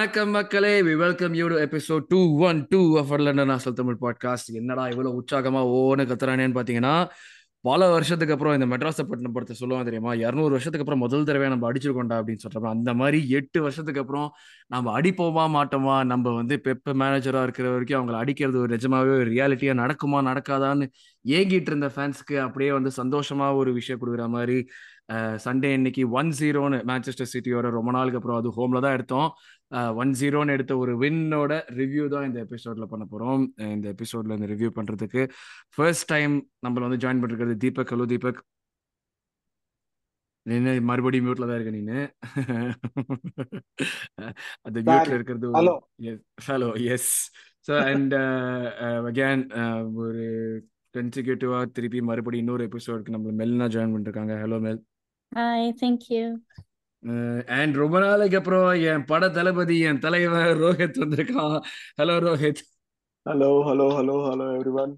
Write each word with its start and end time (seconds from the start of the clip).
வணக்கம் 0.00 0.30
மக்களே. 0.30 0.70
We 0.82 0.92
welcome 0.96 1.34
you 1.38 1.46
to 1.48 1.56
episode 1.64 2.04
two 2.08 2.20
one 2.48 2.58
two 2.68 2.78
of 2.98 3.10
London 3.24 3.50
nozzle 3.50 3.74
Tamil 3.80 3.98
podcast 4.04 4.48
என்னடா 4.60 4.84
இவ்வளோ 4.92 5.10
உற்சாகமா 5.18 5.60
ஓன 5.78 6.06
கத்துறானேன்னு 6.10 6.56
பார்த்தீங்கன்னா 6.58 6.92
பல 7.64 7.88
வருஷத்துக்கு 7.90 8.34
அப்புறம் 8.34 8.54
இந்த 8.58 8.66
மெட்ராஸப்பட்டினம் 8.72 9.34
படத்தை 9.34 9.54
சொல்லுவாங்க 9.56 9.86
தெரியுமா? 9.88 10.12
இரநூறு 10.22 10.54
வருஷத்துக்கு 10.54 10.84
அப்புறம் 10.84 11.02
முதல் 11.04 11.26
தடவை 11.28 11.48
நம்ம 11.48 11.66
அடிச்சிருக்கோண்டா 11.72 12.18
அப்படின்னு 12.20 12.44
சொல்கிறப்ப 12.44 12.68
அந்த 12.76 12.94
மாதிரி 13.00 13.18
எட்டு 13.38 13.58
வருஷத்துக்கு 13.62 14.00
அப்புறம் 14.00 14.28
நம்ம 14.74 14.94
அடிப்போமா 15.00 15.44
மாட்டோமா? 15.56 15.96
நம்ம 16.12 16.32
வந்து 16.38 16.56
பெப்ப 16.68 16.94
மேனேஜராக 17.02 17.42
இருக்கிற 17.48 17.68
வரைக்கும் 17.74 17.98
அவங்கள 18.00 18.16
அடிக்கிறது 18.22 18.58
ஒரு 18.58 18.72
நிஜமாவே 18.76 19.12
ஒரு 19.18 19.28
ரியாலிட்டியாக 19.34 19.80
நடக்குமா 19.82 20.20
நடக்காதான்னு 20.30 20.88
ஏங்கிட்டு 21.24 21.70
இருந்த 21.72 21.90
ஃபேன்ஸ்க்கு 21.96 22.38
அப்படியே 22.46 22.70
வந்து 22.78 22.92
சந்தோஷமாக 23.00 23.60
ஒரு 23.62 23.72
விஷயம் 23.72 24.00
கொடுக்குற 24.00 24.26
மாதிரி 24.36 24.58
சண்டே 25.44 25.68
இன்னைக்கு 25.78 26.02
ஒன் 26.10 26.28
ஜீரோன்னு 26.40 26.78
மேன்செஸ்டர் 26.90 27.30
சிட்டியோட 27.32 27.66
ரொம்ப 27.78 27.90
நாளுக்கு 27.90 28.18
அப்புறம் 28.18 28.38
அது 28.40 28.50
ஹோம்ல 28.58 28.80
தான் 28.80 28.92
எடுத்தோம். 28.92 29.30
ஒன் 30.00 30.12
ஜீரோன்னு 30.20 30.54
எடுத்த 30.56 30.72
ஒரு 30.82 30.92
வின்னோட 31.02 31.52
ரிவ்யூ 31.80 32.04
தான் 32.14 32.26
இந்த 32.28 32.38
எபிசோட்ல 32.46 32.86
பண்ண 32.92 33.04
போறோம். 33.12 33.42
இந்த 33.76 33.86
எபிசோட்ல 33.94 34.38
இந்த 34.38 34.48
ரிவ்யூ 34.52 34.70
பண்றதுக்கு 34.78 35.22
ஃபர்ஸ்ட் 35.76 36.08
டைம் 36.14 36.34
நம்மள 36.66 36.86
வந்து 36.86 37.02
ஜாயின் 37.04 37.20
பண்ணிருக்கிறது 37.22 37.62
தீபக் 37.66 37.92
ஹலோ 37.94 38.06
தீபக். 38.14 38.40
நீ 40.46 40.56
மறுபடியும் 40.90 41.24
மியூட்ல 41.26 41.46
தான் 41.48 41.58
இருக்க 41.58 41.72
நீனு 41.76 41.98
அந்த 44.66 44.78
மியூட்ல 44.86 45.16
இருக்கிறது 45.18 45.48
hello 45.58 45.74
hello 46.48 46.68
yes 46.94 47.10
so 47.68 47.72
and 47.90 48.14
again 49.10 49.42
ஒரு 50.02 50.24
கன்சிக்யூட்டிவா 50.94 51.58
திருப்பி 51.76 52.00
மறுபடியும் 52.10 52.44
இன்னொரு 52.44 52.64
எபிசோடுக்கு 52.68 53.14
நம்மள 53.16 53.34
மெல்னா 53.40 53.68
ஜாயின் 53.74 53.94
பண்ணிருக்காங்க. 53.94 54.34
Hello 54.44 54.58
Mel 54.66 54.80
hi 55.32 55.68
thank 55.82 56.06
you 56.14 56.24
and 57.46 57.74
ரொம்ப 57.74 58.00
நாளைக்கு 58.00 58.36
அப்புறம் 58.36 58.72
என் 58.80 59.04
பட 59.04 59.28
தளபதி 59.28 59.80
என் 59.80 59.98
தலைவன் 59.98 60.60
ரோஹித் 60.64 61.00
வந்திருக்கான். 61.02 61.56
Hello 62.00 62.16
Rohit. 62.26 62.62
Hello 63.30 63.50
hello 63.68 63.86
hello 63.98 64.16
hello 64.30 64.48
everyone 64.56 64.92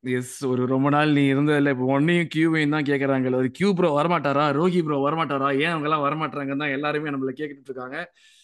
yes 0.00 0.44
ஒரு 0.44 0.66
ரொம்ப 0.66 0.88
நாள் 0.90 1.12
நீ 1.12 1.32
இருந்ததில்ல 1.32 1.74
இப்போ 1.74 1.86
ஒன்னையும் 1.96 2.30
கியூவையும் 2.34 2.74
தான் 2.76 2.88
கேட்குறாங்க 2.90 3.34
ஒரு 3.42 3.50
கியூ 3.50 3.74
ப்ரோ 3.74 3.90
வரமாட்டாரா? 3.98 4.46
ரோஹி 4.60 4.82
ப்ரோ 4.86 4.98
வரமாட்டாரா? 5.08 5.50
ஏன் 5.64 5.72
அவங்க 5.74 5.88
எல்லாம் 5.88 6.04
வரமாட்டாங்கன்னு 6.06 6.62
தான் 6.64 6.76
எல்லாருமே 6.76 7.10
நம்மள 7.10 7.34
கேட்டுட்டு 7.40 7.70
இருக்காங்க. 7.70 7.98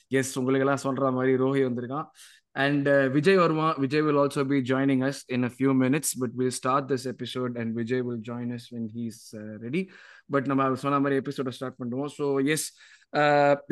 எஸ் 0.09 0.39
உங்களுக்கு 0.39 0.67
எல்லாம் 0.67 0.85
சொல்ற 0.87 1.13
மாதிரி 1.13 1.33
ரோஹி 1.45 1.63
வந்திருக்கான். 1.69 2.09
And 2.55 2.89
uh, 2.89 3.09
Vijay 3.15 3.37
Verma, 3.41 3.77
Vijay 3.79 4.05
will 4.05 4.19
also 4.19 4.43
be 4.43 4.63
joining 4.63 5.05
us 5.09 5.25
in 5.29 5.45
a 5.45 5.49
few 5.49 5.73
minutes, 5.75 6.15
but 6.15 6.31
we'll 6.35 6.51
start 6.51 6.89
this 6.89 7.07
episode 7.07 7.57
and 7.57 7.77
Vijay 7.77 8.03
will 8.03 8.19
join 8.31 8.53
us 8.53 8.65
when 8.73 8.89
he's 8.95 9.33
uh, 9.41 9.55
ready. 9.65 9.83
But 10.31 10.47
நம்ம 10.51 10.75
சொன்ன 10.75 10.99
மாதிரி 11.01 11.21
எபிசோட 11.21 11.49
ஸ்டார்ட் 11.49 11.79
பண்ணுவோம். 11.83 12.11
ஸோ 12.19 12.25
எஸ் 12.55 12.67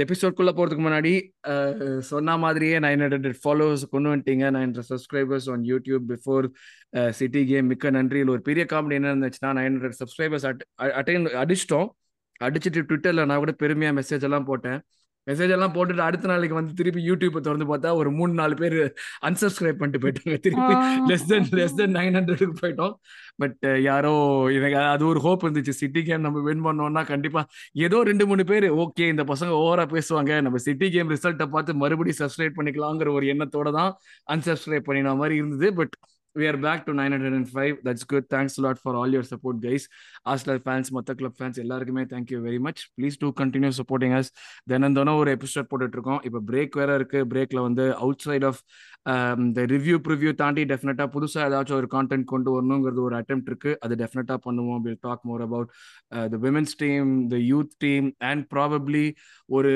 எபிசோட்குள்ளே 0.02 0.52
போகிறதுக்கு 0.58 0.84
முன்னாடி 0.86 1.12
சொன்ன 2.10 2.36
மாதிரியே 2.44 2.78
nine 2.84 3.02
hundred 3.04 3.38
followers 3.44 3.84
கொண்டு 3.90 4.08
வந்துட்டீங்க. 4.12 4.44
Nine 4.54 4.66
hundred 4.66 4.90
subscribers 4.92 5.48
on 5.52 5.64
YouTube 5.72 6.04
before 6.12 6.46
City 7.18 7.42
game 7.46 7.66
மிக்க 7.66 7.90
நன்றி. 7.90 8.22
ஒரு 8.36 8.42
பெரிய 8.48 8.66
காமெடி 8.72 8.96
என்ன 9.00 9.14
இருந்துச்சுன்னா 9.14 9.52
நைன் 9.58 9.76
ஹண்ட்ரட் 9.76 9.98
சப்ஸ்கிரைபர்ஸ் 10.02 10.46
அட்டைன் 11.00 11.28
அடிச்சிட்டோம். 11.44 11.88
அடிச்சுட்டு 12.40 12.80
ட்விட்டரில் 12.88 13.26
நான் 13.28 13.42
கூட 13.44 13.52
பெருமையாக 13.64 13.96
மெசேஜ் 14.00 14.26
எல்லாம் 14.28 14.48
போட்டேன். 14.50 14.80
மெசேஜ் 15.26 15.52
எல்லாம் 15.54 15.74
போட்டுட்டு 15.76 16.02
அடுத்த 16.08 16.28
நாளைக்கு 16.30 16.56
வந்து 16.58 16.72
திருப்பி 16.80 17.00
யூடியூப்பை 17.08 17.40
திறந்து 17.46 17.66
பார்த்தா 17.70 17.92
ஒரு 18.00 18.10
மூணு 18.18 18.32
நாலு 18.40 18.54
பேர் 18.60 18.76
அன்சப்ஸ்கிரைப் 19.28 19.78
பண்ணிட்டு 19.80 20.02
போயிட்டாங்க. 20.04 20.36
திருப்பி 20.46 20.74
less 21.10 21.26
then 21.32 21.48
less 21.58 21.76
then 21.80 21.94
nine 21.98 22.16
ஹண்ட்ரடுக்கு 22.18 22.56
போயிட்டோம். 22.62 22.94
பட் 23.42 23.64
யாரோ 23.88 24.12
எனக்கு 24.58 24.78
அது 24.92 25.04
ஒரு 25.06 25.20
ஹோப் 25.26 25.44
இருந்துச்சு. 25.46 25.74
சிட்டி 25.80 26.02
கேம் 26.08 26.24
நம்ம 26.26 26.42
வின் 26.48 26.64
பண்ணோம்னா 26.66 27.02
கண்டிப்பா 27.12 27.42
ஏதோ 27.86 28.00
ரெண்டு 28.10 28.26
மூணு 28.26 28.44
பேர் 28.52 28.66
ஓகே 28.84 29.06
இந்த 29.14 29.24
பசங்க 29.32 29.54
ஓவரா 29.64 29.86
பேசுவாங்க. 29.96 30.40
நம்ம 30.46 30.60
சிட்டி 30.66 30.88
கேம் 30.96 31.10
ரிசல்ட்டை 31.14 31.48
பார்த்து 31.56 31.80
மறுபடியும் 31.82 32.20
சப்ஸ்கிரைப் 32.22 32.58
பண்ணிக்கலாங்கிற 32.58 33.10
ஒரு 33.18 33.26
எண்ணத்தோட 33.34 33.70
தான் 33.80 33.92
அன்சப்ஸ்கிரைப் 34.34 34.88
பண்ணின 34.90 35.14
மாதிரி 35.22 35.36
இருந்தது. 35.42 35.68
But 35.80 35.96
we 36.36 36.46
are 36.46 36.56
back 36.66 36.80
to 36.86 36.92
905 36.92 37.76
that's 37.86 38.04
good. 38.04 38.24
Thanks 38.28 38.58
a 38.58 38.62
lot 38.64 38.78
for 38.78 38.92
all 38.94 39.10
your 39.16 39.22
support 39.30 39.56
guys. 39.66 39.84
Arsenal 40.32 40.58
fans 40.66 40.88
மொத்த 40.96 41.14
கிளப் 41.18 41.36
ஃபேன்ஸ் 41.38 41.58
எல்லாருக்குமே 41.62 42.04
thank 42.12 42.26
you 42.32 42.40
very 42.46 42.60
much. 42.66 42.78
Please 42.98 43.16
do 43.22 43.28
continue 43.40 43.72
supporting 43.78 44.12
us. 44.18 44.28
தினம் 44.72 44.96
தினம் 44.98 45.20
ஒரு 45.22 45.30
எபிசோட் 45.36 45.68
போட்டுட்டு 45.70 45.96
இருக்கோம் 45.98 46.20
இப்போ 46.28 46.40
பிரேக் 46.50 46.76
வேற 46.80 46.90
இருக்கு. 46.98 47.20
பிரேக்ல 47.32 47.62
வந்து 47.68 47.86
அவுட் 48.04 48.24
சைட் 48.26 48.46
ஆஃப் 48.50 48.60
இந்த 49.46 49.64
ரிவ்யூ 49.74 49.96
ப்ரிவ்யூ 50.08 50.32
தாண்டி 50.42 50.64
டெஃபினட்டா 50.72 51.06
புதுசா 51.16 51.40
ஏதாச்சும் 51.48 51.78
ஒரு 51.80 51.90
கான்டென்ட் 51.96 52.28
கொண்டு 52.34 52.50
வரணுங்கிறது 52.56 53.02
ஒரு 53.08 53.16
அட்டம் 53.20 53.44
இருக்கு. 53.50 53.72
அது 53.86 53.96
டெஃபினட்டா 54.02 54.38
பண்ணுவோம். 54.46 54.82
Will 54.86 55.02
talk 55.08 55.24
more 55.30 55.44
about 55.48 55.72
the 56.34 56.38
women's 56.46 56.76
team 56.84 57.10
the 57.34 57.38
youth 57.52 57.74
team 57.86 58.08
and 58.30 58.44
probably 58.54 59.06
ஒரு 59.58 59.74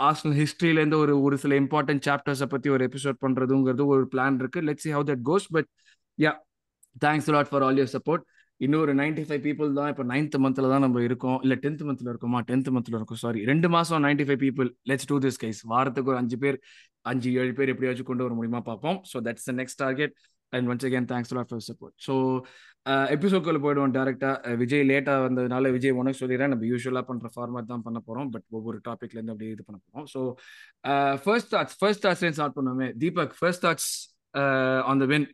ஆர்சனல் 0.00 0.36
ஹிஸ்ட்ரியிலேருந்து 0.42 0.98
ஒரு 1.04 1.14
ஒரு 1.26 1.36
சில 1.42 1.54
இம்பார்ட்டன்ட் 1.62 2.04
சாப்டர்ஸை 2.08 2.48
பற்றி 2.54 2.68
ஒரு 2.76 2.82
எபிசோட் 2.88 3.18
பண்ணுறதுங்கிறது 3.24 3.84
ஒரு 3.94 4.04
பிளான் 4.14 4.38
இருக்கு. 4.42 4.60
Let's 4.68 4.86
see 4.86 4.92
how 4.96 5.06
that 5.10 5.24
goes 5.30 5.46
but 5.56 5.68
ya 6.18 6.32
thanks 7.04 7.30
lot 7.34 7.50
for 7.50 7.64
all 7.66 7.78
your 7.80 7.92
support 7.96 8.24
இன்னொரு 8.60 8.92
நைன்டி 9.00 9.22
ஃபைவ் 9.28 9.42
பீப்புள் 9.46 9.70
தான் 9.78 9.88
இப்போ 9.92 10.04
நைன்த் 10.10 10.36
மந்த்ல 10.44 10.68
தான் 10.72 10.84
நம்ம 10.86 11.00
இருக்கோம். 11.08 11.38
இல்லை 11.44 11.56
டென்த் 11.64 11.82
மந்த்ல 11.88 12.08
இருக்கோமா? 12.12 12.40
டென்த் 12.50 12.70
மந்த்ல 12.76 12.94
இருக்கும். 12.98 13.20
சாரி 13.24 13.40
ரெண்டு 13.50 13.68
மாசம் 13.76 14.02
ninety 14.06 14.24
five 14.28 14.40
people 14.44 14.68
let's 14.90 15.08
do 15.12 15.16
this 15.24 15.40
guys 15.44 15.60
வாரத்துக்கு 15.72 16.12
ஒரு 16.12 16.20
அஞ்சு 16.22 16.38
பேர் 16.44 16.58
அஞ்சு 17.12 17.30
ஏழு 17.40 17.52
பேர் 17.58 17.72
எப்படியாச்சும் 17.72 18.08
கொண்டு 18.10 18.24
வர 18.26 18.34
முடியுமா 18.38 18.60
பார்ப்போம். 18.70 18.98
So 19.12 19.16
that's 19.28 19.48
the 19.50 19.54
next 19.60 19.80
target 19.84 20.14
and 20.52 20.68
once 20.72 20.86
again 20.88 21.08
thanks 21.12 21.34
lot 21.38 21.50
for 21.52 21.64
support 21.70 21.96
so 22.06 22.14
எபிசோட்குள்ள 23.14 23.58
போயிடுவோம் 23.64 23.92
டேரக்டா 23.96 24.30
விஜய் 24.62 24.82
லேட்டா 24.88 25.12
வந்ததுனால 25.26 25.70
விஜய் 25.76 25.98
உனக்கு 26.00 26.20
சொல்லிடுறேன். 26.22 26.52
நம்ம 26.52 26.66
யூஸ்வலா 26.72 27.02
பண்ற 27.10 27.28
ஃபார்மேட் 27.34 27.70
தான் 27.70 27.84
பண்ண 27.86 28.00
போறோம். 28.08 28.28
பட் 28.34 28.46
ஒவ்வொரு 28.58 28.78
டாபிக்ல 28.88 29.18
இருந்து 29.18 29.34
அப்படியே 29.34 29.52
இது 29.54 29.64
பண்ண 29.68 29.78
போறோம். 29.84 30.06
So 30.14 30.20
first 31.24 31.50
thoughts 31.54 31.78
first 31.82 32.04
thoughts 32.06 32.24
start 32.38 32.56
பண்ணுவோமே 32.58 32.88
Deepak 33.04 33.34
first 33.38 33.64
thoughts 33.66 33.90
on 34.92 35.00
the 35.02 35.06
win 35.12 35.26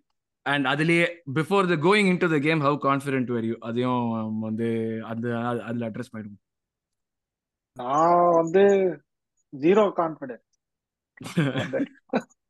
and 0.46 0.66
அதுலயே 0.72 1.06
before 1.38 1.70
the 1.72 1.78
going 1.88 2.10
in 2.12 2.22
to 2.24 2.28
the 2.34 2.38
game 2.46 2.62
how 2.66 2.78
confident 2.88 3.32
were 3.36 3.48
you 3.50 3.56
அதையும் 3.70 4.04
வந்து 4.46 4.68
அந்த 5.12 5.26
அதுல 5.68 5.88
அட்ரஸ் 5.90 6.12
பண்ணிடுவோம். 6.12 6.42
நான் 7.76 8.32
வந்து 8.40 8.64
ஜீரோ 9.52 9.84
கான்ஃபிடென்ட் 10.00 10.44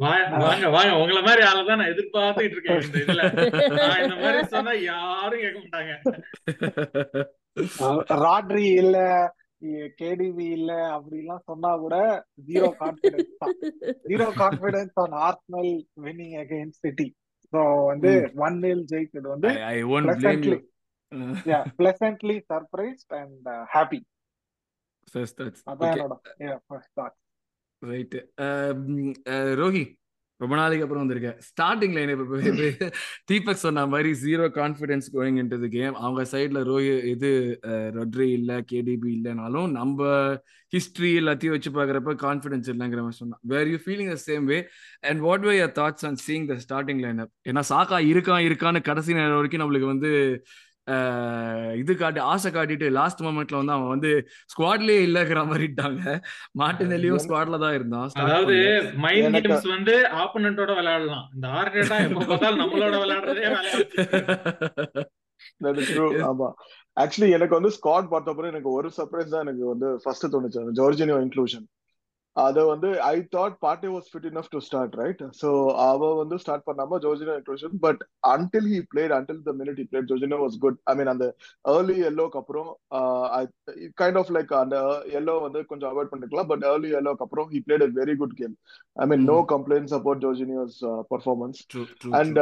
வாங்க 0.03 0.67
வாங்க. 0.75 0.93
உங்களை 1.01 1.21
மாதிரி 1.27 1.43
ஆளு 1.49 1.63
தான் 1.69 1.81
நான் 1.81 1.93
எதிர்பார்த்துட்டு 1.95 2.57
இருக்கேன் 2.57 2.83
இந்த 2.87 2.99
இதுல. 3.05 3.23
நான் 3.81 4.01
இந்த 4.05 4.17
மாதிரி 4.23 4.41
சொன்னா 4.55 4.75
யாரும் 4.91 5.43
கேட்க 5.45 5.59
மாட்டாங்க. 5.65 5.93
ராட்ரி 8.25 8.67
இல்ல 8.83 8.99
கேடிவி 10.01 10.47
இல்ல 10.59 10.73
அப்படி 10.97 11.17
எல்லாம் 11.23 11.47
சொன்னா 11.51 11.71
கூட 11.83 11.97
ஜீரோ 12.49 12.69
கான்பிடன்ஸ் 12.83 13.35
தான். 13.43 13.57
Zero 14.11 14.29
confidence 14.41 14.95
on 15.03 15.17
Arsenal 15.27 15.73
winning 16.05 16.37
against 16.45 16.85
City 16.87 17.09
so 17.53 17.61
வந்து 17.91 18.11
ஒன் 18.47 18.59
நில் 18.65 18.85
ஜெயிச்சது 18.93 19.29
வந்து 19.35 19.51
I 19.73 19.77
won't 19.95 20.13
blame 20.21 20.45
you 20.49 20.59
pleasantly 21.81 22.37
surprised 22.53 23.13
and 23.21 23.49
happy 23.75 24.01
first 25.15 25.39
thoughts 25.41 25.65
அதான் 25.73 25.93
என்னோட 25.95 26.17
first 26.69 26.95
thought 27.01 27.17
right 27.83 28.15
Rohi 29.61 29.83
um, 29.83 29.89
uh, 29.89 29.99
ரொம்ப 30.41 30.55
நாளைக்கு 30.57 30.85
அப்புறம் 30.85 31.03
வந்திருக்கேன். 31.03 31.39
ஸ்டார்டிங் 31.49 31.95
லைன் 31.95 32.11
இப்போ 32.11 32.37
தீபக் 33.25 33.61
சொன்ன 33.65 33.87
மாதிரி 33.87 34.11
zero 34.23 34.45
confidence 34.55 35.09
going 35.17 35.39
in 35.39 35.51
game 35.69 35.95
அவங்க 35.95 36.23
சைட்ல 36.31 36.61
ரோஹி 36.71 36.93
இது 37.05 37.31
ரொட்ரி 37.99 38.29
இல்ல 38.39 38.61
கேடிபி 38.73 39.11
இல்லைனாலும் 39.17 39.69
நம்ம 39.71 39.99
ஹிஸ்டரி 40.73 41.11
எல்லாத்தையும் 41.21 41.55
வச்சு 41.57 41.71
பாக்குறப்ப 41.71 42.15
கான்ஃபிடன்ஸ் 42.27 42.71
இல்லைங்கிற 42.75 43.03
மாதிரி 43.03 43.17
சொன்னான். 43.17 43.43
Where 43.43 43.69
you 43.69 43.79
feeling 43.85 44.11
the 44.15 44.19
same 44.27 44.45
way 44.45 44.59
and 45.01 45.21
what 45.21 45.41
way 45.41 45.55
your 45.61 45.75
thoughts 45.81 46.07
on 46.07 46.19
seeing 46.27 46.47
the 46.53 46.57
starting 46.67 47.01
line 47.01 47.19
up 47.19 47.33
ஏன்னா 47.49 47.65
சாக்கா 47.69 47.99
இருக்கான் 48.13 48.47
இருக்கான்னு 48.49 48.83
கடைசி 48.83 49.13
நேரம் 49.13 49.39
வரைக்கும் 49.41 49.65
நம்மளுக்கு 49.65 49.93
வந்து 49.95 50.13
இது 51.81 51.93
காட்டி 52.01 52.21
ஆசை 52.33 52.49
காட்டிட்டு 52.51 52.87
லாஸ்ட் 52.99 53.21
மொமெண்ட்ல 53.27 53.59
வந்து 53.61 53.75
அவன் 53.77 53.93
வந்து 53.95 54.11
ஸ்குவாட்லயே 54.53 55.01
இல்லங்கிற 55.09 55.41
மாதிரிட்டாங்க 55.51 56.03
மார்டினெல்லியும் 56.63 57.23
ஸ்குவாட்ல 57.25 57.59
தான் 57.65 57.77
இருந்தான். 57.79 58.09
அதாவது 58.25 58.57
மைண்ட் 59.05 59.39
கேம்ஸ் 59.47 59.69
வந்து 59.77 59.95
ஆப்போனன்ட்டோட 60.23 60.75
விளையாடலாம். 60.81 61.27
இந்த 61.37 61.49
ஆர்டேட்டா 61.61 61.99
எப்ப 62.07 62.27
பார்த்தாலும் 62.31 62.63
நம்மளோட 62.65 62.97
விளையாடுறதே 63.05 63.45
ஆமா. 66.31 66.49
ஆக்சுவலி 67.03 67.31
எனக்கு 67.37 67.59
வந்து 67.59 67.73
ஸ்குவாட் 67.77 68.13
பார்த்தப்பறம் 68.15 68.53
எனக்கு 68.53 68.71
ஒரு 68.79 68.89
சர்ப்ரைஸ் 68.97 69.33
தான் 69.35 69.45
எனக்கு 69.47 69.65
வந்து 69.73 69.91
ஃபர்ஸ்ட் 70.05 70.33
தோணுச்சு. 70.35 70.65
ஜார்ஜினியோ 70.81 71.19
இன்க்ளூஷன் 71.27 71.67
அது 72.37 72.61
வந்து 72.67 72.89
I 73.05 73.17
thought 73.37 73.57
Partey 73.61 73.89
was 73.95 74.09
fit 74.11 74.29
enough 74.31 74.51
to 74.51 74.59
start 74.59 74.95
right 74.95 75.23
so 75.41 75.49
அவ 75.87 76.11
வந்து 76.21 76.37
ஸ்டார்ட் 76.39 76.67
பண்ணாம 76.69 76.99
Jorginho 77.05 77.35
inclusion 77.39 77.75
but 77.87 78.03
until 78.35 78.69
he 78.73 78.81
played 78.93 79.15
until 79.19 79.43
the 79.49 79.55
minute 79.61 79.81
he 79.83 79.87
played 79.91 80.09
Jorginho 80.11 80.39
was 80.45 80.59
good 80.59 80.79
I 80.85 80.95
mean 81.01 81.11
அந்த 81.15 81.29
ஏர்லி 81.75 81.99
எல்லோக்கு 82.11 82.41
அப்புறம் 82.43 82.71
kind 84.03 84.21
of 84.23 84.33
like 84.39 84.53
அந்த 84.63 84.79
yellow 85.21 85.37
வந்து 85.47 85.63
கொஞ்சம் 85.67 85.91
avoid 85.93 86.13
பண்ணிருக்கலாம் 86.13 86.51
பட் 86.53 86.67
ஏர்லி 86.73 86.93
எல்லோக்கு 87.01 87.27
அப்புறம் 87.27 87.49
he 87.55 87.61
played 87.69 87.87
a 87.89 87.93
very 88.01 88.17
good 88.17 88.37
game 88.43 88.57
I 88.97 89.07
mean 89.07 89.27
no 89.33 89.39
complaints 89.55 89.97
about 90.01 90.23
Jorginho's 90.27 90.79
performance 91.15 91.61
and 92.21 92.41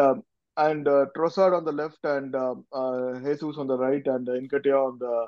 and 0.56 0.88
uh, 0.88 1.06
Trossard 1.16 1.56
on 1.56 1.64
the 1.64 1.72
left 1.72 2.04
and 2.04 2.34
uh, 2.34 2.54
uh, 2.72 3.18
Jesus 3.20 3.58
on 3.58 3.68
the 3.68 3.78
right 3.78 4.04
and 4.06 4.28
uh, 4.28 5.24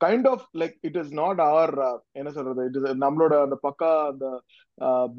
kind 0.00 0.26
of 0.30 0.44
like 0.60 0.74
it 0.82 0.98
is 1.00 1.12
not 1.18 1.40
அவர் 1.44 1.72
என்ன 2.16 2.30
சொல்றது 2.32 2.64
it 2.68 2.76
is 2.78 3.02
நம்மளோட 3.02 3.34
அந்த 3.42 3.56
பக்கா 3.64 3.90
அந்த 4.08 4.26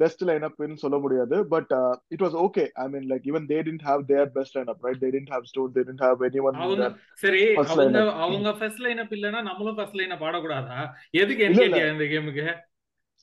best 0.00 0.22
line 0.28 0.46
அப்னு 0.48 0.82
சொல்ல 0.82 0.98
முடியாது 0.98 1.36
but 1.52 1.72
it 2.10 2.24
was 2.24 2.36
okay 2.42 2.64
I 2.78 2.86
mean 2.92 3.06
like 3.12 3.26
even 3.30 3.46
they 3.50 3.58
didn't 3.66 3.86
have 3.88 4.04
their 4.10 4.28
best 4.36 4.56
line 4.56 4.70
up 4.72 4.84
right 4.86 5.00
they 5.04 5.10
didn't 5.14 5.32
have 5.34 5.48
Stones 5.50 5.72
they 5.76 5.84
didn't 5.88 6.04
have 6.06 6.24
any 6.28 6.42
one 6.46 6.60
அவங்க 6.62 6.88
சரி 7.22 7.42
First 7.58 7.72
அவங்க 7.72 7.86
lineup. 7.88 8.12
அவங்க 8.22 8.52
ஃபர்ஸ்ட் 8.58 8.82
லைனப் 8.84 9.14
இல்லனா 9.16 9.42
நம்மளும் 9.48 9.78
first 9.78 9.98
lineup 10.00 10.24
பாடக்கூடாதா 10.24 10.80
எதுக்கு 11.16 11.44
இல்ல, 11.44 11.60
இல்ல. 11.60 11.66
என்கேடியா 11.68 11.92
இந்த 11.94 12.06
கேமுக்கு 12.12 12.46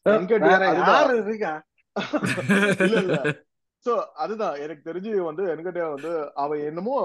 அதுதான் 0.05 0.77
யாரு 0.83 1.13
இருக்கா? 1.21 1.53
இல்ல 2.85 2.95
இல்ல. 3.01 3.17
சோ 3.85 3.93
அதுதான். 4.23 4.55
எனக்கு 4.63 4.81
தெரிஞ்சு 4.85 5.11
வந்து 5.27 5.43
என்கிட்ட 5.51 5.81
வந்து 5.89 6.11
அவன் 6.43 6.61
என்னமோ 6.69 6.95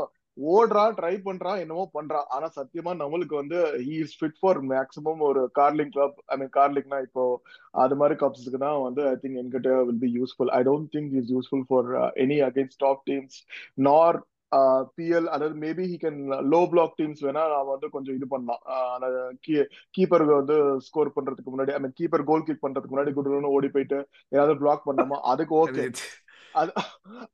ஓடுறா 0.48 0.84
ட்ரை 0.96 1.12
பண்றா 1.20 1.52
என்னமோ 1.62 1.84
பண்றான் 1.94 2.28
ஆனா 2.28 2.46
சத்தியமா 2.56 2.92
நம்மளுக்கு 3.00 3.34
வந்து 3.36 3.58
he 3.80 3.94
is 4.02 4.16
fit 4.18 4.38
for 4.40 4.60
maximum 4.70 5.22
ஒரு 5.28 5.42
கார்லிங் 5.54 5.92
கிளப் 5.94 6.18
ஐ 6.28 6.36
மீன் 6.36 6.52
கார்லிங்னா 6.56 7.00
இப்போ 7.06 7.24
அது 7.74 7.96
மாதிரி 7.96 8.16
கப்ஸ்க்கு 8.20 8.62
தான் 8.64 8.80
வந்து 8.86 9.04
ஐ 9.08 9.14
திங்க் 9.22 9.40
என்கிட்ட 9.42 9.74
will 9.88 10.02
be 10.04 10.10
useful 10.18 10.52
I 10.54 10.62
don't 10.68 10.90
think 10.94 11.14
is 11.20 11.30
useful 11.34 11.66
for 11.68 11.88
any 12.24 12.38
against 12.48 12.82
top 12.84 13.02
teams 13.06 13.38
nor 13.88 14.18
PL 14.98 15.26
அதாவது 15.28 15.56
maybe 15.62 15.84
he 15.88 15.96
can 16.02 16.20
low 16.52 16.60
block 16.70 16.94
teams 16.98 17.22
வேணா 17.24 17.42
நான் 17.50 17.70
வந்து 17.72 17.88
கொஞ்சம் 17.94 18.14
இது 18.14 18.26
பண்ணலாம். 18.30 18.62
கீப்பர் 19.94 20.24
வந்து 20.30 20.56
ஸ்கோர் 20.86 21.10
பண்றதுக்கு 21.16 21.52
முன்னாடி 21.52 21.74
ஐ 21.74 21.80
மீன் 21.80 21.96
கீப்பர் 21.98 22.24
கோல் 22.30 22.46
கிக் 22.46 22.64
பண்றதுக்கு 22.64 22.94
முன்னாடி 22.94 23.12
குடுன்னு 23.18 23.54
ஓடி 23.56 23.70
போயிட்டு 23.74 23.98
ஏதாவது 24.32 24.54
பிளாக் 24.62 24.86
பண்ணாமா 24.88 25.18
அதுக்கு 25.32 25.54
ஓகே 25.60 25.84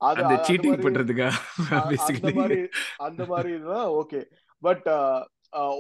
அந்த 0.09 0.35
சீட்டிங் 0.49 0.83
பண்றதுக்கா? 0.87 1.29
பேசிக்கலி 1.91 2.35
மாதிரி 2.41 2.61
அந்த 3.07 3.23
மாதிரி 3.33 3.53
தான் 3.71 3.87
okay 4.01 4.21
but 4.63 4.87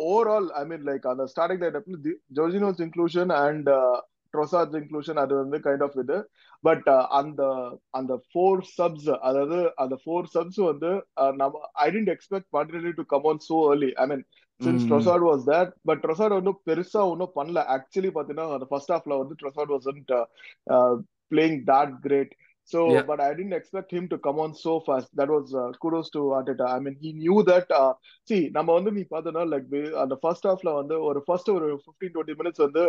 overall 0.08 0.48
I 0.60 0.64
mean 0.70 0.84
like 0.88 1.06
அந்த 1.12 1.25
starting 1.32 1.62
line 1.64 1.78
Jorginho's 2.38 2.82
inclusion 2.86 3.32
and 3.44 3.70
Trossard's 4.34 4.76
inclusion 4.81 5.19
அது 5.25 5.34
வந்து 5.42 5.58
கைண்ட் 5.66 5.84
ஆஃப் 5.86 5.98
இது. 6.04 6.16
பட் 6.64 6.88
அந்த 7.19 7.42
அந்த 7.98 8.12
ஃபோர் 8.28 8.62
சப்ஸ் 8.76 9.10
அதாவது 9.28 9.58
அந்த 9.84 9.96
ஃபோர் 10.02 10.31
சப்ஸ் 10.34 10.60
வந்து 10.70 10.90
நம்ம 11.40 11.60
I 11.84 11.88
tend 11.96 12.12
expect 12.14 12.48
particularly 12.54 12.94
to 13.00 13.04
come 13.14 13.28
on 13.32 13.42
so 13.48 13.58
early. 13.70 13.90
I 14.02 14.06
mean 14.12 14.25
since. 14.60 14.84
Trossard 14.90 15.26
was 15.28 15.44
that 15.50 15.72
but 15.88 16.02
Trossard 16.04 16.36
ஒன்றும் 16.38 16.60
பெருசா 16.69 17.02
ஒன்றும் 17.12 17.34
பண்ணல. 17.38 17.60
ஆக்சுவலி 17.76 18.12
பாத்தீங்கன்னா 18.16 18.56
அந்த 18.58 18.69
ஃபர்ஸ்ட் 18.72 18.94
ஹாஃப்ல 18.94 19.19
வந்து 19.22 19.36
Trossard 19.42 19.75
wasn't 19.75 20.12
playing 21.32 21.60
that 21.70 21.92
great. 22.06 22.31
So 22.69 22.81
Yeah. 22.88 23.02
but 23.02 23.20
i 23.20 23.31
didn't 23.34 23.52
expect 23.52 23.90
him 23.90 24.05
to 24.08 24.16
come 24.19 24.38
on 24.38 24.52
so 24.56 24.75
fast 24.81 25.08
that 25.14 25.28
was 25.28 25.49
uh, 25.55 25.70
kudos 25.82 26.08
to 26.11 26.20
arteta 26.37 26.66
i 26.69 26.78
mean 26.78 26.96
he 27.00 27.11
knew 27.14 27.38
that 27.44 27.66
uh, 27.81 27.93
see 28.28 28.40
நம்ம 28.56 28.76
வந்து 28.78 28.93
நீ 28.96 29.02
பார்த்தனா 29.11 29.43
like 29.52 29.69
அந்த 30.02 30.16
first 30.22 30.49
ஹாஃப்ல 30.50 30.72
வந்து 30.78 30.96
ஒரு 31.08 31.22
first 31.26 31.50
ஒரு 31.56 31.69
15 31.75 32.11
20 32.14 32.38
minutes 32.40 32.64
வந்து 32.66 32.84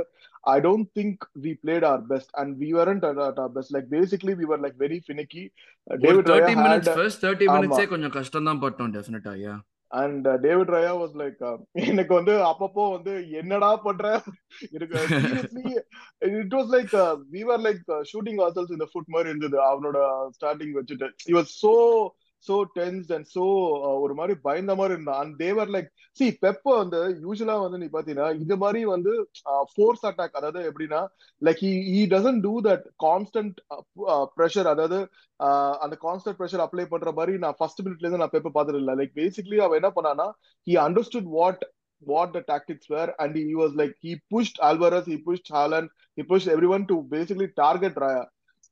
i 0.48 0.60
don't 0.60 0.88
think 0.98 1.16
we 1.46 1.54
played 1.64 1.84
our 1.84 2.02
best 2.12 2.30
and 2.42 2.58
we 2.64 2.70
weren't 2.74 3.04
at, 3.04 3.20
at 3.28 3.40
our 3.40 3.54
best 3.58 3.72
like 3.78 3.90
basically 3.92 4.36
we 4.36 4.48
were 4.52 4.62
like 4.68 4.78
very 4.86 5.02
finicky 5.10 5.46
Uh, 5.88 5.98
david 6.04 6.24
raya 6.26 6.30
thirty 6.32 6.56
minutes 6.64 6.90
had 6.90 6.98
first 6.98 7.22
thirty 7.26 7.48
ஆமா. 7.48 7.56
மினிட்ஸே 7.58 7.88
கொஞ்சம் 7.92 8.14
கஷ்டம் 8.14 8.48
தான் 8.50 8.62
பட்டோம் 8.64 8.94
டெஃபினட்டா 8.96 9.34
yeah 9.46 9.56
and 9.88 10.28
David 10.28 10.70
Raya 10.70 10.94
was 11.02 11.16
like 11.22 11.58
எனக்கு 11.72 12.14
வந்து 12.14 12.32
அப்பப்போ 12.32 12.92
வந்து 12.92 13.30
என்னடா 13.32 13.76
பண்ற? 13.76 14.22
எனக்கு 14.72 14.96
it 16.20 16.54
was 16.54 16.72
like 16.76 16.94
we 17.32 17.42
were 17.42 17.60
like 17.60 17.84
shooting 18.14 18.42
ourselves 18.48 18.76
இந்த 18.78 18.88
ஃபுட் 18.94 19.14
மாதிரி 19.16 19.30
இருந்தது. 19.30 19.58
அவனோட 19.72 19.98
ஸ்டார்டிங் 20.38 20.76
வச்சுட்டு. 20.80 21.10
He 21.28 21.36
was 21.40 21.54
so 21.62 21.74
so 22.48 22.56
tense 22.78 23.10
and 23.16 23.28
so 23.34 23.46
ஒரு 24.04 24.14
மாதிரி 24.20 24.34
பயந்த 24.48 24.74
மாதிரி 24.80 24.96
இருந்தான் 24.96 25.20
அண்ட் 25.22 25.36
தேவர் 25.44 25.72
லைக் 25.76 25.90
சி 26.18 26.26
பெப்ப 26.44 26.66
வந்து 26.82 27.00
யூஸ்வலா 27.26 27.56
வந்து 27.64 27.80
நீ 27.84 27.88
பாத்தீங்கன்னா 27.96 28.30
இது 28.44 28.58
மாதிரி 28.64 28.82
வந்து 28.94 29.14
uh, 29.52 29.64
ஃபோர்ஸ் 29.72 30.06
அட்டாக் 30.10 30.38
அதாவது 30.40 30.62
எப்படின்னா 30.70 31.02
like 31.42 31.62
he 31.92 32.02
doesn't 32.16 32.44
do 32.48 32.54
that 32.70 32.86
constant 33.06 33.58
pressure 34.38 34.70
அதாவது 34.74 35.00
uh, 35.40 35.74
அந்த 35.86 35.98
கான்ஸ்டன்ட் 36.06 36.40
ப்ரெஷர் 36.42 36.66
அப்ளை 36.66 36.88
பண்ற 36.94 37.12
மாதிரி 37.20 37.36
நான் 37.46 37.60
ஃபர்ஸ்ட் 37.62 37.84
மினிட்ல 37.86 38.06
இருந்து 38.06 38.24
நான் 38.24 38.36
பெப்ப 38.36 38.54
பார்த்தது 38.58 38.82
இல்ல 38.84 38.96
லைக் 39.02 39.16
பேசிக்லி 39.22 39.60
அவன் 39.66 39.82
என்ன 39.82 39.92
பண்ணானா 39.98 40.30
he 40.68 40.76
understood 40.88 41.32
what 41.40 41.64
what 42.02 42.34
the 42.34 42.42
tactics 42.44 42.90
were 42.90 43.14
and 43.20 43.36
he 43.38 43.56
was 43.56 43.74
like 43.74 43.94
he 44.00 44.22
pushed 44.30 44.58
Alvarez 44.62 45.06
he 45.06 45.18
pushed 45.20 45.48
Haaland 45.48 45.88
he 46.18 46.24
pushed 46.24 46.48
everyone 46.48 46.86
to 46.88 47.04
basically 47.10 47.48
target 47.56 47.96
Raya. 47.96 48.26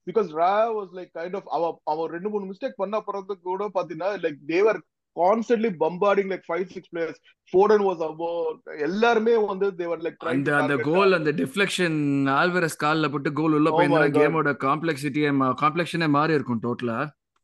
Because 0.08 0.32
Raya 0.34 0.74
was 0.74 0.90
like 0.94 1.12
kind 1.14 1.36
of 1.36 1.46
அவ 1.56 1.64
அவன் 1.92 2.12
ரெண்டு 2.16 2.32
மூணு 2.34 2.48
mistake 2.50 2.82
பண்ண 2.82 3.00
பிறகு 3.08 3.36
கூட 3.50 3.68
பாத்தீங்கன்னா 3.76 4.10
they 4.52 4.62
were 4.68 4.78
constantly 5.16 5.70
bombarding 5.82 6.28
like 6.34 6.46
five 6.52 6.64
six 6.76 6.84
players. 6.94 7.18
Foden 7.54 7.82
was 7.90 8.00
above 8.08 8.56
எல்லாருமே 8.88 9.34
வந்து 9.52 9.68
they 9.80 9.88
were 9.92 10.00
like 10.06 10.18
trying 10.22 10.40
அந்த 10.40 10.54
அந்த 10.62 10.76
கோல் 10.88 11.18
அந்த 11.20 11.34
டிஃப்ளெக்ஷன் 11.42 12.00
ஆல்வரஸ் 12.40 12.82
கால்ல 12.84 13.10
போட்டு 13.14 13.32
கோல் 13.40 13.56
உள்ள 13.60 13.70
Oh 13.72 13.76
போயிருந்தா. 13.78 14.08
கேமோட 14.20 14.54
காம்ப்ளெக்சிட்டியே 14.66 15.32
காம்ப்ளெக்ஷனே 15.64 16.10
மாறி 16.18 16.38
இருக்கும் 16.40 16.64
டோட்டலா 16.66 17.00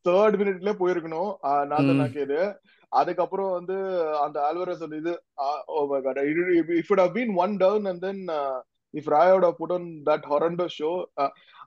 தேர்ட் 0.06 0.38
மினிட்ல 0.42 0.74
போயிருக்கணும். 0.82 1.32
நான். 1.72 1.94
தான் 2.02 2.16
கேது 2.18 2.40
அதுக்கப்புறம் 2.92 3.52
வந்து 3.58 3.76
அந்த 4.26 4.38
ஆல்வரஸ் 4.50 4.84
அந்த 4.86 4.96
இது 5.02 5.14
if 6.82 6.92
it 6.94 7.02
have 7.04 7.16
been 7.18 7.34
one 7.44 7.54
down 7.64 7.86
and 7.92 8.04
then 8.08 8.22
if 8.94 9.10
ராயோட 9.16 9.48
put 9.60 9.74
on 9.78 9.90
that 10.08 10.26
horrendous 10.32 10.66
show 10.78 10.92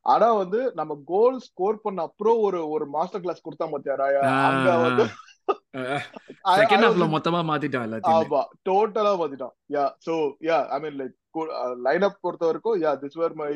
ஆனா 0.06 0.28
வந்து 0.34 0.60
நம்ம 0.74 0.92
கோல் 1.06 1.36
ஸ்கோர் 1.40 1.76
பண்ண 1.82 2.00
அப்புறம் 2.02 2.38
ஒரு 2.46 2.60
ஒரு 2.74 2.86
மாஸ்டர் 2.94 3.22
கிளாஸ் 3.24 3.44
கொடுத்தா 3.44 3.66
பாத்தியா 3.74 3.96
ராயா? 4.00 4.22
அங்க 4.48 4.70
வந்து 4.84 5.04
செகண்ட் 6.56 6.84
ஹாஃப்ல 6.86 7.06
மொத்தமா 7.14 7.40
மாத்திட்டான் 7.50 7.86
எல்லாத்தையுமே. 7.86 8.24
ஆமா 8.26 8.40
டோட்டலா 8.62 9.12
மாத்திட்டான் 9.20 9.54
yeah 9.76 9.84
so 10.06 10.14
yeah 10.48 10.58
I 10.74 10.78
mean 10.80 10.96
like 11.00 11.16
line 11.86 12.06
up 12.08 12.18
பொறுத்த 12.20 12.44
வரைக்கும் 12.46 12.78
yeah 12.82 12.92
this 13.02 13.18
were 13.22 13.36
my 13.42 13.50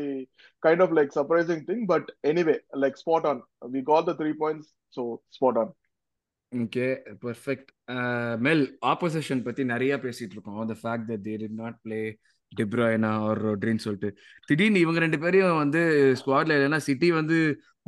kind 0.62 0.82
of 0.82 0.94
like 0.98 1.10
surprising 1.16 1.64
thing 1.70 1.84
but 1.86 2.08
anyway 2.24 2.56
like 2.76 3.00
spot 3.02 3.26
on 3.26 3.42
we 3.72 3.82
got 3.82 4.08
the 4.10 4.14
three 4.20 4.32
points 4.42 4.70
so 4.94 5.04
spot 5.32 5.60
on 5.62 5.72
okay 6.52 6.86
perfect 7.22 7.70
Mel 8.38 8.64
opposition 8.84 9.42
பத்தி 9.42 9.64
நிறைய 9.64 9.94
பேசிட்டு 9.96 10.34
இருக்கோம். 10.34 10.74
Fact 10.76 11.04
that 11.08 11.22
they 11.22 11.36
did 11.36 11.54
not 11.54 11.74
play 11.82 12.04
டிப்ராய்னா 12.56 13.10
ஒரு 13.28 13.40
ரொட்ரின்னு 13.48 13.84
சொல்லிட்டு. 13.86 14.18
திடீர்னு 14.44 14.80
இவங்க 14.80 15.00
ரெண்டு 15.00 15.18
பேரையும் 15.18 15.56
வந்து 15.56 15.80
ஸ்குவாட்ல 16.20 16.54
இல்லைன்னா 16.58 16.76
சிட்டி 16.76 17.10
வந்து 17.12 17.38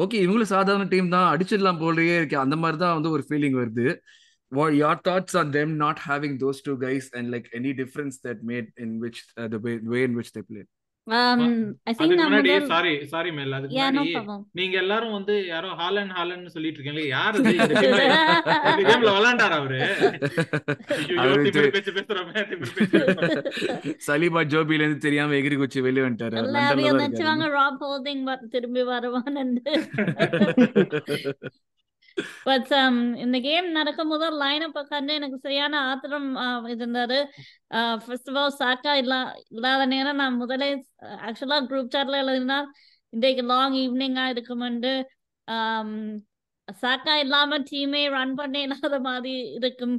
ஓகே 0.02 0.16
இவங்களும் 0.24 0.52
சாதாரண 0.54 0.84
டீம் 0.84 1.08
தான் 1.08 1.36
அடிச்சிடலாம் 1.36 1.80
போலயே 1.84 2.16
இருக்கு. 2.16 2.38
அந்த 2.38 2.56
மாதிரி 2.56 2.78
தான் 2.78 2.94
வந்து 2.94 3.10
ஒரு 3.10 3.24
ஃபீலிங் 3.28 3.56
வருது. 3.62 3.98
Your 4.76 5.00
thoughts 5.08 5.34
thoughts 5.34 5.50
them 5.50 5.72
not 5.74 6.00
having 6.06 6.36
those 6.42 6.62
two 6.62 6.72
guys 6.78 7.08
and 7.10 7.34
like 7.34 7.48
any 7.52 7.72
difference 7.80 8.18
that 8.26 8.38
made 8.46 8.68
in 8.74 8.94
which 9.02 9.20
way 9.82 10.02
in 10.02 10.16
which 10.16 10.34
they 10.38 10.42
play 10.48 10.62
Um, 11.08 11.76
sorry 12.66 13.06
sorry 13.06 13.32
மேல் 13.32 13.52
அதுக்கு 13.52 13.76
முன்னாடி 13.76 14.12
நீங்க 14.52 14.78
எல்லாரும் 14.78 15.12
வந்து 15.12 15.46
யாரோ 15.46 15.76
ஹாலன் 15.78 16.10
ஹாலன் 16.10 16.46
சொல்லிட்டு 16.46 16.78
இருக்கீங்களே 16.78 17.06
யார் 17.06 17.36
இந்த 17.36 17.50
கேம்ல 18.84 19.12
விளையாண்டாரா 19.18 19.52
அவரு. 19.52 19.80
சலீமா 24.06 24.46
ஜோபில 24.46 24.74
இருந்து 24.74 24.98
தெரியாம 24.98 25.34
எகிரி 25.34 25.56
குச்சி 25.56 25.80
வெளியே 25.80 26.06
வந்துட்டாரு. 26.06 26.36
திரும்பி 28.50 28.82
வருவான்னு. 28.82 29.60
பட் 32.48 32.70
இந்த 33.24 33.36
um, 33.38 33.44
கேம் 33.44 33.68
நடக்கும் 33.70 34.12
போது 34.12 34.26
லைனப் 34.42 34.78
உட்காந்து 34.82 35.12
எனக்கு 35.12 35.38
சரியான 35.38 35.80
ஆத்திரம் 35.90 36.28
இருந்தாரு 36.72 37.18
ஃபர்ஸ்ட் 38.04 38.30
ஆஃப் 38.30 38.38
ஆல் 38.42 38.56
சாக்கா 38.60 38.94
இல்லா 38.94 39.20
இல்லாத 39.48 39.86
நேரம் 39.86 40.22
நான் 40.22 40.40
முதலே 40.42 40.70
ஆக்சுவலா 41.26 41.60
குரூப் 41.68 41.94
சாட்ல 41.96 42.22
எழுதினா 42.24 42.58
இன்றைக்கு 43.12 43.44
லாங் 43.44 43.76
ஈவினிங்கா 43.76 44.26
இருக்குமெண்டு 44.32 44.94
சாக்கா 46.68 47.12
இல்லாம 47.22 47.58
டீமே 47.68 48.00
ரன் 48.08 48.34
பண்ண 48.34 48.56
இல்லாத 48.60 48.96
மாதிரி 49.00 49.34
இருக்கும். 49.58 49.94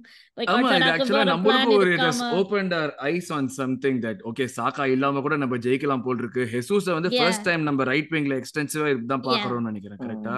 Eyes 3.09 3.31
on 3.31 3.49
something 3.57 3.99
that 3.99 4.21
okay 4.31 4.45
Saka 4.57 4.85
இல்லாம 4.85 5.21
கூட 5.21 5.37
நம்ம 5.37 5.57
ஜெயிக்கலாம் 5.57 6.05
போல் 6.07 6.21
இருக்கு. 6.23 6.43
ஹெசூஸ் 6.53 6.89
வந்து 6.97 7.11
ஃபர்ஸ்ட் 7.17 7.45
டைம் 7.45 7.63
நம்ம 7.63 7.87
ரைட் 7.91 8.11
விங்ல 8.15 8.39
எக்ஸ்டென்சிவா 8.41 8.87
இதுதான் 8.87 9.27
பாக்குறோம்னு 9.27 9.71
நினைக்கிறேன் 9.71 10.01
கரெக்ட்டா 10.05 10.37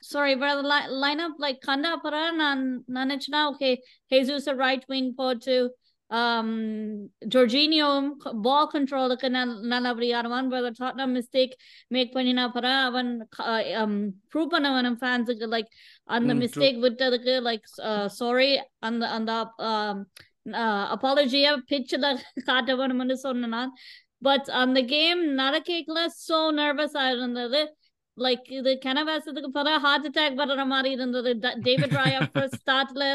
sorry 0.00 0.34
brother 0.34 0.62
li- 0.62 0.88
line 1.00 1.20
up 1.20 1.32
like 1.38 1.60
கண்டா 1.60 1.90
அப்புறம் 1.90 2.36
நான் 2.36 2.62
நினைச்சேன்னா 2.94 3.42
ஓகே 3.50 3.70
ஹேசூஸ் 4.12 4.54
ரைட் 4.56 4.84
விங் 4.86 5.12
போட்டு 5.14 5.56
um 6.10 6.50
ஜோர்ஜினியோவும் 7.28 8.10
பால் 8.42 8.70
கண்ட்ரோலுக்கு 8.72 9.28
நல்லபடி 9.68 10.12
ஆடுவான் 10.12 10.48
brother 10.48 10.72
டாட்னம் 10.80 11.12
மிஸ்டேக் 11.16 11.54
மேக் 11.88 12.14
பண்ணினா 12.14 12.40
அப்புறம் 12.40 12.78
அவன் 12.84 13.10
ப்ரூவ் 14.32 14.46
பண்ண 14.46 14.72
வேணும் 14.72 14.98
ஃபேன்ஸுக்கு 15.00 15.46
லைக் 15.46 15.70
அந்த. 16.08 16.32
மிஸ்டேக் 16.34 16.78
விட்டதுக்கு 16.78 17.34
லைக் 17.40 17.66
சாரி 18.06 18.50
அந்த 18.80 19.08
அந்த 19.08 19.32
அப்பாலஜியா 20.90 21.56
பிச்சில் 21.70 22.08
காட்ட 22.44 22.76
வேணும்னு 22.76 23.12
சொன்னான் 23.12 23.72
பட் 24.22 24.48
அந்த 24.62 24.82
கேம் 24.82 25.38
நடக்கல 25.38 26.06
சோ 26.28 26.38
நர்வஸா 26.60 27.10
இருந்தது 27.10 27.60
லைக் 28.26 28.48
இது 28.58 28.70
கனவாசத்துக்கு 28.84 29.50
பிறகு 29.56 29.78
ஹார்ட் 29.86 30.06
அட்டாக் 30.08 30.38
வர்ற 30.42 30.64
மாதிரி 30.72 30.90
இருந்தது. 30.96 31.30
டேவிட் 31.66 31.96
ராயா 31.98 32.20
ஃபர்ஸ்ட் 32.34 32.60
ஸ்டார்ட்ல 32.62 33.06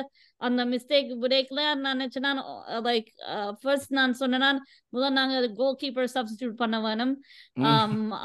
அந்த 0.42 0.62
மிஸ்டேக் 0.72 1.12
பிரேக்ல 1.24 1.62
நான் 1.82 2.00
நினைச்சேன்னா 2.00 2.32
லைக் 2.88 3.10
ஃபர்ஸ்ட் 3.62 3.94
நான் 3.98 4.16
சொன்னேன்னா 4.22 4.50
முதல் 4.96 5.16
நாங்க 5.20 5.36
கோல் 5.60 5.78
கீப்பர் 5.82 6.10
சப்ஸ்டியூட் 6.16 6.56
பண்ண 6.62 6.78
வேணும். 6.86 7.14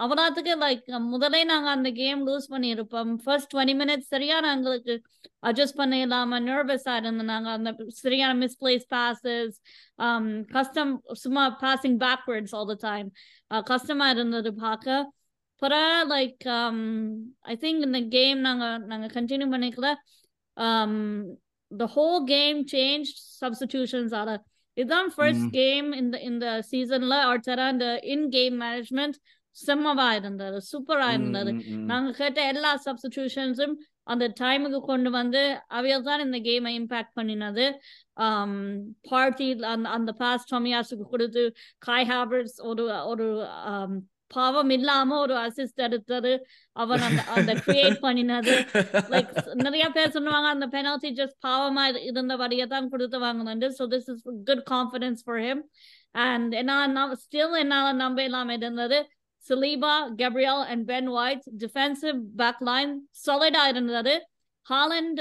அவராத்துக்கு 0.05 0.55
லைக் 0.65 0.89
முதலே 1.13 1.43
நாங்க 1.53 1.69
அந்த 1.77 1.91
கேம் 2.01 2.23
லூஸ் 2.29 2.49
பண்ணியிருப்போம். 2.55 3.13
ஃபர்ஸ்ட் 3.27 3.53
டுவெண்ட்டி 3.55 3.77
மினிட்ஸ் 3.83 4.13
சரியான 4.15 4.51
எங்களுக்கு 4.57 4.97
அட்ஜஸ்ட் 5.49 5.79
பண்ண 5.81 5.95
இல்லாம 6.05 6.41
நர்வஸா 6.49 6.95
இருந்தோம் 7.01 7.31
நாங்க 7.33 7.51
அந்த 7.59 7.71
சரியான 8.03 8.33
மிஸ்பிளேஸ் 8.45 8.87
பாசஸ் 8.95 9.57
கஸ்டம் 10.57 10.93
சும்மா 11.23 11.45
passing 11.63 11.99
backwards 12.07 12.55
all 12.59 12.71
the 12.73 12.77
time 12.89 13.09
கஷ்டமா 13.73 14.09
இருந்தது 14.17 14.53
பார்க்க. 14.65 15.05
பிறகு 15.63 15.99
லைக் 16.15 16.47
ஐ 17.53 17.57
திங்க் 17.65 17.87
இந்த 17.89 18.01
கேம் 18.17 18.41
நாங்க 18.47 18.67
நாங்க 18.93 19.07
கண்டினியூ 19.19 19.49
பண்ணிக்கல. 19.55 19.91
The 21.71 21.89
whole 21.95 22.21
game 22.35 22.59
changed 22.75 23.17
substitutions 23.41 24.13
ஆல. 24.21 24.31
இதுதான் 24.79 25.11
ஃபர்ஸ்ட் 25.15 25.49
கேம் 25.57 25.89
இந்த 26.01 26.17
இந்த 26.29 26.47
சீசன்ல 26.71 27.15
ஆர்டரா 27.31 27.67
இந்த 27.75 27.89
இன் 28.15 28.29
கேம் 28.37 28.57
மேனேஜ்மெண்ட் 28.61 29.17
செம்மவா 29.57 30.09
இருந்தது 30.19 30.59
சூப்பரா 30.71 31.09
இருந்தது. 31.17 31.53
நாங்க 31.91 32.11
கேட்ட 32.19 32.41
எல்லா 32.53 32.73
சப்ஸ்டிடியூஷன்ஸும் 32.85 33.75
அந்த 34.13 34.25
டைமுக்கு 34.41 34.81
கொண்டு 34.91 35.11
வந்து 35.11 35.43
அவையில் 35.79 36.07
தான் 36.09 36.23
இந்த 36.27 36.39
கேமை 36.49 36.73
இம்பாக்ட் 36.81 37.17
பண்ணினது. 37.19 37.67
பார்ட்டி 39.11 39.49
அந்த 39.73 39.89
அந்த 39.97 40.13
பாஸ் 40.23 40.47
டொமியாஸுக்கு 40.55 41.07
கொடுத்து 41.15 41.43
காய் 41.89 42.09
ஹாபர்ட்ஸ் 42.13 42.59
ஒரு 42.71 42.87
ஒரு 43.13 43.27
பாவம் 44.35 44.71
இல்லாம 44.77 45.19
ஒரு 45.25 45.35
அசிஸ்ட் 45.45 45.85
எடுத்தது. 45.87 46.33
அவன் 46.73 47.05
அந்த 47.09 47.23
அந்த 47.37 47.53
கிரியேட் 47.67 47.99
பண்ணினது. 48.07 48.55
லைக் 49.15 49.31
நிறைய 49.67 49.87
பேர் 49.99 50.15
சொல்லுவாங்க 50.17 50.49
அந்த 50.55 50.69
பெனால்டி 50.77 51.13
ஜஸ்ட் 51.21 51.39
பாவமா 51.47 51.85
இருந்தபடியே 52.11 52.67
தான் 52.75 52.91
கொடுத்து 52.95 53.21
வாங்கினது 53.27 53.69
so 53.79 53.87
this 53.95 54.11
is 54.15 54.25
good 54.51 54.65
confidence 54.75 55.23
for 55.27 55.43
him 55.47 55.63
and 56.27 56.53
என்னால் 56.63 57.15
ஸ்டில் 57.27 57.57
என்னால் 57.65 58.03
நம்ப 58.05 58.21
இல்லாம 58.31 58.53
இருந்தது. 58.53 59.01
Saliba, 59.45 59.93
Gabriel, 60.21 60.61
and 60.71 60.81
Ben 60.87 61.07
White 61.11 61.45
defensive 61.57 62.17
back 62.41 62.57
line 62.61 62.91
solid 63.27 63.55
இருந்தது. 63.71 64.15
ஹாலண்ட் 64.67 65.21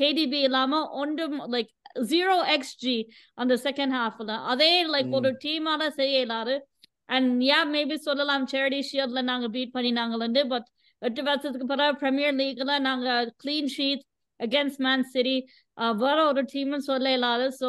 கேடிபி 0.00 0.38
இல்லாம 0.48 0.78
ஒன்றும் 1.00 1.34
லைக் 1.54 1.72
ஜீரோ 2.12 2.36
எக்ஸ்ஜி 2.54 2.94
அந்த 3.34 3.54
செகண்ட் 3.64 3.94
ஹாஃப்ல 3.98 4.36
அதே 4.52 4.70
லைக் 4.94 5.10
ஒரு 5.18 5.30
டீமால 5.42 5.88
செய்ய 5.98 6.22
இல்லாது 6.26 6.54
அண்ட் 7.08 7.42
யா 7.50 7.60
மேபி 7.74 7.96
சொல்லலாம். 8.08 8.44
சேரிட்டி 8.52 8.80
ஷீல்ட்ல 8.90 9.22
நாங்க 9.30 9.48
பீட் 9.56 9.76
பண்ணினாங்கன்னு 9.76 10.42
பட் 10.54 10.68
எட்டு 11.02 11.22
வருஷத்துக்கு 11.28 11.66
பிறகு 11.72 12.00
பிரீமியர் 12.02 12.36
லீக்ல 12.40 12.74
நாங்க 12.88 13.08
clean 13.42 13.70
sheet 13.76 14.04
against 14.40 14.80
Man 14.86 15.04
City 15.12 15.36
வேற 16.02 16.16
ஒரு 16.30 16.42
டீம்னு 16.52 16.80
சொல்ல 16.88 17.12
இல்லாது. 17.16 17.46
So 17.60 17.68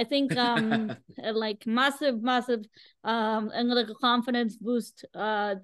I 0.00 0.02
think 0.12 0.32
like 1.44 1.64
massive 1.78 2.18
massive 2.30 2.64
எங்களுக்கு 3.62 3.96
கான்ஃபிடன்ஸ் 4.06 4.56
பூஸ்ட் 4.66 5.02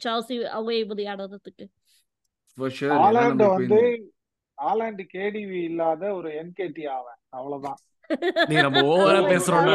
சால்சி 0.05 0.37
அவே 0.59 0.79
விளையாடுறதுக்கு. 0.93 1.67
ஆலாண்டு 3.07 3.47
வந்து 3.57 3.81
ஆலாண்டு 4.59 5.05
கேடிவி 5.15 5.59
இல்லாத 5.71 6.03
ஒரு 6.19 6.29
என்கேடி 6.43 6.85
ஆவன். 6.99 7.21
அவ்வளவுதான். 7.39 7.81
நீ 8.51 8.57
நம்ம 8.65 8.81
ஓவரா 8.93 9.21
பேசுறோம். 9.31 9.67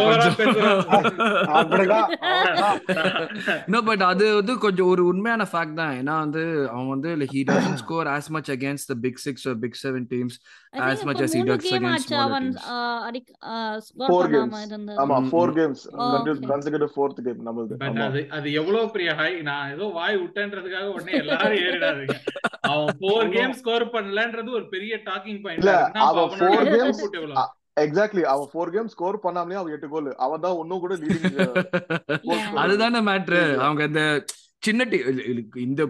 பட் 3.90 4.04
அது 4.12 4.26
வந்து 4.38 4.54
கொஞ்சம் 4.66 4.90
ஒரு 4.94 5.04
உண்மையான 5.12 5.44
ஃபேக்ட் 5.52 5.80
தான். 5.80 5.94
ஏன்னா 6.00 6.16
வந்து 6.24 6.44
அவன் 6.74 6.92
வந்து 6.94 7.10
he 7.34 7.42
doesn't 7.50 7.80
score 7.84 8.10
as 8.16 8.26
much 8.36 8.50
against 8.56 8.86
the 8.92 8.98
big 9.06 9.16
6 9.26 9.46
or 9.52 9.56
big 9.64 9.74
7 9.82 10.04
teams 10.14 10.34
as 10.90 11.00
much 11.10 11.22
as 11.26 11.32
he 11.38 11.42
does 11.50 11.66
against 11.72 12.08
smaller 12.08 12.40
teams. 12.40 12.58
four 14.12 14.24
games. 14.36 14.56
ஆமா 15.04 15.18
four 15.34 15.48
games. 15.60 15.82
Consecutive 16.54 16.92
fourth 16.98 17.20
game 17.28 17.42
நம்மளுது. 17.50 17.76
பட் 17.84 18.02
அது 18.08 18.22
அது 18.38 18.48
எவ்வளவு 18.62 18.92
பெரிய 18.96 19.10
ஹை 19.22 19.32
நான் 19.50 19.72
ஏதோ 19.76 19.88
வாய் 20.00 20.20
விட்டேன்றதுக்காக 20.24 20.90
உடனே 20.96 21.16
எல்லாரும் 21.24 21.60
ஏறிடாதீங்க. 21.66 22.18
அவன் 22.72 22.94
ஃபோர் 23.00 23.32
கேம் 23.38 23.56
ஸ்கோர் 23.62 23.86
பண்ணலன்றது 23.96 24.52
ஒரு 24.60 24.68
பெரிய 24.76 24.94
டாக்கிங் 25.10 25.42
பாயிண்ட் 25.46 25.64
இல்ல 25.64 25.76
அவன் 26.10 26.32
ஃபோர் 26.38 26.70
கேம்ஸ் 26.76 27.02
எக்ஸாக்ட்லி 27.78 28.24
அவன் 28.26 28.50
ஃபோர் 28.52 28.74
கேம் 28.74 28.88
ஸ்கோர் 28.88 29.24
பண்ணாமலே 29.24 29.60
அவன் 29.60 29.74
எட்டு 29.74 29.88
கோல் 29.90 30.10
அவன் 30.18 30.44
தான் 30.46 30.60
ஒன்னும் 30.62 30.84
கூட 30.84 30.96
லீடிங் 30.96 31.40
அதுதானே 32.64 33.02
மேட்ரு 33.10 33.42
அவங்க 33.58 33.84
இந்த 33.84 34.04
சின்ன 34.64 34.84
இந்த 35.56 35.82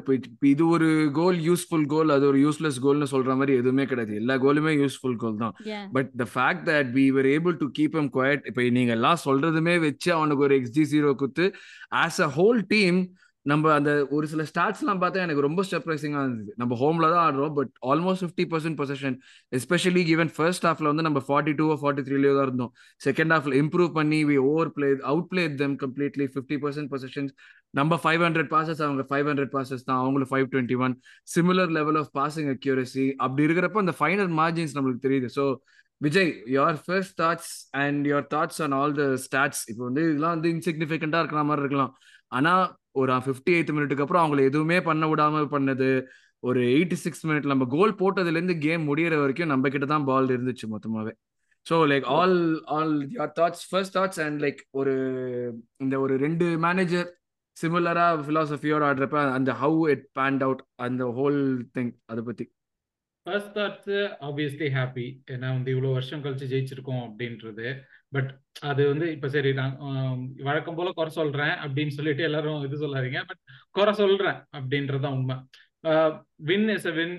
இது 0.50 0.64
ஒரு 0.68 0.90
கோல் 1.12 1.40
யூஸ்ஃபுல் 1.48 1.86
கோல் 1.86 2.14
அது 2.16 2.26
ஒரு 2.26 2.40
யூஸ்லெஸ் 2.42 2.78
கோல்னு 2.84 3.08
சொல்ற 3.12 3.32
மாதிரி 3.36 3.54
எதுவுமே 3.58 3.86
கிடையாது. 3.86 4.14
எல்லா 4.16 4.36
கோலுமே 4.38 4.74
யூஸ்ஃபுல் 4.74 5.18
கோல் 5.18 5.42
தான். 5.42 5.56
But 5.94 6.12
the 6.22 6.28
fact 6.34 6.64
that 6.70 6.92
we 6.94 7.06
were 7.12 7.28
able 7.34 7.56
to 7.58 7.68
keep 7.80 7.98
M 8.02 8.10
quiet 8.18 8.46
இப்போ 8.46 8.70
நீங்க 8.70 8.94
எல்லாம் 8.98 9.20
சொல்றதுமே 9.26 9.76
வச்சு 9.88 10.10
அவனுக்கு 10.14 10.46
ஒரு 10.48 10.58
எக்ஸ்ஜி 10.60 10.86
ஜீரோ 10.94 11.12
குத்து 11.24 11.48
ஆஸ் 12.04 12.22
அ 12.22 12.30
ஹோல் 12.38 12.62
டீம் 12.68 13.00
நம்ம 13.50 13.72
அந்த 13.78 13.92
ஒரு 14.16 14.26
சில 14.32 14.42
ஸ்டாட்ஸ்லாம் 14.50 15.00
பார்த்தா 15.04 15.22
எனக்கு 15.26 15.44
ரொம்ப 15.46 15.62
சர்ப்ரைசிங்காக 15.70 16.26
இருந்தது. 16.26 16.52
நம்ம 16.62 16.74
ஹோம்ல 16.82 17.06
தான் 17.14 17.24
ஆடுறோம் 17.28 17.54
but 17.60 17.72
almost 17.92 18.24
fifty 18.24 18.46
percent 18.52 18.78
possession 18.82 19.16
especially 19.58 20.04
even 20.14 20.32
first 20.36 20.66
ஹாஃப்ல 20.70 20.92
வந்து 20.92 21.06
நம்ம 21.08 21.22
ஃபார்ட்டி 21.28 21.54
டூ 21.62 21.68
ஃபார்ட்டி 21.84 22.04
த்ரீலயோ 22.10 22.34
தான் 22.38 22.48
இருந்தோம். 22.50 22.72
செகண்ட் 23.08 23.34
ஹாஃப்ல 23.36 23.56
இம்ப்ரூவ் 23.64 23.92
பண்ணி 23.98 24.20
we 24.32 24.38
over 24.52 24.72
play 24.78 24.90
out 25.14 25.28
play 25.32 25.46
them 25.64 25.76
completely 25.86 26.28
fifty 26.36 26.60
percent 26.66 26.92
positions 26.94 27.34
நம்ம 27.80 28.00
ஃபைவ் 28.04 28.22
ஹண்ட்ரட் 28.28 28.52
பாசஸ் 28.56 28.84
அவங்க 28.88 29.06
ஃபைவ் 29.12 29.28
ஹண்ட்ரட் 29.32 29.54
பாசஸ் 29.58 29.86
தான் 29.90 30.00
அவங்களுக்கு 30.04 30.34
five 30.34 30.48
twenty 30.54 30.78
one 30.86 30.96
similar 31.36 31.74
level 31.80 32.00
of 32.04 32.14
passing 32.22 32.52
accuracy 32.56 33.08
அப்படி 33.26 33.46
இருக்கிறப்ப 33.48 33.86
அந்த 33.86 33.96
ஃபைனல் 34.02 34.32
மார்ஜின்ஸ் 34.42 34.76
நம்மளுக்கு 34.78 35.06
தெரியுது. 35.08 35.30
So 35.38 35.46
Vijay 36.02 36.32
your 36.58 36.78
first 36.86 37.16
thoughts 37.22 37.52
and 37.82 38.06
your 38.12 38.28
thoughts 38.36 38.62
on 38.66 38.76
all 38.78 38.94
the 39.00 39.04
stats 39.26 39.62
இப்போ 39.72 39.84
வந்து 39.90 40.04
இதெல்லாம் 40.10 40.34
வந்து 40.36 40.50
இன்சிக்னிஃபிகண்டா 40.56 41.20
இருக்கிற 41.22 41.42
மாதிரி 41.50 41.64
இருக்கலாம். 41.66 41.92
ஆனா 42.32 42.54
ஒரு 42.92 43.14
ஃபிஃப்டி 43.26 43.52
எயித் 43.58 43.74
மினிட்டுக்கு 43.76 44.04
அப்புறம் 44.06 44.24
அவங்களை 44.24 44.44
எதுவுமே 44.50 44.78
பண்ண 44.82 45.06
விடாம 45.08 45.44
பண்ணது 45.56 45.90
ஒரு 46.44 46.62
எயிட்டி 46.76 46.98
சிக்ஸ் 47.04 47.26
மினிட் 47.28 47.52
நம்ம 47.52 47.66
கோல் 47.74 48.00
போட்டதுல 48.00 48.40
இருந்து 48.40 48.56
கேம் 48.58 48.84
முடியற 48.90 49.16
வரைக்கும் 49.20 49.52
நம்ம 49.54 49.70
கிட்ட 49.70 49.86
தான் 49.86 50.08
பால் 50.10 50.34
இருந்துச்சு 50.36 50.68
மொத்தமாவே. 50.74 51.14
So 51.66 51.76
like 51.92 52.06
all 52.18 52.38
all 52.76 52.94
your 53.18 53.34
thoughts 53.40 53.66
first 53.72 53.96
thoughts 53.98 54.22
and 54.26 54.40
like 54.42 54.62
ஒரு 54.72 54.94
இந்த 55.78 55.96
ஒரு 56.00 56.14
ரெண்டு 56.18 56.46
மேனேஜர் 56.66 57.10
சிமிலரா 57.58 58.08
பிலாசபியோட 58.28 58.84
ஆடுறப்ப 58.90 59.20
அந்த 59.38 59.52
ஹவு 59.62 59.82
இட் 59.94 60.06
பேண்ட் 60.14 60.44
அவுட் 60.44 60.64
அந்த 60.86 61.06
ஹோல் 61.18 61.40
திங் 61.78 61.94
அதை 62.06 62.24
பத்தி. 62.24 62.46
ஃபர்ஸ்ட் 63.26 63.54
தாட்ஸ் 63.58 63.92
ஆப்வியஸ்லி 64.28 64.68
ஹாப்பி 64.78 65.08
ஏன்னா 65.34 65.50
வந்து 65.58 65.72
இவ்வளோ 65.76 65.92
வருஷம் 65.94 66.24
கழிச்சு 66.24 66.52
ஜெயிச்சிருக்கோம் 66.54 67.04
அப்படின்றது. 67.08 67.68
பட் 68.12 68.30
அது 68.62 68.82
வந்து 68.88 69.06
இப்ப 69.12 69.30
சரி 69.30 69.54
நான் 69.54 69.74
வழக்கம் 70.48 70.76
போல 70.76 70.92
குறை 70.92 71.12
சொல்றேன் 71.12 71.56
அப்படின்னு 71.66 71.96
சொல்லிட்டு 71.98 72.24
எல்லாரும் 72.24 72.64
இது 72.66 72.82
சொல்லாதீங்க. 72.84 73.20
பட் 73.28 73.42
குறை 73.72 73.94
சொல்றேன் 73.94 74.40
அப்படின்றதுதான் 74.58 75.16
உண்மை. 75.20 75.38
வின் 76.50 76.68
இஸ் 76.70 76.88
வின் 76.98 77.14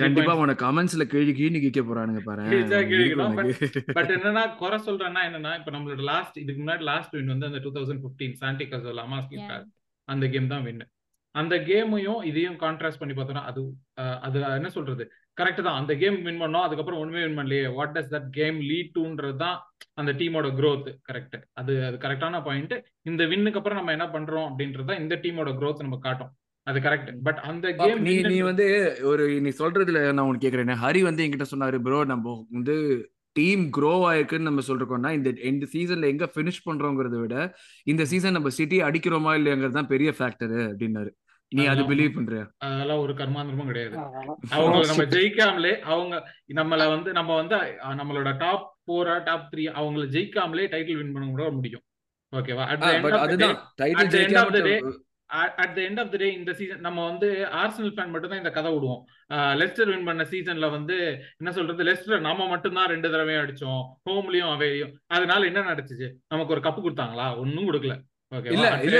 கண்டிப்பா 0.00 0.34
உன 0.36 0.56
கமெண்ட்ஸ்ல 0.64 1.04
கேள்வி 1.04 1.32
கீழி 1.32 1.60
கேட்க 1.60 1.82
போறானுங்க 1.82 2.22
பாரு. 2.24 2.42
பட் 3.98 4.12
என்னன்னா 4.16 4.42
குறை 4.56 4.78
சொல்றேன்னா 4.86 5.22
என்னன்னா 5.28 5.52
இப்ப 5.58 5.70
நம்மளோட 5.70 6.04
லாஸ்ட் 6.12 6.38
இதுக்கு 6.38 6.62
முன்னாடி 6.62 6.82
லாஸ்ட் 6.82 7.16
வின் 7.16 7.26
வந்து 7.26 7.46
அந்த 7.46 7.58
two 7.58 7.72
thousand 7.72 8.04
fifteen 8.04 8.32
Santi 8.32 8.64
Cazorla 8.64 9.02
அமாஸ் 9.04 9.32
அந்த 10.08 10.26
கேம் 10.28 10.46
தான் 10.46 10.62
வின் 10.62 10.84
அந்த 11.34 11.54
கேமையும் 11.70 12.20
இதையும் 12.24 12.58
கான்ட்ராஸ்ட் 12.58 13.00
பண்ணி 13.00 13.14
பார்த்தோம்னா 13.14 13.42
அது 13.50 13.62
அது 14.20 14.38
என்ன 14.54 14.68
சொல்றது? 14.68 15.04
கரெக்ட் 15.38 15.62
தான். 15.66 15.78
அந்த 15.80 15.92
கேம் 16.02 16.16
வின் 16.26 16.42
பண்ணோம். 16.42 16.64
அதுக்கப்புறம் 16.66 17.00
ஒண்ணுமே 17.02 17.22
வின் 17.24 17.38
பண்ணலையே. 17.38 17.66
What 17.78 17.94
does 17.96 18.12
that 18.14 18.28
game 18.38 18.58
lead 18.70 18.94
டூன்றது 18.96 19.36
தான் 19.44 19.56
அந்த 20.00 20.12
டீமோட 20.20 20.48
க்ரோத் 20.58 20.88
கரெக்ட் 21.08 21.36
அது 21.60 21.72
அது 21.86 21.96
கரெக்டான 22.04 22.40
பாயிண்ட் 22.48 22.74
இந்த 23.10 23.22
வின்னுக்கு 23.32 23.60
அப்புறம் 23.60 23.80
நம்ம 23.80 23.94
என்ன 23.96 24.06
பண்றோம் 24.16 24.48
அப்படின்றது 24.50 25.00
இந்த 25.02 25.14
டீமோட 25.24 25.52
க்ரோத் 25.60 25.84
நம்ம 25.84 25.98
காட்டும். 26.06 26.32
அது 26.66 26.78
கரெக்ட் 26.86 27.10
பட் 27.26 27.38
அந்த 27.50 27.66
கேம் 27.82 28.02
நீ 28.08 28.14
நீ 28.32 28.38
வந்து 28.48 28.66
ஒரு 29.10 29.24
நீ 29.44 29.50
சொல்றதுல 29.60 30.00
நான் 30.16 30.26
உனக்கு 30.30 30.46
கேக்குறேன். 30.46 30.80
ஹரி 30.84 31.02
வந்து 31.08 31.24
என்கிட்ட 31.24 31.46
சொன்னாரு 31.52 31.78
ப்ரோ 31.86 32.00
நம்ம 32.12 32.34
வந்து 32.56 32.76
டீம் 33.36 33.64
க்ரோ 33.76 33.92
ஆயிருக்குன்னு 34.10 34.48
நம்ம 34.48 34.62
சொல்றோம்னா 34.68 35.10
இந்த 35.18 35.30
இந்த 35.50 35.66
சீசன்ல 35.74 36.10
எங்க 36.12 36.26
பினிஷ் 36.36 36.64
பண்றோங்கிறத 36.68 37.16
விட 37.22 37.36
இந்த 37.92 38.02
சீசன் 38.12 38.36
நம்ம 38.38 38.50
சிட்டி 38.58 38.78
அடிக்கிறோமா 38.88 39.32
இல்லையாங்கிறது 39.38 39.78
தான் 39.78 39.92
பெரிய 39.92 40.10
ஃபேக்டர் 40.18 40.54
அப்படின்னாரு. 40.70 41.10
நீ 41.52 41.62
அது 41.72 41.82
பிலீவ் 41.90 42.16
பண்றியா? 42.16 42.44
அதெல்லாம் 42.66 43.02
ஒரு 43.04 43.12
கர்மாந்திரமும் 43.20 43.70
கிடையாது. 43.70 43.94
அவங்க 44.56 44.80
நம்ம 44.90 45.04
ஜெயிக்காமலே 45.14 45.72
அவங்க 45.92 46.14
நம்மள 46.58 46.88
வந்து 46.94 47.10
நம்ம 47.18 47.36
வந்து 47.40 47.56
நம்மளோட 48.00 48.30
டாப் 48.44 48.66
போரா 48.90 49.16
டாப் 49.28 49.48
த்ரீ 49.52 49.64
அவங்கள 49.80 50.06
ஜெயிக்காமலே 50.16 50.66
டைட்டில் 50.74 51.00
வின் 51.00 51.14
பண்ண 51.14 51.28
கூட 51.34 51.46
முடியும். 51.58 51.84
ஓகேவா 52.32 52.64
அதுதான். 52.72 53.60
Title 53.82 54.14
ஜெயிக்காம 54.16 54.62
at 55.62 55.72
the 55.76 55.80
end 55.86 56.00
of 56.02 56.12
the 56.12 56.18
day 56.20 56.28
இந்த 56.36 56.52
சீசன் 56.58 56.84
நம்ம 56.86 57.00
வந்து 57.08 57.28
ஆர்சனல் 57.62 57.92
ஃபேன் 57.94 58.12
மட்டும் 58.12 58.30
தான் 58.32 58.40
இந்த 58.42 58.52
கதை 58.58 58.70
விடுவோம். 58.74 59.00
லெஸ்டர் 59.60 59.90
வின் 59.92 60.06
பண்ண 60.08 60.22
சீசன்ல 60.30 60.68
வந்து 60.76 60.96
என்ன 61.40 61.50
சொல்றது? 61.56 61.82
லெஸ்டர் 61.88 62.26
நம்ம 62.28 62.46
மட்டும்தான் 62.52 62.90
ரெண்டு 62.92 63.08
தடவையும் 63.14 63.42
அடிச்சோம். 63.44 63.82
ஹோம்லயும் 64.08 64.52
அவையும் 64.54 64.94
அதனால 65.16 65.46
என்ன 65.50 65.66
நடந்துச்சு? 65.70 66.08
நமக்கு 66.34 66.54
ஒரு 66.56 66.62
கப்பு 66.66 66.82
கொடுத்தாங்களா? 66.86 67.26
ஒன்னும் 67.42 67.68
கொடுக்கல. 67.70 67.96
இல்ல 68.54 68.66
இல்ல 68.86 68.98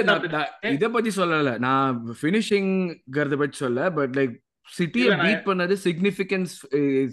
இத 0.76 0.86
பத்தி 0.96 1.10
சொல்லல. 1.20 1.50
நான் 1.66 1.96
ஃபினிஷிங்கிறத 2.20 3.36
பத்தி 3.42 3.56
சொல்ல 3.64 3.88
பட் 3.98 4.14
லைக் 4.18 4.34
சிட்டியை 4.68 5.10
பீட் 5.24 5.46
பண்ணது 5.48 5.74
சிக்னிஃபிகன்ஸ் 5.84 6.54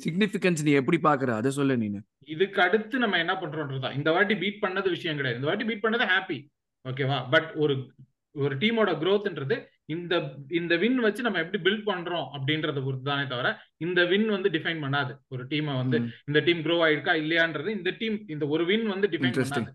சிக்னிஃபிகன்ஸ் 0.06 0.64
நீ 0.68 0.72
எப்படி 0.82 0.98
பாக்குற? 1.08 1.30
அதை 1.42 1.52
சொல்ல 1.60 1.76
நீனு. 1.84 2.02
இதுக்கு 2.36 2.60
அடுத்து 2.66 3.04
நம்ம 3.04 3.20
என்ன 3.24 3.34
பண்றோம்ன்றதா 3.42 3.92
இந்த 4.00 4.10
வாட்டி 4.18 4.36
பீட் 4.44 4.64
பண்ணது 4.66 4.88
விஷயம் 4.96 5.18
கிடையாது. 5.20 5.40
இந்த 5.40 5.50
வாட்டி 5.52 5.68
பீட் 5.70 5.86
பண்ணது 5.86 6.08
ஹாப்பி 6.14 6.40
ஓகேவா 6.86 7.20
பட் 7.36 7.50
ஒரு 7.64 7.76
ஒரு 8.36 8.54
டீமோட 8.62 8.90
growthன்றது 9.02 9.58
இந்த 9.94 10.14
இந்த 10.60 10.74
வின் 10.82 11.00
வச்சு 11.06 11.26
நம்ம 11.26 11.40
எப்படி 11.44 11.60
பில்ட் 11.66 11.86
பண்றோம் 11.90 12.26
அப்படின்றத 12.36 12.80
பொறுத்து 12.86 13.08
தானே 13.10 13.26
தவிர 13.34 13.50
இந்த 13.86 14.00
வின் 14.12 14.28
வந்து 14.36 14.50
டிஃபைன் 14.56 14.84
பண்ணாது. 14.86 15.14
ஒரு 15.34 15.44
டீமை 15.52 15.74
வந்து 15.82 15.98
இந்த 16.30 16.40
டீம் 16.48 16.64
க்ரோ 16.66 16.78
ஆயிருக்கா 16.86 17.14
இல்லையான்றது 17.24 17.70
இந்த 17.80 17.92
டீம் 18.00 18.18
இந்த 18.36 18.48
ஒரு 18.56 18.66
வின் 18.72 18.88
வந்து 18.94 19.10
டிஃபைன் 19.14 19.36
பண்ணாது. 19.38 19.72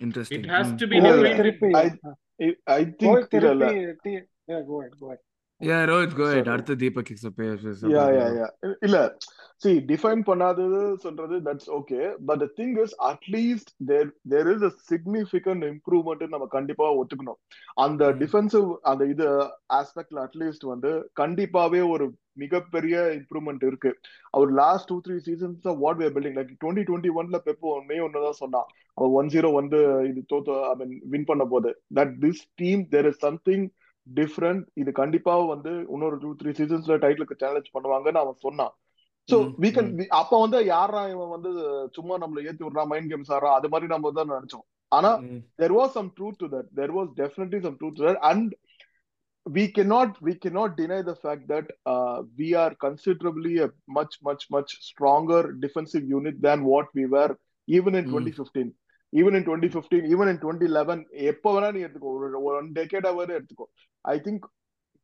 Interesting 0.00 0.38
it 0.38 0.52
has 0.52 0.72
to 0.76 0.86
be 0.86 0.96
இல்ல, 0.96 1.10
இல்ல. 1.10 1.22
கோயில் 1.22 1.38
டிஃபைன்ட் 1.40 1.40
திருப்பி 1.40 1.70
I 1.76 1.88
ஐ 2.74 2.82
கோயில் 3.02 3.26
திங்க் 3.26 3.36
இல்ல 3.40 3.50
இல்ல 3.52 3.66
திருப்பி 3.74 4.14
டி- 4.14 4.26
yeah, 4.48 4.62
go 4.62 4.76
ahead, 4.78 4.94
go 4.98 5.06
ahead. 5.08 5.22
Yeah 5.60 5.76
Rohit 5.88 6.14
go 6.16 6.24
Sorry. 6.28 6.48
அடுத்து 6.52 6.74
தீபக் 6.76 7.10
யா 7.90 8.04
யா 8.14 8.24
யா 8.36 8.46
இல்ல 8.82 8.96
சி 9.62 9.72
டிஃபைன் 9.90 10.22
பண்ணாதது 10.26 10.80
சொல்றது 10.96 11.36
that's 11.40 11.68
okay 11.70 11.98
but 12.26 12.40
the 12.40 12.48
thing 12.56 12.74
is 12.82 12.94
at least 13.08 13.70
there 13.86 14.08
there 14.28 14.50
is 14.54 14.62
a 14.62 14.72
significant 14.88 15.64
improvement 15.68 16.24
நம்ம 16.28 16.48
கண்டிப்பா 16.48 16.88
ஒத்துக்கணும் 16.96 17.38
அந்த. 17.76 18.02
டிஃபென்சிவ் 18.22 18.66
அந்த 18.84 19.04
இது 19.06 19.28
ஆஸ்பெக்ட்ல 19.72 20.24
அட்லீஸ்ட் 20.26 20.66
வந்து 20.66 20.92
கண்டிப்பாவே 21.20 21.82
ஒரு 21.90 22.08
மிகப்பெரிய 22.32 22.98
இம்ப்ரூவ்மெண்ட் 22.98 23.66
இருக்கு. 23.66 23.98
Our 24.30 24.52
last 24.52 24.86
two 24.86 25.00
three 25.08 25.18
seasons 25.26 25.78
what 25.78 25.96
were 25.96 26.12
building 26.12 26.36
like 26.36 26.54
twenty 26.64 26.82
twenty 26.82 27.10
ஒன்ல 27.16 27.38
பெப்போ 27.44 27.62
ஒன்னே 27.62 28.06
ஒன்னுதான் 28.06 28.30
சொன்னான். 28.30 28.66
அவர் 28.94 29.10
ஒன் 29.10 29.26
ஜீரோ 29.26 29.52
வந்து 29.52 30.06
இது 30.08 30.24
தோத்து 30.32 30.62
ஐ 30.62 30.86
மீன் 30.86 31.02
வின் 31.04 31.24
பண்ண 31.24 31.44
போது. 31.44 31.82
That 31.94 32.12
this 32.20 32.42
team 32.54 32.88
there 32.88 33.06
is 33.06 33.18
something 33.18 33.70
different 34.14 34.66
இது 34.74 34.92
கண்டிப்பா 34.92 35.44
வந்து 35.44 35.86
இன்னொரு 35.88 36.18
டூ 36.18 36.34
த்ரீ 36.34 36.46
சீசன்ஸ்ல 36.46 36.98
டைட்டிலுக்கு 36.98 37.36
சேலஞ்ச் 37.36 37.74
பண்ணுவாங்கன்னு 37.74 38.18
அவன் 38.18 38.34
சொன்னான். 38.34 38.76
சோ 39.32 39.54
ம், 39.56 39.62
we 39.62 39.66
can 39.66 39.94
ம். 39.94 39.98
we- 39.98 40.06
அப்ப 40.06 40.40
வந்து 40.40 40.64
யாரா 40.64 41.08
இவன் 41.08 41.28
வந்து 41.28 41.50
சும்மா 41.92 42.16
நம்மள 42.18 42.46
ஏத்தி 42.46 42.66
விடுறான் 42.66 42.86
மைண்ட் 42.86 43.12
கேம்ஸ் 43.12 43.32
ஆடுறான் 43.32 43.52
அது 43.52 43.68
மாதிரி 43.68 43.88
நம்ம 43.88 44.10
தான் 44.12 44.30
நினைச்சோம். 44.30 44.84
ஆனா 44.88 45.16
ம். 45.16 45.44
there 45.58 45.74
was 45.78 45.88
some 45.94 46.10
truth 46.20 46.30
to 46.30 46.46
that. 46.46 46.64
There 46.76 46.90
was 46.96 47.08
definitely 47.16 47.60
some 47.60 47.76
truth 47.80 47.92
to 47.92 48.04
that. 48.04 48.16
And 48.16 48.52
we 49.45 49.63
cannot 49.71 50.09
we 50.21 50.33
cannot 50.35 50.75
deny 50.77 51.01
the 51.01 51.15
fact 51.15 51.43
that 51.47 51.67
uh, 51.85 52.17
we 52.39 52.53
are 52.63 52.73
considerably 52.85 53.53
a 53.65 53.69
much 53.97 54.13
much 54.21 54.43
much 54.55 54.71
stronger 54.89 55.41
defensive 55.65 56.05
unit 56.17 56.35
than 56.47 56.65
what 56.73 56.87
we 56.93 57.05
were 57.05 57.31
even 57.67 57.95
in 57.95 58.05
Mm. 58.05 58.11
2015 58.11 58.73
even 59.13 59.35
in 59.35 59.43
2015 59.45 60.05
even 60.13 60.27
in 60.33 60.37
2011 60.39 60.99
எப்போ 61.31 61.49
வேணா 61.55 61.69
நீ 61.75 61.81
எடுத்துக்கோ 61.85 62.13
ஒரு 62.27 62.39
one 62.51 62.69
decade 62.77 63.09
அவர் 63.13 63.31
எடுத்துக்கோ 63.39 63.67
I 64.05 64.17
think 64.27 64.45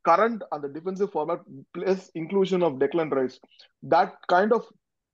current 0.06 0.42
and 0.52 0.62
the 0.66 0.70
defensive 0.78 1.12
format 1.12 1.42
plus 1.76 2.00
inclusion 2.22 2.62
of 2.68 2.74
Declan 2.82 3.12
Rice 3.18 3.36
that 3.94 4.10
kind 4.34 4.52
of 4.58 4.64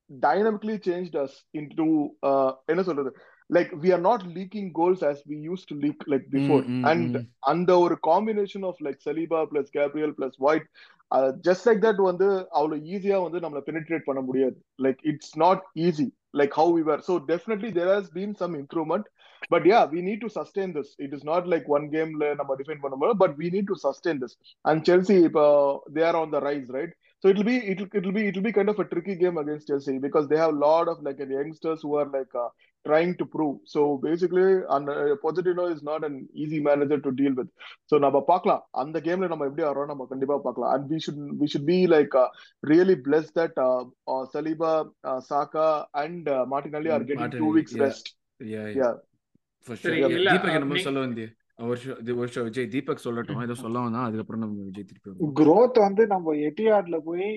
dynamically 0.10 0.78
changed 0.88 1.16
us 1.24 1.34
into 1.60 1.86
uh 2.30 2.52
என்ன 2.72 2.84
சொல்றது 2.88 3.12
like 3.50 3.72
we 3.84 3.92
are 3.96 4.04
not 4.10 4.26
leaking 4.38 4.68
goals 4.80 5.02
as 5.12 5.24
we 5.30 5.38
used 5.52 5.68
to 5.70 5.76
leak 5.84 6.00
like 6.14 6.26
before 6.36 6.62
ம், 6.64 6.76
ம், 6.76 6.86
and 6.92 7.12
ம். 7.20 7.26
அந்த 7.52 7.80
ஒரு 7.84 7.96
combination 8.10 8.64
of 8.70 8.76
like 8.88 9.00
Saliba 9.08 9.40
plus 9.52 9.70
Gabriel 9.78 10.12
plus 10.20 10.36
White 10.46 10.68
uh, 11.16 11.30
just 11.48 11.64
like 11.70 11.82
that 11.86 12.00
வந்து 12.10 12.28
அவ்வளவு 12.60 12.86
ஈஸியா 12.96 13.18
வந்து 13.26 13.40
நம்மள 13.46 13.62
penetrate 13.70 14.06
பண்ண 14.10 14.22
முடியாது 14.30 14.58
like 14.86 15.00
it's 15.12 15.32
not 15.46 15.62
easy 15.86 16.10
like 16.42 16.54
how 16.60 16.68
we 16.78 16.82
were 16.90 17.02
so 17.10 17.14
definitely 17.34 17.72
there 17.78 17.92
has 17.98 18.08
been 18.20 18.34
some 18.42 18.54
improvement 18.64 19.06
but 19.54 19.64
yeah 19.72 19.84
we 19.94 20.00
need 20.08 20.20
to 20.26 20.30
sustain 20.38 20.70
this 20.78 20.90
it 21.06 21.12
is 21.18 21.24
not 21.32 21.44
like 21.54 21.66
one 21.78 21.86
game 21.96 22.12
ல 22.22 22.28
நம்ம 22.40 22.56
defend 22.62 22.82
பண்ண 22.86 22.96
முடியும் 23.02 23.22
but 23.24 23.34
we 23.42 23.50
need 23.56 23.68
to 23.72 23.78
sustain 23.88 24.18
this 24.24 24.36
and 24.70 24.86
Chelsea 24.90 25.20
இப்போ 25.30 25.46
they 25.96 26.06
are 26.10 26.18
on 26.24 26.30
the 26.36 26.42
rise 26.50 26.70
right 26.78 26.94
so 27.22 27.28
it'll 27.32 27.50
be 27.52 27.58
it'll 27.72 27.90
it'll 28.00 28.16
be 28.20 28.26
it'll 28.30 28.48
be 28.50 28.54
kind 28.58 28.72
of 28.74 28.78
a 28.84 28.88
tricky 28.92 29.16
game 29.24 29.38
against 29.44 29.68
Chelsea 29.72 29.96
because 30.08 30.28
they 30.30 30.40
have 30.44 30.54
a 30.56 30.62
lot 30.68 30.88
of 30.92 31.00
like 31.08 31.20
youngsters 31.38 31.82
who 31.86 31.94
are 32.02 32.10
like 32.18 32.34
uh, 32.44 32.50
trying 32.85 33.13
to 33.15 33.27
prove 33.27 33.57
so 33.65 33.81
basically 33.99 34.47
and 34.69 34.89
uh, 34.89 35.17
Pochettino 35.23 35.65
is 35.75 35.83
not 35.83 36.05
an 36.05 36.17
easy 36.35 36.61
manager 36.61 36.99
to 36.99 37.13
deal 37.13 37.35
with 37.35 37.51
so 37.85 37.99
நம்ம 37.99 38.21
பார்க்கலாம் 38.23 38.63
அந்த 38.83 39.01
கேம்ல 39.01 39.29
நம்ம 39.29 39.47
எப்படி 39.47 39.63
ஆடுறோம் 39.63 39.87
நம்ம 39.87 40.07
கண்டிப்பா 40.07 40.37
பார்க்கலாம் 40.39 40.73
and 40.75 40.85
we 40.91 40.99
should 40.99 41.21
we 41.41 41.47
should 41.47 41.67
be 41.67 41.87
like 41.87 42.15
uh, 42.15 42.29
really 42.63 42.97
blessed 43.07 43.35
that 43.35 43.55
uh, 43.59 43.83
uh, 44.07 44.23
Saliba 44.35 44.73
uh, 45.05 45.21
Saka 45.31 45.67
and 45.95 46.29
uh, 46.29 46.45
Martinelli 46.47 46.91
are 46.91 47.03
Mm, 47.03 47.09
getting 47.11 47.23
two 47.23 47.25
Martinelli, 47.25 47.57
weeks 47.59 47.75
yeah. 47.75 47.85
rest 47.85 48.07
Yeah, 48.41 48.67
yeah. 48.69 48.77
yeah 48.77 48.95
For 49.67 49.77
சரி, 49.77 49.99
sure. 50.01 50.11
இல்ல, 50.11 50.31
தீபக் 50.31 50.51
அஹ், 50.51 50.57
என்னமோ 50.57 50.75
நீ- 50.75 50.87
சொல்ல 50.89 51.07
வந்தியே 51.07 51.29
விஜய் 52.45 52.69
தீபக் 52.69 53.05
சொல்லட்டும் 53.05 53.43
ஏதோ 53.43 53.55
சொல்ல 53.55 53.79
வந்தா 53.79 54.05
அதுக்கப்புறம் 54.09 54.43
நம்ம 54.45 54.65
விஜய் 54.65 54.87
திருப்பி 54.91 55.33
growth 55.41 55.77
வந்து 55.79 56.07
நம்ம 56.07 56.35
எட்டியாட்ல 56.49 56.99
போய் 57.09 57.29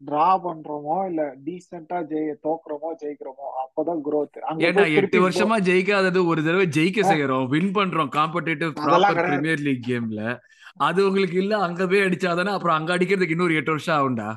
டிரா 0.00 0.26
பண்றோமோ 0.44 1.06
இல்ல 1.08 1.22
டீசெண்டா 1.44 1.98
ஜெய 2.10 2.34
தோக்குறோமோ 2.42 2.90
ஜெயிக்கிறோமோ 3.02 3.46
அப்பதான் 3.62 4.00
growth. 4.08 4.36
அங்க 4.40 4.66
ஏன்னா 4.66 4.94
எட்டு 4.94 5.28
வருஷமா 5.28 5.56
ஜெயிக்காதது 5.60 6.26
ஒரு 6.26 6.44
தடவை 6.44 6.66
ஜெயிக்க. 6.66 7.00
செய்யறோம். 7.10 7.48
வின் 7.48 7.72
பண்றோம். 7.74 8.08
காம்படேட்டிவ். 8.08 8.72
பிரீமியர் 9.28 9.58
லீக் 9.58 9.88
கேம்ல 9.88 10.22
அது 10.76 11.06
உங்களுக்கு 11.06 11.38
இல்ல 11.38 11.58
அங்க 11.58 11.86
போய் 11.86 12.00
அடிச்சாதானே 12.00 12.52
அப்புறம் 12.52 12.76
அங்க 12.76 12.96
அடிக்கிறதுக்கு 12.96 13.30
இன்னொரு 13.30 13.54
எட்டு 13.54 13.70
வருஷம் 13.70 13.96
ஆகும்டா. 13.98 14.28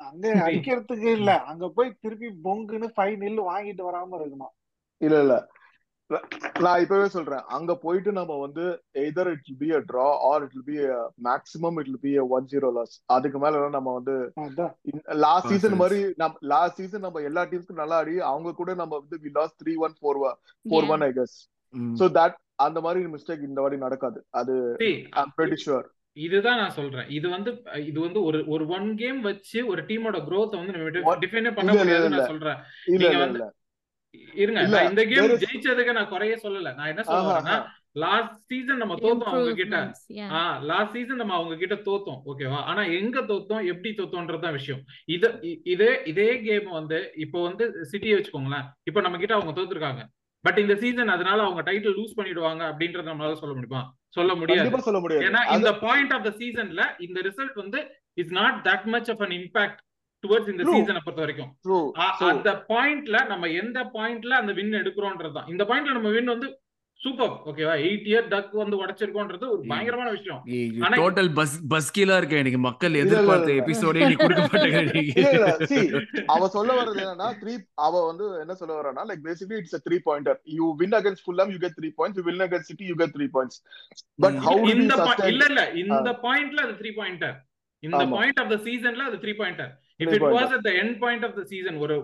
அங்க 0.00 0.28
அடிக்கிறதுக்கு 0.46 1.10
இல்ல. 1.10 1.40
அங்க 1.42 1.68
போய் 1.68 1.98
திருப்பி 2.00 2.28
பொங்குன்னு 2.44 2.88
ஃபைவ் 2.96 3.16
நில் 3.16 3.40
வாங்கிட்டு 3.50 3.82
வராம 3.90 4.18
இருக்கணும். 4.20 4.52
இல்ல 5.00 5.20
இல்ல. 5.20 5.34
நான் 6.60 6.80
இப்பவே 6.80 7.06
சொல்றேன் 7.08 7.44
அங்க 7.48 7.72
போயிட்டு 7.76 8.10
நம்ம 8.12 8.32
வந்து 8.38 8.64
either 8.94 9.30
it 9.30 9.48
be 9.58 9.68
a 9.70 9.80
draw 9.86 10.08
or 10.26 10.42
it 10.46 10.58
be 10.66 10.76
maximum 11.24 11.78
it 11.80 11.90
be 12.00 12.12
one 12.30 12.46
zero 12.50 12.70
loss 12.72 12.94
அதுக்கு 13.08 13.38
மேல 13.38 13.62
நம்ம 13.68 13.94
வந்து 13.94 14.14
லாஸ்ட் 15.22 15.48
சீசன். 15.52 15.76
மாதிரி 15.76 16.00
நம்ம 16.16 16.36
லாஸ்ட் 16.52 16.76
சீசன் 16.76 17.00
நம்ம 17.00 17.22
எல்லா 17.22 17.44
டீம்ஸ்க்கும் 17.46 17.80
நல்லா 17.80 17.96
ஆடி 17.96 18.16
அவங்க 18.26 18.54
கூட 18.54 18.74
நம்ம 18.74 18.98
வந்து 18.98 19.18
we 19.24 19.32
lose 19.34 19.56
three 19.60 19.74
one 19.78 19.96
four 19.98 20.20
four. 20.20 20.88
One 20.88 21.00
I 21.00 21.10
guess. 21.12 21.36
So 21.96 22.06
that 22.14 22.36
அந்த 22.60 22.80
மாதிரி 22.80 23.06
மிஸ்டேக் 23.12 23.46
இந்த 23.46 23.60
வாட்டி 23.60 23.76
நடக்காது 23.78 24.18
அது 24.34 24.54
ஷுர் 25.64 25.86
இதுதான் 26.16 26.58
நான் 26.58 26.70
சொல்றேன் 26.70 27.08
இது 27.10 27.28
வந்து 27.28 27.50
இது 27.84 27.98
வந்து 28.00 28.22
ஒரு 28.24 28.40
ஒரு 28.48 28.64
ஒன் 28.68 28.96
கேம் 28.96 29.20
வச்சு 29.22 29.66
ஒரு 29.66 29.82
டீமோட 29.82 30.18
growth 30.26 30.52
வந்து 30.56 30.74
நம்ம? 30.74 31.14
டிஃபைனே 31.22 31.52
பண்ண 31.54 31.72
இல்ல. 31.78 32.08
நான் 32.14 32.26
சொல்றேன் 32.26 32.58
நீங்க 32.92 33.16
வந்து- 33.16 33.34
இல்ல 33.34 33.48
இருங்க 34.34 34.60
இந்த 34.90 35.02
கேம் 35.06 35.32
ஜெயிச்சதுக்கு 35.44 35.92
நான் 35.92 36.08
குறைய 36.08 36.34
சொல்லல. 36.42 36.74
நான் 36.74 36.90
என்ன 36.92 37.02
சொல்ல 37.02 37.20
ஆஹா, 37.20 37.34
வரேன்னா 37.34 37.56
லாஸ்ட் 38.02 38.38
சீசன் 38.46 38.80
நம்ம 38.82 38.94
தோத்தோம் 38.94 39.28
அவங்க 39.32 39.52
கிட்ட. 39.54 39.76
Improvements, 39.76 40.00
yeah. 40.18 40.30
ஆ 40.32 40.40
லாஸ்ட் 40.62 40.92
சீசன் 40.92 41.16
நம்ம 41.16 41.34
அவங்க 41.34 41.56
கிட்ட 41.56 41.76
தோத்தோம் 41.88 42.20
ஓகேவா 42.30 42.60
ஆனா 42.70 42.82
எங்க 42.98 43.20
தோத்தோம் 43.20 43.64
எப்படி 43.64 43.90
தோத்தோன்றதுதான் 43.90 44.52
விஷயம். 44.52 44.80
இது 45.06 45.28
இதே 45.74 45.90
இதே 46.04 46.28
கேம் 46.40 46.68
வந்து 46.70 46.98
இப்போ 47.16 47.42
வந்து 47.42 47.66
சிட்டியை 47.92 48.16
வச்சுக்கோங்களேன். 48.16 48.66
இப்போ 48.84 49.00
நம்ம 49.00 49.18
கிட்ட 49.18 49.34
அவங்க 49.34 49.54
தோத்துருக்காங்க. 49.60 50.02
பட் 50.44 50.58
இந்த 50.58 50.74
சீசன் 50.76 51.08
அதனால 51.08 51.38
அவங்க 51.42 51.62
டைட்டில் 51.62 51.96
லூஸ் 51.98 52.16
பண்ணிடுவாங்க 52.16 52.62
அப்படின்றத 52.70 53.06
நம்மளால 53.12 53.38
சொல்ல 53.42 53.54
முடியுமா? 53.54 53.82
சொல்ல 54.08 54.34
முடியாது. 54.34 55.24
ஏன்னா 55.28 55.42
இந்த 55.56 55.70
பாயிண்ட் 55.78 56.12
ஆஃப் 56.12 56.24
த 56.24 56.32
சீசன்ல 56.40 56.82
இந்த 56.98 57.20
ரிசல்ட் 57.20 57.56
வந்து 57.62 57.80
is 58.14 58.34
not 58.40 58.58
that 58.66 58.84
much 58.94 59.10
of 59.10 59.22
an 59.22 59.36
impact 59.38 59.80
towards 60.24 60.52
இந்த. 60.52 60.66
சீசனை 60.72 61.02
பொறுத்த 61.02 61.24
வரைக்கும் 61.24 61.52
அந்த 62.28 62.50
பாயிண்ட்ல 62.70 63.16
நம்ம 63.30 63.52
எந்த 63.60 63.78
பாயிண்ட்ல 63.94 64.40
அந்த 64.42 64.54
வின் 64.58 64.80
எடுக்கிறோன்றதுதான். 64.82 65.48
இந்த 65.52 65.64
பாயிண்ட்ல 65.70 65.96
நம்ம 65.96 66.12
வின் 66.14 66.34
வந்து 66.34 66.50
சூப்பர் 67.00 67.32
ஓகேவா 67.50 67.72
எயிட் 67.82 68.06
இயர் 68.10 68.28
டக் 68.30 68.52
வந்து 68.58 68.76
உடைச்சிருக்கோன்றது 68.80 69.44
ஒரு. 69.48 69.62
பயங்கரமான 69.70 70.10
விஷயம். 70.14 70.38
டோட்டல் 70.94 71.28
பஸ் 71.38 71.56
பஸ்கீலா 71.72 72.16
இருக்க 72.20 72.34
எனக்கு 72.42 72.60
மக்கள் 72.66 72.94
எதிர்பார்த்த. 73.00 73.56
எபிசோடே 73.62 74.00
நீ 74.04 74.14
கொடுக்க 74.16 74.42
மாட்டேங்க 74.44 74.80
இல்ல 75.14 75.32
இல்ல. 75.32 75.48
See 75.64 75.82
அவ 76.34 76.48
சொல்ல 76.54 76.70
வர்றது 76.78 77.02
என்னன்னா 77.04 77.28
த்ரீ 77.40 77.54
அவ 77.86 77.92
வந்து 78.06 78.26
என்ன 78.42 78.56
சொல்ல 78.60 78.72
வர்றானா 78.78 79.04
like 79.10 79.24
basically 79.26 79.60
it's 79.62 79.76
three 79.86 79.98
pointer 80.06 80.38
you 80.56 80.68
win 80.80 80.96
against 80.98 81.24
Fulham 81.26 81.52
you 81.54 81.60
get 81.64 81.76
three 81.78 81.90
points 81.98 82.20
you 82.20 82.26
win 82.28 82.44
against 82.46 82.70
City 82.72 82.86
you 82.90 82.96
get 83.02 83.14
three 83.16 83.28
points 83.34 83.60
but. 84.18 84.38
How 84.46 84.64
இந்த 84.74 84.94
இல்ல 85.32 85.44
இல்ல. 85.52 85.64
இந்த 85.84 86.12
பாயிண்ட்ல 86.24 86.60
அது 86.66 86.76
த்ரீ 86.80 86.92
பாயிண்டர் 87.00 87.36
இந்த. 87.82 88.02
பாயிண்ட் 88.14 88.40
ஆஃப் 88.42 88.52
த 88.52 88.58
சீசன்ல 88.64 89.08
அது 89.10 89.18
three 89.24 89.34
pointer 89.40 89.72
if 90.00 90.12
it. 90.14 90.24
Was 90.34 90.52
at 90.52 90.64
the 90.64 90.72
end 90.78 90.96
point 90.98 91.24
of 91.24 91.34
the 91.34 91.44
season 91.44 91.76
ஒரு. 91.78 91.96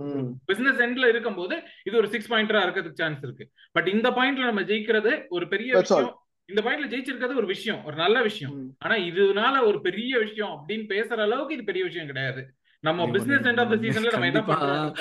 பிசினஸ் 0.48 0.80
எண்ட்ல 0.80 1.08
இருக்கும்போது 1.08 1.54
இது 1.84 1.96
ஒரு 1.96 2.08
சிக்ஸ் 2.08 2.30
பாயிண்டரா 2.32 2.62
இருக்கிறதுக்கு 2.64 3.02
சான்ஸ் 3.02 3.22
இருக்கு 3.22 3.46
பட் 3.74 3.88
இந்த 3.88 4.08
பாயிண்ட்ல 4.12 4.48
நம்ம 4.48 4.64
ஜெயிக்கிறது 4.68 5.12
ஒரு 5.30 5.46
பெரிய. 5.48 5.70
விஷயம் 5.80 6.12
இந்த 6.48 6.62
பாயிண்ட்ல 6.62 6.88
ஜெயிச்சிருக்கிறது 6.88 7.34
ஒரு 7.36 7.48
விஷயம் 7.48 7.80
ஒரு 7.84 7.96
நல்ல 7.96 8.16
விஷயம் 8.22 8.54
ம். 8.56 8.70
ஆனா 8.78 8.94
இதனால 9.08 9.56
ஒரு 9.66 9.80
பெரிய 9.80 10.12
விஷயம் 10.18 10.54
அப்படின்னு 10.56 10.86
பேசுற 10.90 11.18
அளவுக்கு 11.20 11.54
இது 11.54 11.64
பெரிய 11.64 11.84
விஷயம் 11.84 12.08
கிடையாது 12.08 12.42
நம்ம 12.84 13.06
பிசினஸ் 13.06 13.46
எண்ட் 13.48 13.60
ஆஃப் 13.60 13.70
த 13.70 13.76
சீசன்ல 13.76 14.10
நம்ம 14.10 14.26
என்ன 14.26 14.40
பண்றோம் 14.40 14.92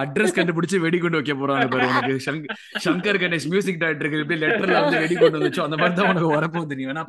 அட்ரஸ் 0.00 0.34
கண்டுபிடிச்சு 0.38 0.76
வெடிகுண்டு 0.78 1.16
வைக்க 1.16 1.34
போறாங்க 1.34 1.64
பாரு 1.70 1.86
உனக்கு. 1.88 2.14
சங்க- 2.26 2.54
சங்கர் 2.84 3.18
கணேஷ் 3.22 3.46
மியூசிக் 3.48 3.80
டைரக்டருக்கு 3.82 4.20
எப்படி 4.20 4.38
லெட்டர்ல 4.40 4.76
வந்து 4.80 4.98
வெடிகுண்டு 4.98 5.38
வந்துச்சோ 5.38 5.62
அந்த 5.62 5.76
மாதிரி 5.76 5.96
தான் 5.96 6.10
உனக்கு 6.10 6.30
வரப்போகுது. 6.34 6.76
நீ 6.78 6.84
வேணா 6.86 7.02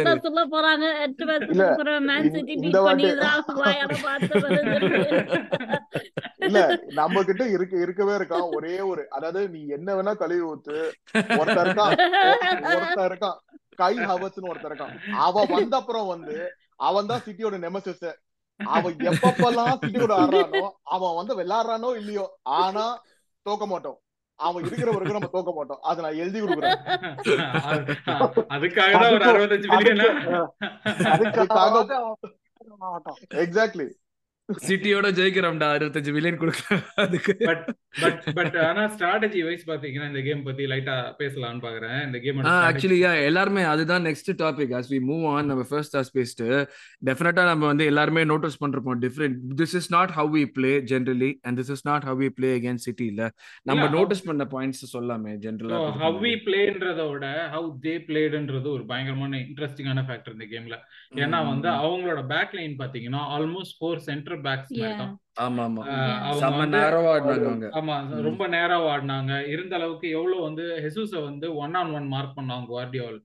இரு. 0.00 0.24
சொல்ல 0.26 0.42
போறாங்க. 0.54 0.86
எட்டு 1.04 1.24
அப்புறம் 1.68 2.04
மேன் 2.04 2.30
சிட்டி 2.30 2.56
பீட் 2.56 2.78
பண்ணிடுறா 2.88 3.30
வாயால 3.60 3.92
இல்ல 6.46 6.58
நம்ம 6.94 7.22
கிட்ட 7.22 7.44
இருக்க 7.56 7.74
இருக்கவே 7.80 8.14
இருக்கான். 8.16 8.48
ஒரே 8.54 8.80
ஒரு 8.90 9.04
அதாவது 9.10 9.48
நீ 9.48 9.62
என்ன 9.76 9.94
வேணா 9.94 10.14
கழுவி 10.14 10.44
ஊத்து. 10.50 10.76
ஒருத்தன் 11.38 11.64
இருக்கான். 11.64 11.94
ஒ- 12.64 12.74
ஒருத்தன் 12.74 13.08
இருக்கான். 13.08 13.38
கை 13.76 13.94
ஹவர்ஸ்னு 14.08 14.50
ஒருத்தன் 14.50 14.72
இருக்கான். 14.72 14.92
அவன் 15.26 15.50
வந்த 15.50 15.76
அப்புறம் 15.76 16.06
வந்து 16.06 16.36
அவன் 16.82 17.06
தான் 17.06 17.24
சிட்டியோட 17.26 17.56
நெமசிஸ் 17.64 18.06
அவன் 18.60 18.96
எப்பப்பெல்லாம் 19.10 19.78
சிட்டியோட 19.82 20.12
ஆடுறானோ 20.22 20.64
அவன் 20.94 21.14
வந்து 21.14 21.34
விளையாடுறானோ 21.40 21.90
இல்லையோ 21.96 22.24
ஆனா 22.60 22.84
தோக்க 23.46 23.64
மாட்டோம். 23.66 23.98
அவன் 24.38 24.64
இருக்கிற 24.64 24.90
வரைக்கும் 24.92 25.18
நம்ம 25.18 25.30
தோக்க 25.34 25.50
மாட்டோம். 25.56 25.80
அதை 25.82 25.98
நான் 26.04 26.20
எழுதி 26.22 26.38
கொடுக்குறேன். 26.40 26.78
அதுக்காக 28.54 28.92
தான் 29.02 29.14
ஒரு 29.16 29.26
அறுபத்தஞ்சு 29.30 29.68
மில்லியனா 29.72 30.06
அதுக்காக 31.12 31.48
மாட்டோம் 32.84 33.18
எக்ஸாக்ட்லி 33.44 33.86
சிட்டியோட 34.48 35.08
ஜெயிக்கிறோம்டா 35.16 35.66
அறுபத்தஞ்சு 35.74 36.12
மில்லியன் 36.14 36.40
கொடுக்க 36.40 36.62
அதுக்கு. 37.02 37.32
பட் 37.46 37.62
பட் 38.00 38.24
பட் 38.36 38.56
ஆனா 38.64 38.82
ஸ்ட்ராட்டஜி 38.94 39.40
வைஸ் 39.46 39.64
பாத்தீங்கன்னா 39.68 40.08
இந்த 40.10 40.20
கேம் 40.22 40.42
பத்தி 40.42 40.64
லைட்டா 40.72 40.96
பேசலாம்னு 41.20 41.62
பாக்குறேன். 41.64 42.00
இந்த 42.06 42.18
கேமோட 42.24 42.50
ஆக்சுவலி 42.68 42.98
எல்லாருமே 43.28 43.62
அதுதான் 43.72 44.04
next 44.08 44.30
topic 44.42 44.72
as 44.78 44.88
we 44.92 44.98
move 45.10 45.24
on 45.32 45.48
நம்ம 45.50 45.64
ஃபர்ஸ்ட் 45.70 45.96
ஆஸ் 46.00 46.10
பேசிட்டு 46.16 46.48
டெஃபினட்டா 47.08 47.44
நம்ம 47.50 47.64
வந்து 47.70 47.86
எல்லாருமே 47.92 48.24
நோட்டீஸ் 48.32 48.58
பண்றோம் 48.62 49.00
different 49.04 49.38
this 49.60 49.74
is 49.80 49.88
not 49.96 50.12
how 50.18 50.30
we 50.36 50.44
play 50.56 50.72
generally 50.92 51.30
and 51.46 51.58
this 51.60 51.72
is 51.76 51.84
not 51.90 52.06
how 52.08 52.20
we 52.24 52.30
play 52.38 52.50
again 52.58 52.82
City 52.86 53.06
இல்ல. 53.12 53.22
நம்ம 53.66 53.88
நோட்டீஸ் 53.96 54.24
பண்ண 54.28 54.46
பாயிண்ட்ஸ் 54.54 54.84
சொல்லாமே 54.94 55.34
ஜென்ரலா 55.46 55.80
ஹவ் 56.04 56.20
வி 56.24 56.34
பிளேன்றத 56.46 57.00
விட 57.12 57.26
ஹவ் 57.54 57.70
தே 57.84 57.96
பிளேடுன்றது 58.08 58.70
ஒரு 58.76 58.86
பயங்கரமான 58.92 59.42
இன்ட்ரெஸ்டிங்கான 59.46 60.06
ஃபேக்டர் 60.08 60.36
இந்த 60.36 60.48
கேம்ல 60.52 60.78
ஏன்னா 61.22 61.40
வந்து 61.50 61.70
அவங்களோட 61.80 62.22
பேக் 62.32 62.54
லைன் 62.60 62.76
பாத்தீங்கன்னா 62.80 63.24
almost 63.34 63.76
four 63.80 64.04
centre 64.04 64.32
backs 64.44 64.72
Yeah. 64.72 64.86
இருக்கான் 64.86 65.12
ஆமா. 67.80 67.96
ரொம்ப 68.26 68.44
நேரம் 68.48 68.86
ஆடினாங்க. 68.92 69.32
இருந்த 69.52 69.74
அளவுக்கு 69.78 70.06
எவ்வளவு 70.10 70.42
வந்து 70.42 70.64
ஹெசூஸ 70.84 71.12
வந்து 71.24 71.46
ஒன் 71.56 71.74
ஆன் 71.74 71.92
ஒன் 71.92 72.08
மார்க் 72.14 72.36
பண்ணாங்க 72.38 72.66
குவார்டியோல். 72.72 73.18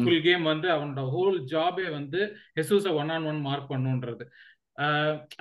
ஃபுல் 0.00 0.22
கேம் 0.22 0.44
வந்து 0.44 0.68
அவனோட 0.74 1.02
ஹோல் 1.14 1.38
ஜாபே 1.52 1.86
வந்து 1.90 2.20
ஹெசூஸ 2.58 2.86
ஒன் 3.00 3.10
ஆன் 3.10 3.24
ஒன் 3.24 3.40
மார்க் 3.40 3.70
பண்ணுன்றது. 3.72 4.24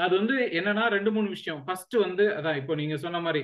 அது 0.03 0.13
வந்து 0.19 0.37
என்னன்னா 0.59 0.85
ரெண்டு 0.87 1.11
மூணு 1.11 1.29
விஷயம். 1.29 1.59
ஃபர்ஸ்ட் 1.67 1.95
வந்து 1.97 2.25
அதான் 2.37 2.59
இப்போ 2.61 2.75
நீங்க 2.75 2.97
சொன்ன 2.97 3.19
மாதிரி 3.19 3.41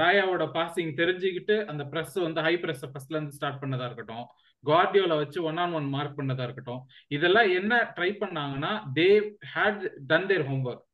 ராயாவோட 0.00 0.44
பாசிங் 0.56 0.90
தெரிஞ்சுக்கிட்டு 0.98 1.54
அந்த 1.72 1.82
பிரஸ் 1.92 2.16
வந்து 2.24 2.40
ஹை 2.40 2.54
பிரஸ் 2.64 2.84
ஃபர்ஸ்ட்ல 2.90 3.16
இருந்து 3.16 3.36
ஸ்டார்ட் 3.38 3.62
பண்ணதா 3.62 3.86
இருக்கட்டும். 3.88 4.26
கார்டியோல 4.70 5.16
வச்சு 5.22 5.38
ஒன் 5.42 5.60
ஆன் 5.64 5.72
ஒன் 5.72 5.88
மார்க் 5.94 6.18
பண்ணதா 6.18 6.46
இருக்கட்டும். 6.48 6.82
இதெல்லாம் 7.16 7.48
என்ன 7.60 7.94
ட்ரை 7.96 8.10
பண்ணாங்கன்னா 8.22 8.72
they 8.98 9.08
had 9.54 9.84
done 10.10 10.26
their 10.26 10.48
homework 10.50 10.84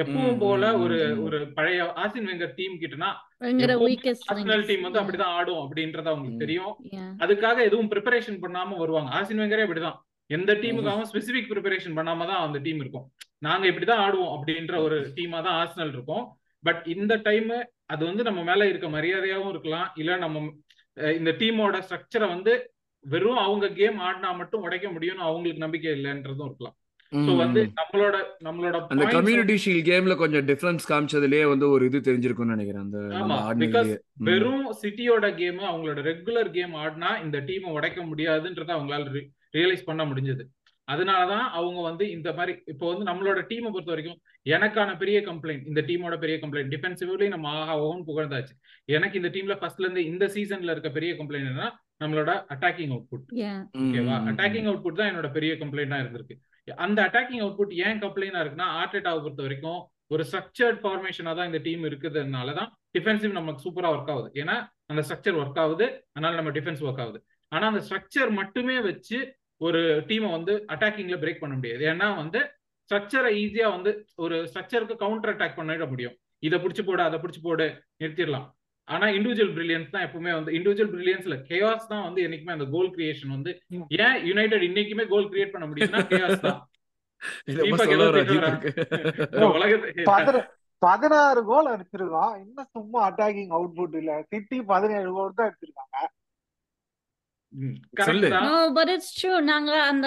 எப்பவும் 0.00 0.38
போல 0.38 0.78
ஒரு. 0.78 1.22
ஒரு 1.24 1.38
பழைய 1.56 1.92
ஆசின் 2.02 2.28
வெங்கர் 2.30 2.54
டீம் 2.56 2.74
கிட்டனா. 2.80 3.10
டீம் 4.68 4.86
வந்து 4.86 5.00
அப்படிதான் 5.00 5.34
ஆடும் 5.38 5.62
அப்படின்றது 5.62 6.10
அவங்களுக்கு. 6.12 6.42
தெரியும். 6.44 6.74
Yeah. 6.92 7.10
அதுக்காக 7.24 7.56
எதுவும் 7.68 7.90
ப்ரிப்பரேஷன் 7.90 8.42
பண்ணாம 8.44 8.76
வருவாங்க. 8.76 9.10
ஆசின் 9.18 9.40
வெங்கரே 9.42 9.66
அப்படிதான். 9.66 9.98
எந்த 10.26 10.52
டீமுக்காகவும் 10.54 11.08
ஸ்பெசிபிக் 11.12 11.50
ப்ரிப்பரேஷன் 11.52 11.96
பண்ணாம 11.96 12.26
தான் 12.30 12.42
அந்த 12.46 12.58
டீம் 12.58 12.80
இருக்கும். 12.80 13.06
நாங்க 13.38 13.64
இப்படிதான் 13.70 14.02
ஆடுவோம் 14.04 14.34
அப்படின்ற 14.36 14.74
ஒரு 14.86 14.98
டீமா 15.16 15.38
தான் 15.46 15.56
ஆர்சனல் 15.62 15.92
இருக்கும். 15.94 16.24
பட் 16.64 16.82
இந்த 16.94 17.14
டைம் 17.28 17.50
அது 17.86 18.02
வந்து 18.04 18.22
நம்ம 18.22 18.42
மேல 18.42 18.68
இருக்க 18.68 18.86
மரியாதையாவும் 18.88 19.48
இருக்கலாம். 19.48 19.88
இல்ல 19.96 20.16
நம்ம 20.16 20.42
இந்த 21.18 21.30
டீமோட 21.40 21.76
ஸ்ட்ரக்சரை 21.86 22.26
வந்து 22.34 22.52
வெறும் 23.04 23.42
அவங்க 23.42 23.66
கேம் 23.74 23.98
ஆடினா 24.04 24.30
மட்டும் 24.38 24.64
உடைக்க 24.66 24.88
முடியும்னு 24.90 25.26
அவங்களுக்கு 25.26 25.64
நம்பிக்கை 25.64 25.92
இல்லைன்றதும் 25.96 26.46
இருக்கலாம் 26.46 26.76
சோ 27.12 27.32
வந்து. 27.38 27.60
நம்மளோட 27.78 28.16
நம்மளோட 28.44 28.76
அந்த 28.92 29.04
கம்யூனிட்டி 29.12 29.56
ஷீல்ட் 29.64 29.88
கேம்ல 29.88 30.14
கொஞ்சம் 30.20 30.46
டிஃபரன்ஸ் 30.48 30.88
காமிச்சதுலயே 30.88 31.44
வந்து 31.50 31.66
ஒரு 31.70 31.82
இது 31.88 31.98
தெரிஞ்சிருக்கும்னு 32.00 32.54
நினைக்கிறேன். 32.54 32.88
வெறும் 34.28 34.66
சிட்டியோட 34.80 35.28
கேம் 35.36 35.60
அவங்களோட 35.68 36.00
ரெகுலர் 36.08 36.50
கேம் 36.52 36.74
ஆடினா 36.82 37.10
இந்த 37.24 37.40
டீமை 37.48 37.70
உடைக்க 37.76 38.00
முடியாதுன்றத 38.08 38.72
அவங்களால 38.76 39.22
ரியலைஸ் 39.54 39.88
பண்ண 39.88 40.04
முடிஞ்சது 40.04 40.44
அதனாலதான் 40.88 41.46
அவங்க 41.58 41.80
வந்து 41.82 42.04
இந்த 42.10 42.30
மாதிரி 42.32 42.52
இப்போ 42.66 42.86
வந்து 42.88 43.04
நம்மளோட 43.04 43.40
டீமை 43.50 43.68
பொறுத்த 43.68 43.92
வரைக்கும் 43.92 44.18
எனக்கான 44.46 44.90
பெரிய 44.98 45.18
கம்ப்ளைண்ட் 45.20 45.64
இந்த 45.66 45.82
டீமோட 45.86 46.16
பெரிய 46.18 46.36
கம்ப்ளைண்ட் 46.38 46.72
டிஃபென்சிவ்லி 46.74 47.28
நம்ம 47.28 47.52
ஆஹா 47.54 47.74
ஓன் 47.84 48.02
புகழ்ந்தாச்சு 48.08 48.54
எனக்கு 48.88 49.18
இந்த 49.20 49.30
டீம்ல 49.34 49.56
ஃபர்ஸ்ட்ல 49.60 49.86
இருந்து 49.86 50.04
இந்த 50.10 50.26
சீசன்ல 50.34 50.74
இருக்க 50.74 50.90
பெரிய 50.90 51.12
கம்ப்ளைண்ட் 51.14 51.48
என்னன்னா 51.48 51.70
நம்மளோட 52.00 52.30
அட்டாக்கிங் 52.54 52.92
அவுட்புட் 52.94 53.26
ஓகேவா. 53.82 54.16
அட்டாக்கிங் 54.30 54.68
அவுட்புட் 54.70 55.00
தான் 55.00 55.10
என்னோட 55.12 55.28
பெரிய 55.36 55.52
கம்ப்ளைண்டா 55.62 55.98
இருந்திருக்கு. 56.02 56.36
அந்த 56.84 56.98
அட்டாக்கிங் 57.06 57.42
அவுட்புட் 57.44 57.74
ஏன் 57.86 58.00
கம்ப்ளைண்டா 58.04 58.40
இருக்குன்னா 58.42 58.68
ஆர்டேட்டாவை 58.80 59.20
பொறுத்த 59.24 59.42
வரைக்கும் 59.46 59.80
ஒரு 60.14 60.22
ஸ்ட்ரக்சர்ட் 60.30 60.80
ஃபார்மேஷனா 60.82 61.32
தான் 61.38 61.48
இந்த 61.50 61.60
டீம் 61.66 61.84
இருக்குதுனால 61.90 62.54
தான் 62.58 62.70
டிஃபென்சிவ் 62.96 63.38
நமக்கு 63.38 63.64
சூப்பரா 63.66 63.88
ஒர்க் 63.94 64.10
ஆகுது. 64.14 64.28
ஏன்னா 64.42 64.56
அந்த 64.92 65.02
ஸ்ட்ரக்சர் 65.06 65.38
ஒர்க் 65.42 65.60
ஆகுது 65.62 65.86
அதனால 66.14 66.32
நம்ம 66.40 66.52
டிஃபென்ஸ் 66.58 66.82
ஒர்க் 66.86 67.02
ஆகுது. 67.04 67.20
ஆனா 67.52 67.64
அந்த 67.72 67.80
ஸ்ட்ரக்சர் 67.86 68.30
மட்டுமே 68.40 68.76
வச்சு 68.88 69.18
ஒரு 69.66 69.80
டீமை 70.08 70.30
வந்து 70.36 70.52
அட்டாக்கிங்ல 70.74 71.16
பிரேக் 71.22 71.42
பண்ண 71.42 71.54
முடியாது. 71.58 71.82
ஏன்னா 71.92 72.08
வந்து 72.22 72.40
ஸ்ட்ரக்சரை 72.90 73.30
ஈஸியா 73.42 73.68
வந்து 73.76 73.90
ஒரு 74.24 74.36
ஸ்ட்ரக்சருக்கு 74.50 74.96
கவுண்டர் 75.02 75.32
அட்டாக் 75.34 75.58
பண்ணிட 75.58 75.86
முடியும். 75.92 76.16
இதை 76.46 76.56
பிடிச்சு 76.64 76.82
போடு 76.88 77.02
அதை 77.08 77.18
பிடிச்சு 77.22 77.42
போடு 77.46 77.66
நிறுத்திடலாம். 78.02 78.48
ஆனா 78.88 79.06
இண்டிவிஜுவல் 79.16 79.56
பிரில்லியன்ஸ் 79.56 79.90
தான் 79.90 80.06
எப்பவுமே 80.06 80.34
வந்து 80.34 80.52
இண்டிவிஜுவல் 80.52 80.94
பிரில்லியன்ஸ்ல 80.94 81.46
கேஆஸ் 81.48 81.88
தான் 81.88 82.04
வந்து 82.04 82.26
என்னைக்குமே 82.26 82.56
அந்த 82.56 82.64
கோல் 82.74 82.96
கிரியேஷன் 82.96 83.28
வந்து. 83.28 83.60
ஏன் 83.98 84.26
யுனைடெட் 84.26 84.62
இன்னைக்குமே 84.62 85.08
கோல் 85.08 85.30
கிரியேட் 85.30 85.54
பண்ண 85.54 85.66
முடியும்னா 85.66 86.06
கேஆஸ் 86.12 86.40
தான். 86.40 86.68
பதினாறு 90.82 91.44
கோல் 91.44 91.72
அடிச்சிருக்கான். 91.72 92.40
இன்னும் 92.40 92.68
சும்மா 92.72 93.08
அட்டாக்கிங் 93.08 93.52
அவுட்புட் 93.56 94.00
இல்ல. 94.00 94.24
சிட்டி 94.30 94.62
பதினேழு 94.72 95.12
கோல் 95.12 95.38
தான். 95.38 95.54
நாங்க 99.50 99.72
அந்த 99.90 100.06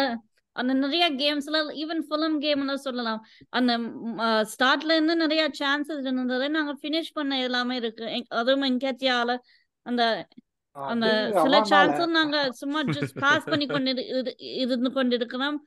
அந்த 0.58 0.74
நிறைய 0.74 1.12
கேம்ஸ்ல 1.14 1.56
ஈவன் 1.56 2.02
ஃபிலிம் 2.10 2.38
கேம்ல 2.40 2.74
சொல்லலாம். 2.74 3.26
அந்த 3.50 3.78
ஸ்டார்ட்ல 4.24 4.84
இருந்து 4.84 5.16
நிறைய 5.16 5.52
சான்சஸ் 5.60 6.00
இருந்தது 6.00 6.50
நாங்க 6.50 6.76
ஃபினிஷ் 6.82 7.14
பண்ண 7.14 7.42
எல்லாமே 7.42 7.76
இருக்கு. 7.76 8.26
அதுவும் 8.28 8.64
எங்கேயால 8.64 9.38
அந்த 9.82 10.28
அந்த 10.72 11.32
சில. 11.42 11.62
சான்ஸும் 11.62 12.10
நாங்க 12.10 12.52
சும்மா 12.52 12.82
ஜஸ்ட் 12.82 13.20
பாஸ் 13.20 13.44
பண்ணி 13.44 13.66
கொண்டு 13.66 13.92
இரு- 13.92 13.96
இரு- 13.96 14.34
இருந்து 14.38 14.92
கொண்டிருக்கிறோம். 14.92 15.64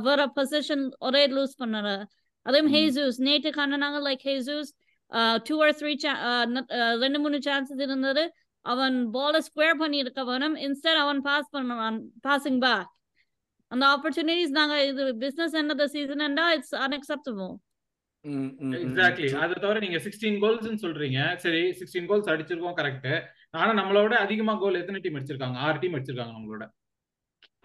வேற 0.00 0.32
பொசிஷன் 0.36 0.90
ஒரே 0.98 1.26
லூஸ் 1.26 1.62
பண்ணற 1.64 2.04
அதுவும். 2.42 2.72
ஹேசூஸ் 2.72 3.12
நேற்று 3.16 3.50
கண்டாங்க 3.50 4.00
like 4.08 4.18
Jesus 4.24 5.38
two 5.42 5.62
or 5.62 5.74
three 5.74 6.98
ரெண்டு 6.98 7.18
மூணு 7.18 7.36
சான்சஸ் 7.36 7.80
இருந்தது. 7.80 8.32
அவன் 8.60 9.10
பால 9.10 9.38
ஸ்கொயர் 9.38 9.74
பண்ணி 9.74 9.96
இருக்க 9.96 10.24
வேணும். 10.24 10.56
இன்ஸ்டட் 10.56 10.96
அவன் 10.96 11.20
பாஸ் 11.20 11.54
பண்ணுவான் 11.54 12.00
பாசிங் 12.28 12.60
பேக் 12.60 12.92
அந்த 13.74 13.84
ஆப்பர்ச்சுனிட்டிஸ் 13.94 14.56
நாங்க 14.60 14.74
இது 14.90 15.04
பிசினஸ் 15.24 15.56
எண்ட் 15.60 15.74
த 15.82 15.86
சீசன் 15.94 16.26
என்றா 16.28 16.46
இட்ஸ் 16.56 16.74
அன்அக்செப்டபிள். 16.86 17.52
எக்ஸாக்ட்லி 18.84 19.28
அதை 19.44 19.54
தவிர 19.62 19.80
நீங்க 19.84 19.98
சிக்ஸ்டீன் 20.04 20.38
கோல்ஸ் 20.44 20.84
சொல்றீங்க. 20.84 21.18
சரி 21.42 21.62
சிக்ஸ்டீன் 21.80 22.08
கோல்ஸ் 22.10 22.30
அடிச்சிருக்கோம் 22.34 22.78
கரெக்ட் 22.80 23.10
ஆனா 23.60 23.72
நம்மளோட 23.80 24.14
அதிகமா 24.26 24.54
கோல் 24.62 24.80
எத்தனை 24.82 25.00
டீம் 25.02 25.18
அடிச்சிருக்காங்க? 25.18 25.58
ஆறு 25.66 25.76
டீம் 25.82 25.96
அடிச்சிருக்காங்க 25.96 26.34
நம்மளோட 26.38 26.64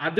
அது 0.07 0.19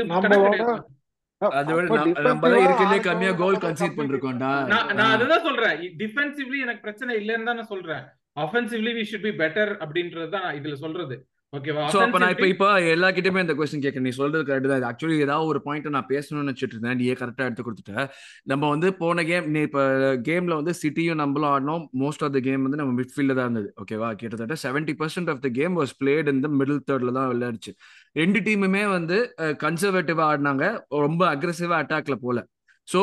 கம்மியா 3.08 3.32
goal 3.41 3.41
கோல் 3.41 3.60
கன்சீட் 3.65 3.97
பண்ணிருக்கோம்டா 3.97 4.49
நான் 4.71 4.89
நான் 4.99 5.13
அதுதான் 5.15 5.45
சொல்றேன். 5.47 5.75
டிஃபென்சிவ்லி 6.02 6.58
எனக்கு 6.65 6.86
பிரச்சனை 6.86 7.12
இல்லைன்னு 7.19 7.47
தான் 7.49 7.60
நான் 7.60 7.71
சொல்றேன். 7.73 8.04
Offensively 8.45 8.91
we 8.97 9.04
should 9.12 9.28
be 9.28 9.34
better 9.43 9.71
அப்படின்றது 9.84 10.30
தான் 10.36 10.47
இதுல 10.58 10.75
சொல்றது. 10.86 11.17
ஓகேவா 11.53 11.83
சோ 11.93 11.99
அப்ப 12.05 12.17
நான் 12.21 12.33
இப்ப 12.33 12.47
இப்ப 12.51 12.65
எல்லா 12.95 13.07
கிட்டயுமே 13.13 13.41
இந்த 13.43 13.53
கொஸ்டின் 13.59 13.83
கேட்க 13.83 14.01
நீ 14.07 14.12
சொல்றது 14.17 14.43
கரெக்ட் 14.49 14.67
தான். 14.71 14.83
ஆக்சுவலி 14.89 15.15
ஏதாவது 15.25 15.47
ஒரு 15.51 15.59
பாயிண்ட் 15.67 15.88
நான் 15.95 16.07
பேசணும்னு 16.12 16.43
நினைச்சிட்டு 16.43 16.75
இருந்தேன். 16.75 16.97
நீயே 16.99 17.15
கரெக்டா 17.21 17.45
எடுத்து 17.47 17.63
கொடுத்துட்ட. 17.67 18.03
நம்ம 18.51 18.69
வந்து 18.73 18.89
போன 18.99 19.23
கேம் 19.29 19.47
நீ 19.55 19.62
இப்ப 19.69 19.79
கேம்ல 20.27 20.57
வந்து 20.59 20.73
சிட்டியும் 20.81 21.19
நம்மளும் 21.21 21.49
ஆடினோம். 21.53 21.85
மோஸ்ட் 22.03 22.25
ஆஃப் 22.27 22.35
த 22.35 22.41
கேம் 22.49 22.65
வந்து 22.67 22.79
நம்ம 22.81 22.93
மிட்ஃபீல்ட்ல 22.99 23.38
தான் 23.39 23.49
இருந்தது. 23.49 23.69
ஓகேவா 23.83 24.09
கிட்டத்தட்ட 24.21 24.57
seventy 24.65 24.95
percent 25.01 25.31
of 25.33 25.41
the 25.47 25.51
game 25.59 25.75
was 25.81 25.95
played 26.03 26.31
இந்த 26.35 26.49
மிடில் 26.59 26.85
தேர்ட்ல 26.91 27.15
தான் 27.19 27.29
விளையாடுச்சு. 27.33 27.73
ரெண்டு 28.21 28.41
டீமுமே 28.47 28.85
வந்து 28.95 29.19
கன்சர்வேட்டிவா 29.65 30.25
ஆடினாங்க. 30.31 30.63
ரொம்ப 31.07 31.21
அக்ரெசிவா 31.33 31.77
அட்டாக்ல 31.83 32.17
போல. 32.27 32.39
ஸோ 32.88 32.99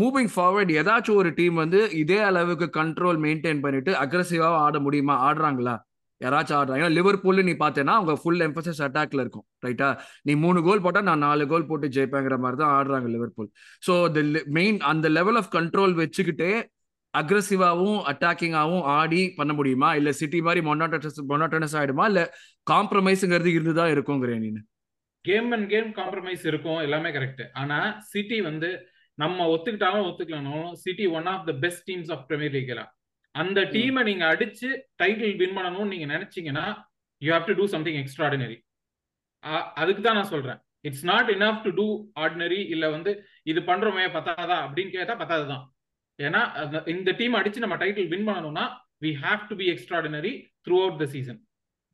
மூவிங் 0.00 0.32
ஃபார்வர்ட் 0.34 0.76
ஏதாச்சும் 0.80 1.20
ஒரு 1.20 1.30
டீம் 1.38 1.56
வந்து 1.64 1.80
இதே 2.02 2.20
அளவுக்கு 2.30 2.66
கண்ட்ரோல் 2.80 3.20
மெயின்டைன் 3.26 3.64
பண்ணிட்டு 3.66 3.92
அக்ரெசிவா 4.04 4.50
ஆட 4.66 4.78
முடியுமா? 4.86 5.14
ஆடுறாங்களா? 5.28 5.76
யாராச்சும் 6.24 6.58
ஆடுறாங்க. 6.58 6.88
லிவர்பூல் 6.98 7.46
நீ 7.48 7.54
பார்த்தேன்னா 7.62 7.94
அவங்க 7.98 8.14
ஃபுல் 8.22 8.42
எம்பசஸ் 8.48 8.82
அட்டாக்ல 8.86 9.24
இருக்கும். 9.24 9.46
ரைட்டா 9.66 9.88
நீ 10.28 10.34
மூணு 10.44 10.58
கோல் 10.66 10.84
போட்டா 10.84 11.00
நான் 11.08 11.24
நாலு 11.26 11.46
கோல் 11.52 11.68
போட்டு 11.70 11.88
ஜெயிப்பேங்கிற 11.96 12.38
மாதிரி 12.44 12.58
தான் 12.62 12.74
ஆடுறாங்க 12.76 13.08
லிவர்பூல். 13.14 13.48
ஸோ 13.86 13.94
த 14.16 14.22
மெயின் 14.58 14.78
அந்த 14.92 15.08
லெவல் 15.18 15.40
ஆஃப் 15.40 15.50
கண்ட்ரோல் 15.56 15.94
வச்சுக்கிட்டே 16.02 16.52
அக்ரஸிவாவும் 17.14 17.98
அட்டாக்கிங்காகவும் 18.10 18.84
ஆடி 18.98 19.22
பண்ண 19.38 19.52
முடியுமா? 19.56 19.88
இல்லை 19.98 20.12
சிட்டி 20.20 20.38
மாதிரி 20.46 20.60
மொனாட்டனஸ் 20.68 21.18
மொனாட்டனஸ் 21.32 21.74
ஆயிடுமா? 21.80 22.04
இல்லை 22.12 22.24
காம்ப்ரமைஸுங்கிறது 22.70 23.50
இருந்துதான் 23.56 23.92
இருக்குங்கிறேன் 23.94 24.42
நீனு? 24.44 24.62
கேம் 25.24 25.50
அண்ட் 25.56 25.68
கேம் 25.72 25.90
காம்ப்ரமைஸ் 25.98 26.44
இருக்கும். 26.50 26.80
எல்லாமே 26.86 27.10
கரெக்ட் 27.18 27.44
ஆனா 27.62 27.78
சிட்டி 28.12 28.38
வந்து 28.48 28.70
நம்ம 29.18 29.46
ஒத்துக்கிட்டாலும் 29.54 30.06
ஒத்துக்கலனாலும் 30.08 30.72
City 30.84 31.06
one 31.18 31.28
of 31.32 31.46
the 31.48 31.52
best 31.64 31.84
teams 31.90 32.10
of 32.14 32.24
premier 32.28 32.54
லீக்லாம் 32.56 32.90
அந்த 33.34 33.60
டீமை 33.74 34.02
நீங்க 34.02 34.24
அடிச்சு 34.26 34.68
டைட்டில் 34.96 35.38
வின் 35.38 35.56
பண்ணணும்னு 35.56 35.92
நீங்க 35.92 36.06
நினைச்சீங்கன்னா 36.14 36.64
you 37.22 37.30
have 37.32 37.46
to 37.46 37.54
do 37.54 37.66
something 37.66 37.98
extraordinary 38.02 38.58
அதுக்கு 39.76 40.02
தான் 40.02 40.18
நான் 40.18 40.32
சொல்றேன். 40.32 40.58
It's 40.84 41.04
not 41.04 41.28
enough 41.30 41.62
to 41.64 41.70
do 41.70 41.86
ordinary 42.16 42.60
இல்ல 42.74 42.84
வந்து 42.90 43.10
இது 43.44 43.60
பண்றோமே 43.62 44.04
பத்தாதா 44.16 44.56
அப்படின்னு 44.64 44.90
கேட்டா 44.90 45.14
பத்தாது 45.14 45.44
தான் 45.46 45.64
ஏன்னா 46.18 46.40
இந்த 46.94 47.10
டீம் 47.12 47.38
அடிச்சு 47.38 47.64
நம்ம 47.64 47.76
டைட்டில் 47.76 48.10
வின் 48.12 48.28
பண்ணணும்னா 48.28 48.64
we 49.02 49.10
have 49.22 49.42
to 49.48 49.56
be 49.56 49.66
extraordinary 49.72 50.32
throughout 50.82 51.00
the 51.00 51.06
season 51.14 51.40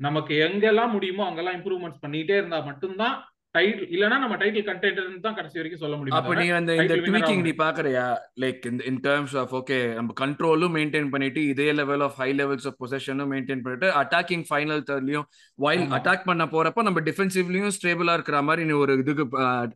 நமக்கு 0.01 0.35
எங்கெல்லாம் 0.47 0.95
முடியுமோ 0.97 1.23
அங்கெல்லாம் 1.29 1.57
இம்ப்ரூவ்மெண்ட்ஸ் 1.59 2.03
பண்ணிட்டே 2.03 2.37
இருந்தா 2.41 2.59
மட்டும்தான் 2.69 3.17
டைட்டில் 3.55 3.93
இல்லனா 3.95 4.17
நம்ம 4.23 4.37
டைட்டில் 4.41 4.67
கண்டென்டர் 4.67 5.07
தான் 5.23 5.37
கடைசி 5.37 5.59
வரைக்கும் 5.59 5.83
சொல்ல 5.83 5.97
முடியும் 5.99 6.17
அப்ப 6.19 6.35
நீ 6.39 6.47
அந்த 6.57 6.73
இந்த 6.79 6.97
ட்வீக்கிங் 7.05 7.43
நீ 7.47 7.53
பாக்குறியா? 7.61 8.03
Like 8.43 8.65
in 8.87 9.01
terms 9.07 9.35
of 9.43 9.53
okay 9.59 9.79
நம்ம 9.95 10.17
கண்ட்ரோலும் 10.21 10.75
மெயின்டைன் 10.77 11.09
பண்ணிட்டு 11.15 11.43
இதே 11.53 11.69
level 11.79 12.05
of 12.07 12.19
high 12.21 12.29
levels 12.41 12.67
of 12.71 12.79
பொசிஷனும் 12.83 13.31
maintain 13.33 13.63
பண்ணிட்டு 13.65 13.89
அட்டாக்கிங் 14.01 14.45
ஃபைனல் 14.49 14.85
தேர்ட்லயும் 14.89 15.27
வைல் 15.59 15.87
அட்டாக் 15.99 16.29
பண்ண 16.29 16.47
போறப்ப 16.53 16.87
நம்ம 16.89 17.03
டிஃபென்சிவ்லயும் 17.09 17.75
ஸ்டேபிளா 17.79 18.17
இருக்கிற 18.19 18.41
மாதிரி 18.49 18.65
நீ 18.65 18.77
ஒரு 18.83 18.95
இதுக்கு 19.03 19.27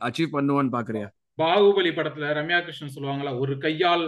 அச்சீவ் 0.08 0.36
பண்ணுவான்னு 0.36 0.74
பாக்குறியா? 0.76 1.08
பாகுபலி 1.38 1.90
படத்துல 1.92 2.30
ரம்யா 2.36 2.58
கிருஷ்ணன் 2.62 2.94
சொல்லுவாங்களா 2.94 3.32
ஒரு 3.42 3.54
கையால் 3.62 4.04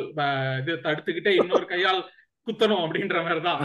இது 0.61 0.75
தடுத்துக்கிட்டே 0.85 1.33
இன்னொரு 1.39 1.67
கையால் 1.71 2.01
குத்தணும் 2.47 2.83
அப்படின்ற 2.85 3.19
மாதிரி 3.27 3.41
தான் 3.47 3.61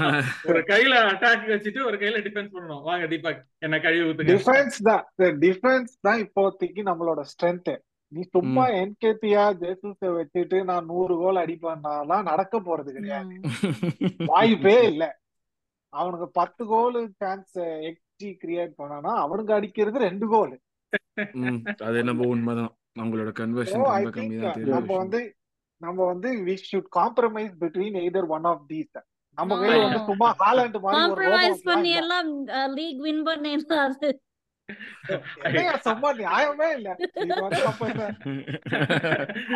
ஒரு 0.50 0.60
கையில 0.72 0.94
அட்டாக் 1.10 1.46
வச்சுட்டு 1.54 1.82
ஒரு 1.90 1.98
கையில 2.02 2.22
டிஃபென்ஸ் 2.28 2.54
பண்ணணும். 2.56 2.84
வாங்க 2.90 3.06
தீபக் 3.14 3.42
என்ன 3.66 3.80
கழுவி 3.86 4.06
ஊத்துங்க. 4.08 4.32
டிஃபென்ஸ் 4.34 4.78
தான். 4.90 5.04
டிஃபென்ஸ் 5.46 5.94
தான் 6.08 6.22
இப்போதைக்கு 6.26 6.84
நம்மளோட 6.90 7.24
ஸ்ட்ரென்த் 7.32 7.72
நீ 8.12 8.22
சும்மா 8.36 8.64
என்கேபியா 8.82 9.42
ஜேசூஸ 9.62 10.12
வச்சுட்டு 10.18 10.60
நான் 10.70 10.88
நூறு 10.92 11.16
கோல் 11.22 11.42
அடிப்பேன்னாலாம் 11.42 12.28
நடக்க 12.30 12.56
போறது 12.68 12.90
கிடையாது. 12.96 13.36
வாய்ப்பே 14.32 14.78
இல்ல. 14.92 15.04
அவனுக்கு 15.94 16.28
பத்து 16.40 16.64
கோல் 16.72 16.98
சான்ஸ் 17.22 17.54
எக்ஸி 17.90 18.30
கிரியேட் 18.44 18.74
பண்ணனா 18.80 19.12
அவனுக்கு 19.26 19.54
அடிக்கிறது 19.58 20.00
ரெண்டு 20.08 20.28
கோல் 20.34 20.56
அது 21.88 21.98
நம்ம 22.10 22.28
உண்மைதான். 22.34 22.74
அவங்களோட 23.00 23.32
கன்வர்ஷன் 23.40 23.84
ரொம்ப 23.86 24.12
கம்மி 24.16 24.38
தான் 24.46 24.74
நம்ம 24.76 24.96
வந்து 25.04 25.20
நம்ம 25.82 26.00
வந்து 26.06 26.30
we 26.48 26.56
should 26.64 26.90
compromise 26.96 27.54
between 27.62 27.98
either 28.02 28.28
one 28.36 28.48
of 28.52 28.64
these 28.70 28.98
நம்ம 29.38 29.58
கையில 29.60 29.84
வந்து 29.84 30.00
சும்மா 30.10 30.30
ஹாலண்ட் 30.40 30.78
மாதிரி 30.78 30.98
ஒரு 31.04 31.22
காம்ப்ரமைஸ் 31.22 31.62
பண்ணி 31.70 31.92
எல்லாம் 32.02 32.30
லீக் 32.76 33.02
வின் 33.06 33.24
பண்ணிடலாது 33.28 34.10
சும்மா 35.86 36.10
நியாயமே 36.18 36.68
இல்ல. 36.76 36.90
இது 37.22 37.36
வந்து 37.38 37.62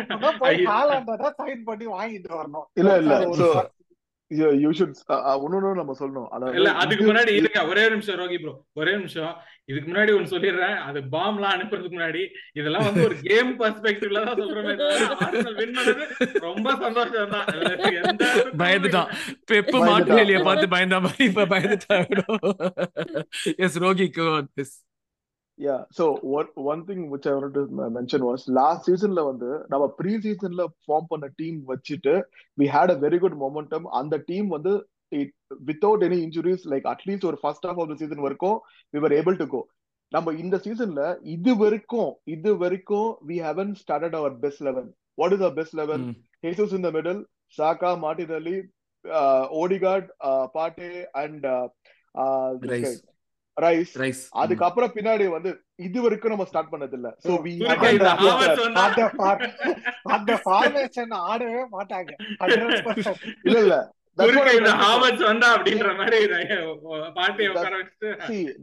நம்ம 0.08 0.30
போய் 0.40 0.58
ஹாலண்ட 0.70 1.28
சைன் 1.38 1.62
பண்ணி 1.68 1.86
வாங்கிட்டு 1.92 2.30
வரணும். 2.34 2.66
இல்ல 2.74 2.92
இல்ல. 3.02 3.18
யூ 4.62 4.68
ஷுட் 4.78 5.00
ஒன்னு 5.44 5.72
நம்ம 5.80 5.94
சொல்லணும். 5.98 6.28
இல்ல 6.58 6.68
அதுக்கு 6.82 7.04
முன்னாடி 7.08 7.32
இருங்க 7.40 7.60
ஒரே 7.70 7.82
நிமிஷம் 7.92 8.18
ரோகி 8.20 8.38
ப்ரோ 8.42 8.52
ஒரே 8.80 8.92
நிமிஷம். 8.98 9.34
இதுக்கு 9.70 9.88
முன்னாடி 9.90 10.12
ஒன்னு 10.16 10.32
சொல்லிடுறேன். 10.32 10.76
அது 10.88 10.98
பாம்லாம் 11.14 11.54
அனுப்புறதுக்கு 11.56 11.96
முன்னாடி 11.96 12.22
இதெல்லாம் 12.58 12.86
வந்து 12.86 13.02
ஒரு 13.08 13.16
கேம் 13.28 13.50
பெர்ஸ்பெக்டிவ்ல 13.60 14.22
தான் 14.28 14.40
சொல்றேன் 14.40 14.66
வின் 15.60 15.76
பண்ணது 15.78 16.04
ரொம்ப 16.46 16.76
சந்தோஷம் 16.84 17.34
தான் 17.36 17.46
பயந்துட்டான். 18.62 19.12
பெப்பு 19.52 19.78
மாட்டுவேலிய 19.90 20.40
பார்த்து 20.48 20.72
பயந்த 20.76 20.98
மாதிரி 21.06 21.24
இப்ப 21.30 21.46
பயந்துட்டான். 21.54 22.06
Yes 23.66 23.78
Rogi 23.86 24.08
this 24.58 24.74
Yeah, 25.58 25.82
so 25.88 26.18
what 26.22 26.48
one 26.56 26.84
thing 26.84 27.08
which 27.08 27.26
I 27.26 27.32
wanted 27.32 27.54
to 27.54 27.62
mention 27.90 28.22
was 28.22 28.40
last 28.50 28.80
seasonல 28.88 29.22
வந்து 29.28 29.50
நம்ம 29.72 29.84
ப்ரீ 29.98 30.12
சீசன்ல 30.24 30.62
ஃபார்ம் 30.84 31.06
பண்ண 31.12 31.26
டீம் 31.40 31.58
வச்சுட்டு 31.70 32.14
we 32.58 32.66
had 32.66 32.88
a 32.90 32.98
very 33.04 33.18
good 33.24 33.36
momentum. 33.44 33.82
அந்த 34.00 34.16
டீம் 34.30 34.48
வந்து 34.56 34.72
without 35.68 36.04
any 36.06 36.18
injuries 36.26 36.64
like 36.72 36.86
at least 36.92 37.28
ஒரு 37.30 37.38
first 37.42 37.66
half 37.68 37.80
of 37.82 37.90
the 37.92 37.96
season 38.02 38.24
வரைக்கும் 38.26 38.56
we 38.94 39.02
were 39.04 39.14
able 39.20 39.38
to 39.42 39.46
go 39.54 39.60
நம்ம 40.12 40.34
இந்த 40.42 40.56
சீசன்ல 40.66 41.02
இது 41.36 41.54
வரைக்கும் 41.62 42.10
இது 42.34 42.50
வரைக்கும் 42.64 43.08
we 43.30 43.38
haven't 43.48 43.72
started 43.82 44.18
our 44.20 44.34
best 44.44 44.64
eleven 44.68 44.88
what 45.18 45.34
is 45.36 45.44
our 45.46 45.56
best 45.60 45.78
eleven 45.82 46.04
Jesus 46.46 46.74
in 46.78 46.86
the 46.88 46.92
middle 46.98 47.22
Saka 47.58 47.92
Martinelli 48.06 48.56
Odegaard 49.62 50.10
Partey 50.56 50.90
and 51.22 51.46
Rice 53.56 53.92
rice 54.02 54.22
அதுக்கப்புறம் 54.42 54.92
பின்னாடி 54.94 55.24
வந்து 55.30 55.50
இது 55.78 55.98
வரைக்கும் 56.02 56.32
நம்ம 56.32 56.44
ஸ்டார்ட் 56.44 56.72
பண்ணது 56.72 56.92
இல்ல 56.92 57.08
சோ 57.24 57.34
வி 57.44 57.52
அந்த 60.14 60.32
ஃபார்மேஷன் 60.44 61.12
ஆடவே 61.26 61.60
மாட்டாங்க. 61.74 62.10
இல்ல 63.42 63.58
இல்ல. 63.58 63.76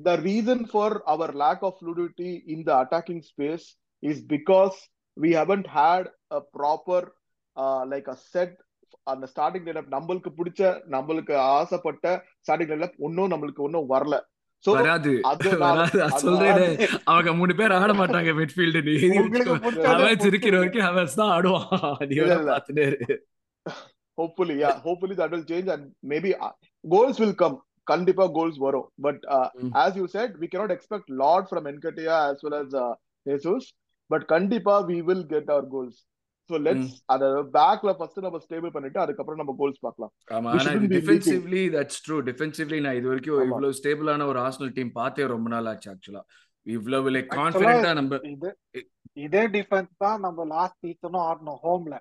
The 0.02 0.16
reason 0.22 0.60
for 0.66 0.90
our 1.06 1.28
lack 1.36 1.62
of 1.62 1.74
fluidity 1.80 2.34
in 2.48 2.64
the 2.64 2.76
attacking 2.78 3.22
space 3.22 3.66
is 4.04 4.20
because 4.28 4.78
we 5.18 5.32
haven't 5.32 5.68
had 5.74 6.04
a 6.32 6.42
proper 6.54 7.02
uh, 7.58 7.82
like 7.86 8.08
a 8.08 8.20
set 8.28 8.54
அந்த 9.08 9.26
ஸ்டார்டிங் 9.32 9.66
லைனப் 9.68 9.92
நம்மளுக்கு 9.92 10.30
பிடிச்ச 10.38 10.62
நம்மளுக்கு 10.90 11.34
ஆசைப்பட்ட 11.52 12.08
ஸ்டார்டிங் 12.42 12.72
லைனப் 12.72 12.98
ஒன்னும் 13.00 13.32
நம்மளுக்கு 13.32 13.62
ஒன்னும் 13.62 13.88
வரல. 13.90 14.16
வராது. 14.66 15.12
வராது. 15.64 16.00
சொல்றேன். 16.24 16.76
அவங்க 17.12 17.32
மூணு 17.40 17.54
பேர் 17.60 17.76
ஆட 17.78 17.92
மாட்டாங்க 18.00 18.32
மிட்ஃபீல்டு 18.40 18.82
நீ 18.88 18.94
அவன் 19.92 20.26
இருக்கிற 20.30 20.54
வரைக்கும் 20.58 20.88
அவன் 20.90 21.10
தான் 21.22 21.34
ஆடுவான். 21.36 21.68
Hopefully 24.18 24.56
yeah 24.64 24.72
hopefully 24.86 25.16
that 25.22 25.34
will 25.36 25.50
change 25.52 25.70
and 25.76 25.86
maybe 26.14 26.32
goals 26.84 27.20
will 27.24 27.38
come 27.44 27.58
கண்டிப்பா 27.92 28.26
கோல்ஸ் 28.38 28.60
வரும். 28.66 28.88
But 29.08 29.24
as 29.84 29.98
you 30.02 30.06
said 30.18 30.34
we 30.42 30.50
cannot 30.54 30.74
expect 30.78 31.12
lot 31.24 31.48
from 31.52 31.68
Nketiah 31.72 32.18
as 32.30 32.44
well 32.48 32.58
as 32.62 32.76
Jesus 33.26 33.68
but 34.12 34.26
கண்டிப்பா 34.36 34.76
we 34.92 34.98
will 35.10 35.26
get 35.34 35.52
our 35.56 35.68
goals 35.76 36.00
so 36.50 36.56
let's 36.68 36.94
அத 37.14 37.26
பேக்ல 37.58 37.92
first 37.98 38.24
நம்ம 38.26 38.40
stable 38.46 38.74
பண்ணிட்டு 38.76 39.00
அதுக்கப்புறம் 39.04 39.42
நம்ம 39.42 39.56
goals 39.58 39.82
பார்க்கலாம். 39.86 40.12
ஆமா 40.38 40.52
ஆனா 40.54 40.72
டிஃபென்சிவ்லி 40.96 41.64
தட்ஸ் 41.76 42.02
ட்ரூ 42.06 42.18
டிஃபென்சிவ்லி 42.30 42.80
நான் 42.86 42.98
இது 43.00 43.10
வரைக்கும் 43.12 43.44
இவ்வளவு 43.48 43.78
ஸ்டேபிளான 43.82 44.28
ஒரு 44.32 44.40
ஆர்சனல் 44.46 44.74
டீம் 44.78 44.92
பார்த்தே 45.00 45.28
ரொம்ப 45.36 45.50
நாள் 45.56 45.70
ஆச்சு 45.74 45.92
ஆக்சுவலா 45.94 46.24
இவ்வளவு 46.68 47.12
லைக் 47.16 47.30
கான்ஃபிடென்ட்டா 47.40 47.94
நம்ம 48.00 48.20
இதே 49.18 49.44
டிஃபென்ஸ் 49.58 49.94
தான் 49.98 50.20
நம்ம 50.26 50.46
லாஸ்ட் 50.56 50.82
சீசனும் 50.86 51.26
ஆடணும் 51.30 51.62
ஹோம்ல 51.66 51.96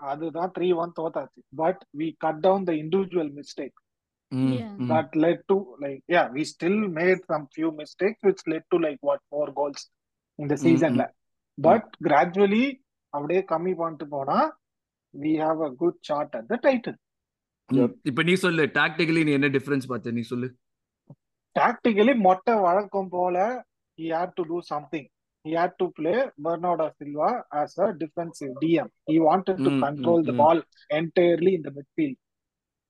அதுதான் 0.00 0.52
three 0.56 0.68
one 0.82 0.92
தோத்தாச்சு. 0.98 1.40
But 1.62 1.82
we 2.00 2.06
cut 2.24 2.40
down 2.46 2.68
the 2.70 2.74
individual 2.82 3.32
mistake 3.40 3.76
that 4.90 5.08
led 5.22 5.40
to 5.50 5.56
like 5.82 6.00
yeah 6.08 6.26
we 6.36 6.42
still 6.52 6.78
made 6.96 7.20
some 7.32 7.44
few 7.56 7.68
mistakes 7.80 8.18
which 8.28 8.40
led 8.52 8.64
to 8.72 8.78
like 8.86 8.98
what 9.08 9.20
four 9.32 9.44
goals 9.58 9.82
in 10.38 10.48
the 10.52 10.58
season 10.64 10.94
mm 10.98 12.64
-hmm. 13.14 13.22
mm. 13.22 13.22
அப்படியே 13.22 13.42
கம்மி 13.52 13.72
பண்ணிட்டு 13.80 14.06
போனா 14.14 14.38
we 15.14 15.32
have 15.44 15.60
a 15.68 15.70
good 15.82 15.98
shot 16.08 16.36
at 16.40 16.50
the 16.52 16.58
title 16.66 16.98
இப்ப 18.10 18.22
நீ 18.28 18.34
சொல்லு 18.44 18.64
tactically 18.80 19.22
நீ 19.26 19.32
என்ன 19.38 19.50
difference 19.58 19.88
பார்த்த 19.92 20.16
நீ 20.18 20.24
சொல்லு 20.32 20.48
டாக்டிக்கலி 21.56 22.14
மொட்டை 22.28 22.54
வழக்கம் 22.66 23.12
போல 23.16 23.36
he 23.98 24.06
had 24.16 24.36
to 24.38 24.44
do 24.52 24.58
something 24.72 25.08
he 25.44 25.52
had 25.52 25.72
to 25.80 25.86
play 25.90 26.18
Bernardo 26.38 26.90
Silva 26.98 27.30
as 27.52 27.76
a 27.78 27.92
defensive 27.92 28.52
DM. 28.62 28.88
He 29.06 29.20
wanted 29.20 29.58
to 29.58 29.70
mm, 29.70 29.80
control 29.86 30.20
mm, 30.20 30.26
the 30.26 30.32
mm. 30.32 30.38
ball 30.38 30.58
entirely 30.90 31.52
in 31.56 31.62
the 31.62 31.70
midfield. 31.70 32.16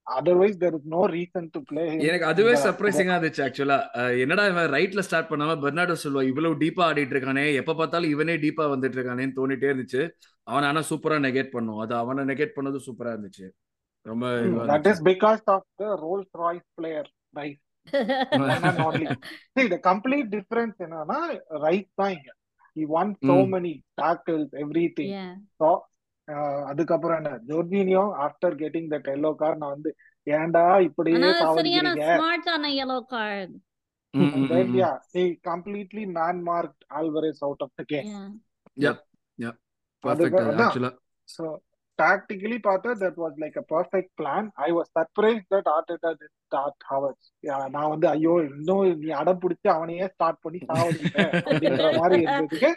Otherwise 0.07 0.57
there 0.63 0.75
is 0.79 0.89
no 0.95 1.03
reason 1.15 1.49
to 1.55 1.61
play 1.69 1.85
எனக்கு 2.09 2.27
அதுவே 2.31 2.55
சர்ப்ரைசிங்கா 2.65 3.15
இருந்துச்சு 3.17 3.43
ஆக்சுவலா 3.47 3.79
என்னடா 4.25 4.45
இவன் 4.51 4.69
ரைட்ல 4.77 5.05
start 5.07 5.31
பண்ணாம 5.31 5.57
Bernardo 5.65 5.97
சொல்வா 6.03 6.23
இவ்வளவு 6.31 6.61
டீப்பா 6.63 6.85
ஆடிட்டு 6.89 7.15
இருக்கானே 7.17 7.45
எப்ப 7.61 7.75
பார்த்தாலும் 7.81 8.15
இவனே 8.15 8.37
டீப்பா 8.45 8.67
வந்துட்டு 8.75 8.99
இருக்கானேன்னு 8.99 9.39
தோணிட்டே 9.41 9.71
இருந்துச்சு. 9.73 10.03
அவன் 10.51 10.69
ஆனா 10.71 10.83
சூப்பரா 10.91 11.19
நெகேட் 11.27 11.55
பண்ணும். 11.57 11.81
அது 11.85 11.95
அவனை 12.03 12.25
நெகேட் 12.33 12.57
பண்ணது 12.59 12.81
சூப்பரா 12.87 13.13
இருந்துச்சு. 13.17 13.49
ரொம்ப 14.13 14.27
that 14.75 14.89
is 14.93 15.03
because 15.11 15.45
of 15.57 15.69
the 15.83 15.91
Rolls 16.07 16.33
Royce 16.45 16.69
player 16.81 17.11
right 17.41 17.61
the 19.75 19.81
complete 19.91 20.31
difference 20.39 20.79
என்னன்னா 20.87 21.21
ரைட் 21.67 21.93
தான் 22.03 22.15
இங்க. 22.19 22.31
He 22.79 22.85
won 22.93 23.09
so 23.27 23.35
mm. 23.35 23.51
many 23.55 23.71
tackles 24.01 24.49
everything. 24.63 25.11
Yeah. 25.17 25.35
so 25.61 25.67
அதுக்கப்புறம் 26.67 27.17
என்ன? 27.17 27.31
Jorginho 27.49 28.03
after 28.27 28.55
getting 28.63 28.91
that 28.91 29.09
yellow 29.17 29.35
card 29.35 29.57
நான் 29.57 29.71
வந்து 29.71 29.91
ஏன்டா 30.27 30.81
இப்படியே 30.81 31.17
ஆனா 31.17 31.31
சரியான 31.33 31.89
சாவடிக்கிறீங்க 31.95 32.05
ஸ்மார்ட்டான 32.19 32.71
yellow 32.81 33.01
card. 33.15 33.51
ம், 34.15 34.21
and 34.23 34.37
ம், 34.37 34.49
then 34.51 34.67
ம், 34.67 34.73
ம். 34.73 34.77
yeah. 34.77 34.95
He 35.15 35.23
completely 35.51 36.05
man 36.19 36.37
marked 36.43 36.83
Alvarez 36.99 37.39
out 37.43 37.61
of 37.61 37.71
the 37.79 37.85
game. 37.85 38.09
Yeah. 38.11 38.29
Yep, 38.77 38.99
yep. 39.39 39.57
Perfect 40.05 40.13
அதுக்கு 40.13 40.41
அது 40.43 40.53
அதான். 40.53 40.63
ஆக்சுவலா 40.65 40.93
so 41.29 41.45
tactically 41.99 42.59
பார்த்தா 42.59 42.93
that 43.03 43.17
was 43.17 43.35
like 43.37 43.57
a 43.57 43.67
perfect 43.75 44.11
plan. 44.17 44.45
I 44.67 44.73
was 44.73 44.87
surprised 44.99 45.47
that 45.51 45.67
Arteta 45.75 46.11
didn't 46.13 46.39
start 46.47 46.77
Havertz 46.91 47.25
yeah, 47.45 47.63
நான் 47.69 47.91
வந்து 47.91 48.07
ஐயோ 48.09 48.35
இன்னும் 48.49 48.83
நீ 49.03 49.11
அடம் 49.21 49.41
பிடிச்சு 49.41 49.69
அவனையே 49.69 50.07
ஸ்டார்ட் 50.07 50.41
பண்ணி 50.41 50.61
சாவடிக்க 50.69 51.17
அப்படின்ற 51.47 51.89
மாதிரி 52.01 52.21
இருந்ததுக்கு 52.25 52.71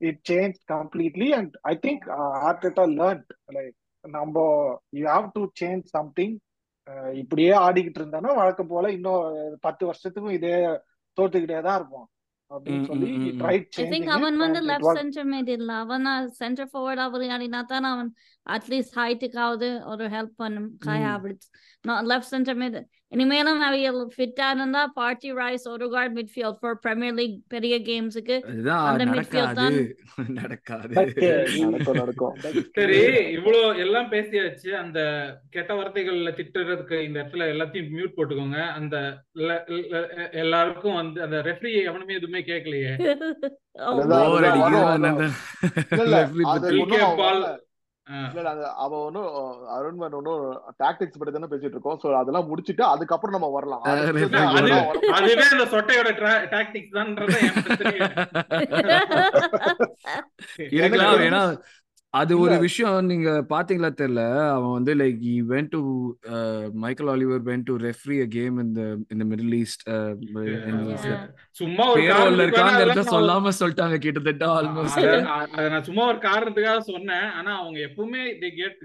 it 0.00 0.18
changed 0.24 0.62
completely 0.66 1.28
and 1.32 1.50
I 1.64 1.76
think 1.76 2.00
uh, 2.18 2.34
Arteta 2.50 2.86
learned 3.00 3.28
like 3.48 3.76
நம்ம 4.04 4.44
you 4.92 5.06
have 5.06 5.28
to 5.32 5.42
change 5.62 5.84
something. 5.96 6.32
அஹ் 6.88 7.12
இப்படியே 7.14 7.52
ஆடிக்கிட்டு 7.66 8.00
இருந்தானா 8.00 8.30
வழக்கம் 8.34 8.70
போல 8.70 8.90
இன்னும் 8.90 9.24
பத்து 9.60 9.82
வருஷத்துக்கும் 9.86 10.36
இதே 10.38 10.54
தோத்துக்கிட்டே 11.18 11.60
தான் 11.60 11.78
இருப்போம் 11.80 12.08
அவன் 12.50 14.38
வந்து 14.42 14.60
இட் 14.60 14.68
லெஃப்ட் 14.70 14.86
வாஸ் 14.86 14.98
சென்டர் 15.00 15.28
மீது 15.34 15.52
இல்ல 15.58 15.72
அவன் 15.84 16.06
சென்டர் 16.40 16.70
ஃபார்வர்ட் 16.72 17.12
விளையாடினா 17.14 17.60
தான் 17.72 17.86
அவன் 17.92 18.10
அட்லீஸ்ட் 18.50 18.96
ஹைட்டுக்காவது 18.96 19.86
ஒரு 19.86 20.06
ஹெல்ப் 20.06 20.36
பண்ணும். 20.36 20.78
ம். 20.84 20.88
ஹாபிட்ஸ் 20.88 21.48
நான் 21.82 22.06
லெஃப்ட் 22.06 22.30
சென்டர் 22.30 22.54
மீது 22.54 22.88
இனிமேலும் 23.08 23.60
அவைகள் 23.60 24.08
ஃபிட்டா 24.16 24.50
இருந்தா 24.50 24.86
Partey 24.86 25.32
Rice 25.32 25.68
Odegaard 25.68 26.12
midfield 26.14 26.56
for 26.60 26.78
Premier 26.78 27.14
League 27.14 27.42
பெரிய 27.48 27.80
கேம்ஸுக்கு 27.80 28.40
அந்த 28.40 29.04
midfield 29.04 29.04
நடக்காது. 29.04 29.54
தான். 29.54 30.28
நடக்காது. 30.28 30.88
நடக்கும் 31.58 31.94
நடக்கும். 31.94 32.34
சரி 32.74 32.98
இவ்வளோ 33.36 33.76
எல்லாம் 33.78 34.12
பேசியாச்சு. 34.12 34.68
அந்த 34.68 35.00
கெட்ட 35.50 35.74
வார்த்தைகள்ல 35.74 36.30
திட்டுறதுக்கு 36.32 37.00
இந்த 37.00 37.20
இடத்துல 37.20 37.48
எல்லாத்தையும் 37.52 37.90
மியூட் 37.90 38.16
போட்டுக்கோங்க. 38.16 38.68
அந்த 38.68 39.24
எல்ல- 39.34 39.64
எல்ல- 39.66 40.32
எல்லாருக்கும் 40.32 40.94
வந்து 40.94 41.22
அந்த 41.22 41.36
ரெஃப்ரி 41.36 41.84
எவனுமே 41.84 42.14
எதுவுமே 42.14 42.40
கேட்கலையே 42.40 42.94
இல்ல, 48.10 48.50
அவன் 48.84 49.00
ஒன்னும் 49.00 49.28
அருண்மன் 49.76 50.16
ஒன்னும் 50.18 50.44
டாக்டிக்ஸ் 50.78 51.18
பத்தி 51.18 51.32
தானே 51.34 51.50
பேசிட்டு 51.52 51.76
இருக்கோம். 51.76 51.98
சோ 52.02 52.08
அதெல்லாம் 52.20 52.48
முடிச்சிட்டு 52.48 52.84
அதுக்கப்புறம் 52.84 53.36
நம்ம 53.36 53.50
வரலாம். 53.56 53.84
அதுவே 55.18 55.44
அந்த 55.50 55.66
சொட்டையோட 55.74 56.10
டாக்டிக்ஸ் 56.54 56.96
தான்றத 56.96 57.36
அது 62.14 62.32
ஒரு. 62.40 62.54
விஷயம் 62.62 63.04
நீங்க 63.04 63.30
பாத்தீங்களா 63.50 63.90
தெரியல 63.94 64.22
அவன் 64.48 64.72
வந்து 64.72 64.92
like 64.94 65.20
he 65.24 65.42
went 65.48 65.70
to 65.70 65.80
Michael 66.80 67.10
Oliver 67.12 67.42
went 67.44 67.66
to 67.66 67.74
referee 67.82 68.16
a 68.20 68.28
game 68.32 68.56
in 68.58 68.72
the 68.74 68.82
in 69.08 69.20
the 69.20 69.26
Middle 69.26 69.54
East. 69.56 69.84
சும்மா 71.56 71.84
ஒரு 71.90 72.02
இருக்காங்கிறத 72.38 73.04
சொல்லாம 73.10 73.52
சொல்லிட்டாங்க 73.58 73.98
கிட்டத்தட்ட 73.98 74.46
ஆல்மோஸ்ட் 74.56 75.00
அத- 75.36 75.68
நான் 75.68 75.82
சும்மா 75.82 76.04
ஒரு 76.06 76.18
காரணத்துக்காக 76.22 76.82
சொன்னேன் 76.88 77.28
ஆனா 77.38 77.52
அவங்க 77.58 77.78
எப்பவுமே 77.88 78.22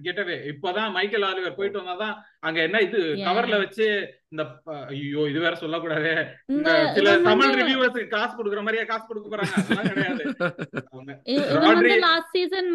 கெட்டவே 0.06 0.38
இப்பதான் 0.52 0.92
மைக்கேல் 0.92 1.28
ஆலிவர் 1.28 1.58
போயிட்டு 1.58 1.82
வந்தாதான் 1.82 2.16
அங்க 2.42 2.60
என்ன 2.62 2.80
இது. 2.82 3.02
கவர்ல 3.24 3.58
வச்சு 3.60 3.88
இந்த 4.36 4.44
ஐயோ 4.92 5.22
இது 5.32 5.40
வேற 5.44 5.56
சொல்லக்கூடாது 5.62 6.12
இந்த 6.54 6.70
இந்த 6.78 6.94
சில 6.98 7.12
தமிழ் 7.28 7.54
ரிவ்யூவர்ஸ்க்கு 7.60 8.14
காசு 8.16 8.34
கொடுக்குற 8.40 8.62
மாதிரியே 8.66 8.86
காசு 8.92 9.06
கொடுக்க 9.10 9.28
போறாங்க 9.30 9.54
அதெல்லாம் 9.62 9.92
கிடையாது 9.92 10.24
வந்து 11.68 11.94
லாஸ்ட் 12.06 12.34
சீசன் 12.36 12.72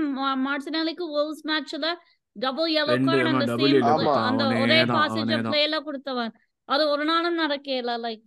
மார்டினலிக்கு 0.46 1.06
wolves 1.16 1.42
மேட்ச்ல 1.50 1.88
டபுள் 2.36 2.70
yellow 2.74 2.94
ரெண்டு 2.94 3.10
card 3.10 3.28
அந்த 3.32 3.46
சேம். 3.54 3.88
அந்த 4.28 4.44
ஒரே 4.62 4.78
பாசேஜ் 4.92 5.32
பிளேல 5.48 5.78
கொடுத்தவன் 5.88 6.32
அது 6.68 6.82
ஒரு 6.94 7.06
நாளும் 7.12 7.40
நடக்கல 7.42 7.96
like. 8.06 8.24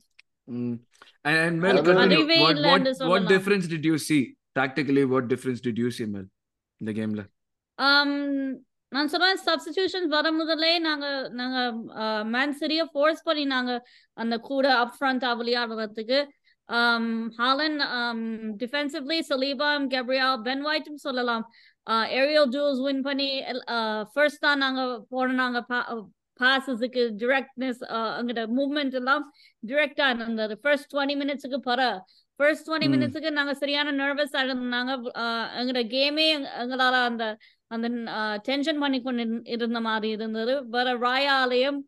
And, 1.26 1.56
Mel, 1.64 1.78
continue. 1.82 2.24
What, 2.42 2.58
what, 2.64 2.88
what 3.12 3.24
difference 3.28 3.66
did 3.66 3.86
you 3.86 3.98
see? 4.08 4.22
Tactically, 4.56 5.04
what 5.06 5.28
difference 5.28 5.62
did 5.62 5.78
you 5.78 5.90
see, 5.98 6.08
Mel, 6.08 6.26
in 6.82 6.88
the 6.90 6.94
game? 6.94 7.14
um 7.80 8.10
நான் 8.94 9.12
சொல்றேன் 9.14 9.42
சப்ஸ்டிடியூஷன் 9.48 10.08
வர 10.16 10.28
முதல்லே 10.40 10.72
நாங்க 10.88 11.06
நாங்க 11.40 11.58
மேன் 12.36 12.56
சிறிய 12.62 12.82
ஃபோர்ஸ் 12.94 13.26
பண்ணி 13.28 13.44
நாங்க 13.56 13.74
அந்த 14.18 14.36
கூட 14.50 14.66
அப் 14.84 14.96
ஃப்ரண்ட் 14.98 15.26
விளையாடுறதுக்கு 15.42 16.20
um 16.70 17.06
Haaland 17.38 17.80
um 17.98 18.20
defensively 18.62 19.18
Saliba 19.30 19.70
Gabriel 19.94 20.44
Ben 20.46 20.64
ஒயிட்டும் 20.70 21.04
சொல்லலாம். 21.08 21.44
ஏரியல் 22.20 22.52
ஜூல்ஸ் 22.54 22.82
வின் 22.86 23.02
பண்ணி 23.08 23.30
ஃபர்ஸ்ட் 24.14 24.46
தான் 24.46 24.62
நாங்க 24.66 24.82
போனாங்க 25.14 25.60
பாசஸுக்கு 26.40 27.02
டிரெக்ட்னஸ் 27.24 27.82
அங்கிட்ட 28.18 28.44
மூவ்மெண்ட் 28.60 28.96
எல்லாம் 29.00 29.26
டிரெக்டா 29.64 30.08
இருந்தது 30.14 30.54
ஃபர்ஸ்ட் 30.64 30.90
டுவெண்ட்டி 30.94 31.18
மினிட்ஸுக்கு 31.22 31.60
பர 31.70 31.82
ஃபர்ஸ்ட் 32.40 32.66
டுவெண்ட்டி. 32.68 32.90
மினிட்ஸுக்கு 32.94 33.32
நாங்க 33.40 33.54
சரியான 33.62 33.92
நர்வஸ் 34.00 34.38
இருந்தாங்க 34.44 34.94
எங்களோட 35.60 35.84
கேமே 35.96 36.26
எங்களால 36.64 36.96
அந்த 37.10 37.26
அந்த 37.74 37.90
டென்ஷன் 38.38 38.80
பண்ணி 38.80 39.02
கொண்டு 39.02 39.24
இருந்- 39.24 39.50
இருந்த 39.50 39.80
மாதிரி 39.80 40.12
இருந்தது. 40.12 40.70
வேற 40.70 40.98
ராயாலயம் 40.98 41.80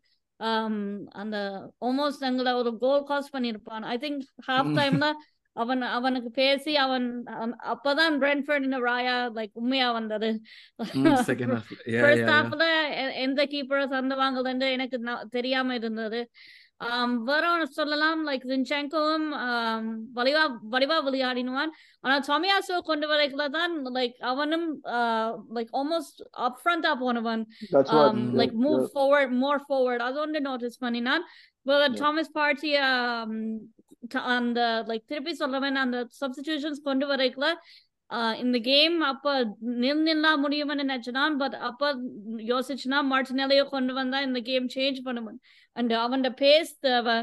அந்த 1.10 1.36
ஆல்மோஸ்ட் 1.80 2.20
எங்களை 2.20 2.52
ஒரு 2.52 2.78
கோல் 2.78 3.06
காஸ்ட் 3.08 3.36
பண்ணியிருப்பான் 3.36 3.82
ஐ 3.84 3.96
திங்க் 3.96 4.20
ஹாஃப் 4.46 4.72
ம். 4.72 4.76
டைம்ல 4.78 5.12
அவன் 5.52 5.82
அவனுக்கு 5.82 6.30
பேசி 6.30 6.76
அவன் 6.76 7.22
அப்பதான் 7.64 8.18
பிரென்ஃபர்ட் 8.18 8.78
ராயா 8.88 9.30
லைக் 9.34 9.50
உண்மையா 9.52 9.92
வந்தது. 9.92 10.40
எந்த 13.14 13.44
கீப்பர் 13.44 13.88
சந்தவாங்கன்னு 13.88 14.70
எனக்கு 14.70 15.00
நா- 15.04 15.24
தெரியாம 15.30 15.74
இருந்தது. 15.74 16.30
ஆம், 16.80 17.14
வேற 17.28 17.42
ஒண்ணு 17.52 17.66
சொல்லலாம் 17.76 18.18
லைக் 18.26 18.42
ஜின்செங்கோவும் 18.48 19.24
வலிவா 20.16 20.42
வலிவா 20.72 20.96
விளையாடினுவான் 21.06 21.70
ஆனா 22.04 22.16
டொமியாசோ 22.26 22.78
கொண்டு 22.88 23.06
வரைக்குள்ள 23.10 23.46
தான் 23.54 23.74
லைக் 23.94 24.16
அவனும் 24.30 24.66
லைக் 25.56 25.70
ஆல்மோஸ்ட் 25.78 26.18
அப் 26.46 26.58
ஃப்ரண்டா 26.60 26.92
போனவன் 27.02 27.42
um, 27.94 28.18
move 28.64 28.76
yeah. 28.76 28.90
forward, 28.96 29.30
more 29.38 29.58
forward. 29.70 30.02
அது 30.06 30.20
ஒன்று 30.24 30.42
notice 30.48 30.76
பண்ணினான் 30.78 31.24
but 31.66 31.80
Yeah. 31.82 31.96
Thomas 32.00 32.28
Partey 32.32 32.74
um, 32.84 33.32
த- 34.08 34.26
அந்த 34.32 34.60
like 34.88 35.04
திருப்பி 35.10 35.32
சொல்றவன் 35.40 35.82
அந்த 35.82 35.98
substitutions 36.20 36.78
கொண்டு 36.84 37.06
வரைக்குள்ள 37.06 37.48
uh, 38.10 38.32
இந்த 38.42 38.58
கேம் 38.68 38.96
அப்ப 39.10 39.26
நில் 39.82 40.04
நில்லா 40.08 40.32
முடியும்னு 40.42 40.84
நினைச்சினான் 40.84 41.36
பட் 41.40 41.56
அப்ப 41.68 41.82
யோசிச்சுனா 42.52 43.00
மார்டினெல்லியோ 43.12 43.64
கொண்டு 43.72 43.94
வந்தா 43.94 44.20
இந்த 44.28 44.42
கேம் 44.48 44.68
சேஞ்ச் 44.76 45.00
பண்ணுவன் 45.06 45.38
அண்ட் 45.76 45.94
அவன் 45.96 46.28
பேஸ் 46.40 46.72
தேவை 46.80 47.16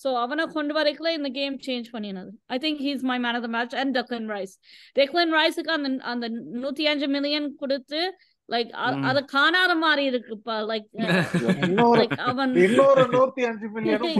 ஸோ 0.00 0.10
அவனை 0.16 0.44
கொண்டு 0.48 0.72
வரைக்குள்ள 0.74 1.10
இந்த 1.12 1.28
கேம் 1.30 1.56
சேஞ்ச் 1.66 1.88
பண்ணினது 1.92 2.30
I 2.46 2.58
think 2.58 2.80
he's 2.80 3.02
my 3.02 3.18
man 3.18 3.36
of 3.36 3.42
the 3.42 3.48
match 3.48 3.74
and 3.74 3.92
Declan 3.98 4.28
Rice 4.30 4.54
Declan 4.96 5.32
ரைஸுக்கு 5.34 5.72
அந்த 5.76 5.90
அந்த 6.12 6.26
நூத்தி 6.62 6.84
அஞ்சு 6.86 7.08
மில்லியன் 7.08 7.48
கொடுத்து 7.56 8.00
லைக். 8.48 8.70
அத 9.08 9.18
காணாத 9.32 9.72
மாதிரி 9.76 10.04
இருக்குப்பா 10.10 10.54
லைக் 10.70 10.86
லைக் 12.00 12.16
அவன் 12.20 12.54
இன்னொரு 12.64 13.04
நூத்தி 13.12 13.42
அஞ்சு 13.50 13.68
மில்லியனும் 13.68 14.16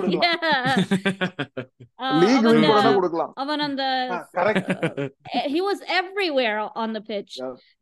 கொடுக்கலாம் 2.99 3.33
அவன் 3.35 3.63
அந்த 3.67 3.83
he 5.49 5.61
was 5.61 5.81
everywhere 6.01 6.59
on 6.77 6.93
the 6.93 7.03
pitch. 7.03 7.35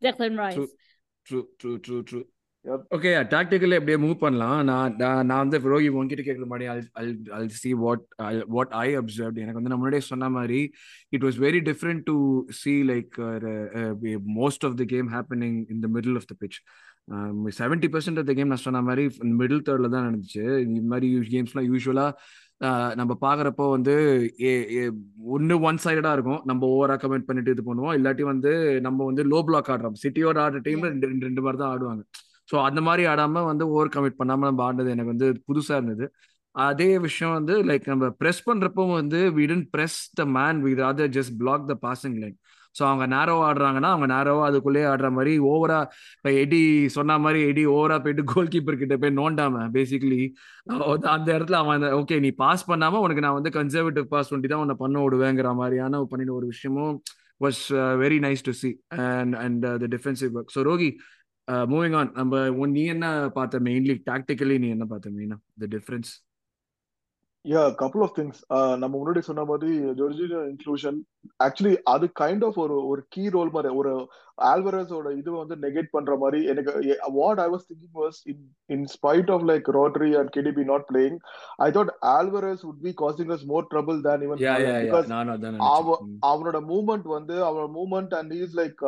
Declan 0.02 0.36
Rice 0.38 0.56
True. 0.56 0.70
True 1.26 1.40
true 1.60 1.72
true 1.86 1.96
true 2.02 2.20
Yep. 2.20 2.34
Okay 2.94 3.10
tactically 3.32 3.76
அப்படியே 3.78 3.98
மூவ் 4.04 4.16
பண்ணலாம். 4.22 4.58
நான் 4.68 4.96
நான் 5.28 5.42
வந்து 5.42 5.58
ரோகி 5.72 5.88
உங்ககிட்ட 5.92 6.22
கேட்குற 6.26 6.46
மாதிரி 6.52 6.66
அல் 6.72 7.12
அல் 7.36 7.48
see 7.58 7.70
what 7.82 8.02
what 8.56 8.72
I 8.84 8.88
observe 9.00 9.38
எனக்கு 9.42 9.58
வந்து 9.58 9.72
நான் 9.72 9.80
முன்னாடியே 9.82 10.04
சொன்ன 10.08 10.28
மாதிரி 10.36 10.60
it 11.16 11.24
was 11.26 11.38
very 11.46 11.60
different 11.70 12.02
to 12.10 12.16
see 12.60 12.74
like 12.90 13.16
most 14.40 14.66
of 14.68 14.76
the 14.80 14.86
game 14.94 15.08
happening 15.16 15.58
in 15.74 15.82
the 15.86 15.90
middle 15.96 16.18
of 16.20 16.28
the 16.32 16.36
pitch 16.42 16.58
seventy 17.60 17.90
percent 17.94 18.20
of 18.22 18.28
the 18.30 18.34
game 18.38 18.52
நான் 18.52 18.64
சொன்ன 18.66 18.82
மாதிரி 18.90 19.04
மிடில் 19.40 19.64
தேர்டில் 19.68 19.94
தான் 19.96 20.06
நடந்துச்சு. 20.08 20.44
இந்த 20.66 20.82
மாதிரி 20.92 21.08
கேம்ஸ்லாம் 21.34 21.68
யூஸ்வலாக 21.70 22.12
நம்ம 23.00 23.12
பார்க்குறப்போ 23.26 23.64
வந்து 23.76 23.94
ஒன்று 25.36 25.54
ஒன் 25.68 25.82
சைடடாக 25.84 26.16
இருக்கும். 26.16 26.40
நம்ம 26.50 26.62
ஓவராக 26.76 26.98
கமெண்ட் 27.02 27.28
பண்ணிட்டு 27.28 27.52
இது 27.56 27.64
பண்ணுவோம். 27.68 27.94
இல்லாட்டி 27.98 28.24
வந்து 28.32 28.52
நம்ம 28.86 29.04
வந்து 29.10 29.24
லோ 29.32 29.40
பிளாக் 29.50 29.70
ஆடுறோம். 29.74 29.98
சிட்டியோட 30.04 30.38
ஆடுற 30.46 30.60
ரெண்டு 30.70 31.08
ரெண்டு 31.12 31.26
ரெண்டு 31.28 31.44
மாதிரி 31.46 31.60
தான் 31.62 31.72
ஆடுவாங்க. 31.74 32.04
ஸோ 32.48 32.56
அந்த 32.64 32.80
மாதிரி 32.80 33.02
ஆடாம 33.08 33.44
வந்து 33.44 33.64
ஓவர் 33.68 33.94
கமிட் 33.96 34.18
பண்ணாம 34.20 34.46
நம்ம 34.48 34.62
ஆடினது 34.68 34.94
எனக்கு 34.94 35.14
வந்து 35.14 35.28
புதுசா 35.48 35.74
இருந்தது. 35.76 36.06
அதே 36.54 36.90
விஷயம் 36.98 37.32
வந்து 37.32 37.54
லைக் 37.64 37.86
நம்ம 37.86 38.06
ப்ரெஸ் 38.20 38.42
பண்றப்போ 38.46 38.84
வந்து 38.92 39.18
we 39.36 39.44
tend 39.46 39.68
press 39.74 39.98
the 40.14 40.24
man 40.36 40.60
with 40.62 40.82
other 40.88 41.12
just 41.18 41.34
block 41.38 41.66
the 41.68 41.74
passing 41.82 42.16
lane 42.22 42.36
so 42.74 42.82
அவங்க 42.84 43.04
நேரோவா 43.06 43.44
ஆடுறாங்கன்னா 43.48 43.90
அவங்க 43.92 44.06
நேரோவா 44.06 44.42
அதுக்குள்ளேயே 44.48 44.86
ஆடுற 44.86 45.08
மாதிரி 45.10 45.32
ஓவரா 45.48 45.78
இப்போ 46.16 46.30
எடி 46.42 46.60
சொன்ன 46.88 47.18
மாதிரி 47.18 47.40
எடி 47.42 47.62
ஓவரா 47.68 47.96
போயிட்டு 47.98 48.24
கோல் 48.24 48.52
கீப்பர் 48.54 48.80
கிட்ட 48.80 48.96
போய் 48.96 49.18
நோண்டாம 49.18 49.64
பேசிக்கலி 49.74 50.20
அந்த 51.12 51.28
இடத்துல 51.36 51.58
அவன் 51.58 51.86
ஓகே 52.00 52.18
நீ 52.20 52.30
பாஸ் 52.36 52.68
பண்ணாம 52.68 53.00
உனக்கு 53.00 53.20
நான் 53.20 53.38
வந்து 53.38 53.52
கன்சர்வேட்டிவ் 53.54 54.06
பாஸ் 54.06 54.30
பண்ணி 54.30 54.48
தான் 54.48 54.60
உன்னை 54.60 54.76
பண்ண 54.78 55.02
விடுவேங்கிற 55.04 55.50
மாதிரியான 55.54 56.02
பண்ணின 56.10 56.34
ஒரு 56.34 56.46
விஷயமும் 56.46 56.94
was 57.40 57.62
very 57.96 58.18
nice 58.18 58.44
to 58.44 58.52
see 58.52 58.70
and 59.06 59.36
and 59.36 59.66
the 59.78 59.88
defensive 59.88 60.32
work 60.38 60.54
so 60.56 60.62
Rocky 60.62 60.90
moving 61.68 61.96
on 61.96 62.12
நம்ம 62.16 62.32
உன் 62.58 62.72
நீ 62.72 62.84
என்ன 62.88 63.06
பார்த்த 63.36 63.60
மெயின்லி 63.66 63.96
டாக்டிக்கலி 64.06 64.56
நீ 64.58 64.70
என்ன 64.70 64.86
பார்த்த 64.86 65.14
மெயினா 65.14 65.36
the 65.58 65.68
difference 65.72 66.12
yeah 67.44 67.60
couple 67.80 68.02
of 68.04 68.14
things 68.16 68.40
நம்ம 68.80 68.94
முன்னாடி 68.94 69.20
சொன்ன 69.26 69.44
மாதிரி 69.44 69.68
ஜொர்ஜினியோ 69.98 70.40
இன்க்ளூஷன் 70.48 70.96
ஆக்சுவலி 71.40 71.74
அது 71.92 72.06
கைண்ட் 72.18 72.44
ஆஃப் 72.44 72.58
ஒரு 72.62 72.76
ஒரு 72.88 73.02
கீ 73.12 73.22
ரோல் 73.34 73.52
மாதிரி 73.52 73.70
ஒரு 73.80 73.92
ஆல்வரஸோட 74.48 75.08
இது 75.16 75.30
வந்து 75.34 75.54
நெகேட் 75.62 75.94
பண்ற 75.94 76.12
மாதிரி 76.18 76.40
எனக்கு 76.50 76.72
what 77.16 77.40
I 77.40 77.48
was 77.48 77.66
thinking 77.68 77.96
was 78.00 78.18
in 78.32 78.42
in 78.70 78.84
spite 78.94 79.30
of 79.34 79.46
like 79.50 79.68
Rodri 79.76 80.10
and 80.20 80.32
KDB 80.36 80.64
not 80.66 80.86
playing 80.90 81.16
I 81.60 81.70
thought 81.72 81.92
Alvarez 82.12 82.64
would 82.66 82.82
be 82.84 82.92
causing 82.98 83.32
us 83.36 83.46
more 83.46 83.66
trouble 83.72 84.00
than 84.04 84.26
hmm. 86.04 86.18
அவனோட 86.28 86.60
மூவ்மெண்ட் 86.68 87.08
வந்து 87.16 87.36
அவனோட 87.44 87.68
movement 87.78 88.14
and 88.14 88.34
is 88.40 88.56
like 88.56 88.82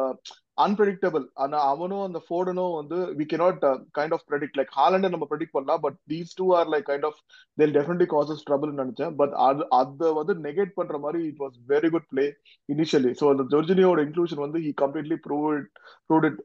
unpredictable 0.60 1.24
ஆனா 1.42 1.58
அவனும் 1.70 2.04
அந்த 2.04 2.20
ஃபோர்டனும் 2.24 2.74
வந்து 2.76 2.98
we 3.18 3.24
cannot 3.32 3.64
kind 3.98 4.14
of 4.16 4.24
predict 4.30 4.58
like 4.58 4.72
ஹாலண்டை 4.78 5.10
நம்ம 5.14 5.28
predict 5.30 5.54
பண்ணலாம் 5.56 5.82
but 5.84 5.98
these 6.12 6.32
two 6.38 6.46
are 6.58 6.70
like 6.72 6.86
kind 6.88 7.06
of 7.10 7.18
they'll 7.58 7.74
definitely 7.76 8.08
causes 8.14 8.44
trouble 8.48 8.72
நினைச்சேன். 8.80 9.12
பட் 9.20 9.34
அது 9.48 9.64
அதை 9.80 10.10
வந்து 10.12 10.34
நெகேட் 10.46 10.74
பண்ற 10.74 10.98
மாதிரி 10.98 11.20
it 11.30 11.40
was 11.40 11.56
very 11.68 11.90
good 11.90 12.08
play 12.08 12.26
initially 12.68 13.12
so 13.20 13.26
அந்த 13.32 13.46
ஜொர்ஜினியோட 13.54 14.00
இன்க்ளூஷன் 14.06 14.44
வந்து 14.46 14.60
he 14.60 14.72
completely 14.82 15.18
prove 15.26 15.46
it 15.58 15.70
prove 16.10 16.26
it 16.30 16.40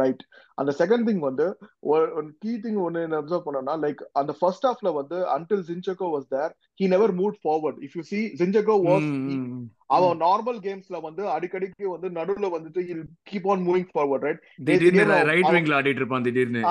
right 0.00 0.22
அந்த 0.58 0.72
செகண்ட் 0.78 1.06
திங் 1.08 1.22
வந்து 1.26 1.46
கீ 2.42 2.52
திங் 2.64 2.78
ஒன்னு 2.86 3.02
என்ன 3.06 3.18
அப்சர்வ் 3.20 3.44
பண்ணோம்னா 3.46 3.74
லைக் 3.84 4.00
அந்த 4.20 4.32
ஃபர்ஸ்ட் 4.38 4.66
ஹாஃப்ல 4.66 4.92
வந்து 4.98 5.18
until 5.36 5.64
Zinchenko 5.68 6.08
was 6.14 6.28
there 6.28 6.52
he 6.80 6.88
never 6.94 7.14
move 7.20 7.36
forward 7.44 7.78
if 7.86 7.96
you 7.98 8.04
see 8.12 8.20
Zinchenko 8.40 8.76
was. 8.88 9.08
அவன் 9.96 10.18
நார்மல் 10.24 10.58
கேம்ஸ்ல 10.64 10.96
வந்து 11.00 11.22
அடிக்கடிக்கு 11.34 11.86
வந்து 11.94 12.08
நடுவுல 12.18 12.48
வந்துட்டு 12.56 12.80
keep 13.30 13.48
on 13.52 13.62
moving 13.68 13.88
forward 13.92 14.26
right 14.28 14.42
திடீர்னு 14.70 15.04
ரைட் 15.30 15.52
விங்ல 15.54 15.78
ஆடிட்டு 15.80 16.02
இருப்பான் 16.02 16.26
திடீர்னு. 16.28 16.64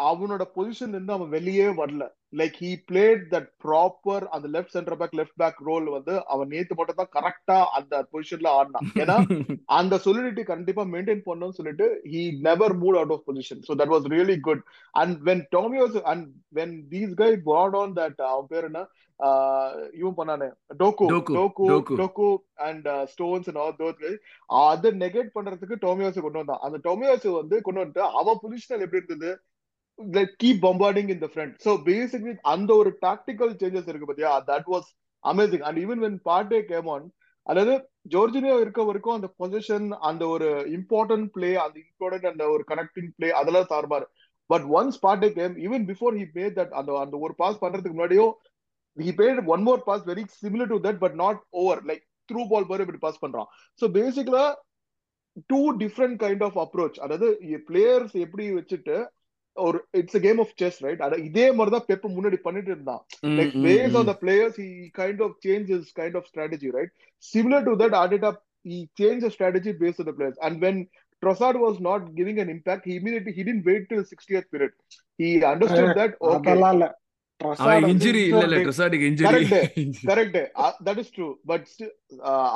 அவனோட 0.00 0.42
பொசிஷன் 0.56 0.94
இருந்து 0.94 1.12
அவன் 1.12 1.28
வெளியே 1.28 1.66
வரல. 1.80 2.04
Like 2.36 2.56
he 2.60 2.70
played 2.90 3.22
that 3.30 3.48
proper 3.64 4.24
அந்த 4.28 4.48
left 4.48 4.74
centre 4.74 4.96
back 4.96 5.14
left 5.14 5.36
back 5.36 5.60
role 5.64 5.88
வந்து 5.88 6.26
அவன் 6.26 6.48
நேத்து 6.48 6.74
மட்டும் 6.74 7.00
தான் 7.00 7.12
கரெக்டா 7.16 7.64
அந்த 7.64 8.08
பொசிஷன்ல 8.12 8.48
ஆடினான். 8.58 8.88
ஏன்னா 8.94 9.16
அந்த 9.78 10.00
solidity 10.04 10.42
கண்டிப்பா 10.42 10.82
மெயின்டைன் 10.82 11.22
பண்ணணும்னு 11.26 11.58
சொல்லிட்டு 11.60 12.00
he 12.04 12.22
never 12.40 12.78
move 12.78 12.96
out 12.96 13.10
of 13.10 13.26
position 13.26 13.62
so 13.68 13.76
that 13.80 13.92
was 13.94 14.08
really 14.14 14.40
good 14.40 14.62
and 14.94 15.28
when 15.28 15.44
Tomiyasu 15.56 16.00
and 16.02 16.26
when 16.54 16.74
these 16.90 17.14
guy 17.14 17.30
brought 17.46 17.76
on 17.82 17.92
that 17.92 18.20
அவன் 18.22 18.46
பேர் 18.48 18.64
என்ன? 18.64 18.86
ஆஹ் 19.18 19.94
இவன் 19.94 20.16
பண்ணானே. 20.16 20.48
Doku 20.78 21.06
Doku 21.08 21.66
Doku 21.96 22.28
and 22.54 22.88
Stones 23.12 24.08
அதை 24.46 24.90
நெகேட் 24.90 25.34
பண்றதுக்கு 25.34 25.76
டோமியோஸ் 25.86 26.20
கொண்டு 26.20 26.40
வந்தான். 26.40 26.58
அந்த 26.60 26.78
டோமியோஸ் 26.84 27.32
வந்து 27.32 27.62
கொண்டு 27.62 27.84
வந்துட்டு 27.84 27.98
அவன் 27.98 28.38
பொசிஷனல் 28.42 28.84
எப்படி 28.86 29.04
இருந்தது? 29.04 29.30
Like 30.16 30.34
keep 30.42 30.60
bombarding 30.66 31.10
in 31.14 31.22
the 31.24 31.28
front 31.32 31.54
so 31.66 31.72
basically 31.88 32.32
அந்த 32.52 32.70
ஒரு 32.74 32.90
டாக்டிக்கல் 33.06 33.52
சேஞ்சஸ் 33.62 33.88
இருக்கு 33.90 34.10
பாத்தியா? 34.10 34.32
That 34.50 34.68
was 34.74 34.88
amazing 35.24 35.64
and 35.68 35.80
even 35.84 36.02
when 36.04 36.18
Partey 36.28 36.60
came 36.70 36.88
on 36.94 37.06
அதாவது 37.46 37.74
ஜோர்ஜினியோ 38.12 38.56
இருக்க 38.60 38.80
வரைக்கும் 38.84 39.16
அந்த 39.18 39.28
பொசிஷன் 39.40 39.86
அந்த 40.08 40.22
ஒரு 40.34 40.48
இம்பார்ட்டன்ட் 40.78 41.28
பிளே 41.36 41.50
அந்த 41.64 41.76
இம்பார்ட்டன்ட் 41.84 42.30
அந்த 42.32 42.44
ஒரு 42.54 42.64
கனெக்டிங் 42.70 43.10
பிளே 43.16 43.28
அதெல்லாம் 43.40 43.70
சார்பார். 43.72 44.06
But 44.50 44.66
once 44.78 45.00
Partey 45.06 45.28
came 45.38 45.54
even 45.66 45.84
before 45.90 46.14
he 46.20 46.26
made 46.36 46.56
that 46.60 46.72
அந்த 46.80 46.98
அந்த 47.04 47.16
ஒரு 47.18 47.34
பாஸ் 47.42 47.60
பண்றதுக்கு 47.64 47.96
முன்னாடியும் 47.96 48.32
he 48.96 49.12
had 49.20 49.40
one 49.54 49.64
more 49.68 49.82
pass 49.88 50.04
very 50.10 50.24
similar 50.42 50.72
to 50.72 50.78
that 50.86 51.00
but 51.04 51.16
not 51.24 51.40
over 51.62 51.82
like 51.90 52.02
through 52.28 52.42
ball 52.52 52.68
மாதிரி 52.68 52.84
இப்படி 52.86 53.02
பாஸ் 53.06 53.22
பண்றான். 53.24 53.48
ஸோ 53.80 53.86
பேசிக்கலா 53.98 54.44
two 55.50 55.60
different 55.82 56.18
kind 56.24 56.44
of 56.48 56.58
approach 56.64 56.98
அதாவது 57.04 57.28
பிளேயர்ஸ் 57.68 58.14
எப்படி 58.24 58.46
வச்சுட்டு 58.58 58.96
ஒரு 59.56 59.78
it's 60.00 60.16
a 60.18 60.22
game 60.26 60.40
of 60.42 60.52
chess 60.60 60.78
right 60.86 61.02
அத 61.06 61.16
இதே 61.28 61.46
மாதிரி 61.56 61.72
தான் 61.76 61.86
பெப் 61.90 62.06
முன்னாடி 62.16 62.38
பண்ணிட்டு 62.46 62.70
இருந்தான் 62.74 63.02
based 63.68 63.96
on 64.00 64.04
ம். 64.04 64.10
the 64.10 64.16
players 64.24 64.54
he 64.62 64.68
kind 65.00 65.20
of 65.26 65.30
changes 65.46 65.82
kind 66.00 66.16
of 66.20 66.24
strategy 66.32 66.70
right 66.78 66.92
similar 67.24 67.60
to 67.68 67.74
that 67.82 67.94
Arteta 68.02 68.30
he 68.64 68.78
changed 69.00 69.24
the 69.26 69.32
strategy 69.36 69.72
based 69.82 70.00
on 70.02 70.08
the 70.10 70.16
players 70.18 70.38
and 70.46 70.56
when 70.64 70.78
Trossard 71.22 71.56
was 71.66 71.76
not 71.80 72.02
giving 72.18 72.38
an 72.44 72.48
impact 72.48 72.82
he 72.84 72.94
immediately 73.00 73.32
he 73.38 73.44
didn't 73.48 73.66
wait 73.70 73.84
till 73.90 74.02
60th 74.14 74.48
minute 74.56 74.74
he 75.18 75.30
understood 75.44 75.92
that 76.00 76.12
okay 76.30 76.56
injury 77.92 78.22
இல்ல 78.30 78.40
இல்ல 78.40 78.54
இன்னொரு 78.54 78.64
ட்ரெசாடிக்கு 78.66 79.06
injury 79.10 79.28
correct 79.28 80.08
correct 80.10 80.38
that 80.86 81.00
is 81.02 81.12
true 81.14 81.28
but 81.50 81.68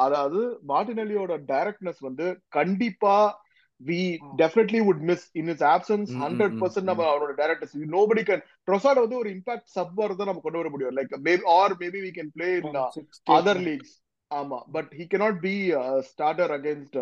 அதாவது 0.04 0.40
மார்டினெல்லியோட 0.72 1.32
directness 1.52 2.00
வந்து 2.08 2.26
கண்டிப்பா 2.58 3.16
we 3.84 4.00
definitely 4.38 4.80
would 4.86 5.02
miss 5.04 5.26
in 5.34 5.50
is 5.54 5.64
options 5.70 6.08
hmm, 6.08 6.16
hmm, 6.16 6.22
hundred 6.24 6.54
ம், 6.54 6.60
percent 6.62 6.88
நம்ம 6.90 7.02
ம். 7.02 7.10
அவரோட 7.10 7.34
டேரக்டர்ஸ் 7.40 7.74
நோபடி 7.94 8.24
கேன் 8.24 8.42
ட்ரொசாட் 8.68 9.02
வந்து 9.02 9.18
ஒரு 9.18 9.30
இம்பாக்ட் 9.34 9.68
சப் 9.74 9.92
தான் 10.14 10.30
நம்ம 10.30 10.42
கொண்டு 10.42 10.60
வர 10.60 10.70
முடியும் 10.70 10.96
like 10.98 11.14
maybe 11.26 11.44
or 11.54 11.74
maybe 11.80 12.00
we 12.00 12.12
can 12.12 12.32
play 12.34 12.50
in 12.54 12.66
from 12.66 12.78
60th 12.96 13.32
other. 13.36 13.62
Leagues 13.66 13.94
ஆமா 14.30 14.58
but 14.74 14.90
he 14.98 15.06
cannot 15.08 15.36
be 15.42 15.54
starter 16.08 16.52
against 16.56 16.98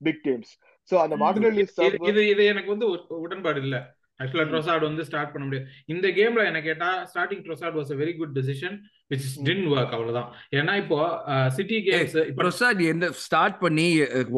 big 0.00 0.22
teams 0.24 0.52
so 0.90 0.96
அந்த 1.04 1.14
ம். 1.16 1.22
மார்டினெல்லி 1.22 1.64
இது 2.10 2.24
இது 2.26 2.42
எனக்கு 2.46 2.70
வந்து 2.74 2.88
உடன்பாடு 3.20 3.60
இல்ல 3.64 3.76
ஆக்சுவலா 4.20 4.44
ம். 4.44 4.50
ட்ரோசார்ட் 4.50 4.86
வந்து 4.86 5.04
ஸ்டார்ட் 5.08 5.32
பண்ண 5.32 5.44
முடியாது 5.46 5.64
இந்த 5.88 6.06
கேம்ல 6.16 6.44
என்ன 6.46 6.60
கேட்டா 6.62 6.88
starting 7.10 7.42
Trossard 7.46 7.76
was 7.78 7.92
a 7.92 7.98
very 8.00 8.14
good 8.16 8.34
decision 8.36 8.76
which. 9.10 9.26
Didn't 9.46 9.64
work 9.72 9.94
அவ்வளவுதான் 9.96 10.28
ஏன்னா 10.54 10.74
இப்போ 10.82 10.98
சிட்டி 11.56 11.78
கேம்ஸ் 11.86 12.16
ட்ரெசாட் 12.38 12.80
எந்த 12.88 13.08
ஸ்டார்ட் 13.22 13.58
பண்ணி 13.60 13.86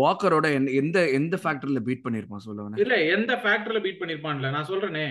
வாக்கரோட 0.00 0.46
எந்த 0.80 0.98
எந்த 1.18 1.36
ஃபேக்டர்ல 1.42 1.82
பீட் 1.86 2.04
பண்ணிருப்பான் 2.04 2.46
சொல்லுவானே 2.46 2.82
இல்ல 2.84 2.96
எந்த 3.14 3.34
ஃபேக்டர்ல 3.42 3.82
பீட் 3.84 4.00
பண்ணிருப்பான்ல 4.00 4.50
நான் 4.56 4.70
சொல்றேனே 4.70 5.06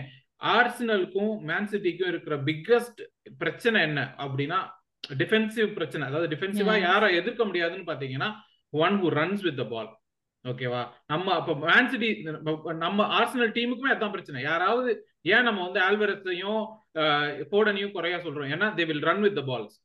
ஆர்சனலுக்கும் 0.51 1.31
மேன் 1.45 1.69
சிட்டிக்கும் 1.69 2.11
இருக்கிற 2.11 2.35
பிக்கஸ்ட் 2.47 2.99
பிரச்சனை 3.39 3.79
என்ன 3.83 4.01
அப்படின்னா 4.19 4.59
டிஃபென்சிவ் 5.03 5.69
பிரச்சனை 5.75 6.03
அதாவது 6.09 6.29
டிஃபென்சிவா 6.33 6.73
Yeah. 6.73 6.85
யாரை 6.87 7.07
எதிர்க்க 7.19 7.43
முடியாதுன்னு 7.45 7.89
பாத்தீங்கன்னா 7.89 8.29
one 8.73 8.97
who 9.01 9.09
runs 9.15 9.43
with 9.45 9.59
the 9.59 9.65
ball 9.69 9.89
ஓகேவா 10.45 10.81
நம்ம 11.11 11.27
அப்ப 11.39 11.53
மேன்சிட்டி 11.65 12.09
நம்ம 12.85 12.99
ஆர்சனல் 13.19 13.53
டீமுக்குமே 13.57 13.93
அதான் 13.93 14.13
பிரச்சனை. 14.15 14.39
யாராவது 14.49 14.89
ஏன் 15.35 15.47
நம்ம 15.47 15.59
வந்து 15.67 15.79
ஆல்வரஸையும் 15.87 16.61
போடனையும் 17.53 17.95
குறையா 17.95 18.19
சொல்றோம்? 18.25 18.51
ஏன்னா 18.55 18.67
they 18.77 18.85
will 18.89 19.05
run 19.09 19.23
with 19.25 19.37
the 19.39 19.43
balls 19.49 19.75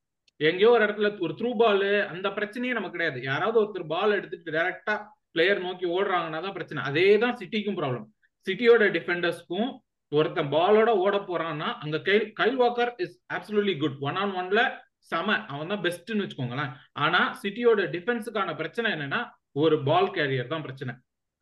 எங்கேயோ 0.41 0.71
ஒரு 0.75 0.85
இடத்துல 0.87 1.09
ஒரு 1.25 1.35
த்ரூ 1.41 1.51
பால் 1.63 1.89
அந்த 2.13 2.29
பிரச்சனையே 2.37 2.77
நமக்கு 2.79 2.97
கிடையாது. 2.97 3.19
யாராவது 3.31 3.59
ஒருத்தர் 3.63 3.91
பால் 3.95 4.17
எடுத்துட்டு 4.19 4.55
டைரக்டா 4.59 4.95
பிளேயர் 5.35 5.65
நோக்கி 5.67 5.87
ஓடுறாங்கன்னா 5.97 6.41
தான் 6.47 6.57
பிரச்சனை. 6.59 6.81
அதே 6.91 7.09
தான் 7.25 7.37
சிட்டிக்கும் 7.41 7.79
ப்ராப்ளம் 7.81 8.07
சிட்டியோட 8.47 8.85
டிஃபெண்டர்ஸ்க்கும் 8.97 9.69
ஒருத்தன் 10.13 10.51
பாலோட 10.55 10.91
ஓட 11.05 11.17
போறான்னா 11.29 11.69
அங்க 11.85 11.99
Kyle 12.09 12.25
Kyle 12.41 12.59
Walker 12.63 12.91
is 13.05 13.15
absolutely 13.37 13.75
good 13.83 14.01
one 14.09 14.19
on 14.23 14.35
ஒன்ல 14.41 14.63
செம. 15.11 15.37
அவன் 15.53 15.71
தான் 15.73 15.85
பெஸ்ட்னு 15.87 16.25
வச்சுக்கோங்களேன். 16.25 16.73
ஆனா 17.05 17.21
சிட்டியோட 17.43 17.87
டிஃபென்ஸுக்கான 17.95 18.51
பிரச்சனை 18.61 18.89
என்னன்னா 18.97 19.21
ஒரு 19.57 19.77
பால் 19.85 20.11
கேரியர் 20.15 20.53
தான் 20.53 20.65
பிரச்சனை 20.65 20.93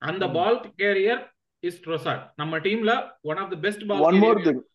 அந்த. 0.03 0.25
பால் 0.37 0.59
கேரியர் 0.81 1.23
இஸ் 1.63 1.81
ட்ரோசாட் 1.85 2.23
நம்ம 2.39 2.59
டீம்ல 2.65 2.93
one 3.31 3.41
of 3.43 3.51
the 3.53 3.59
best 3.65 3.85
ball 3.89 4.05
one 4.09 4.21
more 4.25 4.39
carrier 4.39 4.49
thing 4.51 4.67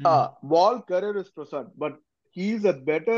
Ah, 0.00 0.24
ball 0.44 0.74
carrier 0.82 1.14
is 1.16 1.28
Trossard, 1.30 1.68
but 1.76 1.94
he's 2.36 2.64
a 2.66 2.76
better 2.84 3.16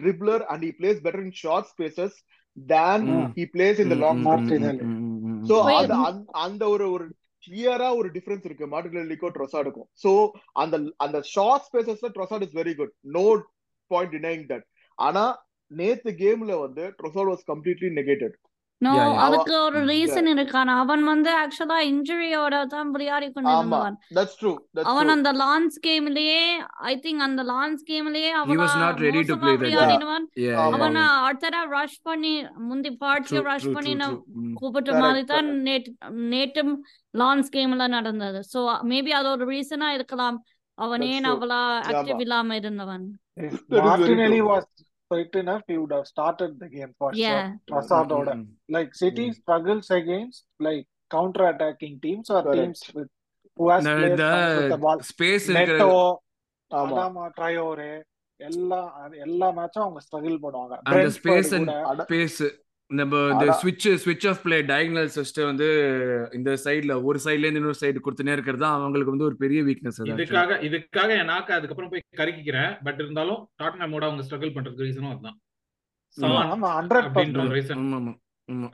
dribbler 0.00 0.40
and 0.50 0.58
he 0.62 0.70
plays 0.72 0.98
better 1.00 1.20
in 1.20 1.30
short 1.34 1.64
spaces 1.66 2.10
than 2.56 2.98
Mm. 3.10 3.22
he 3.34 3.44
plays 3.46 3.78
in 3.78 3.88
the 3.88 3.98
long 3.98 4.18
ம், 4.18 4.24
ம், 4.24 4.26
spaces. 4.26 4.50
ம், 4.50 4.66
Martinelli. 4.66 4.84
ம், 4.88 4.98
ம், 5.04 5.30
ம், 5.30 5.38
So 5.44 5.56
ம். 5.58 5.68
Wait, 5.70 5.92
அந்த 6.42 6.62
ஒரு 6.74 6.86
ஒரு 6.94 7.06
கிளியரா 7.42 7.88
ஒரு 7.98 8.08
டிஃபரன்ஸ் 8.16 8.44
இருக்கு 8.46 8.66
மார்டினெல்லிக்கும் 8.72 9.34
ட்ரொசாடுக்கும் 9.36 9.88
சோ 10.02 10.10
அந்த 10.62 10.74
அந்த 11.04 11.20
short 11.30 11.66
ஸ்பேசஸ்ல 11.68 12.10
Trossard 12.16 12.44
is 12.46 12.56
very 12.58 12.74
good 12.80 12.92
no 13.16 13.24
point 13.90 14.14
denying 14.16 14.44
that 14.50 14.66
ஆனா 14.98 15.24
நேத்து 15.70 16.12
கேம்ல 16.20 16.52
வந்து 16.62 16.84
Trossard 17.00 17.30
was 17.32 17.44
completely 17.50 17.90
negated 17.98 18.36
no. 18.80 18.92
அதுக்கு 19.24 19.54
ஒரு 19.64 19.78
ரீசன் 19.88 20.28
இருக்கான. 20.32 20.74
அவன் 20.82 21.02
வந்து 21.04 21.30
ஆக்சுவலா 21.40 21.78
இன்ஜுரியோட 21.88 22.54
தான் 22.66 22.90
விளையாடி 22.94 23.26
தட்ஸ் 24.16 24.36
ட்ரூ 24.40 24.52
தட்ஸ் 24.76 24.88
அவன் 24.90 25.10
அந்த 25.14 25.30
லான்ஸ் 25.40 25.76
கேம்லயே 25.86 26.38
ஐ 26.90 26.94
திங்க் 27.04 27.24
அந்த 27.26 27.42
லான்ஸ் 27.50 27.82
கேம்லயே 27.90 28.30
He 28.30 28.38
அவளா 28.40 28.60
was 28.62 28.76
not 28.84 29.00
ready 29.00 29.22
to 29.22 29.34
மோசமா 29.34 29.42
play 29.42 29.54
that 29.54 29.62
game. 29.62 29.66
விளையாடினவன் 29.66 30.24
Yeah, 30.36 30.46
yeah, 30.46 30.62
ஆமா 30.64 30.78
அவன. 30.78 31.02
அடுத்தடா 31.26 31.60
ரஷ் 31.74 32.00
பண்ணி 32.02 32.32
முந்தி 32.68 32.92
True, 33.28 33.42
ரஷ் 33.48 33.68
பண்ணி. 33.70 33.94
கூப்பிட்ட 34.54 34.94
மாதிரி 34.98 35.24
தான் 35.24 35.50
நேற்று 35.62 35.92
நேற்றும் 36.32 36.74
லான்ஸ் 37.14 37.52
கேம்ல 37.56 37.86
நடந்தது. 37.88 38.40
சோ 38.52 38.60
மேபி 38.90 39.12
அது 39.12 39.28
ஒரு 39.30 39.46
ரீசனா 39.52 39.90
இருக்கலாம். 39.90 40.38
அவன் 40.78 41.02
ஏன் 41.08 41.26
ஆமா. 41.26 41.60
ஆக்டிவ் 41.90 42.20
இல்லாம 42.20 42.56
இருந்தவன். 42.56 43.04
Is 45.10 45.16
very 45.16 45.24
Martinelli 45.24 45.28
true 45.28 45.28
was 45.28 45.28
fit 45.28 45.40
enough, 45.40 45.62
he 45.66 45.78
would 45.78 45.92
have 45.92 46.06
started 46.06 46.58
the 46.58 46.68
game 46.68 46.94
for 46.98 47.12
sure. 47.14 47.22
yeah 47.22 47.46
ம், 47.46 47.52
ம், 47.52 47.72
Trossard-ஓட. 47.72 48.34
ம், 48.34 48.46
Like 48.68 48.94
City 48.94 49.26
ம். 49.28 49.32
struggles 49.32 49.90
against 49.90 50.44
like 50.60 50.86
counter-attacking 51.10 52.00
teams 52.00 52.30
or 52.30 52.42
correct 52.42 52.56
teams 52.56 52.90
with 52.94 53.08
who 53.56 53.70
has 53.70 53.80
இந்த 53.80 53.94
players 53.94 54.10
இந்த 54.10 54.24
coming 54.24 54.58
with 54.60 54.70
the 54.70 54.80
ball. 54.86 54.98
Space 55.02 55.48
இருக்கிற 55.48 55.78
Neto 55.78 56.20
ஆமா 56.70 56.96
அடாமா 56.96 57.28
ட்ரையோரே 57.38 57.92
எல்லா 58.40 58.80
எல்லா 59.12 59.52
மேட்சும் 59.52 59.84
அவங்க 59.86 60.00
ஸ்ட்ரகிள் 60.00 60.38
பண்ணுவாங்க 60.38 60.74
அந்த 60.78 60.90
பிரென்ட்ஃபோர்ட் 60.90 61.18
ஸ்பேஸ் 61.18 61.52
அண்ட் 61.58 61.70
கூட 61.70 61.88
அட 61.90 62.04
ஸ்பேஸ் 62.04 62.38
நம்ம 62.98 63.16
இந்த 63.32 63.44
ஸ்விட்ச் 63.62 63.86
ஸ்விட்ச் 64.04 64.28
ஆஃப் 64.28 64.42
பிளே 64.42 64.62
டயகனல் 64.62 65.10
சிஸ்டம் 65.16 65.44
வந்து 65.44 65.66
இந்த 66.32 66.50
சைடுல 66.64 67.02
ஒரு 67.02 67.18
சைடுல 67.24 67.46
இருந்து 67.46 67.60
இன்னொரு 67.60 67.78
சைடு 67.80 68.00
கொடுத்துனே 68.06 68.32
இருக்கிறது 68.32 68.62
தான் 68.62 68.78
அவங்களுக்கு 68.78 69.12
வந்து 69.12 69.24
ஒரு 69.24 69.36
பெரிய 69.36 69.62
வீக்னஸ். 69.62 70.00
இதுக்காக 70.10 70.58
இதுக்காக 70.68 71.10
என் 71.18 71.28
நாக்க 71.28 71.58
அதுக்கப்புறம் 71.58 71.90
போய் 71.90 72.02
கருக்கிக்கிறேன். 72.16 72.72
பட் 72.82 72.98
இருந்தாலும் 72.98 73.50
டாட்னமோட 73.62 74.04
அவங்க 74.08 74.24
ஸ்ட்ரகிள் 74.28 74.54
பண்றதுக்கு 74.56 74.86
ரீசனும் 74.88 75.12
அதுதான். 75.12 75.38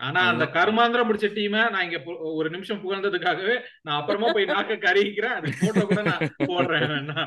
ஆனா 0.01 0.21
அந்த 0.29 0.45
கருமாந்திரம் 0.55 1.09
பிடிச்ச 1.09 1.29
டீமை 1.35 1.63
நான் 1.71 1.85
இங்க 1.85 1.99
பு- 2.01 2.19
ஒரு 2.33 2.49
நிமிஷம் 2.51 2.81
புகழ்ந்ததுக்காகவே 2.83 3.57
நான் 3.83 3.99
அப்புறமா 3.99 4.29
போய் 4.33 4.49
நாக்க 4.51 4.77
கருகிக்கிறேன் 4.83 5.35
அது 5.37 5.53
போட்டோ 5.61 5.85
கூட 5.89 6.03
நான் 6.05 6.23
போடுறேன் 6.45 6.87
வேணா. 6.93 7.23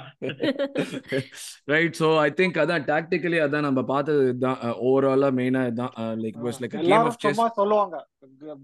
ரைட் 1.67 1.97
ஸோ 1.99 2.09
ஐ 2.19 2.29
திங்க் 2.33 2.59
அதான் 2.59 2.85
டாக்டிக்கலி 2.87 3.39
அதான் 3.41 3.67
நம்ம 3.67 3.83
பார்த்தது 3.87 4.23
தான் 4.39 4.59
ஓவராலா 4.85 5.29
மெயினா 5.37 5.63
இதான் 5.69 5.93
like 6.21 6.39
was 6.45 6.59
like 6.61 6.75
game 6.77 6.89
of 7.01 7.19
chess 7.25 7.41
சொல்லுவாங்க 7.55 7.97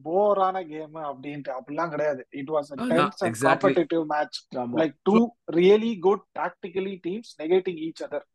போரான 0.06 0.56
கேம் 0.66 0.96
அப்படின்ட்டு. 1.06 1.52
அப்படிலாம் 1.58 1.92
கிடையாது. 1.92 2.22
It 2.34 2.52
was. 2.52 2.72
Competitive 3.64 4.06
match 4.12 4.40
like 4.76 4.96
two 5.06 5.18
really 5.56 5.94
good 6.02 6.26
tactically 6.40 6.96
teams 7.06 7.34
negating 7.40 7.82
each 7.86 8.04
other 8.04 8.26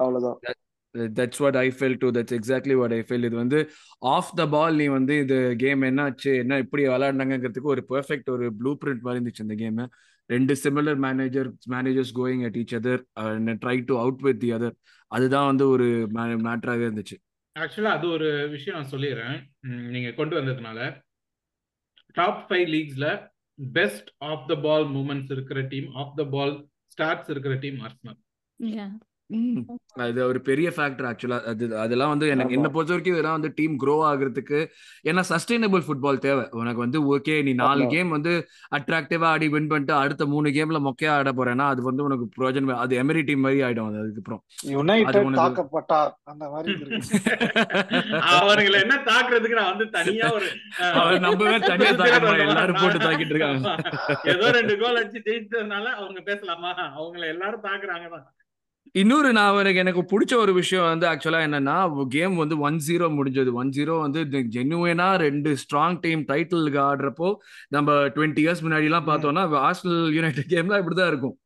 அவ்வளவுதான். 0.00 0.38
That's 1.14 1.40
what 1.42 1.58
I 1.58 1.66
felt 1.76 1.98
too 1.98 2.08
that's 2.16 2.36
exactly 2.38 2.74
what 2.80 2.94
I 2.94 3.02
felt 3.02 3.26
இது 3.28 3.36
வந்து 3.36 3.58
ஆஃப் 4.10 4.32
த 4.34 4.44
பால் 4.48 4.76
நீ 4.76 4.86
வந்து 4.92 5.14
இது 5.24 5.36
கேம் 5.62 5.84
என்னாச்சு 5.88 6.32
என்ன 6.42 6.58
இப்படி 6.64 6.82
விளையாடினாங்கிறதுக்கு 6.88 7.72
ஒரு 7.74 7.84
பெர்ஃபெக்ட் 7.90 8.30
ஒரு 8.34 8.48
ப்ளூ 8.58 8.72
பிரிண்ட் 8.82 9.04
மாதிரி 9.04 9.18
இருந்துச்சு 9.18 9.46
இந்த 9.46 9.56
கேம் 9.56 9.80
ரெண்டு 10.30 10.54
similar 10.60 10.98
manager 11.04 11.48
managers 11.72 12.12
going 12.18 12.44
at 12.46 12.58
each 12.60 12.76
other 12.78 13.02
try 13.62 13.76
to 13.84 13.96
out 14.00 14.22
with 14.26 14.40
the 14.40 14.50
other 14.52 14.76
அதுதான் 15.10 15.48
வந்து 15.50 15.64
ஒரு 15.68 15.86
மேட்டராகவே 16.44 16.86
இருந்துச்சு. 16.86 17.16
ஆக்சுவலா 17.56 17.90
அது 17.96 18.06
ஒரு 18.10 18.28
விஷயம் 18.50 18.76
நான் 18.78 18.92
சொல்லிடுறேன். 18.92 19.36
ம், 19.64 19.84
நீங்க 19.92 20.10
கொண்டு 20.12 20.34
வந்ததுனால. 20.38 20.78
Top 22.14 22.40
five 22.48 22.68
லீக்ஸ்ல 22.68 23.06
best 23.58 24.08
off 24.28 24.46
the 24.48 24.54
ball 24.62 24.86
movements 24.94 25.32
இருக்கிற 25.32 25.60
team 25.68 25.88
off 25.94 26.14
the 26.16 26.24
ball 26.32 26.54
starts 26.88 27.32
இருக்கிற 27.34 27.56
டீம் 27.56 27.80
Yeah. 28.60 28.90
அது 30.04 30.18
ஒரு 30.24 30.38
பெரிய 30.46 30.68
ஃபேக்டர் 30.74 31.06
ஆக்சுவலா 31.08 31.36
அது 31.50 31.64
அதெல்லாம் 31.82 32.10
வந்து 32.12 32.26
எனக்கு. 32.32 32.56
என்ன 32.56 32.68
பொறுத்த 32.70 32.92
வரைக்கும் 32.92 33.14
இதெல்லாம் 33.14 33.36
வந்து 33.36 33.50
டீம் 33.58 33.76
க்ரோ 33.82 33.94
ஆகுறதுக்கு 34.08 34.58
ஏன்னா 35.04 35.22
சஸ்டைனபிள் 35.30 35.82
ஃபுட்பால் 35.86 36.20
தேவை 36.24 36.44
உனக்கு 36.58 36.80
வந்து 36.84 36.98
ஓகே 37.14 37.34
நீ 37.46 37.52
நாலு. 37.60 37.84
கேம் 37.94 38.10
வந்து 38.16 38.32
அட்ராக்டிவா 38.78 39.28
ஆடி 39.30 39.46
வின் 39.54 39.68
பண்ணிட்டு 39.70 39.94
அடுத்த 40.00 40.26
மூணு 40.32 40.50
கேம்ல 40.56 40.78
மொக்கையா 40.86 41.12
ஆட 41.16 41.30
போறேன்னா 41.38 41.64
அது 41.72 41.80
வந்து 41.88 42.04
உனக்கு 42.06 42.26
பிரயோஜனம் 42.34 42.82
அது 42.82 42.98
எமரி 43.02 43.22
டீம் 43.28 43.42
மாதிரி 43.44 43.62
ஆயிடும் 43.66 43.88
அது 43.90 43.98
அதுக்கப்புறம் 44.02 44.42
அவர்களை 48.34 48.76
என்ன 48.80 48.94
தாக்குறதுக்கு 49.08 49.56
நான் 49.58 49.72
வந்து 49.72 49.86
தனியா 49.96 50.26
ஒரு 50.36 50.46
அவர் 50.94 51.18
நம்பவே 51.24 51.56
தனியா? 51.64 51.90
வந்தவன். 51.96 52.40
எல்லாரும் 52.46 52.78
போட்டு 52.82 52.98
தாக்கிட்டு 53.00 53.34
இருக்காங்க. 53.34 53.72
ஏதோ 54.32 54.46
ரெண்டு 54.56 54.74
கோல் 54.80 54.98
அடிச்சு 55.00 55.20
ஜெயிச்சதுனால 55.26 55.84
அவங்க 55.98 56.20
பேசலாமா 56.28 56.70
அவங்கள 56.90 57.24
எல்லாரும் 57.34 57.64
தாக்குறாங்க 57.66 58.06
தான் 58.14 58.24
இன்னொரு 58.92 59.32
நான் 59.32 59.56
எனக்கு 59.58 59.78
எனக்கு 59.78 60.02
பிடிச்ச 60.10 60.36
ஒரு 60.36 60.52
விஷயம் 60.52 60.84
வந்து 60.84 61.06
ஆக்சுவலா 61.06 61.38
என்னன்னா 61.46 62.06
கேம் 62.08 62.36
வந்து 62.36 62.58
ஒன் 62.58 62.76
ஜீரோ 62.86 63.06
முடிஞ்சது. 63.18 63.52
ஒன் 63.52 63.68
ஜீரோ 63.68 64.00
வந்து 64.00 64.24
ஜென்யூனா 64.24 65.16
ரெண்டு 65.16 65.56
ஸ்ட்ராங் 65.62 65.98
டீம் 66.00 66.22
டைட்டிலுக்கு 66.22 66.80
ஆடுறப்போ 66.90 67.34
நம்ம 67.68 67.92
டுவெண்ட்டி 67.92 68.42
இயர்ஸ் 68.44 68.62
முன்னாடி 68.62 68.82
எல்லாம் 68.82 69.06
பார்த்தோம்னா 69.06 69.44
ஆர்சனல் 69.68 70.12
யுனைடெட் 70.12 70.52
கேம்லாம் 70.54 70.82
இப்படிதான் 70.82 71.06
இருக்கும். 71.06 71.38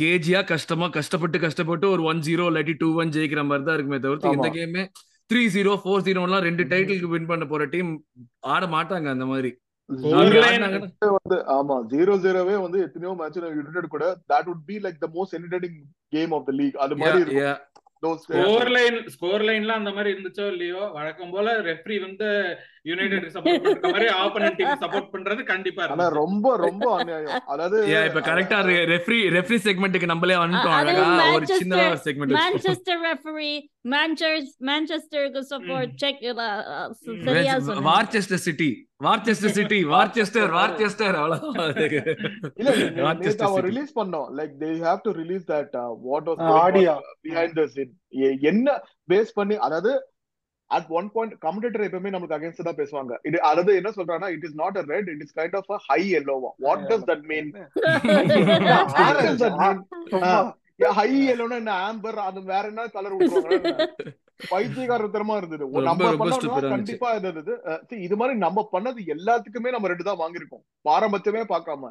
கேஜியா 0.00 0.44
கஷ்டமா 0.44 0.88
கஷ்டப்பட்டு 0.88 1.38
கஷ்டப்பட்டு 1.38 1.90
ஒரு 1.90 2.02
ஒன் 2.02 2.18
ஜீரோ 2.18 2.46
இல்லாட்டி 2.50 2.74
டூ 2.78 2.94
ஒன் 2.94 3.08
ஜெயிக்கிற 3.08 3.44
மாதிரி 3.44 3.64
தான் 3.64 3.74
இருக்குமே 3.74 3.98
தவிர்த்து 3.98 4.32
இந்த. 4.32 4.48
கேமே 4.58 4.86
த்ரீ 5.32 5.42
ஜீரோ 5.56 5.74
ஃபோர் 5.82 6.04
ஜீரோலாம் 6.08 6.46
ரெண்டு 6.48 6.64
டைட்டிலுக்கு 6.64 7.08
வின் 7.08 7.26
பண்ண 7.26 7.44
போற 7.44 7.64
டீம் 7.64 8.04
ஆட 8.40 8.66
மாட்டாங்க 8.66 9.06
அந்த 9.06 9.26
மாதிரி. 9.26 9.58
வந்து 9.88 11.36
ஆமா 11.54 11.76
ஜீரோ 11.92 12.14
ஜீரோவே 12.24 12.56
வந்து 12.56 12.78
எத்தனையோ 12.86 13.12
மேட்ச் 13.12 13.38
யுனைடெட் 13.50 13.94
கூட 13.94 14.06
that 14.32 14.48
would 14.48 14.62
be 14.68 14.76
like 14.84 14.98
the 14.98 15.08
most 15.14 15.36
entertaining 15.38 15.78
game 16.12 16.32
of 16.34 16.46
the 16.46 16.54
league 16.58 16.76
அது 16.76 16.96
மாதிரி 16.96 17.22
ஸ்கோர் 18.16 18.68
லைன் 18.68 18.98
ஸ்கோர் 19.08 19.44
லைன்ல 19.46 19.72
அந்த 19.72 19.90
மாதிரி 19.90 20.10
இருந்துச்சோ 20.12 20.44
இல்லையோ 20.52 20.82
வழக்கம் 20.96 21.32
போல 21.32 21.54
ரெஃப்ரி 21.60 21.96
வந்து 22.04 22.28
யுனைடெட் 22.88 23.26
சப்போர்ட் 23.34 23.64
பண்ற 23.64 23.90
மாதிரி 23.94 24.08
ஆப்போனன்ட் 24.22 24.58
டீம் 24.58 24.82
சப்போர்ட் 24.82 25.10
பண்றது 25.14 25.42
கண்டிப்பா. 25.44 25.84
ரொம்ப 26.18 26.56
ரொம்ப 26.64 26.86
அநியாயம் 26.98 27.46
அதாவது 27.46 27.78
Yeah, 27.92 28.04
இப்ப 28.08 28.20
கரெக்டா 28.28 28.58
ரெஃப்ரி 28.92 29.20
ரெஃப்ரி 29.36 29.58
செக்மெண்ட்டுக்கு 29.66 30.10
நம்மளே 30.12 30.38
வந்துட்டோம் 30.42 30.76
அழகா 30.78 31.04
ஒரு 31.28 31.46
ஒரு 31.86 32.00
segment 32.06 32.34
support 35.50 35.88
check 36.02 36.16
uh, 36.22 36.34
uh, 36.38 36.86
Mm. 37.08 37.20
சரியா 37.26 37.54
சொன்னீங்க. 37.58 37.84
Manchester 37.88 38.42
City 38.46 38.70
Manchester 39.04 39.54
City 39.58 39.78
Manchester 39.88 40.42
அவன் 43.46 43.56
City. 43.56 43.68
ரிலீஸ் 43.68 43.92
பண்ணோம் 43.98 44.28
like 44.38 44.54
they 44.62 44.70
have 44.84 45.00
to 45.04 45.12
release 45.20 45.44
that 45.50 45.74
what 46.08 46.28
was 46.30 46.42
idea 46.58 46.94
behind 47.24 47.56
the 47.60 47.64
scene 47.74 47.92
என்ன 48.50 48.66
பேஸ் 49.08 49.32
பண்ணி 49.34 49.58
அதாவது 49.66 49.92
அட் 50.70 50.88
ஒன் 50.90 51.08
பாயிண்ட் 51.12 51.34
கமெண்டேட்டர் 51.44 51.84
எப்பவுமே 51.84 52.10
நமக்கு 52.10 52.36
அகைன்ஸ்ட் 52.36 52.66
தான் 52.68 52.78
பேசுவாங்க. 52.80 53.12
இது 53.28 53.38
அதாவது 53.42 53.72
என்ன 53.76 53.90
சொல்றாங்கன்னா 53.90 54.30
it 54.34 54.46
is 54.48 54.58
not 54.62 54.78
a 54.78 54.84
red 54.88 55.08
it 55.14 55.22
is 55.26 55.34
kind 55.38 55.56
of 55.56 55.70
a 55.70 55.78
high 55.88 56.00
எல்லோவா 56.20 56.50
what 56.66 56.84
does 56.90 57.06
that 57.10 57.24
mean 57.32 57.50
high 60.98 61.10
எல்லோனா 61.32 61.56
என்ன 61.62 61.74
ஆம்பர் 61.86 62.18
அது 62.26 62.40
வேற 62.52 62.64
என்ன 62.72 62.88
கலர் 62.88 63.14
விட்டுருவாங்க 63.14 63.72
பைத்தியகாரத்தனமா 64.40 65.34
இருந்தது. 65.40 65.64
நம்ம 65.88 66.08
ஆ 66.08 66.70
கண்டிப்பா 66.72 67.08
இது 67.16 67.28
இருந்தது 67.30 67.54
இது 68.06 68.16
மாதிரி 68.20 68.34
நம்ம 68.44 68.64
பண்ணது 68.74 69.00
எல்லாத்துக்குமே 69.14 69.72
நம்ம 69.74 69.88
ரெண்டு 69.92 70.06
தான் 70.08 70.20
வாங்கிருக்கோம் 70.20 70.62
பாரபட்சமே 70.88 71.42
பார்க்காம. 71.52 71.90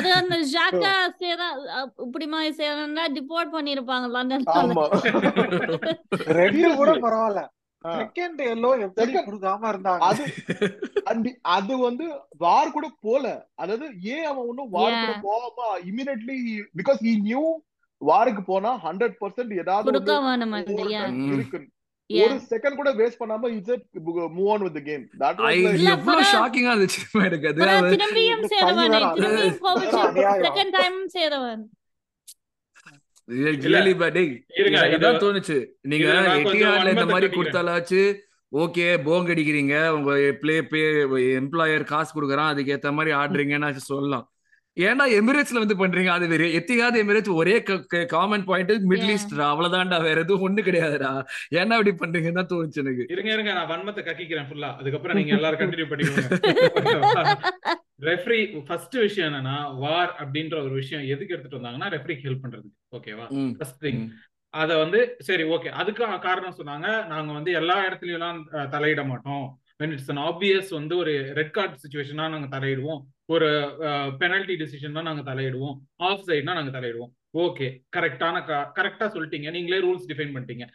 அது 0.00 0.10
அந்த 0.18 0.36
ஜாக்கா 0.54 0.92
சேரா 1.22 1.48
இப்படி 2.06 2.28
மாதிரி 2.34 2.52
சேரா 2.60 3.06
டிபோர்ட் 3.16 3.54
பண்ணிருப்பாங்க 3.56 4.08
லண்டன்ல. 4.16 4.58
ஆமா. 4.60 4.84
ரெண்டு 6.40 6.68
கூட. 6.82 6.90
பரவாயில்ல. 7.06 7.42
செகண்ட் 7.84 8.40
எல்லோ 8.52 8.70
எப்படி 8.84 9.12
கொடுக்காம 9.26 9.68
இருந்தாங்க? 9.72 10.02
அது 10.08 10.22
and 11.10 11.26
அது 11.54 11.74
வந்து 11.84 12.06
வார் 12.44 12.74
கூட 12.74 12.86
போல. 13.06 13.24
அதாவது 13.62 13.86
ஏன் 14.14 14.26
அவன் 14.30 14.48
ஒன்னும் 14.50 14.72
வார் 14.76 14.94
கூட 14.94 15.12
Yeah. 15.12 15.22
போகாம 15.26 15.58
இமிடியட்லி 15.90 16.36
பிகாஸ் 16.80 17.00
ஹி 17.06 17.14
நியூ 17.28 17.44
வாருக்கு 18.00 18.42
போனா 18.50 18.70
ஹண்ட்ரட் 18.84 19.16
பர்சன்ட் 19.22 19.52
ஏதாவது. 19.62 19.88
ஒரு 22.10 22.36
செகண்ட் 22.52 22.78
கூட 22.78 22.90
வேஸ்ட் 23.00 23.20
பண்ணாம 23.20 23.50
is 23.56 23.70
move 24.38 24.48
on 24.54 24.64
with 24.66 24.78
game 24.88 25.04
that 25.20 25.40
எவ்வளவு 25.94 26.22
ஷாக்கிங்கா 26.32 26.72
இருந்துச்சு 26.74 27.02
எனக்கு. 27.28 27.48
அது 27.50 27.92
திரும்பியும் 27.96 28.44
சேரவன் 28.52 28.94
திரும்பியும் 29.18 29.60
அநியாயம். 30.06 30.44
செகண்ட் 30.46 30.74
டைம் 30.78 30.98
சேரவன் 31.16 31.62
தோணுச்சு. 35.24 35.56
நீங்க 35.90 36.06
எட்டிஹாட்ல 36.38 36.94
இந்த 36.96 37.06
மாதிரி. 37.12 37.28
கொடுத்தாலாச்சு 37.36 38.02
ஓகே 38.52 38.86
போங்க 39.06 39.32
அடிக்கிறீங்க 39.34 39.74
உங்க 39.96 40.10
பிளே 40.42 40.56
பே 40.70 40.80
எம்ப்ளாயர் 41.40 41.84
காசு 41.92 42.10
கொடுக்குறான் 42.16 42.50
அதுக்கு 42.52 42.74
ஏத்த 42.76 42.92
மாதிரி 42.98 43.12
ஆடுறீங்கன்னு 43.20 43.84
சொல்லலாம். 43.92 44.26
ஏன்டா 44.76 45.04
எமிரேட்ஸ்ல 45.18 45.62
வந்து 45.62 45.76
பண்றீங்க? 45.80 46.10
அது 46.16 46.26
வேற. 46.28 46.44
எத்திகாத 46.58 46.94
எமிரேட்ஸ் 47.02 47.38
ஒரே 47.40 47.54
common 48.12 48.44
point 48.48 48.72
Middle 48.90 49.08
Yeah. 49.08 49.14
East 49.14 49.34
அவ்வளவுதான்டா. 49.48 49.98
வேற 50.06 50.20
எதுவும் 50.24 50.44
ஒண்ணு 50.46 50.60
கிடையாதுடா. 50.66 51.10
ஏன்டா 51.58 51.78
இப்படி 51.78 51.92
பண்றீங்கன்னு 52.02 52.38
தான் 52.40 52.50
தோணுச்சு 52.52 52.82
எனக்கு. 52.82 53.04
இருங்க 53.14 53.30
இருங்க. 53.32 53.52
நான் 53.52 53.70
வன்மத்தை 53.72 54.02
கக்கிக்கிறேன் 54.08 54.48
ஃபுல்லா 54.50 54.70
அதுக்கப்புறம் 54.80 55.18
நீங்க 55.20 55.34
எல்லாரும் 55.38 55.60
கண்டினியூ 55.62 55.88
பண்ணிக்கோங்க. 55.92 57.36
ரெஃப்ரி 58.08 58.40
ஃபர்ஸ்ட் 58.68 58.96
விஷயம் 58.96 59.28
என்னன்னா 59.30 59.56
வார் 59.84 60.12
அப்படின்ற 60.20 60.56
ஒரு 60.66 60.74
விஷயம் 60.80 61.06
எதுக்கு 61.14 61.34
எடுத்துட்டு 61.34 61.58
வந்தாங்கன்னா 61.58 61.90
ரெஃப்ரிக்கு 61.96 62.26
ஹெல்ப் 62.28 62.44
பண்றதுக்கு. 62.44 62.76
ஓகேவா 62.98 63.26
ஃபர்ஸ்ட் 63.58 63.82
திங். 63.86 64.02
அத 64.54 64.70
வந்து 64.82 65.00
சரி 65.26 65.44
ஓகே 65.54 65.68
அதுக்கு 65.80 66.04
காரணம் 66.28 66.56
சொன்னாங்க. 66.60 66.86
நாங்க 67.12 67.30
வந்து 67.32 67.50
எல்லா 67.60 67.76
இடத்துலயும் 67.88 68.40
தலையிட 68.74 69.02
மாட்டோம். 69.10 69.44
வென் 69.80 69.92
இட்ஸ் 69.94 70.10
அன் 70.14 70.22
ஆப்வியஸ் 70.28 70.70
வந்து 70.78 70.94
ஒரு 71.02 71.12
ரெட் 71.38 71.54
கார்டு 71.56 71.82
சுச்சுவேஷனா 71.84 72.26
நாங்க 72.34 72.48
தலையிடுவோம். 72.56 73.00
ஒரு 73.34 73.48
பெனல்டி 74.20 74.54
டிசிஷன்னா 74.62 75.02
நாங்க 75.08 75.22
தலையிடுவோம். 75.30 75.76
ஆஃப் 76.08 76.24
சைட்னா 76.28 76.56
நாங்க 76.58 76.72
தலையிடுவோம். 76.78 77.12
ஓகே 77.44 77.66
கரெக்டான 77.96 78.36
கரெக்டா 78.78 79.06
சொல்லிட்டீங்க. 79.14 79.50
நீங்களே 79.56 79.80
ரூல்ஸ் 79.86 80.08
டிஃபைன் 80.10 80.34
பண்ணிட்டீங்க. 80.36 80.66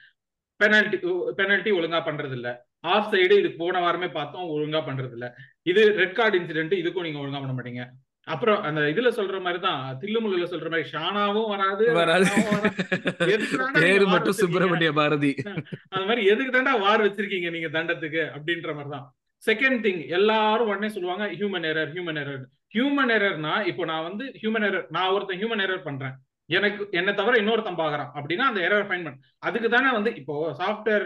பெனல்டி 0.60 0.98
பெனல்டி 1.40 1.72
ஒழுங்கா 1.78 2.00
பண்றது 2.08 2.36
இல்ல 2.40 2.50
ஆஃப் 2.94 3.10
சைடு 3.14 3.36
இது 3.42 3.50
போன 3.62 3.80
வாரமே 3.86 4.08
பார்த்தோம் 4.18 4.50
ஒழுங்கா 4.56 4.82
பண்றது 4.90 5.16
இல்ல 5.18 5.28
இது 5.72 5.82
ரெட் 6.02 6.18
கார்டு 6.20 6.36
இன்சிடென்ட் 6.40 6.76
இதுக்கும் 6.82 7.06
நீங்க 7.08 7.20
ஒழுங்கா 7.22 7.42
பண்ண 7.44 7.56
மாட்டீங்க. 7.58 7.84
அப்புறம் 8.28 8.60
அந்த 8.68 8.82
இதுல 8.92 9.10
சொல்ற 9.18 9.38
மாதிரி 9.42 9.60
தான் 9.66 9.82
தில்லுமுல்லுல 10.02 10.46
சொல்ற 10.54 10.68
மாதிரி 10.70 10.88
ஷானாவும் 10.94 11.50
வராது 11.52 11.84
பேரு 13.82 14.06
மட்டும்? 14.14 14.38
சுப்பிரமணிய 14.40 14.92
பாரதி. 15.00 15.32
அது 15.94 16.06
மாதிரி 16.10 16.22
எதுக்கு 16.32 16.56
தாண்டா 16.56 16.74
வார் 16.86 17.06
வச்சிருக்கீங்க 17.06 17.50
நீங்க 17.56 17.70
தண்டத்துக்கு 17.76 18.24
அப்படின்ற 18.36 18.74
மாதிரி 18.78 18.92
தான் 18.96 19.06
செகண்ட் 19.44 19.82
திங் 19.86 20.04
எல்லாரும் 20.18 20.70
உடனே 20.72 20.90
சொல்லுவாங்க 20.96 21.26
human 21.36 21.68
error 21.72 21.92
human 21.96 22.20
error 22.24 22.44
human 22.76 23.14
எரர்னா 23.18 23.54
இப்போ 23.72 23.84
நான் 23.92 24.08
வந்து 24.08 24.26
ஹியூமன் 24.42 24.66
எரர் 24.70 24.88
நான் 24.96 25.12
ஒருத்தன் 25.16 25.40
ஹியூமன் 25.42 25.64
எரர் 25.66 25.86
பண்றேன். 25.88 26.16
எனக்கு 26.50 26.82
என்ன 27.00 27.10
தவிர 27.20 27.38
இன்னொருத்தன் 27.42 27.80
பாக்குறான் 27.80 28.12
அப்படின்னா 28.18 28.46
அந்த 28.50 28.60
எரர் 28.68 28.88
ஃபைன் 28.90 29.06
பண்ண. 29.06 29.18
அதுக்கு 29.44 29.70
தானே 29.70 29.90
வந்து 29.98 30.12
இப்போ 30.22 30.34
சாஃப்ட்வேர் 30.60 31.06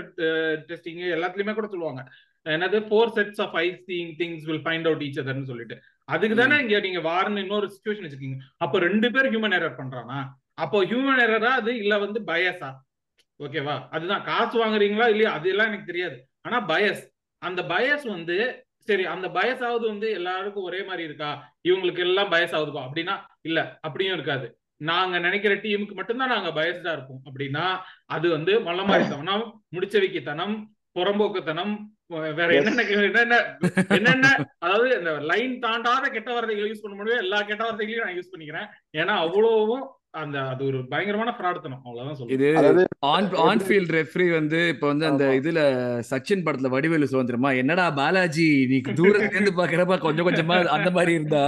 டெஸ்டிங் 0.69 1.03
எல்லாத்துலயுமே 1.17 1.53
கூட 1.53 1.67
சொல்லுவாங்க. 1.73 2.01
என்னது 2.45 2.77
four 2.87 3.13
sets 3.17 3.41
of 3.45 3.55
I 3.61 3.65
seeing 3.87 4.11
things 4.19 4.43
will 4.47 4.63
find 4.65 4.87
out 4.89 5.03
each 5.07 5.21
அதர்னு 5.23 5.49
சொல்லிட்டு. 5.51 5.77
அதுக்கு 6.09 6.35
தானே 6.35 6.55
இங்க 6.61 6.79
நீங்க 6.79 7.01
வார்னு 7.09 7.39
இன்னொரு 7.39 7.67
சுச்சுவேஷன் 7.67 8.05
வச்சிருக்கீங்க. 8.05 8.37
அப்போ 8.57 8.79
ரெண்டு 8.79 9.07
பேர் 9.11 9.31
ஹியூமன் 9.31 9.55
எரர் 9.57 9.79
பண்றானா? 9.79 10.19
அப்போ 10.53 10.77
ஹியூமன் 10.85 11.21
எரரா 11.25 11.51
அது 11.61 11.71
இல்ல 11.77 11.97
வந்து 11.97 12.19
பயஸா 12.27 12.69
ஓகேவா 13.39 13.75
அதுதான். 13.89 14.23
காசு 14.23 14.55
வாங்குறீங்களா 14.65 15.07
இல்லையா? 15.13 15.31
அது 15.31 15.49
எல்லாம் 15.49 15.67
எனக்கு 15.67 15.85
தெரியாது. 15.85 16.17
ஆனா 16.41 16.57
பயஸ் 16.67 17.03
அந்த 17.41 17.61
பயஸ் 17.61 18.05
வந்து 18.07 18.37
சரி 18.87 19.03
அந்த 19.05 19.27
பயஸ் 19.27 19.61
ஆகுது 19.67 19.85
வந்து 19.87 20.07
எல்லாருக்கும் 20.11 20.63
ஒரே 20.63 20.79
மாதிரி 20.83 21.03
இருக்கா? 21.03 21.29
இவங்களுக்கு 21.67 21.99
எல்லாம் 21.99 22.31
பயஸ் 22.31 22.55
ஆகுதுப்பா. 22.57 22.81
அப்படின்னா 22.87 23.15
இல்ல. 23.41 23.59
அப்படியும் 23.81 24.13
இருக்காது. 24.13 24.47
நாங்க 24.81 25.15
நினைக்கிற 25.19 25.53
டீமுக்கு 25.55 25.93
மட்டும்தான் 25.93 26.33
நாங்க 26.33 26.49
பயஸ்டா 26.49 26.91
இருப்போம். 26.91 27.21
அப்படின்னா 27.25 27.65
அது 28.05 28.27
வந்து 28.29 28.53
மல்லமாரித்தனம் 28.59 29.45
முடிச்சவைக்குத்தனம் 29.75 30.55
புறம்போக்குத்தனம் 30.95 31.73
வேற 32.09 32.49
என்னென்ன 32.53 32.81
என்னென்ன 32.81 33.35
என்னென்ன 33.89 34.27
அதாவது 34.59 34.97
இந்த 34.97 35.11
லைன் 35.31 35.53
தாண்டாத 35.59 36.05
கெட்ட 36.09 36.29
வார்த்தைகளை 36.33 36.69
யூஸ் 36.69 36.83
பண்ண 36.83 36.95
முடியும் 36.97 37.19
எல்லா 37.19 37.41
கெட்ட 37.41 37.63
வார்த்தைகளையும் 37.63 38.05
நான் 38.05 38.17
யூஸ் 38.17 38.31
பண்ணிக்கிறேன். 38.33 38.67
ஏன்னா 38.93 39.15
அவ்வளவும் 39.25 39.83
அந்த 40.13 40.37
அது 40.51 40.61
ஒரு 40.67 40.77
பயங்கரமான 40.89 41.31
ஃப்ராடுத்தனம் 41.33 41.81
அவ்வளவுதான் 41.81 42.15
சொல்லுவேன் 42.17 42.35
இது 42.35 42.47
ரெஃப்ரி 43.95 44.25
வந்து 44.31 44.59
இப்ப 44.71 44.85
வந்து 44.87 45.05
அந்த. 45.09 45.25
இதுல 45.39 45.59
சச்சின் 46.09 46.41
படத்துல 46.45 46.71
வடிவேலு 46.73 46.97
தெரியுமா 47.23 47.51
என்னடா 47.59 47.85
பாலாஜி 47.97 48.47
நீ 48.71 48.77
தூரத்துல 48.91 49.29
இருந்து 49.31 49.53
பாக்குறப்ப 49.59 49.97
கொஞ்சம் 50.05 50.27
கொஞ்சமா 50.27 50.55
அந்த 50.77 50.89
மாதிரி 50.95 51.11
இருந்தா? 51.17 51.43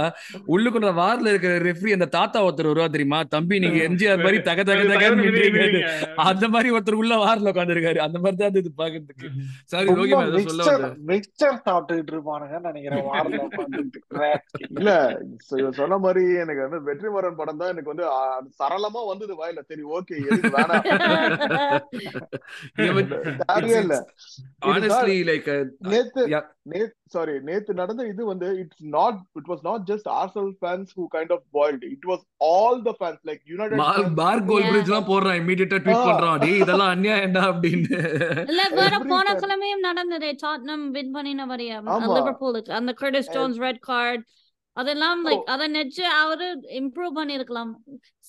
உள்ளுக்குள்ள 0.54 0.92
வார்ல 1.00 1.32
இருக்கிற 1.32 1.56
ரெஃப்ரி 1.66 1.96
அந்த 1.96 2.08
தாத்தா 2.14 2.44
ஒருத்தர் 2.46 2.70
வருவா 2.70 2.88
தெரியுமா? 2.92 3.20
தம்பி 3.34 3.58
நீங்க 3.64 3.80
எம்ஜிஆர் 3.88 4.22
மாதிரி 4.22 4.40
தக 4.48 4.64
தக 4.64 4.86
நின்றீங்க 5.18 5.82
அந்த 6.26 6.44
மாதிரி 6.54 6.70
ஒருத்தர் 6.74 7.00
உள்ள 7.00 7.16
வார்ல 7.24 7.52
உட்காந்துருக்காரு 7.52 8.00
அந்த 8.06 8.20
மாதிரி 8.22 8.40
தான் 8.42 8.62
இது 8.62 8.72
பாக்குறதுக்கு. 8.78 9.28
சாரி 9.72 9.96
ரோகி 10.00 10.14
சொல்ல 10.52 10.92
மிக்சர் 11.10 11.58
சாப்பிட்டுக்கிட்டு 11.64 12.14
இருப்பானுங்கன்னு 12.14 12.70
நினைக்கிறேன் 12.70 13.04
வாரில் 13.08 13.44
இல்ல 14.72 14.90
சொன்ன 15.76 16.00
மாதிரி 16.02 16.24
எனக்கு 16.42 16.64
வந்து 16.66 16.80
வெற்றிமாறன் 16.88 17.38
படம் 17.38 17.60
தான் 17.60 17.72
எனக்கு 17.72 17.92
வந்து 17.92 18.06
சரளமா 18.58 19.00
வந்தது 19.06 19.34
வாயில. 19.36 19.60
சரி 19.62 19.84
ஓகே 19.92 20.16
லைக் 25.24 25.48
நேத்து 26.64 26.90
சாரி 27.12 27.32
நேத்து 27.40 27.72
நடந்த 27.74 28.02
இது 28.06 28.22
வந்து 28.24 28.48
it's 28.58 28.84
not 28.92 29.18
it 29.32 29.48
was 29.48 29.62
not 29.62 29.82
just 29.86 30.08
Arsenal 30.14 30.52
fans 30.60 30.90
who 30.96 31.04
kind 31.14 31.32
of 31.32 31.44
boiled 31.52 31.84
it 31.86 32.06
was 32.06 32.22
all 32.48 32.78
the 32.82 32.92
fans 32.98 33.22
like 33.24 33.42
United 33.46 34.14
bar 34.20 34.44
goal 34.44 34.62
Yeah. 34.62 34.70
Bridge 34.70 34.90
எல்லாம் 34.90 35.08
போடுறான் 35.08 35.38
இமீடியட்டா 35.42 35.78
ட்வீட் 35.82 36.02
ஆ. 36.02 36.06
பண்றான். 36.08 36.38
டேய் 36.38 36.60
இதெல்லாம் 36.60 36.92
அநியாயம்டா 36.94 37.42
அப்படின்னு. 37.50 37.98
இல்ல 38.48 38.62
வேற 38.72 38.94
போன. 39.06 39.34
கிழமையும் 39.42 39.86
நடந்தது. 39.88 40.30
டாட்னம் 40.44 40.86
வின் 40.90 41.12
பண்ணின 41.12 41.46
வரையா. 41.46 41.78
லிவர்பூலுக்கு 42.10 42.72
அந்த 42.72 42.94
கிரிடிஸ் 43.00 43.20
And- 43.22 43.30
ஸ்டோன்ஸ் 43.30 43.60
ரெட் 43.60 43.82
கார்டு 43.88 44.22
அதெல்லாம் 44.76 45.22
லைக் 45.26 45.48
அத 45.52 45.68
நெச்சு 45.68 46.04
அவரு 46.20 46.46
இம்ப்ரூவ் 46.78 47.12
பண்ணிருக்கலாம். 47.16 47.72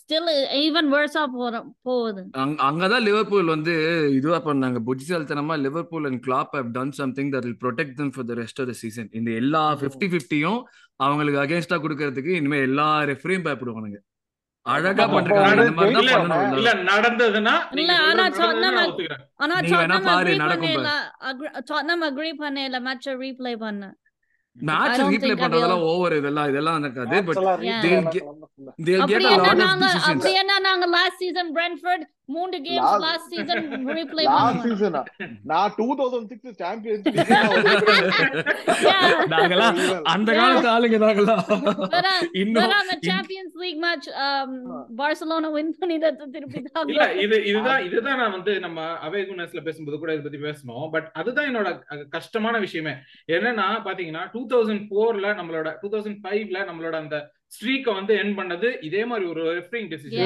ஸ்டில் 0.04 0.56
ஈவன் 0.56 0.88
வேர்ஸா 0.92 1.26
போற 1.34 1.66
போகுது. 1.82 2.26
அங்க- 2.32 2.64
அங்கதான் 2.64 3.02
லிவர்பூல் 3.02 3.46
வந்து 3.46 4.08
இதுவா 4.14 4.42
பண்ணாங்க. 4.46 4.78
புத்திசாலித்தனமா 4.88 5.60
Liverpool 5.60 6.06
and 6.06 6.24
Klopp 6.28 6.52
have 6.52 6.72
done 6.72 6.92
something 6.92 7.30
that 7.30 7.42
will 7.42 7.58
protect 7.64 7.94
them 7.94 8.10
for 8.10 8.26
the 8.26 8.34
rest 8.34 8.62
of 8.62 8.66
the 8.66 8.72
season 8.72 9.10
இந்த 9.12 9.32
எல்லா 9.32 9.76
ஃபிஃப்டி 9.76 10.20
ஃபிஃப்டியும் 10.20 10.62
அவங்களுக்கு 10.96 11.42
அகேன்ஸ்டா 11.44 11.82
கொடுக்கறதுக்கு 11.82 12.28
இனிமே 12.28 12.60
எல்லா 12.60 13.02
ரெஃப்ரியும் 13.02 13.44
பயப்படுவானுங்க. 13.44 13.96
அழகா. 14.62 15.08
பண்றாங்க. 15.08 15.64
நடந்ததுன்னா 16.74 17.60
இல்ல, 17.72 17.98
ஆனா 17.98 18.28
நடந்ததுன்னா 18.28 18.32
சொன்ன 18.32 18.72
நான் 18.72 18.88
ஒத்துக்கிறேன். 18.88 19.20
ஆனா 19.36 20.00
பாரு, 20.00 20.34
அக்ரி 20.34 20.36
நடக்கும் 20.36 20.70
பண்ணல 20.70 20.90
டாட்னம் 21.72 22.04
அக்ரி 22.04 22.32
பண்ணல 22.40 22.80
மேட்ச 22.80 23.16
ரீப்ளே 23.16 23.56
பண்ண. 23.56 23.86
I 23.86 24.03
மேட்ச் 24.56 25.00
ரீப்ளே 25.04 25.36
பண்றதெல்லாம் 25.36 25.84
ஓவர் 25.90 26.16
இதெல்லாம் 26.16 26.50
இதெல்லாம் 26.50 26.80
நடக்காது 26.80 27.18
but 27.24 27.40
Yeah. 27.64 27.80
they'll 27.84 28.10
get- 28.16 28.28
they'll 28.80 29.04
அப்படி 29.04 29.24
get 29.26 29.30
a 29.30 29.36
என்ன 29.36 29.48
lot 29.48 29.54
of 29.54 29.64
நாங்க 29.64 29.86
decisions 29.86 30.10
அப்படி 30.12 30.34
என்ன 30.34 30.60
நாங்க 30.60 30.86
லாஸ்ட் 30.88 31.18
சீசன் 31.18 31.52
பிரென்ஃபோர்ட் 31.56 32.04
மூணு 32.34 32.58
games 32.60 32.84
Last- 32.86 33.04
last 33.04 33.30
season 33.34 33.64
replay 33.92 34.26
last 34.30 34.66
சீசனா 34.66 35.02
நான் 35.44 35.74
two 35.78 35.88
thousand 35.96 36.30
six 36.32 36.58
champions 36.58 37.08
Yeah. 38.84 39.10
நாங்கெல்லாம் 39.34 39.78
அந்த 40.06 40.30
காலத்து 40.34 40.70
ஆளுங்க 40.70 40.98
நாங்கெல்லாம். 41.04 41.42
வேற 41.90 42.08
இன்னும் 42.34 42.74
champions 43.08 43.56
league 43.56 43.78
match 43.78 44.08
Barcelona 44.98 45.52
win 45.52 45.76
பண்ணி 45.80 45.98
திருப்பி 46.32 46.62
இல்ல 46.88 47.06
இது 47.22 47.38
இதுதான் 47.46 47.84
இதுதான் 47.86 48.18
நான் 48.18 48.32
வந்து 48.32 48.60
நம்ம 48.60 48.80
அவே 49.04 49.22
குணஸ்ல 49.30 49.62
பேசும்போது 49.64 49.98
கூட 49.98 50.14
இதை 50.14 50.24
பத்தி 50.24 50.42
பேசணும் 50.44 50.90
பட் 50.92 51.10
அதுதான் 51.14 51.50
என்னோட 51.50 51.70
கஷ்டமான 52.10 52.58
விஷயமே. 52.60 52.94
என்னன்னா 53.28 53.68
பாத்தீங்கன்னா 53.86 54.24
டூ 54.32 54.48
தௌசண்ட் 54.48 54.84
போர்ல 54.92 55.28
நம்மளோட 55.40 55.70
டூ 55.82 55.90
தௌசண்ட் 55.90 56.20
ஃபைவ்ல 56.24 56.60
நம்மளோட 56.66 56.96
அந்த 56.96 57.18
ஸ்ட்ரீக்கை 57.56 57.94
வந்து 57.94 58.14
என் 58.18 58.38
பண்ணது 58.38 58.70
இதே 58.82 59.06
மாதிரி 59.06 59.28
ஒரு 59.30 59.42
refereeing 59.54 59.90
decision. 59.94 60.22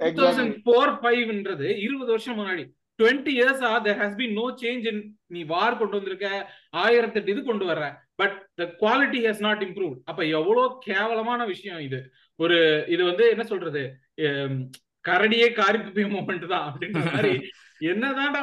Two 0.00 0.10
thousand 0.18 0.56
four 0.64 0.92
ஃபைவ்ன்றது 1.00 1.68
இருபது 1.86 2.10
வருஷம் 2.14 2.38
முன்னாடி. 2.40 2.64
Twenty 2.98 3.32
years 3.38 3.62
ah 3.68 3.72
there 3.84 3.98
has 4.00 4.18
been 4.20 4.36
no 4.38 4.46
change 4.62 4.86
in 4.90 5.00
நீ 5.34 5.40
வார் 5.52 5.78
கொண்டு 5.80 5.98
வந்திருக்க 5.98 6.28
ஆயிரத்தெட்டு 6.84 7.32
இது 7.34 7.42
கொண்டு 7.50 7.64
வர்ற 7.70 7.86
but 8.20 8.36
the 8.60 8.64
quality 8.80 9.20
has 9.26 9.42
not 9.46 9.62
improve 9.66 9.94
அப்ப 10.10 10.20
எவ்வளவு 10.38 10.68
கேவலமான 10.86 11.40
விஷயம் 11.52 11.82
இது. 11.88 12.00
ஒரு 12.40 12.56
இது 12.94 13.02
வந்து 13.10 13.24
என்ன 13.34 13.44
சொல்றது? 13.52 13.82
கரடியே 15.04 15.48
காரி 15.58 15.78
துப்பிய 15.78 16.06
மூமெண்ட் 16.14 16.46
தான் 16.54 16.66
அப்படின்ற 16.68 17.02
மாதிரி. 17.08 17.32
என்னதான்டா 17.92 18.40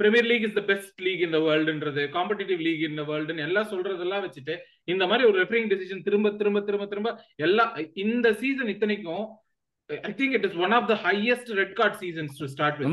premier 0.00 0.28
league 0.30 0.44
is 0.48 0.56
the 0.58 0.62
best 0.70 1.00
league 1.06 1.24
இந்த 1.26 1.38
வேர்ல்டுன்றது 1.46 2.02
காம்படிட்டிவ் 2.16 2.60
லீக் 2.66 2.82
இந்த 2.90 3.02
வேர்ல்டுன்னு 3.10 3.44
எல்லாம் 3.48 3.70
சொல்றதெல்லாம் 3.72 4.24
வச்சுட்டு 4.24 4.54
இந்த 4.92 5.04
மாதிரி 5.10 5.26
ஒரு 5.30 5.36
ரெஃபரிங் 5.42 5.68
டெசிஷன் 5.72 6.06
திரும்ப 6.06 6.32
திரும்ப 6.40 6.60
திரும்ப 6.68 6.86
திரும்ப 6.92 7.10
எல்லா 7.46 7.64
இந்த 8.04 8.30
சீசன் 8.42 8.72
இத்தனைக்கும் 8.74 9.26
I 9.90 10.12
think 10.18 10.34
it 10.36 10.46
is 10.48 10.56
one 10.64 10.74
of 10.76 10.86
the 10.90 10.94
highest 11.04 11.50
red 11.58 11.74
card 11.74 11.96
seasons 12.00 12.38
to 12.40 12.46
start 12.54 12.78
with 12.80 12.88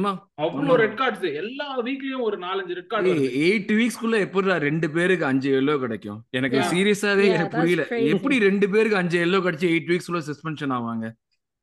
அவ்வளவு 0.46 0.76
ரெட் 0.84 0.98
கார்ட்ஸ் 1.00 1.26
எல்லா 1.42 1.68
வீக்லயும் 1.88 2.26
ஒரு 2.28 2.38
நாலஞ்சு 2.46 2.78
ரெட் 2.80 2.92
கார்டு 2.92 3.14
எயிட் 3.44 3.74
வீக்ஸ்க்குள்ள 3.80 4.20
எப்படிடா 4.26 4.58
ரெண்டு 4.68 4.90
பேருக்கு 4.96 5.26
அஞ்சு 5.32 5.52
எல்லோ 5.62 5.76
கிடைக்கும்? 5.80 6.20
எனக்கு. 6.32 6.60
சீரியஸாவே 6.74 7.26
எனக்கு 7.30 7.58
புரியல. 7.58 7.86
எப்படி 8.14 8.38
ரெண்டு 8.48 8.68
பேருக்கு 8.76 9.02
அஞ்சு 9.02 9.20
எல்லோ 9.26 9.42
கிடைச்சு 9.48 9.68
எயிட் 9.74 9.92
வீக்ஸ்க்குள்ள 9.92 10.24
சஸ்பென்ஷன் 10.30 10.76
ஆவாங்க? 10.78 11.08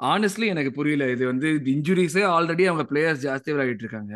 ஆனஸ்ட்லி 0.00 0.46
எனக்கு 0.46 0.70
புரியல. 0.76 1.06
இது 1.14 1.24
வந்து 1.26 1.48
இன்ஜுரிஸே 1.72 2.22
ஆல்ரெடி 2.34 2.64
அவங்க 2.68 2.84
பிளேயர்ஸ் 2.90 3.24
ஜாஸ்தி 3.24 3.50
விளையாடிட்டு 3.54 3.84
இருக்காங்க. 3.86 4.12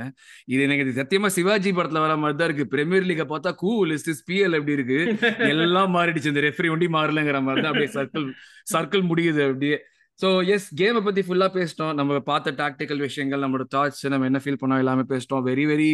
இது 0.48 0.60
எனக்கு 0.62 0.84
இது 0.84 0.98
சத்தியமா 1.00 1.28
சிவாஜி 1.36 1.70
படத்துல 1.72 2.02
வர 2.04 2.16
மாதிரி 2.16 2.38
தான் 2.38 2.48
இருக்கு. 2.48 2.66
பிரீமியர் 2.66 3.08
லீக 3.10 3.24
பார்த்தா 3.24 3.52
கூல் 3.54 3.92
பிஎல் 4.28 4.56
எப்படி 4.58 4.76
இருக்கு? 4.78 4.98
எல்லாம் 5.54 5.92
மாறிடுச்சு. 5.96 6.32
இந்த 6.32 6.40
ரெஃபரி 6.40 6.70
ஒண்டி 6.74 6.88
மாறலங்கிற 6.96 7.40
மாதிரி 7.42 7.62
தான் 7.62 7.72
அப்படியே 7.72 7.92
சர்க்கிள் 7.98 8.26
சர்க்கிள் 8.72 9.04
முடியுது 9.10 9.42
அப்படியே. 9.48 9.78
ஸோ 10.20 10.28
எஸ் 10.46 10.66
கேமை 10.80 11.00
பத்தி 11.00 11.22
ஃபுல்லா 11.22 11.46
பேசிட்டோம். 11.54 11.92
நம்ம 11.92 12.18
பார்த்த 12.28 12.50
டாக்டிக்கல் 12.58 13.00
விஷயங்கள் 13.04 13.40
நம்மளோட 13.44 13.64
தாட்ஸ் 13.74 14.02
நம்ம 14.12 14.26
என்ன 14.26 14.40
ஃபீல் 14.44 14.58
பண்ணோம் 14.60 14.80
எல்லாமே 14.82 15.04
பேசிட்டோம். 15.08 15.42
வெரி 15.48 15.64
வெரி 15.70 15.88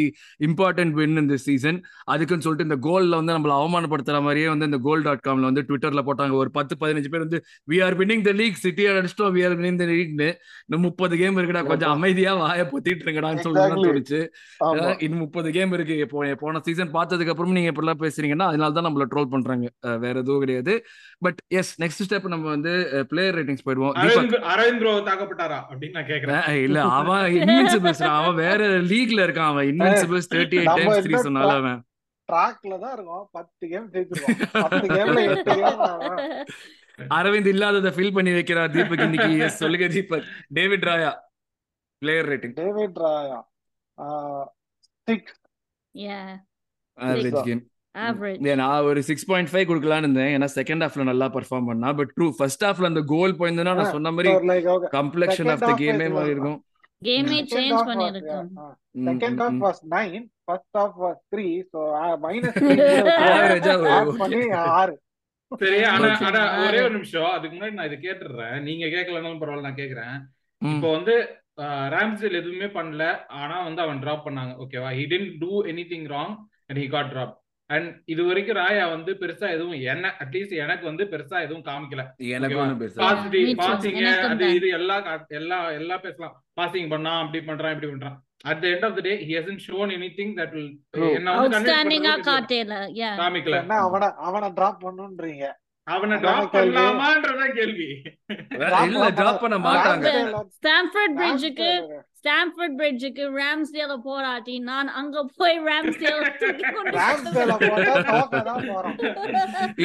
இம்பார்ட்டன்ட் 0.48 0.94
வின் 0.98 1.16
இந்த 1.16 1.36
சீசன் 1.44 1.78
அதுக்குன்னு 2.12 2.44
சொல்லிட்டு 2.46 2.66
இந்த 2.68 2.78
கோல்ல 2.86 3.18
வந்து 3.20 3.34
நம்மள 3.36 3.52
அவமானப்படுத்துற 3.60 4.18
மாதிரியே 4.22 4.48
வந்து 4.48 4.68
இந்த 4.70 4.80
கோல் 4.86 5.04
டாட் 5.06 5.24
காம்ல 5.26 5.48
வந்து 5.50 5.64
ட்விட்டர்ல 5.68 6.02
போட்டாங்க. 6.08 6.34
ஒரு 6.40 6.50
பத்து 6.50 6.76
பதினஞ்சு 6.82 7.10
பேர் 7.12 7.24
வந்து 7.26 7.40
we 7.68 7.78
are 7.86 7.96
winning 8.00 8.24
the 8.28 8.34
league 8.40 8.60
City 8.64 8.86
அடிச்சிட்டோம். 8.92 9.32
We 9.36 9.44
are 9.46 9.56
winning 9.58 9.80
the 9.82 9.88
லீக்னு 9.92 10.28
இன்னும் 10.66 10.84
முப்பது 10.88 11.16
கேம் 11.16 11.38
இருக்குடா. 11.38 11.64
கொஞ்சம் 11.70 11.94
அமைதியா 11.96 12.34
வாய 12.42 12.68
பொத்திட்டு 12.72 13.04
இருக்கடான்னு 13.06 13.44
சொல்லி. 13.46 13.58
தோணுச்சு. 13.86 14.20
இன்னும் 15.00 15.24
முப்பது 15.24 15.50
கேம் 15.50 15.74
இருக்கு. 15.78 15.96
இப்போ 16.04 16.16
போன 16.44 16.62
சீசன் 16.68 16.94
பார்த்ததுக்கு 16.94 17.34
அப்புறம் 17.34 17.56
நீங்க 17.58 17.72
இப்படிலாம் 17.72 18.02
பேசுறீங்கன்னா 18.04 18.48
அதனால 18.50 18.72
தான் 18.72 18.88
நம்மள 18.88 19.08
ட்ரோல் 19.12 19.32
பண்றாங்க. 19.34 19.66
அஹ் 19.86 19.98
வேற 20.04 20.14
எதுவும் 20.18 20.44
கிடையாது. 20.44 20.74
பட் 21.22 21.40
எஸ் 21.58 21.74
நெக்ஸ்ட் 21.82 22.06
ஸ்டெப் 22.06 22.28
நம்ம 22.28 22.48
வந்து 22.54 22.74
பிளேயர் 23.10 23.36
ரேட்டிங்ஸ் 23.38 23.66
போயிடுவோம். 23.66 23.96
அரவிந்த் 24.52 24.80
ப்ரோ 24.80 24.92
தாக்கப்பட்டாரா 25.06 25.58
அப்படின்னு 25.68 25.90
நான் 25.90 26.06
கேக்குறேன். 26.06 26.40
அஹ் 26.42 26.62
இல்ல 26.62 26.78
அவன் 26.98 27.24
இன்வின்சிபிள்ஸ் 27.38 28.02
அவன் 28.11 28.36
வேற 28.36 28.61
லீக்ல 28.90 29.24
இருக்கான் 29.26 29.50
அவன். 29.52 29.66
Invincibles 29.66 30.30
thirty 30.34 30.58
eight 30.61 30.76
times 30.78 31.06
three 31.06 31.16
சொன்னால 31.26 31.52
அவன். 31.61 31.78
ட்ராக்ல 32.28 32.74
தான் 32.78 32.92
இருக்கோம். 32.92 33.24
பத்து 33.32 33.62
கேம் 33.68 33.88
ஜெயிச்சிருக்கோம் 33.92 34.38
பத்து 34.64 34.86
கேம்ல 34.88 35.22
எட்டு 35.28 35.54
கேம் 35.54 35.80
அரவிந்த் 37.16 37.46
இல்லாததை 37.46 37.90
ஃபில் 37.90 38.14
பண்ணி 38.14 38.30
வைக்கிறார் 38.30 38.70
தீபக் 38.70 39.04
இன்னைக்கு. 39.04 39.30
எஸ் 39.44 39.61
சொல்லுங்க 39.62 39.86
Deepak. 39.88 40.26
David 40.50 40.86
Raya 40.88 41.12
player 42.02 42.28
rating 42.28 42.54
David 42.61 42.98
Raya 43.04 43.38
six 45.08 45.36
yeah. 45.94 46.26
Average. 46.98 47.40
Game 47.44 47.62
நான் 47.93 48.82
ஒரு 48.82 49.03
சிக்ஸ் 49.03 49.24
பாயிண்ட் 49.24 49.49
ஃபைவ் 49.53 49.70
கொடுக்கலான்னு 49.70 49.99
இருந்தேன். 49.99 50.38
ஏன்னா 50.38 50.45
செகண்ட் 50.45 50.88
ஹாஃப்ல 50.88 51.03
நல்லா 51.03 51.26
பெர்ஃபார்ம் 51.26 51.66
பண்ணா 51.66 51.93
பட் 51.93 52.12
ட்ரூ 52.20 52.30
ஃபர்ஸ்ட் 52.36 52.64
ஹாஃப்ல 52.64 52.84
அந்த 52.84 53.03
கோல் 53.07 53.36
போயிருந்தா 53.36 53.62
நான் 53.62 53.84
சொன்ன 53.84 54.11
மாதிரி 54.11 54.34
கம்ப்ளெக்ஷன் 54.34 55.51
ஆஃப் 55.51 55.59
த 55.59 55.74
கேமே 55.78 56.11
மாதிரி. 56.11 56.30
இருக்கும். 56.30 56.64
கேமே 57.05 57.38
சேஞ்ச் 57.55 57.88
பண்ணிருக்கோம் 57.88 58.49
yeah, 58.53 58.74
ம், 58.91 59.09
second 59.09 59.34
ம், 59.34 59.41
half 59.41 59.51
ம். 59.51 59.64
was 59.64 59.78
nine, 59.88 60.30
first 60.53 60.78
half 60.78 60.93
was 61.03 61.14
three, 61.36 61.62
so 61.62 61.95
uh, 61.95 62.18
minus 62.22 62.59
Average 62.59 63.68
ah 63.70 63.74
three, 63.74 63.93
add 63.99 64.09
okay. 64.09 64.16
பண்ணி 64.16 64.51
ஆறு. 64.51 65.01
சரி 65.57 65.84
ஆனா. 65.93 66.18
ஆனா 66.20 66.66
ஒரே 66.66 66.80
ஒரு 66.80 66.91
நிமிஷம். 66.91 67.30
அதுக்கு 67.30 67.57
முன்னாடி 67.57 67.72
நான் 67.72 67.93
இதை 67.93 68.11
கேட்டுடுறேன். 68.11 68.61
நீங்க 68.61 68.86
கேட்கலனாலும் 68.86 69.41
பரவாயில்ல 69.41 69.61
நான் 69.61 69.74
கேக்குறேன். 69.74 70.16
இப்போ 70.74 70.91
வந்து 70.91 71.36
ராம்ஸ்டேல் 71.97 72.32
எதுவுமே 72.32 72.64
பண்ணல. 72.64 73.26
ஆனா 73.28 73.62
வந்து 73.62 73.82
அவன் 73.82 73.99
டிராப் 73.99 74.26
பண்ணாங்க. 74.26 74.55
ஓகேவா 74.62 74.91
he 74.99 75.07
didn't 75.12 75.38
do 75.38 75.64
anything 75.64 76.07
wrong 76.07 76.36
and 76.66 76.78
he 76.78 76.91
got 76.91 77.11
drop 77.11 77.39
and 77.70 78.02
இது 78.04 78.24
வரைக்கும் 78.24 78.56
ராயா 78.56 78.88
வந்து 78.88 79.16
பெருசா 79.20 79.50
எதுவும் 79.50 79.80
என்ன 79.80 80.14
அட்லீஸ்ட் 80.18 80.56
எனக்கு 80.56 80.84
வந்து 80.86 81.04
பெருசா 81.04 81.40
எதுவும் 81.40 81.64
காமிக்கல. 81.64 82.06
பாசிட்டிவ் 83.56 83.98
அது. 84.30 84.54
இது 84.54 84.68
எல்லாம் 84.68 85.04
கா- 85.04 85.26
எல்லா 85.26 85.70
எல்லா 85.70 85.96
பேசலாம். 85.96 86.44
பாசிங் 86.60 86.88
பண்ணா 86.88 87.18
அப்படி 87.18 87.44
பண்றான் 87.44 87.74
இப்படி 87.74 87.92
பண்றான். 87.92 88.16
At 88.40 88.60
the 88.60 88.68
end 88.68 88.84
of 88.84 88.94
the 88.94 89.00
day 89.00 89.26
he 89.26 89.42
hasn't 89.42 89.58
shown 89.68 89.90
anything 89.90 90.32
that 90.36 90.50
will. 90.50 90.80
என்ன 91.12 91.32
வந்து 91.48 91.58
காமிக்கல. 93.18 93.60
என்ன 93.60 93.74
அவனை 93.74 94.08
அவனை 94.16 94.50
டிராப் 94.50 94.88
பண்ணுன்றீங்க. 94.88 95.52
அவனை 95.87 96.16
அதான 96.16 96.20
டிராப் 96.22 96.51
கேள்வி. 96.53 96.76
பண்ணலாமான்றதான் 96.76 97.53
கேள்வி. 97.59 97.87
இல்ல 98.89 99.07
டிராப் 99.18 99.41
பண்ண 99.43 99.57
மாட்டாங்க. 99.59 100.09
ஸ்டாம்ஃபோர்ட் 100.59 101.14
பிரிட்ஜுக்கு 101.20 101.68
ஸ்டாம்ஃபோர்ட் 102.20 102.74
பிரிட்ஜுக்கு 102.78 103.24
ராம்ஸ்டேல 103.39 103.95
போராட்டி 104.07 104.59
நான் 104.59 104.89
அங்க 105.01 105.22
போய் 105.37 105.59
ராம்ஸ்டேல 105.68 106.16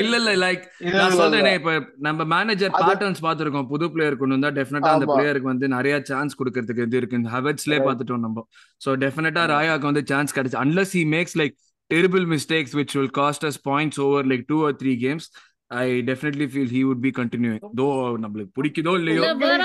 இல்ல 0.02 0.16
இல்ல 0.22 0.32
லைக் 0.46 0.64
நான் 1.00 1.18
சொல்றேனே. 1.22 1.54
இப்ப 1.60 1.74
நம்ம 2.08 2.24
மேனேஜர் 2.36 2.76
பேட்டர்ன்ஸ் 2.82 3.24
பாத்துருக்கோம் 3.28 3.70
புது 3.74 3.92
பிளேயர் 3.92 4.20
கொண்டு 4.22 4.38
வந்தா 4.38 4.52
டெஃபினட்டா 4.60 4.94
அந்த. 4.98 5.08
பிளேயருக்கு 5.14 5.52
வந்து 5.54 5.68
நிறைய 5.68 5.98
சான்ஸ் 6.12 6.38
கொடுக்கறதுக்கு 6.42 6.86
இது 6.88 6.98
இருக்கு. 6.98 7.22
ஹவர்ஸ்லயே. 7.36 7.80
பாத்துட்டோம் 7.88 8.26
நம்ம. 8.28 8.46
சோ 8.86 8.98
டெஃபினட்டா. 9.06 9.46
ராயாக்கு 9.56 9.90
வந்து 9.92 10.06
சான்ஸ் 10.06 10.36
கிடைச்சு. 10.40 10.60
Unless 10.66 10.94
he 11.00 11.06
makes 11.16 11.38
like 11.44 11.56
terrible 11.92 12.24
mistakes 12.36 12.76
which 12.80 12.94
will 13.00 13.12
cost 13.18 13.44
us 13.50 13.60
points 13.70 14.00
over 14.06 14.28
like 14.28 14.46
two 14.48 14.58
or 14.66 14.76
three 14.84 14.94
games 15.04 15.28
I 15.72 15.86
definitely 16.10 16.46
feel 16.52 16.74
he 16.76 16.82
would 16.88 17.04
be 17.06 17.12
continue 17.20 17.54
though 17.80 17.86
நம்மளுக்கு 18.24 18.52
பிடிக்குதோ 18.58 18.92
இல்லையோ. 19.00 19.20
இல்ல 19.20 19.30
வேற 19.44 19.64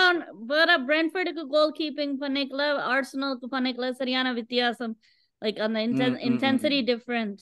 வேற 0.52 0.70
பிரென்ஃபர்டுக்கு 0.88 1.44
கோல் 1.54 1.74
கீப்பிங் 1.80 2.14
பண்ணிக்கல 2.22 2.62
ஆர்சனலுக்கு 2.94 3.48
பண்ணிக்கல 3.56 3.88
சரியான 4.00 4.32
வித்தியாசம். 4.40 4.94
லைக் 5.42 5.60
அந்த 5.66 5.80
இன்டென்சிட்டி 6.28 6.80
டிஃபரண்ட் 6.90 7.40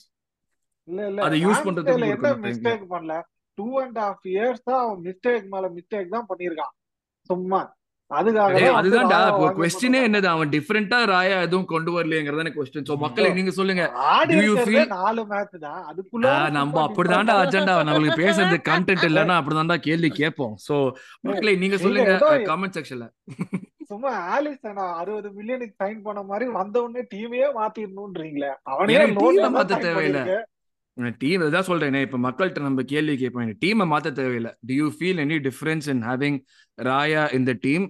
இல்ல 0.87 1.01
இல்ல 1.09 1.23
அதை 1.27 1.37
use 1.47 1.61
பண்றதுக்கு 1.65 1.95
ராம்ஸ்டேல 1.95 2.31
என்ன. 2.31 2.47
மிஸ்டேக் 2.47 2.85
பண்ணல? 2.93 3.15
டூ 3.57 3.67
அண்ட் 3.83 3.97
ஹாஃப் 4.03 4.25
இயர்ஸ் 4.33 4.63
தான் 4.69 4.81
அவன் 4.83 5.01
மிஸ்டேக் 5.07 5.47
மேல 5.53 5.65
மிஸ்டேக் 5.77 6.13
தான் 6.15 6.27
பண்ணிருக்கான் 6.29 6.73
சும்மா. 7.29 7.61
அதுக்காக 8.17 8.61
அதுதான்டா. 8.79 9.17
இப்போ 9.31 9.47
கொஸ்டினே. 9.57 9.99
என்னது? 10.07 10.27
அவன் 10.33 10.51
டிஃபரெண்டா 10.53 10.99
ராயா 11.11 11.37
எதுவும் 11.47 11.67
கொண்டு 11.71 11.89
வரலையேங்கிறதான 11.95 12.51
கொஸ்டின் 12.55 12.87
சோ 12.89 12.95
மக்களை 13.03 13.29
நீங்க 13.37 13.51
சொல்லுங்க. 13.57 13.83
நாலு 14.95 15.23
மேட்ச் 15.31 15.57
தான். 15.65 15.81
அதுக்குள்ள 15.91 16.33
நம்ம 16.57 16.81
அப்படிதான்டா 16.87 17.35
அஜெண்டா 17.43 17.75
நம்மளுக்கு 17.89 18.21
பேசுறது 18.23 18.59
கண்டென்ட் 18.69 19.07
இல்லைன்னா 19.09 19.37
அப்படிதான்டா 19.39 19.79
கேள்வி 19.87 20.11
கேட்போம். 20.21 20.55
சோ 20.67 20.77
மக்களை 21.29 21.55
நீங்க 21.63 21.79
சொல்லுங்க. 21.85 22.13
கமெண்ட் 22.51 22.77
செக்ஷன்ல 22.79 23.07
சும்மா 23.91 24.11
ஆலிசன் 24.33 24.79
அறுபது 25.01 25.29
மில்லியனுக்கு 25.37 25.75
சைன் 25.83 26.01
பண்ண 26.07 26.21
மாதிரி 26.31 26.47
வந்த 26.57 26.75
உடனே 26.85 27.03
டீமையே 27.13 27.47
மாத்திடணும்ன்றீங்களே. 27.59 28.51
அவனே 28.71 28.97
தான் 29.43 29.55
மாத்த 29.55 29.79
தேவையில்ல. 29.85 30.21
டீம் 31.21 31.43
இதான் 31.45 31.67
சொல்றேனே 31.67 31.99
இப்ப 32.05 32.17
மக்கள்கிட்ட 32.25 32.61
நம்ம 32.65 32.83
கேள்வி 32.91 33.13
கேட்போம். 33.21 33.53
டீமை 33.63 33.85
மாத்த 33.91 34.09
தேவையில்லை. 34.19 34.51
Do 34.67 34.73
you 34.79 34.87
feel 34.97 35.21
any 35.25 35.37
difference 35.47 35.87
in 35.93 36.03
having 36.09 36.37
Raya 36.77 37.23
இந்த 37.37 37.51
டீம் 37.65 37.85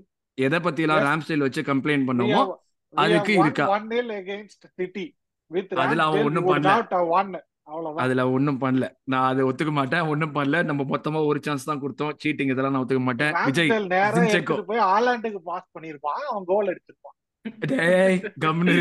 எதை 0.45 0.57
பத்தி 0.65 0.81
எல்லாம் 0.85 1.01
Yes. 1.01 1.07
ராம்ஸ்டைல் 1.09 1.45
வச்சு 1.45 1.61
கம்ப்ளைண்ட் 1.69 2.07
பண்ணுவோமோ 2.09 2.41
அதுக்கு 2.93 3.31
இருக்கா? 3.41 3.65
1-0 3.75 4.09
against 4.23 4.61
City. 4.79 5.05
With 5.51 5.71
அதுல 5.83 6.03
அவன் 6.07 6.25
ஒண்ணும் 6.29 6.49
பண்ணல. 6.49 7.39
அதுல 8.03 8.21
ஒண்ணும் 8.35 8.59
பண்ணல 8.61 8.85
நான் 9.11 9.27
அதை 9.31 9.41
ஒத்துக்க 9.49 9.71
மாட்டேன் 9.79 10.07
ஒண்ணும் 10.11 10.33
பண்ணல 10.37 10.61
நம்ம 10.69 10.85
மொத்தமா 10.93 11.19
ஒரு 11.31 11.39
சான்ஸ் 11.47 11.67
தான் 11.69 11.81
கொடுத்தோம் 11.83 12.13
சீட்டிங் 12.23 12.51
இதெல்லாம் 12.53 12.73
நான் 12.75 12.83
ஒத்துக்க 12.83 13.03
மாட்டேன் 13.09 13.33
விஜய் 13.49 13.71
போய் 14.71 14.83
ஹாலாண்டுக்கு 14.91 15.41
pass 15.49 15.65
பண்ணிருப்பான். 15.75 16.21
அவன் 16.31 16.47
goal 16.51 16.65
அடிச்சிருப்பான். 16.73 17.15
டேய் 17.71 18.17
கம்னு. 18.43 18.73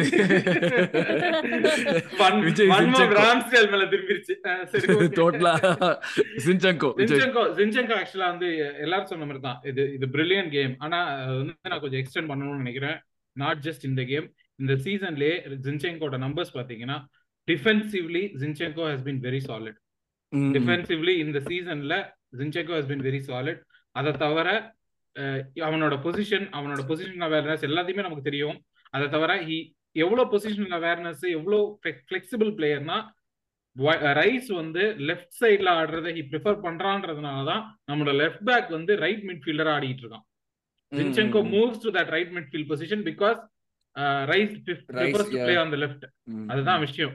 விஜய் 2.46 2.70
Zinchenko. 2.78 3.18
ராம்ஸ்டேல் 3.18 3.68
மேல 3.72 3.84
திரும்பிருச்சு. 3.92 4.34
டோட்டலா 5.18 5.52
சின்சங்கோ 6.46 6.90
ஜின்செங்கோ 7.58 7.94
ஆக்சுவலா 7.98 8.28
வந்து 8.32 8.48
எல்லாரும் 8.84 9.10
சொன்ன 9.12 9.26
மாதிரி 9.28 9.42
தான். 9.46 9.58
இது 9.70 9.82
இது 9.96 10.06
பிரில்லியன்ட் 10.14 10.52
கேம் 10.56 10.74
ஆனா 10.86 10.98
அது 11.22 11.34
வந்து 11.40 11.54
நான் 11.72 11.82
கொஞ்சம் 11.84 12.00
எக்ஸ்டெண்ட் 12.02 12.30
பண்ணணும்னு 12.32 12.62
நினைக்கிறேன். 12.64 12.98
நாட் 13.36 13.60
ஜஸ்ட் 13.66 13.86
இந்த 13.90 14.04
கேம் 14.10 14.26
இந்த 14.62 14.74
சீசன்லயே 14.86 15.34
ஜின்செங்கோட 15.66 16.18
நம்பர்ஸ் 16.26 16.56
பாத்தீங்கன்னா 16.58 16.98
defensively 17.48 18.24
Zinchenko 18.40 18.86
has 18.90 19.04
been 19.08 19.20
very 19.26 19.40
solid. 19.48 19.78
Defensively 20.56 21.14
இந்த 21.24 21.38
சீசன்ல 21.50 21.94
Zinchenko 22.40 22.74
has 22.78 22.90
been 22.90 23.04
very 23.08 23.20
solid 23.28 23.62
அதை 23.96 24.12
தவிர 24.24 24.48
அவனோட 25.66 25.94
பொசிஷன் 26.04 26.46
அவனோட 26.58 26.80
பொசிஷன் 26.90 27.24
அவேர்னஸ் 27.26 27.66
எல்லாத்தையுமே 27.68 28.06
நமக்கு 28.06 28.28
தெரியும். 28.28 28.58
அதை 28.94 29.06
தவிர 29.14 29.32
ஹி 29.48 29.58
எவ்வளவு 30.04 30.30
பொசிஷன் 30.32 30.74
அவேர்னஸ் 30.78 31.24
எவ்வளவு 31.36 31.62
ஃபிளெக்சிபிள் 32.08 32.50
பிளேயர்னா 32.58 32.98
ரைஸ் 34.18 34.48
வந்து 34.60 34.82
லெஃப்ட் 35.08 35.36
சைட்ல 35.40 35.68
ஆடுறதை 35.80 36.12
ஹி 36.16 36.22
ப்ரிஃபர் 36.30 36.58
பண்றான்றதுனால 36.64 37.44
தான் 37.50 37.62
நம்மளோட 37.90 38.14
லெஃப்ட் 38.22 38.44
பேக் 38.48 38.70
வந்து 38.76 38.92
ரைட் 39.04 39.24
மிட்ஃபீல்டரா 39.28 39.72
ஆடிட்டு 39.76 40.02
இருக்கான். 40.04 40.24
ம், 40.92 41.50
moves 41.54 41.82
to 41.84 41.90
that 41.96 42.12
right 42.16 42.32
midfield 42.36 42.68
position 42.72 43.04
because 43.08 43.40
Rice 44.32 44.54
prefers 44.66 45.30
to. 45.32 45.38
Play 45.44 45.54
on 45.62 45.72
the 45.74 45.78
left 45.84 46.04
அதுதான் 46.52 46.80
விஷயம். 46.86 47.14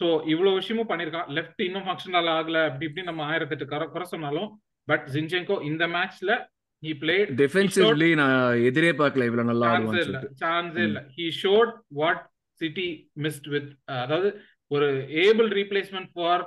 சோ 0.00 0.06
இவ்வளவு 0.32 0.58
விஷயமும் 0.60 0.90
பண்ணிருக்கான் 0.90 1.28
லெஃப்ட் 1.36 1.60
இன்னும் 1.66 1.86
ஃபங்க்ஷனல் 1.86 2.30
ஆகல 2.36 2.60
அப்படி 2.68 2.86
இப்படி 2.88 3.04
நம்ம 3.10 3.22
ஆயிரத்தெட்டு 3.30 3.66
குறை 3.94 4.06
சொன்னாலும் 4.14 4.48
பட் 4.88 5.04
ஜின்செங்கோ 5.14 5.56
இந்த 5.70 5.84
மேட்ச்ல 5.96 6.32
ஹி 6.84 6.92
பிளேட் 7.02 7.30
டிஃபென்சிவ்லி 7.42 8.10
நான் 8.20 8.36
எதிரே 8.68 8.92
பார்க்கல 9.00 9.26
இவ்வளவு 9.28 9.50
நல்லா 9.50 9.68
சான்ஸே 9.68 9.80
ஆடுவான்னு 9.80 10.04
இல்ல 10.06 10.20
சான்ஸே. 10.44 10.84
இல்ல. 10.88 11.00
He 11.16 11.26
showed 11.42 11.72
what 12.00 12.22
City 12.60 12.88
missed 13.24 13.48
with 13.54 13.70
அதாவது 14.02 14.28
ஒரு 14.70 14.86
ஏபிள் 15.24 15.50
ரீப்ளேஸ்மெண்ட் 15.58 16.10
ஃபார் 16.12 16.44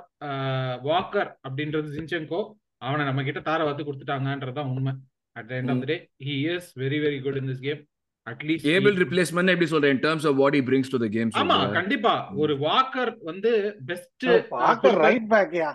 வாக்கர் 0.82 1.30
அப்படின்றது 1.48 1.88
ஜின்செங்கோ 1.96 2.40
அவனை 2.82 3.04
நம்ம 3.06 3.22
கிட்ட 3.22 3.40
தார 3.40 3.60
வாத்து 3.64 3.84
கொடுத்துட்டாங்கன்றதுதான் 3.84 4.72
உண்மை. 4.72 4.92
At 5.36 5.52
end 5.58 5.72
of 5.74 5.82
the 5.84 5.88
day 5.92 5.96
he 6.26 6.36
is 6.54 6.68
very 6.78 6.98
very 7.04 7.18
good 7.26 7.38
in 7.40 7.48
this 7.52 7.64
game 7.66 7.80
at least 8.26 8.70
able 8.74 8.96
replacement 9.02 9.52
எப்படி 9.52 9.68
சொல்றேன்? 9.72 9.94
In 9.96 10.00
terms 10.06 10.24
of 10.30 10.34
what 10.42 10.54
he 10.56 10.62
brings 10.70 10.88
to 10.94 10.98
the 11.04 11.10
game 11.16 11.30
ஆமா 11.42 11.56
கண்டிப்பா. 11.72 12.14
ஒரு 12.42 12.56
வாக்கர் 12.58 13.12
வந்து 13.30 13.52
பெஸ்ட் 13.86 14.26
பார்க்க 14.54 14.92
right 15.04 15.26
back 15.34 15.52
யா. 15.62 15.70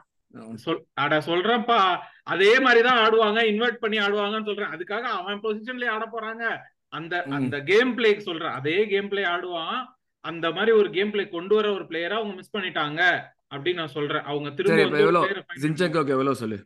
சொல் 0.66 0.82
அட 1.04 1.18
சொல்றேன்ப்பா. 1.30 1.80
அதே 2.24 2.60
மாதிரிதான் 2.60 3.10
ஆடுவாங்க 3.10 3.46
இன்வெர்ட் 3.46 3.80
பண்ணி 3.80 3.98
ஆடுவாங்கன்னு 3.98 4.46
சொல்றேன். 4.46 4.68
அதுக்காக 4.68 5.02
அவன் 5.02 5.42
பொசிஷன்லயே 5.42 5.88
ஆட 5.88 6.10
போறாங்க. 6.12 6.58
அந்த. 6.88 7.24
அந்த 7.24 7.62
கேம் 7.62 7.98
பிளேக்கு 7.98 8.18
சொல்றேன். 8.18 8.50
அதே 8.50 8.88
கேம் 8.88 9.10
பிளே 9.10 9.24
ஆடுவான். 9.24 9.98
அந்த 10.20 10.52
மாதிரி 10.52 10.72
ஒரு 10.72 10.90
கேம் 10.90 11.12
பிளே 11.12 11.28
கொண்டு 11.28 11.56
வர 11.56 11.74
ஒரு 11.74 11.84
பிளேயரா 11.84 12.10
அவங்க 12.10 12.34
மிஸ் 12.34 12.58
பண்ணிட்டாங்க 12.58 13.22
அப்படின்னு 13.56 13.74
நான் 13.74 13.88
சொல்றேன். 13.88 14.22
அவங்க 14.22 14.50
திரும்ப 14.50 14.98
எவ்வளவு 14.98 15.44
ஜின்செங்கோக்கு 15.62 16.08
எவ்வளவு 16.08 16.36
சொல்லு? 16.36 16.66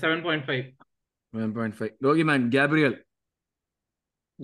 Seven 0.00 0.22
point 0.22 0.48
five 0.48 0.72
one 1.30 1.52
point 1.52 1.74
five 1.78 1.94
Rogi 1.98 2.24
man 2.24 2.48
Gabriel 2.48 3.04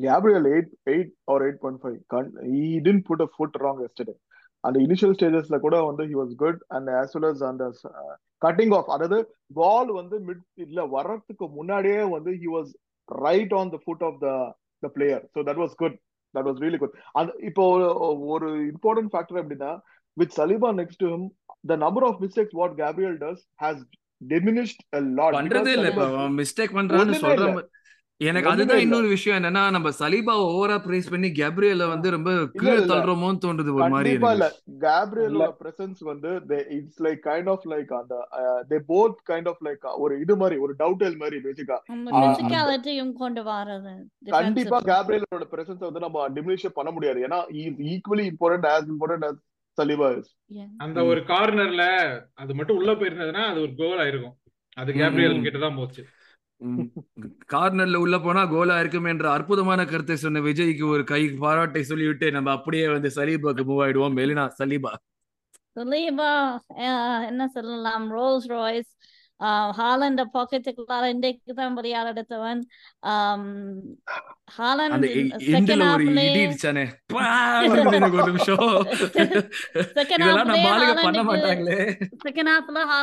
Gabriel 0.01 0.45
8, 0.47 0.91
8 0.91 1.09
or 1.33 1.41
8.5. 1.43 1.97
Can't, 2.15 2.29
he 2.43 2.79
didn't 2.79 3.03
put 3.09 3.21
a 3.21 3.29
foot 3.39 3.53
wrong 3.59 3.79
yesterday. 3.81 4.15
And 4.17 4.30
initial 4.65 5.15
stages 5.15 5.51
la 5.51 5.59
கூட 5.59 5.83
வந்து 5.83 6.05
he 6.05 6.15
was 6.15 6.35
good 6.35 6.57
and 6.71 6.89
as 7.03 7.15
well 7.15 7.27
as 7.31 7.43
அந்த 7.43 7.65
uh, 7.91 8.13
cutting 8.43 8.73
off 8.73 8.89
அதாவது 8.89 9.19
ball 9.51 9.87
வந்து 9.91 10.19
mid 10.21 10.41
இல்ல 10.57 10.87
வர்றதுக்கு 10.87 11.49
முன்னாடியே 11.49 12.03
வந்து 12.09 12.31
he 12.33 12.49
was 12.49 12.69
right 13.09 13.53
on 13.53 13.71
the 13.71 13.79
foot 13.79 14.03
of 14.03 14.21
the 14.21 14.35
the 14.83 14.89
player 14.89 15.21
so 15.35 15.43
that 15.43 15.57
was 15.57 15.73
good 15.75 15.95
that 16.35 16.45
was 16.45 16.61
really 16.61 16.79
good 16.79 16.93
and 17.15 17.31
இப்போ 17.41 17.65
ஒரு- 18.35 18.55
important 18.75 19.11
factor 19.13 19.37
எப்படின்னா 19.39 19.73
with 20.17 20.31
Saliba 20.31 20.75
next 20.75 20.99
to 20.99 21.07
him 21.07 21.23
the 21.65 21.77
number 21.77 22.05
of 22.05 22.21
mistakes 22.21 22.53
what 22.53 22.77
Gabriel 22.77 23.17
does 23.19 23.39
has 23.57 23.77
diminished 24.21 24.81
a 24.93 25.03
lot 25.19 25.33
பண்றதே 25.35 25.73
இல்ல 25.73 25.91
mistake 26.41 26.77
பண்றான்னு 26.79 27.21
சொல்ற 27.25 27.47
எனக்கு 28.21 28.49
அதுதான். 28.51 28.81
இன்னொரு 28.85 29.09
விஷயம் 29.13 29.37
என்னன்னா 29.39 29.63
நம்ம 29.71 29.91
சலீபா 29.99 30.33
ஓவரா 30.47 30.77
பிரைஸ் 30.83 31.11
பண்ணி 31.13 31.29
கேப்ரியல 31.39 31.85
வந்து 31.89 32.09
ரொம்ப 32.11 32.31
கீழே. 32.55 32.75
தள்ளுறோமோன்னு 32.91 33.41
தோன்றுது 33.45 33.71
ஒரு 33.77 33.89
மாதிரி 33.95 34.11
இல்ல 34.15 34.49
கேப்ரியலோட 34.83 35.49
பிரசன்ஸ் 35.61 36.01
வந்து 36.09 36.31
it's 36.77 37.01
like 37.07 37.23
kind 37.27 37.51
of 37.53 37.67
like 37.73 37.93
அந்த 37.99 38.17
they 38.71 38.81
both 38.91 39.17
kind 39.31 39.51
of 39.53 39.63
like 39.69 39.87
ஒரு 39.99 40.17
இது 40.25 40.37
மாதிரி 40.37 40.59
ஒரு 40.65 40.75
டவுட்டல் 40.81 41.17
மாதிரி 41.19 41.39
பேசிக்கா 41.47 41.79
பிசிக்காலிட்டியும் 42.21 43.15
கொண்டு 43.19 43.45
வர்றது 43.49 43.95
கண்டிப்பா. 44.35 44.81
கேப்ரியலோட 44.91 45.47
பிரசன்ஸ் 45.53 45.87
வந்து 45.87 46.05
நம்ம 46.07 46.27
டிமினிஷ் 46.37 46.69
பண்ண 46.75 46.93
முடியாது 46.93 47.25
ஏன்னா 47.27 47.41
is 47.61 47.81
equally 47.93 48.27
important 48.33 48.69
as 48.73 48.91
important 48.91 49.29
as 49.29 49.41
Yeah. 50.51 50.67
அந்த 50.79 51.01
ஒரு 51.09 51.21
கார்னர்ல 51.29 51.83
அது 52.37 52.53
மட்டும் 52.55 52.79
உள்ள 52.79 52.93
போயிருந்ததுன்னா 52.95 53.43
அது 53.51 53.61
ஒரு 53.61 53.73
கோல் 53.77 54.01
ஆயிருக்கும் 54.03 54.35
அது 54.77 54.91
கேப்ரியல். 54.95 55.37
கிட்ட 55.45 55.59
தான் 55.61 55.77
போச்சு 55.77 56.03
கார்னர்ல 57.53 58.01
உள்ள 58.05 58.17
போனா 58.19 58.43
கோலா 58.47 58.75
இருக்குமே 58.81 59.11
என்ற 59.11 59.27
அற்புதமான 59.33 59.85
கருத்தை 59.85 60.17
சொன்ன 60.17 60.41
விஜய்க்கு 60.41 60.87
ஒரு 60.95 61.05
கை 61.05 61.23
பாராட்டை 61.45 61.83
சொல்லிவிட்டு 61.83 62.27
நம்ம 62.33 62.51
அப்படியே 62.51 62.89
வந்து 62.89 63.11
சலீபாக்கு 63.15 63.65
மூவ் 63.71 63.83
ஆயிடுவோம். 63.85 64.17
மெலினா 64.21 64.45
சலீபா. 64.59 64.93
சலீபா 65.79 66.31
என்ன 67.31 67.49
சொல்லலாம்? 67.57 68.07
ரோல்ஸ் 68.17 68.49
ராய்ஸ் 68.55 68.93
ஹாலண்ட 69.79 70.23
பாக்கெட்டுக்குள்ளார 70.35 71.05
இன்றைக்கு 71.09 71.53
தான் 71.53 71.69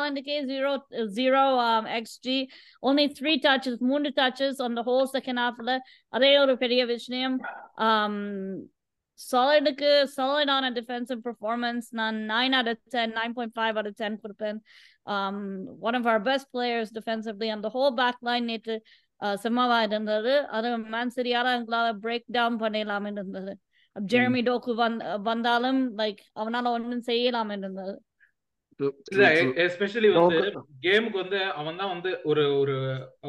அந்த 0.04 0.22
ஒரு 0.22 1.74
xG 1.98 2.38
only 2.84 3.08
three 3.20 3.36
touches 3.38 3.82
the 4.76 4.84
whole 4.84 5.06
second 5.18 5.40
ஹாஃப்ல 5.40 5.74
அதே 6.14 6.38
ஒரு 6.38 6.56
பெரிய 6.58 6.86
விஷயம் 6.86 7.38
சாலிடுக்கு 9.20 9.92
சாலிடான 10.18 10.70
டிஃபென்சிவ் 10.70 11.22
பெர்ஃபார்மன்ஸ் 11.22 11.88
நான் 11.92 12.18
nine 12.30 12.54
out 12.54 12.68
of 12.68 12.84
ten 12.90 13.12
nine 13.12 13.34
point 13.34 13.56
five 13.56 13.74
out 13.74 13.88
of 13.88 13.96
ten 13.96 14.20
கொடுப்பேன் 14.20 14.60
one 15.82 15.98
of 16.00 16.08
our 16.08 16.24
best 16.24 16.50
players 16.54 16.94
defensively 16.98 17.50
அந்த 17.56 17.70
ஹோல் 17.76 17.94
பேக் 17.96 18.22
லைன் 18.22 18.50
நேற்று 18.52 18.76
சும்மாவா 19.44 19.78
இருந்தது 19.82 20.34
அது 20.50 20.68
மேன் 20.94 21.16
சரியால 21.16 21.54
எங்களால 21.58 21.88
பிரேக் 22.04 22.28
டவுன் 22.30 22.60
பண்ணிடலாம் 22.60 23.08
இருந்தது 23.14 23.54
ஜெர்மி 23.96 24.42
டோக்கு 24.42 24.72
வந் 24.82 24.98
வந்தாலும் 25.24 25.82
லைக் 26.00 26.22
அவனால 26.36 26.72
ஒன்றும் 26.76 27.08
செய்யலாம் 27.08 27.52
இருந்தது. 27.56 27.96
எஸ்பெஷலி 29.64 30.10
வந்து 30.16 30.40
கேமுக்கு 30.84 31.18
வந்து 31.18 31.40
அவன் 31.60 31.80
தான் 31.82 31.92
வந்து 31.94 32.10
ஒரு 32.24 32.44
ஒரு 32.60 32.76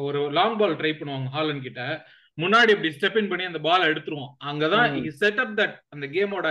ஒரு 0.01 0.19
லாங் 0.37 0.57
பால் 0.59 0.77
ட்ரை 0.81 0.91
பண்ணுவாங்க 0.93 1.29
ஹாலன் 1.35 1.63
கிட்ட 1.63 1.81
முன்னாடி 2.37 2.71
இப்படி 2.75 2.91
ஸ்டெப் 2.97 3.17
இன் 3.17 3.31
பண்ணி 3.31 3.45
அந்த 3.45 3.61
பால் 3.65 3.89
எடுத்துருவான் 3.89 4.33
அங்கதான். 4.49 4.91
செட் 5.21 5.41
அப் 5.43 5.55
தட் 5.57 5.75
அந்த 5.89 6.05
கேமோட 6.15 6.47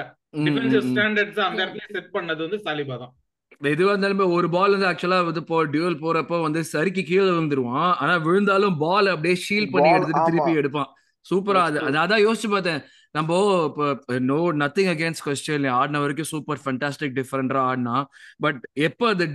டிஃபென்சிவ். 0.47 0.83
ஸ்டாண்டர்ட்ஸ் 0.89 1.41
அந்த. 1.47 1.61
இடத்துல 1.65 1.95
செட் 1.97 2.15
பண்ணது 2.17 2.41
வந்து 2.47 2.61
சாலிபா 2.67 2.97
தான் 3.05 3.15
எதுவா 3.61 3.93
இருந்தாலும் 3.93 4.35
ஒரு 4.37 4.49
பால் 4.55 4.75
வந்து 4.75 4.89
ஆக்சுவலா 4.91 5.17
வந்து 5.29 5.41
இப்போ 5.45 5.57
டியூவல் 5.73 6.03
போறப்போ 6.03 6.37
வந்து 6.45 6.61
சறுக்கி 6.73 7.03
கீழே 7.09 7.25
விழுந்துருவான். 7.29 7.91
ஆனா 8.03 8.15
விழுந்தாலும் 8.27 8.77
பால் 8.85 9.09
அப்படியே 9.13 9.37
ஷீல் 9.47 9.73
பண்ணி 9.73 9.89
எடுத்துட்டு 9.95 10.29
திருப்பி. 10.29 10.53
எடுப்பான். 10.61 10.91
சூப்பரா 11.27 11.63
அது 11.69 11.79
அதான் 12.03 12.25
யோசிச்சு 12.27 12.49
பார்த்தேன். 12.53 12.81
நம்ம 13.17 13.37
இப்போ 13.69 14.17
நோ 14.31 14.39
நத்திங் 14.63 14.91
அகேன்ஸ்ட் 14.93 15.25
கொஸ்டின் 15.27 15.67
ஆடின 15.79 16.01
வரைக்கும் 16.03 16.29
சூப்பர் 16.33 16.61
ஃபண்டாஸ்டிக் 16.65 17.17
டிஃபரெண்டா 17.19 17.63
ஆடினா 17.71 17.97
பட் 18.45 18.61
எப்போ 18.89 19.07
அது 19.15 19.27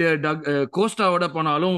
கோஸ்டாவோட 0.77 1.27
போனாலும் 1.35 1.77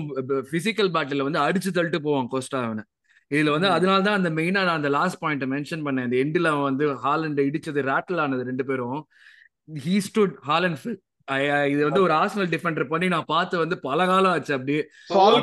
பிசிக்கல் 0.51 0.91
பேட்டில் 0.97 1.25
வந்து 1.27 1.41
அடிச்சு 1.45 1.71
தள்ளிட்டு 1.77 2.01
போவான் 2.07 2.29
கோஸ்டா 2.33 2.59
அவனை. 2.67 2.83
இதுல 3.31 3.53
வந்து. 3.55 3.69
அதனால 3.75 3.99
தான் 4.07 4.17
அந்த 4.19 4.29
மெயினா 4.39 4.61
நான் 4.67 4.79
அந்த 4.79 4.91
லாஸ்ட் 4.97 5.21
பாயிண்ட் 5.23 5.45
மென்ஷன் 5.53 5.85
பண்ணேன். 5.87 6.07
இந்த 6.09 6.17
எண்டில் 6.23 6.49
வந்து 6.69 6.87
ஹாலண்ட் 7.05 7.41
இடிச்சது 7.47 7.81
ரேட்டில் 7.91 8.21
ஆனது 8.25 8.49
ரெண்டு 8.51 8.65
பேரும். 8.69 8.99
ஹீ 9.85 9.95
ஸ்டுட் 10.07 10.35
ஹாலண்ட் 10.49 10.79
ஃபில் 10.81 10.99
இது 11.69 11.83
வந்து 11.83 12.01
ஒரு 12.01 12.13
ஆர்சனல் 12.13 12.49
டிஃபெண்டர் 12.49 12.83
பண்ணி 12.83 13.07
நான் 13.07 13.27
பார்த்து 13.27 13.57
வந்து 13.57 13.79
பல 13.79 14.05
காலம் 14.05 14.31
ஆச்சு 14.31 14.53
அப்படியே. 14.53 14.81
சால். 15.09 15.35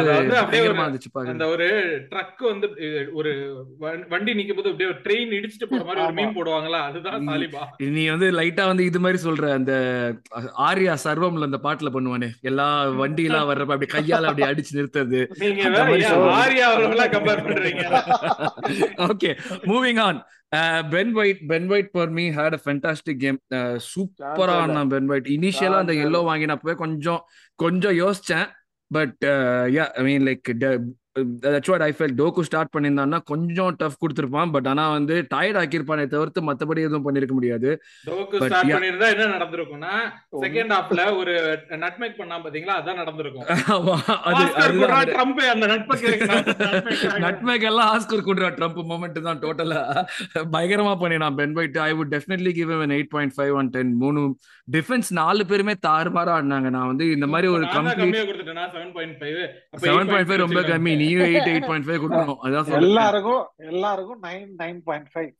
இருந்துச்சு 0.60 1.10
பாக்குறது 1.10 1.34
அந்த 1.34 1.48
ஒரு 1.48 1.68
ட்ரக் 2.12 2.44
வந்து 2.44 2.68
ஒரு 3.14 3.32
வண்டி 4.10 4.34
நிக்கும் 4.34 4.56
போது 4.56 4.70
அப்படியே 4.70 4.90
ட்ரெயின் 5.06 5.34
இடிச்சிட்டு 5.38 5.70
போற 5.70 5.84
மாதிரி 5.84 6.04
ஒரு. 6.04 6.14
மீன் 6.14 6.36
போடுவாங்களா? 6.38 6.82
அதுதான். 6.84 7.28
சாலிபா. 7.30 7.64
நீ 7.90 8.06
வந்து 8.10 8.30
லைட்டா 8.32 8.66
வந்து 8.66 8.86
இது 8.86 9.00
மாதிரி 9.00 9.24
சொல்ற 9.24 9.52
அந்த 9.52 9.74
ஆர்யா 10.68 10.96
சர்வம்ல 11.04 11.50
அந்த 11.50 11.62
பாட்டுல 11.64 11.92
பண்ணுவானே. 11.94 12.30
எல்லா 12.44 12.70
வண்டி 13.02 13.24
எல்லாம் 13.24 13.50
வர்றப்ப 13.50 13.76
அப்படி 13.78 13.92
கையால 13.92 14.24
அப்படி 14.24 14.48
அடிச்சு 14.52 14.78
நிறுத்துறது. 14.78 15.22
நீங்க. 15.40 15.64
ஆர்யா 16.40 16.66
அவர்களெல்லாம் 16.70 17.12
கம்பேர் 17.12 17.46
பண்றீங்க? 17.46 17.84
Okay 19.10 19.32
moving 19.66 20.00
on 20.00 20.19
Ben 20.92 21.16
White 21.16 21.48
Ben 21.48 21.72
White 21.72 21.92
for 21.92 22.10
me 22.10 22.30
had 22.30 22.54
a 22.54 22.62
fantastic 22.66 23.20
game 23.20 23.40
சூப்பரா 23.90 24.30
Chance 24.30 24.40
இல்ல. 24.40 24.56
ஆனான் 24.62 24.88
பென் 24.88 25.10
ஒயிட் 25.10 25.28
இனிஷியலா 25.28 25.80
அந்த 25.80 25.94
எல்லோ. 26.06 26.20
வாங்கினப்பவே 26.30 26.76
கொஞ்சம் 26.76 27.22
கொஞ்சம் 27.60 27.96
யோசிச்சேன் 27.96 28.48
but 28.92 29.20
yeah 29.70 29.86
I 29.94 30.04
mean 30.04 30.26
like 30.26 30.44
that's 31.46 31.72
what 31.72 31.84
I 31.84 31.92
felt 31.96 32.16
டோக்கு 32.18 32.46
start 32.48 32.72
பண்ணியிருந்தான்னா 32.74 33.20
கொஞ்சம் 33.32 33.76
டஃப் 33.80 34.00
கொடுத்துருப்பான் 34.02 34.52
பட் 34.54 34.68
ஆனா 34.72 34.86
வந்து 34.94 35.16
டயர்ட் 35.32 35.60
ஆக்கியிருப்பானே 35.62 36.06
தவிர்த்து 36.14 36.42
மத்தபடி 36.50 36.84
எதுவும் 36.86 37.06
பண்ணிருக்க 37.06 37.34
முடியாது. 37.38 37.70
டோக்கு 38.08 38.38
ஸ்டார்ட். 38.42 38.74
பண்ணிருந்தா 38.74 39.10
என்ன 39.14 39.28
நடந்திருக்கும்னா 39.34 39.94
செகண்ட் 40.44 40.74
ஹாஃப்ல 40.76 41.02
ஒரு 41.20 41.34
நட்மேக் 41.84 42.20
பண்ணா 42.20 42.38
பாத்தீங்களா 42.44 42.76
அதான் 42.80 43.00
நடந்திருக்கும். 43.02 43.48
ஆமா, 43.76 43.96
அது 44.30 44.44
ட்ரம்ப் 45.12 45.42
அந்த 45.50 45.66
நட்மேக் 47.24 47.66
எல்லாம் 47.70 47.90
ஆஸ்கர் 47.94 48.26
குட்ரா 48.28 48.50
ட்ரம்ப் 48.58 48.80
மொமெண்ட் 48.90 49.20
தான் 49.28 49.42
டோட்டலா 49.44 49.82
பயங்கரமா 50.54 50.94
பண்ணினான் 51.02 51.38
Ben 51.40 51.56
White 51.60 51.80
I 51.82 51.92
would 51.94 52.14
definitely 52.16 52.54
give 52.58 52.72
an 52.80 52.94
eight 52.98 53.12
point 53.14 53.36
five 53.36 53.54
on 53.60 53.70
ten 53.76 53.92
மூணு 53.98 54.22
டிஃபென்ஸ் 54.68 55.10
நாலு 55.20 55.44
பேருமே 55.50 55.74
தாறுமாறா 55.86 56.32
ஆடினாங்க. 56.36 56.70
நான் 56.70 56.90
வந்து 56.90 57.06
இந்த 57.16 57.28
மாதிரி 57.28 57.48
ஒரு 57.54 57.66
கம்ப்ளீட் 57.76 58.18
செவன் 59.84 60.10
பாயிண்ட் 60.10 60.28
ஃபைவ் 60.30 60.44
ரொம்ப 60.44 60.62
கம்மி. 60.70 60.94
நீயும் 61.10 61.28
எயிட் 61.28 61.52
எயிட் 61.52 61.70
பாயிண்ட் 61.70 61.88
ஃபைவ் 61.90 62.02
கொடுக்கணும். 62.06 62.40
அதான் 62.46 62.88
எல்லாருக்கும் 62.88 63.44
எல்லாருக்கும் 63.74 64.20
நைன் 64.30 64.50
நைன் 64.64 64.82
பாயிண்ட் 64.90 65.12
ஃபைவ் 65.14 65.32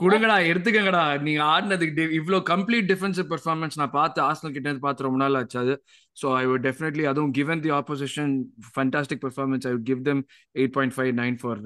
கொடுங்கடா 0.00 0.34
எடுத்துக்கங்கடா. 0.50 1.04
நீங்க 1.26 1.40
ஆடினதுக்கு 1.52 2.04
இவ்ளோ 2.18 2.38
கம்ப்ளீட் 2.50 2.86
டிஃபென்சிவ் 2.90 3.26
பெர்ஃபார்மன்ஸ் 3.32 3.78
நான் 3.80 3.94
பார்த்து 3.96 4.20
ஆர்சனல் 4.26 4.54
கிட்ட 4.56 4.66
இருந்து 4.68 4.84
பார்த்து 4.84 5.06
ரொம்ப 5.06 5.18
நாள் 5.22 5.38
ஆச்சு 5.40 5.58
அது. 5.62 5.74
ஸோ 6.20 6.26
ஐ 6.40 6.44
வுட் 6.50 6.64
டெஃபினெட்லி 6.68 7.06
அதுவும் 7.12 7.32
given 7.38 7.62
the 7.64 7.72
opposition 7.80 8.34
fantastic 8.74 9.22
performance 9.24 9.66
I 9.70 9.72
would 9.76 9.88
give 9.90 10.04
them 10.10 10.22
eight 10.60 10.74
point 10.76 10.96
five 10.98 11.12
nine 11.22 11.38
for 11.42 11.60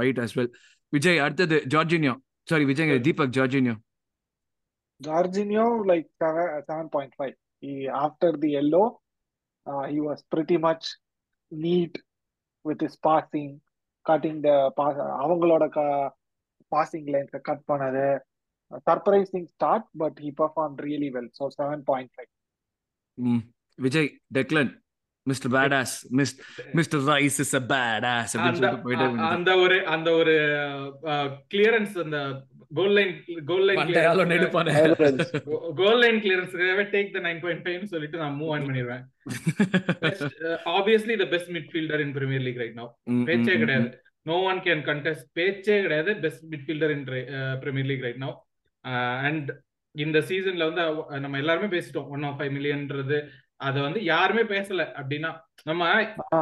White 0.00 0.20
as 0.24 0.34
well 0.40 0.50
Vijay 0.92 1.22
அடுத்தது 1.26 1.58
Jorginho. 1.76 2.16
Sorry 2.52 2.66
Vijay 2.72 2.98
Deepak 3.08 3.36
Jorginho. 3.38 3.76
Jorginho 5.00 5.66
like 5.90 6.06
seven 6.22 6.48
seven 6.68 6.86
point 6.94 7.12
five. 7.18 7.34
He 7.62 7.88
after 7.88 8.28
the 8.42 8.48
yellow, 8.56 8.82
uh, 9.66 9.84
he 9.92 9.98
neat 11.50 11.94
with 12.64 12.80
his 12.80 12.96
passing, 12.98 13.50
cutting 14.06 14.40
the 14.40 14.56
pass. 14.76 14.96
அவங்களோட 15.22 15.64
passing 16.72 17.06
lanes 17.06 17.32
cut 17.42 17.64
பண்ணது 17.68 18.04
surprising 18.86 19.46
start 19.46 19.88
but 19.96 20.18
he 20.18 20.30
performed 20.32 20.80
really 20.80 21.10
well. 21.10 21.28
So 21.32 21.48
seven 21.50 21.82
point 21.84 22.10
five. 22.16 22.30
ம் 23.18 23.42
Vijay 23.78 24.08
Declan 24.34 24.70
mister 25.26 25.50
bad 25.50 25.74
ass 25.74 25.94
mister 26.74 27.02
Rice 27.10 27.38
is 27.40 27.54
a 27.54 27.62
bad 27.72 28.06
ass 28.10 28.32
அப்படின்னு 28.34 28.50
அந்த 28.50 28.60
சொல்லிட்டு 28.60 28.84
போயிட்டே 28.86 29.06
அ- 29.20 29.30
அந்த 29.30 29.50
ஒரு 29.56 29.76
அந்த 29.86 30.10
ஒரு 30.12 30.34
கிளியரன்ஸ் 31.50 31.96
அந்த 31.98 32.18
கோல் 32.78 32.94
லைன் 32.96 33.12
கோல் 33.50 33.64
லைன் 33.68 33.80
நெடுப்பானே 34.32 34.72
goal 35.80 36.00
line 36.02 36.18
கிளியரன்ஸ்க்காகவே 36.24 36.84
take 36.92 37.14
the 37.16 37.20
nine 37.26 37.40
point 37.44 37.62
five 37.64 37.86
சொல்லிட்டு 37.94 38.20
நான் 38.22 38.36
மூவ் 38.40 38.52
ஆன் 38.56 38.66
பண்ணிடுவேன். 38.68 39.02
Obviously 40.76 41.16
the 41.22 41.26
best 41.32 41.50
midfielder 41.56 42.02
in 42.04 42.14
premier 42.18 42.44
league 42.46 42.60
right 42.62 42.78
now 42.80 42.92
பேச்சே 43.30 43.56
கிடையாது. 43.62 43.88
நோ 44.30 44.36
ஒன் 44.50 44.60
கேன் 44.68 44.84
கண்டெஸ்ட் 44.90 45.26
பேச்சே 45.38 45.76
கிடையாது 45.86 46.12
best 46.24 46.46
midfielder 46.52 46.94
in 46.96 47.04
premier 47.64 47.90
league 47.90 48.06
right 48.06 48.22
now 48.26 48.36
and 49.28 49.50
இந்த 49.94 50.18
சீசன்ல 50.30 50.66
வந்து 50.70 50.82
நம்ம 51.24 51.38
எல்லாருமே 51.42 51.68
பேசிட்டோம். 51.76 52.10
ஒன் 52.16 52.26
ஆஃப் 52.28 52.36
ஃபைவ் 52.40 52.52
மில்லியன்றது 52.56 53.18
அதை 53.60 53.78
வந்து 53.86 54.00
யாருமே 54.12 54.42
பேசல 54.52 54.82
அப்படின்னா 54.98 55.30
நம்ம 55.66 55.86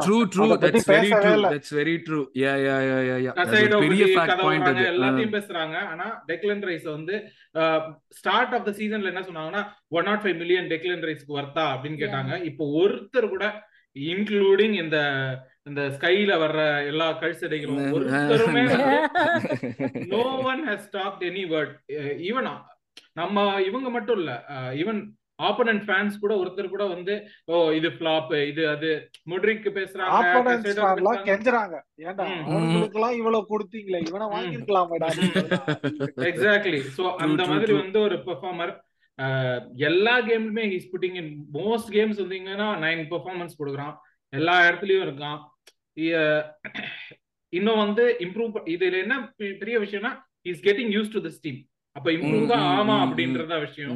true 0.03 0.17
true 0.33 0.45
that's 0.61 0.85
very 0.91 1.09
true. 1.15 1.31
That's 1.45 1.73
very 1.77 1.95
true 2.05 2.19
yeah 2.41 2.53
yeah 2.65 2.75
yeah 2.89 2.99
yeah 3.09 3.15
yeah 3.25 3.31
பெரிய 3.83 4.03
ஃபேக்ட் 4.13 4.43
பாயிண்ட் 4.43 4.69
அது. 4.71 4.83
எல்லாத்தையும் 4.93 5.35
பேசுறாங்க. 5.37 5.75
ஆனா 5.91 6.05
டெக்லன் 6.29 6.63
ரைஸ் 6.69 6.87
வந்து 6.97 7.15
ஸ்டார்ட் 8.19 8.55
ஆஃப் 8.57 8.67
த 8.67 8.73
சீசன்ல 8.79 9.11
என்ன 9.13 9.23
சொன்னாங்கன்னா 9.29 9.63
one 9.97 10.07
not 10.09 10.23
five 10.23 10.37
million 10.43 10.69
Declan 10.73 11.05
ரைஸ்க்கு 11.09 11.39
வர்த்தா 11.39 11.65
அப்படின்னு 11.73 12.01
கேட்டாங்க. 12.03 12.33
இப்போ 12.51 12.65
ஒருத்தர் 12.81 13.33
கூட 13.35 13.45
இன்க்ளூடிங் 13.95 14.77
இந்த 14.83 14.97
இந்த 15.69 15.81
ஸ்கைல 15.95 16.33
வர்ற 16.43 16.61
எல்லா 16.91 17.07
கழுசடைகளும் 17.21 17.93
ஒருத்தருமே 17.95 18.63
no 20.13 20.21
one 20.51 20.61
has 20.69 20.85
stopped 20.87 21.23
any 21.29 21.43
word 21.53 21.73
even 22.29 22.49
நம்ம 23.19 23.37
இவங்க 23.69 23.87
மட்டும் 23.89 24.19
இல்ல 24.21 24.31
ஈவன் 24.81 24.99
ஆப்போனன்ட் 25.39 25.83
ஃபேன்ஸ் 25.85 26.15
கூட 26.19 26.33
ஒருத்தர் 26.37 26.69
கூட 26.69 26.85
வந்து 26.87 27.13
ஓ 27.47 27.59
இது 27.73 27.89
ஃபிளாப் 27.93 28.31
இது 28.43 28.63
அது 28.71 28.89
முட்ரிக் 29.27 29.67
பேசுறாங்க 29.75 30.15
Caicedo 30.47 30.81
ஃபேன்லாம். 30.81 31.21
கெஞ்சுறாங்க 31.27 31.75
ஏன்டா 32.03 32.25
ம். 32.29 32.43
அவங்களுக்கு 32.49 32.99
எல்லாம் 32.99 33.17
இவ்வளவு 33.19 33.49
கொடுத்தீங்களே 33.51 34.01
இவனை. 34.05 34.27
வாங்கிருக்கலாமேடா 34.33 35.09
எக்ஸாக்ட்லி 36.29 36.81
சோ 36.97 37.05
அந்த 37.23 37.41
மாதிரி. 37.51 37.73
வந்து 37.79 37.99
ஒரு 38.01 38.17
பெர்ஃபார்மர் 38.27 38.73
எல்லா 39.87 40.15
கேம்லுமே 40.25 40.65
he's 40.69 40.91
putting 40.91 41.17
in 41.17 41.31
most 41.57 41.89
games 41.91 42.21
வந்தீங்கன்னா 42.21 42.67
நைன் 42.83 43.01
பெர்ஃபார்மன்ஸ் 43.09 43.57
கொடுக்குறான் 43.59 43.95
எல்லா 44.33 44.55
இடத்துலயும் 44.67 45.05
இருக்கான் 45.07 45.39
இன்னும் 47.53 47.81
வந்து 47.83 48.03
இம்ப்ரூவ் 48.25 48.57
இதுல 48.73 48.97
என்ன 49.03 49.15
பெரிய 49.59 49.75
விஷயம்னா 49.79 50.11
is 50.45 50.63
getting 50.65 50.91
used 50.93 51.13
to 51.13 51.21
this 51.25 51.41
team 51.41 51.59
அப்ப 51.99 52.09
இம்ப்ரூவ் 52.15 52.45
தான் 52.49 52.61
ம், 52.61 52.69
ம், 52.69 52.77
ஆமா. 52.81 52.95
அப்படின்றதா 53.05 53.55
விஷயம். 53.63 53.95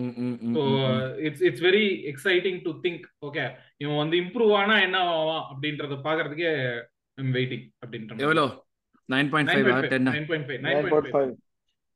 It's 1.27 1.43
it's 1.47 1.63
very 1.65 1.83
exciting 2.11 2.59
to 2.63 2.71
think 2.83 3.05
okay 3.27 3.43
இவன் 3.81 3.99
வந்து 3.99 4.17
இம்ப்ரூவ் 4.23 4.51
ஆனா 4.59 4.75
என்ன 4.85 4.97
ஆவான் 5.13 5.45
அப்படின்றத 5.51 5.97
பாக்குறதுக்கே 6.05 6.51
வெயிட்டிங் 7.17 7.65
அப்படின்ற 7.81 8.19
எவ்வளோ? 8.25 8.45
Nine 9.09 9.29
point 9.31 9.51
five 9.51 9.69
ten 9.87 10.07
nine 10.09 10.27
point 10.29 10.47
five 10.47 10.61
nine 10.65 10.77
point 10.85 11.09
five 11.13 11.31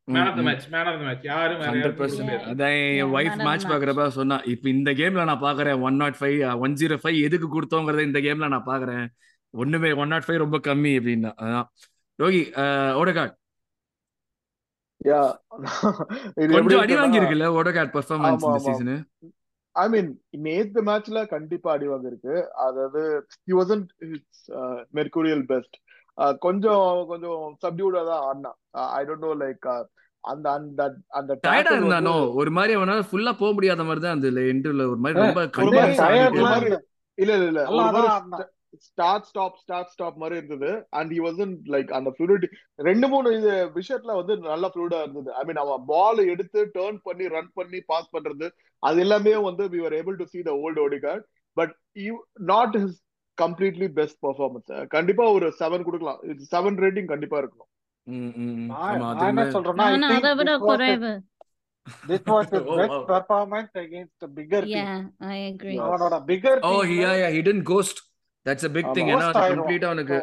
man 0.08 0.28
of 0.28 0.38
the 0.38 0.44
match 0.44 0.68
man 0.74 0.88
of 0.90 0.98
the 0.98 1.06
match 1.06 1.26
யாரும் 1.30 1.58
வேற 1.58 1.68
ஹண்ட்ரட் 1.68 1.82
யாருக்கும் 1.82 1.98
கொடுக்க 1.98 2.04
பர்சன்ட் 2.04 2.28
முடியாது. 2.28 2.52
அதான் 2.52 2.76
என் 3.00 3.12
wife 3.14 3.30
man 3.30 3.34
of 3.34 3.40
the 3.40 3.48
match 3.48 3.64
match. 3.64 3.72
பாக்குறப்ப 3.72 4.08
சொன்னா 4.18 4.38
இப்ப 4.54 4.70
இந்த 4.74 4.92
கேம்ல 5.00 5.26
நான் 5.30 5.44
பாக்குறேன் 5.44 5.82
one 5.88 6.00
not 6.02 6.18
five 6.20 6.36
one 6.64 6.78
zero 6.82 6.98
five 7.04 7.18
எதுக்கு 7.28 7.50
கொடுத்தோங்கிறத 7.50 8.06
இந்த 8.08 8.22
கேம்ல 8.28 8.50
நான் 8.54 8.70
பாக்குறேன் 8.70 9.06
ஒண்ணுமே 9.54 9.92
ஒன் 10.00 10.12
நாட் 10.14 10.26
ஃபைவ் 10.26 10.44
ரொம்ப 10.44 10.58
கம்மி 10.66 10.94
அப்படின்னா. 11.00 11.32
அதான். 11.44 11.68
ரோகி 12.20 12.42
ஓடகாட் 13.00 13.36
யா 15.02 15.20
கொஞ்சம் 16.54 16.82
அடி 16.82 16.96
வாங்கி 16.98 17.20
இருக்குல்ல 17.20 17.48
ஓடகாட் 17.58 17.92
பெர்ஃபார்மன்ஸ் 17.96 18.44
ஆமா 18.44 18.50
இந்த 18.50 18.60
ஆமா 18.60 18.66
சீசனு 18.68 18.96
ஐ 19.76 19.86
மீன் 19.90 20.10
நேத்து 20.46 20.80
மேட்ச்ல 20.88 21.20
கண்டிப்பா 21.34 21.70
அடி 21.74 21.88
வாங்கிருக்கு 21.92 22.36
அதாவது 22.66 23.02
ஹி 23.48 23.54
வாசன்ட் 23.58 23.90
மெர்கூரியல் 24.98 25.44
பெஸ்ட் 25.52 25.76
கொஞ்சம் 26.42 26.82
கொஞ்சம் 27.12 27.36
சப்டியூடா 27.64 28.02
தான் 28.10 28.24
ஆடினா 28.28 28.52
ஐ 28.96 29.04
டோன்ட் 29.08 29.26
நோ 29.28 29.34
லைக் 29.42 29.68
அந்த 30.24 30.46
அந்த 30.52 30.82
அந்த 31.18 31.32
டயர்டா 31.44 31.74
இருந்தானோ? 31.76 32.14
ஒரு 32.40 32.52
மாதிரி 32.56 32.74
அவனால 32.78 33.04
ஃபுல்லா 33.10 33.34
போக 33.42 33.52
முடியாத 33.54 33.84
மாதிரி 33.84 34.02
தான் 34.06 34.16
அந்த 34.18 34.30
ஒரு 34.88 35.00
மாதிரி 35.00 35.20
ரொம்ப 35.22 35.42
இல்ல 37.18 37.34
இல்ல 37.36 37.46
இல்ல. 37.52 37.62
ஸ்டார்ட் 38.88 39.28
ஸ்டாப் 39.30 39.58
ஸ்டார்ட் 39.64 39.92
ஸ்டாப் 39.94 40.20
மாதிரி 40.22 40.36
இருந்தது. 40.40 40.72
அண்ட் 41.00 41.12
ஹி 41.14 41.20
வாசன் 41.26 41.54
லைக் 41.74 41.92
அந்த 41.98 42.10
ஃப்ளூடிட்டி 42.16 42.48
ரெண்டு 42.80 43.08
மூணு 43.08 43.34
இது 43.38 43.54
விஷயத்துல 43.80 44.16
வந்து 44.20 44.36
நல்லா 44.50 44.70
ஃப்ளூடா 44.74 45.00
இருந்தது. 45.02 45.30
ஐ 45.34 45.44
மீன் 45.46 45.62
அவன் 45.64 45.86
பால் 45.86 46.22
எடுத்து 46.34 46.62
டேர்ன் 46.78 47.00
பண்ணி 47.04 47.28
ரன் 47.28 47.52
பண்ணி 47.54 47.82
பாஸ் 47.92 48.14
பண்றது 48.16 48.50
அது 48.84 49.02
எல்லாமே 49.06 49.36
வந்து 49.50 49.66
we 49.74 49.82
are 49.86 49.98
able 50.02 50.20
to 50.22 50.28
see 50.34 50.42
the 50.42 50.54
old 50.66 50.82
Odegaard 50.88 51.26
but 51.58 51.74
you 52.06 52.16
not 52.54 52.76
his 52.78 53.00
completely 53.38 53.88
best 54.00 54.20
performance 54.26 54.70
கண்டிப்பா 54.88 55.26
ஒரு 55.32 55.48
செவன் 55.62 55.88
கொடுக்கலாம். 55.88 56.22
செவன் 56.52 56.80
ரேட்டிங் 56.84 57.10
கண்டிப்பா 57.14 57.40
இருக்கணும். 57.42 57.72
என்ன 59.28 59.48
சொல்றேன்னா 59.56 59.88
this 62.10 62.26
was 62.30 62.52
his 62.52 62.62
Oh, 62.62 62.78
best 62.78 62.90
wow. 62.90 63.04
performance 63.06 63.72
against 63.76 64.18
a 64.22 64.28
bigger 64.28 64.62
team. 64.62 64.72
Yeah, 64.72 64.96
I 65.28 65.38
agree. 65.52 65.76
Yes. 65.76 65.84
அவனோட 65.86 66.16
பிகர் 66.30 66.60
ஓ 66.70 66.72
team 66.82 67.02
yeah 67.04 67.12
yeah 67.22 67.30
hidden 67.36 67.62
ghost 67.72 68.00
that's 68.48 68.68
a 68.68 68.74
big 68.76 68.92
thing 68.96 69.12
ஏன்னா 69.14 69.28
ஆயிடுவான் 69.28 69.54
கம்ப்ளீட்டா 69.54 69.88
அவனுக்கு 69.92 70.18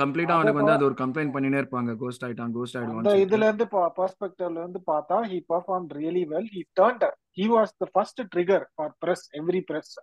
கம்ப்ளீட்டா 0.00 0.34
அவனுக்கு 0.36 0.60
வந்து 0.60 0.74
அது 0.74 0.86
ஒரு 0.86 0.96
கம்ப்ளைண்ட் 1.00 1.32
பண்ணினே 1.34 1.58
இருப்பாங்க. 1.60 1.90
கோஸ்ட் 2.02 2.24
ஆயிட்டான் 2.26 2.52
கோஸ்ட் 2.56 2.76
அந்த 2.78 2.92
சொல்லிட்டு. 3.08 3.22
இதுல 3.24 3.46
இருந்து 3.48 3.66
பெர்ஸ்பெக்டிவ்ல 3.96 4.60
இருந்து 4.62 4.80
பார்த்தா 4.90 5.16
he 5.30 5.38
perform 5.52 5.88
really 5.98 6.24
well 6.32 6.50
he 6.54 6.62
turned 6.80 7.04
he 7.38 7.46
was 7.54 7.72
the 7.82 7.88
first 7.94 8.20
trigger 8.34 8.66
for 8.74 8.92
press 9.02 9.24
every 9.40 9.62
press 9.70 9.94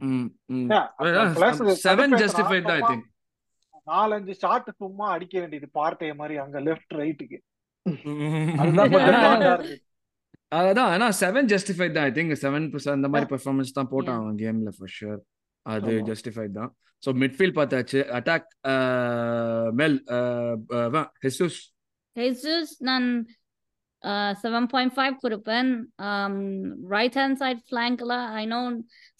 hmm 0.00 0.26
plus 1.36 1.62
justified 2.22 2.68
தான் 2.68 2.76
ஐ 2.76 2.82
சும்மா 2.82 2.90
திங்க் 2.90 3.06
நாலஞ்சு 3.86 4.34
ஷாட் 4.42 4.68
சும்மா 4.76 5.06
அடிக்க 5.14 5.34
வேண்டியது 5.40 5.68
பார்ட்டே 5.78 6.10
மாதிரி 6.20 6.36
அங்க 6.44 6.60
லெஃப்ட் 6.68 6.94
ரைட்டுக்கு 7.00 7.40
அதுதான் 8.62 8.92
அதான் 10.60 10.90
ஆனா 10.94 11.06
செவன் 11.20 11.46
ஜஸ்டிஃபைட் 11.52 11.94
தான் 11.94 12.06
ஐ 12.08 12.12
திங்க் 12.16 12.32
செவன் 12.42 12.66
அந்த 12.94 13.08
மாதிரி. 13.12 13.28
பெர்ஃபார்மன்ஸ் 13.30 13.76
தான் 13.78 13.88
போட்டான். 13.92 14.18
அவன் 14.20 14.36
கேம்ல 14.42 14.72
ஃபார் 14.76 14.92
ஷூர் 14.96 15.20
அது 15.74 15.92
ஜஸ்டிஃபைட் 16.10 16.56
தான். 16.60 16.72
ஸோ 17.02 17.10
மிட்ஃபீல்ட் 17.22 17.58
பார்த்தாச்சு. 17.60 18.00
அட்டாக் 18.18 18.48
மெல் 19.82 20.00
ஹெசூஸ் 21.26 21.60
Jesus, 22.16 22.68
நான் 22.88 23.06
செவன் 24.40 24.66
பாயிண்ட் 24.72 24.94
ஃபைவ் 24.96 25.14
கொடுப்பேன். 25.22 25.70
ரைட் 26.94 27.16
ஹேண்ட் 27.20 27.38
சைட் 27.42 27.62
ஃபிளாங்க்ல 27.68 28.14
ஐ 28.40 28.42
நோ 28.52 28.58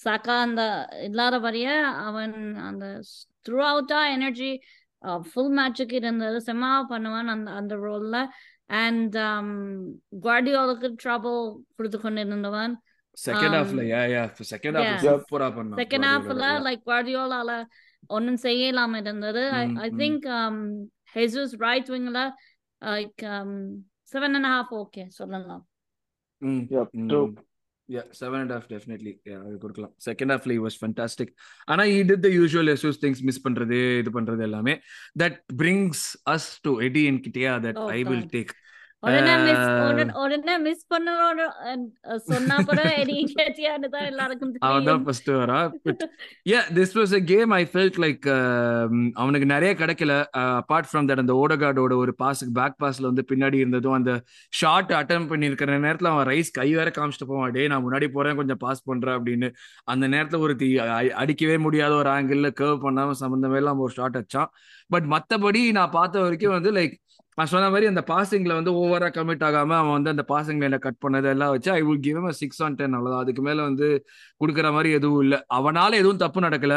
சாக்கா 0.05 0.36
அந்த 0.47 0.62
இல்லாத 1.09 1.36
வரைய 1.47 1.68
அவன் 2.09 2.34
அந்த 2.68 2.86
த்ரூ 3.47 3.61
அவுட்டா 3.70 4.01
எனர்ஜி 4.16 4.51
ஃபுல் 5.28 5.53
மேட்சுக்கு 5.59 5.97
இருந்தது. 6.01 6.38
செம்மா 6.49 6.72
பண்ணுவான் 6.93 7.32
அந்த 7.34 7.51
அந்த 7.61 7.74
ரோல்ல 7.86 8.18
அண்ட் 8.82 9.16
குவார்டியோலுக்கு 10.26 10.90
ட்ரபிள் 11.05 11.40
கொடுத்து 11.76 12.01
கொண்டு 12.05 12.26
இருந்தவன் 12.26 12.74
செகண்ட் 13.16 13.56
ஹாஃப்ல 13.58 13.82
யா 13.92 14.02
யா 14.14 14.22
செகண்ட் 14.52 14.78
yeah. 14.82 14.98
சூப்பரா 15.04 15.48
பண்ணான் 15.56 15.80
செகண்ட் 15.82 16.08
ஹாஃப்ல 16.10 16.46
லைக் 16.66 16.82
குவார்டியோலால 16.88 17.50
ஒன்றும் 18.16 18.40
செய்யலாம 18.46 19.00
இருந்தது. 19.02 19.42
I. 19.82 19.88
Think 20.02 20.26
Jesus 21.16 21.54
right 21.66 21.90
விங்ல 21.94 22.20
like 22.82 23.22
seven 24.12 24.36
and 24.38 24.50
half 24.54 24.74
okay 24.82 25.04
சொல்லலாம். 25.20 25.64
ம் 26.42 26.62
Yep, 26.74 26.88
true. 27.10 27.26
Yeah 27.88 28.02
seven 28.18 28.40
and 28.42 28.52
half 28.54 28.68
definitely 28.72 29.12
அது 29.36 29.54
கொடுக்கலாம். 29.58 29.92
செகண்ட் 30.06 30.32
ஹாஃப்ல 30.34 30.56
வாஸ் 30.64 30.78
ஃபண்டாஸ்டிக் 30.80 31.32
ஆனா 31.68 31.82
he 31.94 31.96
did 32.10 32.24
the 32.26 32.30
usual 32.38 32.70
Jesus 32.74 33.00
things 33.04 33.22
miss 33.28 33.42
பண்றது 33.46 33.78
இது 34.02 34.10
பண்றது 34.18 34.42
எல்லாமே. 34.48 34.74
That 35.22 35.38
brings 35.62 36.04
us 36.34 36.48
to 36.66 36.72
Eddie 36.88 37.02
N 37.10 37.22
கிட்டயா 37.26 37.54
that 37.66 37.80
I 37.98 38.00
will 38.10 38.24
God. 38.24 38.32
Take 38.36 38.52
உடனே 39.03 39.32
மிஸ் 39.44 39.68
உடனே 40.22 40.55
மிஸ் 40.64 40.84
பண்ணோட 40.92 41.44
சொன்னா 42.28 42.57
கூட 42.68 42.80
எடி 43.03 43.16
கேட்டியான்னு 43.32 43.88
தான் 43.94 44.07
எல்லாருக்கும் 44.11 44.53
அவன் 44.68 44.84
தான் 44.84 44.84
தெரியும் 44.84 45.07
ஃபர்ஸ்ட் 45.07 45.30
வரா 45.40 45.59
but 45.86 46.03
yeah 46.50 46.61
this 46.78 46.94
was 46.98 47.14
a 47.18 47.20
game 47.32 47.53
I 47.59 47.62
felt 47.72 47.98
like 48.05 48.26
அவனுக்கு 49.22 49.48
நிறைய 49.55 49.72
கிடைக்கல. 49.80 50.12
அபார்ட் 50.61 50.88
ஃப்ரம் 50.90 51.09
தட் 51.09 51.22
அந்த 51.24 51.34
ஓடகார்டோட 51.42 51.96
ஒரு 52.05 52.14
பாஸுக்கு 52.22 52.55
பேக் 52.61 52.78
பாஸ்ல 52.82 53.09
வந்து 53.11 53.24
பின்னாடி 53.32 53.59
இருந்ததும் 53.62 53.96
அந்த 53.98 54.12
ஷார்ட் 54.61 54.92
அட்டம் 55.00 55.28
பண்ணியிருக்கிற 55.32 55.78
நேரத்துல 55.86 56.12
அவன் 56.14 56.28
ரைஸ் 56.32 56.53
கை 56.61 56.68
வேற 56.78 56.90
காமிச்சிட்டு 56.98 57.30
போவான். 57.32 57.55
டே 57.57 57.64
நான் 57.72 57.84
முன்னாடி 57.86 58.09
போறேன் 58.16 58.38
கொஞ்சம் 58.42 58.62
பாஸ் 58.64 58.86
பண்றேன் 58.90 59.16
அப்படின்னு. 59.18 59.50
அந்த 59.94 60.05
நேரத்துல 60.14 60.40
ஒரு 60.46 60.57
அடிக்கவே 61.22 61.59
முடியாத 61.66 61.94
ஒரு 62.03 62.11
ஆங்கிள் 62.16 62.50
கர்வ் 62.62 62.84
பண்ணாம 62.86 63.18
சம்பந்தமே 63.24 63.61
இல்லாம 63.62 63.84
ஒரு 63.88 63.94
ஷாட் 64.00 64.18
அடிச்சான். 64.20 64.50
பட் 64.94 65.07
மத்தபடி 65.14 65.61
நான் 65.78 65.94
பார்த்த 65.98 66.24
வரைக்கும் 66.26 66.57
வந்து 66.59 66.72
லைக் 66.78 66.94
நான் 67.34 67.46
சொன்ன 67.46 67.68
மாதிரி 67.68 67.86
அந்த 67.86 68.04
பாசிங்ல 68.06 68.54
வந்து 68.54 68.72
ஓவரா 68.72 69.10
கமிட் 69.16 69.44
ஆகாம 69.48 69.74
அவன் 69.74 70.02
வந்து 70.02 70.10
அந்த 70.10 70.24
பாசிங் 70.28 70.62
லைனை 70.62 70.78
கட் 70.78 70.98
பண்ணது 71.06 71.24
எல்லாம் 71.24 71.50
வச்சு 71.50 71.70
I 71.72 71.82
will 71.82 72.00
give 72.00 72.30
six 72.30 72.62
on 72.62 72.74
ten 72.74 72.92
அவ்வளவுதான். 72.92 73.22
அதுக்கு 73.22 73.42
மேல 73.42 73.62
வந்து 73.62 74.06
கொடுக்குற 74.44 74.72
மாதிரி 74.72 74.90
எதுவும் 74.94 75.20
இல்லை. 75.20 75.44
அவனால 75.54 75.92
எதுவும் 75.92 76.16
தப்பு 76.16 76.40
நடக்கல. 76.40 76.76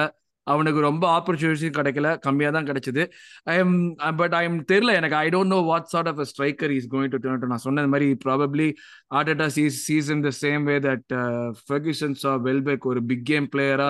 அவனுக்கு 0.54 0.80
ரொம்ப 0.88 1.04
ஆப்பர்ச்சுனிட்டி 1.18 1.70
கிடைக்கல. 1.78 2.08
கம்மியா 2.26 2.50
தான் 2.56 2.68
கிடைச்சது. 2.70 3.04
I 3.54 3.56
am 3.64 3.76
but 4.22 4.36
I 4.40 4.44
am 4.48 4.58
தெரியல 4.72 4.92
எனக்கு. 5.00 5.18
I 5.24 5.28
don't 5.36 5.54
know 5.56 5.60
what 5.72 5.90
sort 5.94 6.10
of 6.12 6.22
striker 6.32 6.74
is 6.78 6.90
going 6.94 7.14
to 7.14 7.20
turn 7.24 7.52
நான் 7.54 7.64
சொன்ன 7.68 7.88
மாதிரி 7.94 8.08
probably 8.26 8.68
Arteta 9.18 9.48
sees 9.58 9.78
season 9.88 10.24
the 10.28 10.32
same 10.42 10.64
way 10.70 10.76
that 10.88 11.16
Ferguson 11.68 12.16
saw 12.24 12.34
Welbeck 12.48 12.88
ஒரு 12.92 13.04
பிக் 13.12 13.26
கேம் 13.32 13.48
பிளேயரா 13.56 13.90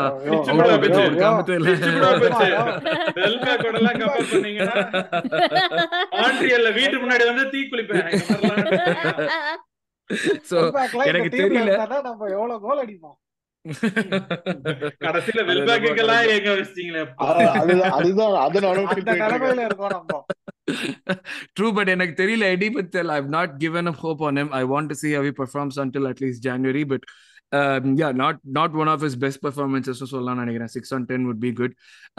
வீட்டு 6.78 6.97
முன்னாடி 7.03 7.26
வந்து 7.32 7.43
தீ 7.53 7.60
குளிப்பேன். 7.72 8.08
எனக்கு 11.10 11.30
தெரியல. 11.41 11.72
நம்ம 12.08 12.28
எவ்வளவு 12.36 12.58
கோல் 12.66 12.82
அடிப்போம்? 12.86 13.18
கடைசியில 15.05 15.41
correct. 15.49 16.32
எங்க 16.38 16.49
வச்சிட்டீங்களே 16.57 17.03
அதுதான் 17.28 17.95
அதுதான் 17.99 18.36
அதை 18.45 18.61
நானும் 18.66 18.89
அந்த 18.95 19.13
நிலைமையில 19.24 19.66
இருக்கோம் 19.70 19.93
நம்ம 19.97 20.24
True, 21.57 21.72
but 21.78 21.88
எனக்கு 21.93 22.13
தெரியல 22.22 22.45
எடி 22.55 22.70
பத்தல் 22.78 23.11
I've 23.16 23.30
not 23.38 23.49
given 23.63 23.88
up 23.91 23.97
hope 24.05 24.22
on 24.28 24.38
him. 24.41 24.49
I 24.59 24.63
want 24.74 24.88
to 24.91 24.95
see 25.01 25.11
how 25.16 25.24
he 25.28 25.32
performs 25.41 25.76
until 25.84 26.07
at 26.11 26.22
least 26.24 26.39
January, 26.47 26.84
but 26.84 27.03
um, 27.51 27.84
yeah, 28.01 28.11
not 28.24 28.36
not 28.59 28.72
one 28.82 28.88
of 28.93 29.01
his 29.07 29.16
best 29.26 29.39
performances 29.47 30.03
சொல்லலாம் 30.13 30.41
நினைக்கிறேன் 30.43 30.74
six 30.76 30.93
on 30.93 31.05
ten 31.11 31.28
would 31.30 31.41
be 31.47 31.51
good. 31.61 31.74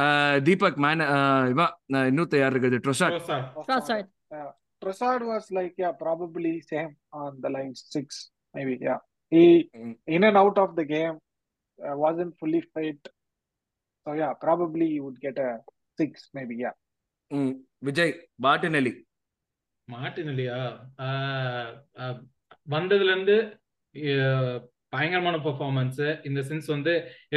Uh, 0.05 0.34
Deepak 0.49 0.78
man 0.86 1.01
uh, 1.01 1.70
இன்னொருத்த 2.11 2.38
யார் 2.42 2.55
இருக்குது 2.57 2.80
ட்ரொசாட் 2.86 3.16
ரோசா. 3.18 3.38
Trossard. 3.68 4.07
Yeah. 4.30 4.51
Trossard 4.84 5.22
was 5.32 5.44
like, 5.51 5.74
yeah, 5.82 5.92
probably 6.05 6.61
same 6.61 6.90
on 7.12 7.32
the 7.44 7.49
lines, 7.49 7.78
six, 7.94 8.30
maybe, 8.55 8.78
yeah. 8.80 8.99
He, 9.32 9.44
Mm. 9.74 9.94
in 10.07 10.22
uh, 11.79 11.97
wasn't 11.97 12.35
fully 12.39 12.62
fit. 12.74 13.01
So, 14.07 14.12
yeah, 14.12 14.33
probably 14.37 14.87
you 14.87 15.05
would 15.05 15.20
get 15.20 15.39
a 15.39 15.51
six, 15.99 16.31
maybe, 16.35 16.57
yeah. 16.57 16.77
Vijay 17.83 18.12
பாட்டினலி 18.43 18.91
மார்டினலியா 19.89 20.59
ஆஹ் 21.05 21.72
ஆஹ் 21.99 22.18
வந்ததுல 22.68 23.11
இருந்து 23.11 23.37
ஆஹ் 23.95 24.59
பயங்கரமான 24.89 25.37
performance 25.37 26.01
இந்த 26.24 26.41
sense 26.41 26.66
வந்து 26.66 26.93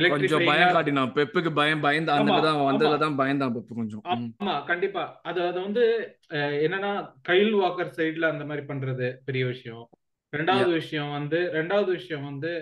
கொஞ்சம் 0.09 0.45
பயம் 0.45 0.73
காட்டினான் 0.73 1.13
பெப்புக்கு 1.13 1.51
பயம் 1.53 1.81
பயந்து 1.81 2.11
அந்த 2.11 2.33
வந்ததுல 2.61 2.97
தான் 2.97 3.17
பயந்தான் 3.17 3.55
பெப்பு 3.55 3.73
கொஞ்சம். 3.75 4.03
ஆமா 4.13 4.65
கண்டிப்பா 4.65 5.03
அது 5.23 5.41
அது 5.43 5.57
வந்து 5.61 5.85
என்னன்னா 6.65 6.91
கைல் 7.21 7.53
வாக்கர் 7.53 7.95
சைடுல 7.97 8.29
அந்த 8.29 8.45
மாதிரி 8.45 8.65
பண்றது 8.67 9.09
பெரிய 9.25 9.45
விஷயம் 9.45 9.85
ரெண்டாவது. 10.33 10.71
விஷயம் 10.73 11.11
வந்து 11.11 11.39
ரெண்டாவது 11.53 11.91
விஷயம் 11.91 12.23
வந்து 12.23 12.53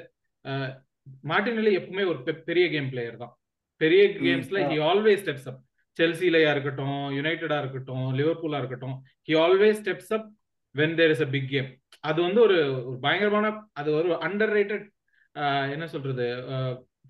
மார்டினெல்லி 1.32 1.74
எப்பவுமே 1.80 2.06
ஒரு 2.12 2.20
பெரிய 2.50 2.66
கேம் 2.76 2.90
பிளேயர் 2.90 3.22
தான். 3.24 3.34
பெரிய. 3.82 4.02
கேம்ஸ்ல. 4.20 4.60
ஹி 4.72 4.78
ஆல்வேஸ் 4.90 5.22
ஸ்டெப்ஸ் 5.24 5.48
அப் 5.52 5.62
செல்சிலயா 6.00 6.50
இருக்கட்டும் 6.56 7.00
யுனைடெடா 7.18 7.58
இருக்கட்டும் 7.64 8.06
லிவர்பூலா 8.20 8.60
இருக்கட்டும் 8.62 8.96
he 9.28 9.36
always 9.44 9.80
steps 9.82 10.12
up 10.18 10.28
when 10.76 10.96
there 11.00 11.14
is 11.16 11.24
a 11.26 11.30
big 11.36 11.50
game 11.54 11.70
அது 12.04 12.20
வந்து 12.26 12.40
ஒரு 12.48 12.58
ஒரு 12.90 12.98
பயங்கரமான 13.06 13.48
அது 13.80 13.90
ஒரு 14.00 14.10
அண்டர் 14.28 14.54
ரேட்டட் 14.58 14.86
என்ன 15.74 15.86
சொல்றது 15.94 16.26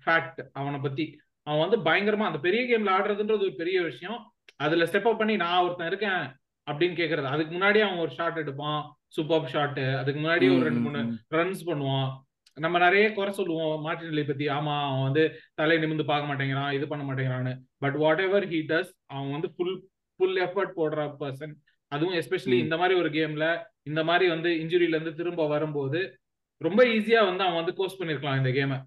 ஃபேக்ட் 0.04 0.40
அவனை 0.52 0.78
பத்தி. 0.80 1.04
அவன் 1.46 1.62
வந்து 1.64 1.78
பயங்கரமா 1.86 2.24
அந்த 2.30 2.40
பெரிய 2.46 2.62
கேம்ல 2.70 2.90
ஆடுறதுன்றது 2.96 3.46
ஒரு 3.46 3.54
பெரிய 3.60 3.78
விஷயம். 3.82 4.18
அதுல 4.64 4.86
ஸ்டெப் 4.90 5.08
அப் 5.10 5.20
பண்ணி 5.20 5.34
நான் 5.42 5.62
ஒருத்தன் 5.64 5.90
இருக்கேன் 5.90 6.22
அப்படின்னு 6.66 6.96
கேக்குறது. 7.00 7.28
அதுக்கு 7.34 7.52
முன்னாடி 7.54 7.78
அவன் 7.84 8.02
ஒரு 8.04 8.12
ஷாட் 8.18 8.40
எடுப்பான் 8.42 8.80
சூப்பர் 9.16 9.50
ஷாட் 9.52 9.80
அதுக்கு 10.00 10.18
முன்னாடி 10.22 10.46
ஒரு 10.54 10.64
ரெண்டு 10.68 10.82
மூணு 10.86 11.00
ரன்ஸ் 11.36 11.62
பண்ணுவான். 11.68 12.08
நம்ம 12.58 12.78
நிறைய 12.78 13.06
குறை 13.12 13.32
சொல்லுவோம். 13.32 13.86
மார்டினெல்லி 13.86 14.26
பத்தி 14.26 14.46
ஆமா 14.46 14.74
அவன் 14.88 15.02
வந்து 15.02 15.24
தலை 15.54 15.76
நிமிந்து 15.78 16.04
பார்க்க 16.04 16.30
மாட்டேங்கிறான் 16.30 16.72
இது 16.72 16.88
பண்ண 16.88 17.04
மாட்டேங்கிறான்னு. 17.08 17.54
But 17.78 17.96
what 17.96 18.20
ever 18.20 18.46
he 18.48 18.60
does 18.72 18.92
அவன் 19.06 19.30
வந்து 19.30 19.50
ஃபுல் 19.56 19.76
ஃபுல் 20.20 20.38
எஃபர்ட் 20.46 20.76
போடுற 20.76 21.00
பர்சன் 21.20 21.54
அதுவும் 21.92 22.14
எஸ்பெஷலி 22.14 22.58
இந்த 22.58 22.76
மாதிரி 22.76 22.94
ஒரு 22.98 23.08
கேம்ல 23.08 23.44
இந்த 23.82 24.00
மாதிரி 24.04 24.28
வந்து 24.28 24.50
இன்ஜுரியில 24.62 24.96
இருந்து 24.96 25.14
திரும்ப 25.14 25.46
வரும்போது 25.46 26.00
ரொம்ப 26.60 26.80
ஈஸியா 26.84 27.20
வந்து 27.24 27.44
அவன் 27.44 27.60
வந்து 27.62 27.74
கோஸ் 27.80 27.98
பண்ணிருக்கலாம் 28.00 28.36
இந்த 28.36 28.50
கேமை 28.58 28.78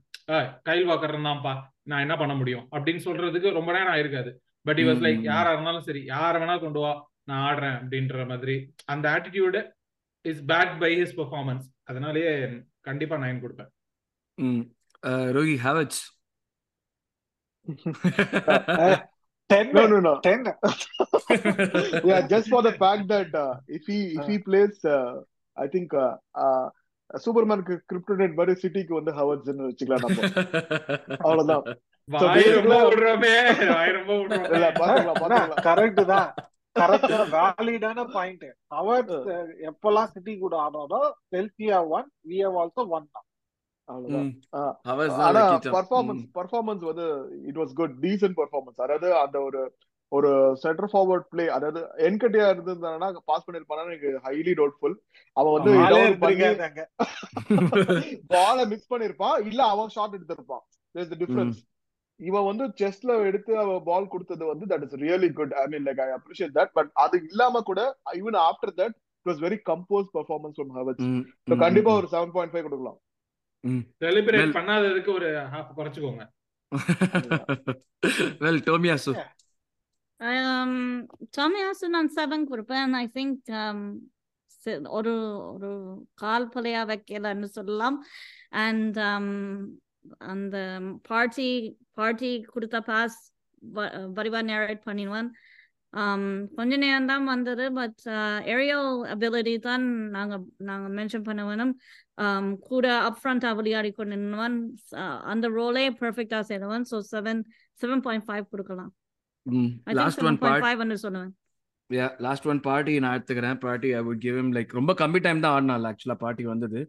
கைல் 0.64 0.88
வாக்கர் 0.90 1.16
தான்ப்பா 1.28 1.54
நான் 1.84 2.00
என்ன 2.00 2.16
பண்ண 2.16 2.34
முடியும்? 2.36 2.66
அப்படின்னு 2.72 3.02
சொல்றதுக்கு 3.06 3.50
ரொம்ப 3.52 3.72
நேரம் 3.72 3.94
ஆயிருக்காது. 3.94 4.32
பட் 4.62 4.80
இ 4.80 4.84
வாஸ் 4.88 5.04
லைக் 5.06 5.22
யாரா 5.22 5.52
இருந்தாலும் 5.52 5.86
சரி 5.88 6.02
யார 6.06 6.34
வேணா 6.42 6.56
கொண்டு 6.60 6.80
வா 6.80 6.92
நான் 7.24 7.42
ஆடுறேன். 7.48 7.76
அப்படின்ற 7.80 8.28
மாதிரி. 8.28 8.56
அந்த 8.86 9.06
attitude 9.14 9.60
is 10.26 10.42
back 10.46 10.74
by 10.80 10.92
his 11.02 11.16
performance 11.18 11.68
அதனாலேயே 11.84 12.34
கண்டிப்பா 12.82 13.16
நைன் 13.18 13.44
கொடுப்பேன். 13.44 13.72
ரோகி 15.32 15.56
Havertz 15.58 16.02
Ten, 19.50 19.74
No, 19.74 19.86
no, 19.86 20.00
no. 20.00 20.12
ten. 20.20 20.40
yeah, 22.04 22.26
just 22.26 22.48
for 22.48 22.62
the 22.62 22.72
fact 22.74 23.08
that 23.08 23.34
uh, 23.36 23.56
if 23.68 23.84
he 23.86 23.98
if 24.14 24.26
he 24.26 24.38
plays, 24.40 24.76
uh, 24.86 25.10
I 25.58 25.68
think 25.68 25.94
uh, 25.94 26.14
uh, 26.36 26.68
Superman 27.10 27.64
kryptonite 27.92 28.36
மாதிரி 28.36 28.54
சிட்டிக்கு 28.62 28.94
வந்து 28.94 29.12
ஹவர்ட்ஸ்னு 29.12 29.68
வச்சுக்கலாம் 29.70 30.04
நம்ம. 30.06 30.22
அவ்வளவுதான். 31.26 31.64
Correct 35.68 36.02
தான். 36.06 36.30
கரெக்ட் 36.76 37.14
வேலிடான 37.34 38.06
பாயிண்ட் 38.12 38.46
அவர் 38.72 39.08
எப்பெல்லாம் 39.70 40.12
சிட்டி 40.14 40.34
கூட 40.38 40.56
ஆடுறதோ 40.58 41.02
Chelsea 41.34 41.80
one 41.98 42.10
we 42.30 42.40
have 42.44 42.58
also 42.58 42.84
one 42.98 43.08
performance 45.70 46.26
performance 46.36 46.84
வந்து 46.90 47.08
it 47.50 47.60
was 47.62 47.74
good 47.80 47.96
decent 48.04 48.38
performance 48.38 48.84
அதாவது 48.84 49.10
அந்த 49.18 49.40
ஒரு 49.42 49.62
ஒரு 50.12 50.30
சென்டர் 50.64 50.92
ஃபார்வர்ட் 50.92 51.28
பிளே 51.30 51.44
அதாவது 51.48 51.82
என்கட்டியா 52.08 52.48
இருந்திருந்தானா 52.50 53.10
பாஸ் 53.26 53.46
பண்ணிருப்பானா 53.48 53.86
எனக்கு 53.86 54.10
ஹைலி 54.26 54.54
டவுட்ஃபுல் 54.54 54.96
அவன் 55.38 55.54
வந்து 55.58 55.74
பால 58.34 58.66
மிஸ் 58.66 58.90
பண்ணிருப்பான் 58.92 59.38
இல்ல 59.46 59.62
அவன் 59.66 59.94
ஷாட் 59.96 60.18
எடுத்திருப்பான். 60.18 60.64
டிஃபரன்ஸ் 61.22 61.60
இவன் 62.22 62.48
வந்து 62.50 62.66
செஸ்ல 62.80 63.12
எடுத்து 63.28 63.52
அவன் 63.58 63.84
பால் 63.84 64.12
கொடுத்தது 64.14 64.44
வந்து 64.52 64.66
that 64.72 64.84
is 64.88 64.98
really 65.04 65.30
good 65.40 65.54
I 65.62 65.66
mean 65.68 65.86
like 65.88 66.02
I 66.06 66.10
appreciate 66.18 66.56
that 66.58 66.74
but 66.74 66.92
அது 67.04 67.18
இல்லாம 67.30 67.62
கூட 67.70 67.82
even 68.20 68.40
after 68.48 68.74
that 68.80 68.96
it 69.22 69.26
was 69.26 69.42
very 69.46 69.60
compose 69.70 70.10
performance 70.18 70.58
from 70.58 70.74
hours 70.78 71.02
so 71.50 71.58
கண்டிப்பா 71.58 71.94
ஒரு 71.94 72.10
செவன் 72.14 72.34
பாயிண்ட் 72.36 72.54
ஃபைவ் 72.54 72.68
கொடுக்கலாம். 72.68 73.00
செலிப்ரேட் 74.02 74.44
Well- 74.44 74.58
பண்ணாததுக்கு 74.58 75.12
ஒரு 75.14 75.30
half 75.54 75.76
குறைச்சுக்கோங்க. 75.80 76.24
Well 78.46 78.66
Tomiyasu 78.70 79.14
Um, 80.20 80.72
Tomiyasu 81.38 81.86
நான் 81.88 82.10
seven 82.16 82.44
கொடுப்பேன். 82.50 82.92
ஐ 82.96 83.06
திங்க் 83.16 83.48
ஒரு 84.90 85.14
ஒரு 85.54 85.70
கால் 86.14 86.46
பலையா 86.50 86.82
வைக்கலன்னு 86.92 87.48
சொல்லலாம். 87.56 87.98
அண்ட் 88.64 88.98
அந்த 90.32 90.56
பார்ட்டி 91.10 91.50
பார்ட்டி 92.00 92.32
கொடுத்த 92.54 92.78
பாஸ் 92.90 93.18
வரிவா 94.18 94.42
நேரேட் 94.52 94.88
பண்ணிடுவான். 94.90 95.30
um, 95.94 96.24
கொஞ்ச 96.58 96.74
நேரம் 96.84 97.10
தான் 97.12 97.26
வந்தது 97.32 97.66
பட் 97.80 98.02
ஏரியல் 98.54 98.90
அபிலிட்டி 99.14 99.56
தான் 99.68 99.86
நாங்க 100.16 100.36
நாங்க 100.70 100.88
மென்ஷன் 101.00 101.28
பண்ண 101.28 101.42
வேணும். 101.50 101.74
கூட 102.70 102.86
அப் 103.08 103.20
ஃப்ரண்டா 103.22 103.52
விளையாடி 103.60 103.92
கொண்டு 103.92 104.16
நின்னுவான் 104.16 104.58
uh, 105.04 105.18
அந்த 105.34 105.48
ரோலே 105.60 105.86
பெர்ஃபெக்டா 106.02 106.42
செய்தவன் 106.52 106.88
so 106.94 107.00
seven 107.14 107.44
seven 107.82 108.04
point 108.08 108.28
five 108.30 108.52
கொடுக்கலாம். 108.54 108.92
I 109.46 109.52
think 109.86 110.00
last 110.00 110.26
one 110.30 110.38
7.5 110.40 110.64
part 110.66 110.84
ன்னு 110.84 110.98
சொல்லுவேன். 111.06 111.32
யா 111.98 112.06
லாஸ்ட் 112.26 112.46
ஒன் 112.52 112.60
பார்ட்டி 112.68 112.94
நான் 113.04 113.14
எடுத்துக்கிறேன். 113.18 113.58
Party 113.64 113.90
I 113.98 114.02
would 114.08 114.22
give 114.26 114.36
him 114.40 114.52
like 114.58 114.72
ரொம்ப 114.78 114.92
கம்மி 115.02 115.20
டைம் 115.26 115.40
தான் 115.46 115.54
ஆடினாள் 115.56 115.86
ஆக்சுவலா 115.90 116.16
பார்ட்டி 116.24 116.44
வந்தது. 116.52 116.80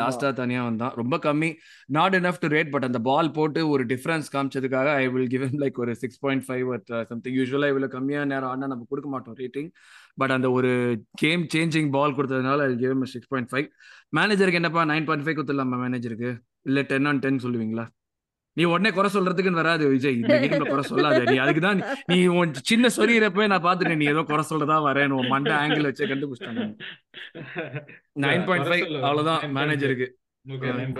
லாஸ்டா 0.00 0.30
தனியா 0.40 0.62
வந்தான். 0.68 0.92
ரொம்ப 1.00 1.16
கம்மி 1.26 1.50
not 1.96 2.16
enough 2.18 2.40
to 2.42 2.48
rate 2.54 2.72
but 2.74 2.86
அந்த 2.88 3.00
பால் 3.08 3.30
போட்டு 3.38 3.62
ஒரு 3.74 3.84
டிஃபரன்ஸ் 3.92 4.28
காமிச்சதுக்காக 4.34 4.88
ஐ 5.02 5.06
வில் 5.14 5.30
கிவ் 5.34 5.46
லைக் 5.62 5.80
ஒரு 5.84 5.94
சிக்ஸ் 6.02 6.20
பாயிண்ட் 6.26 6.44
ஃபைவ் 6.48 6.66
சம்திங் 7.12 7.38
யூஸ்வலா 7.40 7.70
இவ்வளவு 7.72 7.94
கம்மியா 7.96 8.22
நேரம் 8.32 8.50
ஆடினா 8.52 8.70
நம்ம 8.74 8.86
கொடுக்க 8.92 9.10
மாட்டோம் 9.14 9.38
ரேட்டிங் 9.42 9.70
பட் 10.22 10.34
அந்த 10.36 10.50
ஒரு 10.58 10.72
கேம் 11.24 11.44
சேஞ்சிங் 11.54 11.90
பால் 11.96 12.16
கொடுத்ததுனால 12.18 12.68
I 12.70 12.76
give 12.84 13.06
six 13.14 13.32
point 13.34 13.50
five 13.52 13.68
மேனேஜருக்கு 14.18 14.60
என்னப்பா 14.62 14.84
நைன் 14.92 15.08
பாயிண்ட் 15.10 15.26
ஃபைவ் 15.26 15.38
கொடுத்துடலாமா 15.38 15.78
மேனேஜருக்கு 15.86 16.30
இல்ல 16.68 16.80
டென் 16.92 17.08
ஆன் 17.10 17.20
டென் 17.24 17.42
சொல்லுவீங்களா? 17.44 17.86
நீ 18.56 18.62
உடனே 18.70 18.90
குறை 18.94 19.08
சொல்றதுக்குன்னு 19.14 19.60
வராது 19.60 19.84
விஜய். 19.92 20.16
இந்த 20.20 20.36
கேம்ல 20.42 20.64
குறை 20.70 20.84
சொல்லாத. 20.88 21.18
நீ 21.30 21.36
அதுக்கு 21.44 21.62
தான் 21.66 21.80
நீ 22.10 22.16
உன் 22.38 22.52
சின்ன 22.70 22.90
சொரியறப்ப 22.96 23.46
நான் 23.52 23.66
பாத்துட்டேன் 23.66 24.00
நீ 24.02 24.08
ஏதோ 24.14 24.22
குறை 24.30 24.44
சொல்றதா 24.50 24.78
வரேன் 24.88 25.14
உன் 25.18 25.30
மண்டை 25.34 25.54
ஆங்கிள் 25.60 25.88
வச்சு 25.88 26.10
கண்டுபிடிச்சிட்டாங்க 26.12 26.64
நைன். 28.24 28.44
பாயிண்ட் 28.48 28.70
ஃபைவ் 28.70 28.86
அவ்வளவுதான் 29.08 29.44
மேனேஜருக்கு 29.58 30.08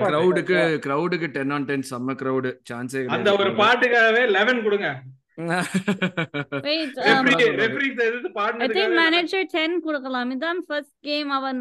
கிரௌடுக்கு 0.05 0.57
கிரௌடுக்கு 0.85 1.29
டென் 1.37 1.55
ஆன் 1.57 1.67
டென் 1.71 1.87
செம்ம 1.91 2.15
கிரௌடு 2.23 2.51
சான்ஸே 2.71 3.03
அந்த 3.17 3.31
ஒரு 3.41 3.53
பாட்டுக்காகவே 3.63 4.25
லெவன் 4.37 4.63
கொடுங்க. 4.67 4.91
Um, 5.41 5.51
ரெஃப்ரி 6.65 7.45
ரெஃப்ரி 7.61 7.87
எதிர்த்து 7.99 8.29
I 8.29 8.33
think 8.33 8.39
பாடினதுக்காக 8.39 8.97
manager 8.99 9.41
10 9.53 9.77
கொடுக்கலாம். 9.87 10.31
இதான் 10.35 10.61
ஃபர்ஸ்ட் 10.67 10.97
கேம் 11.09 11.31
அவன் 11.37 11.61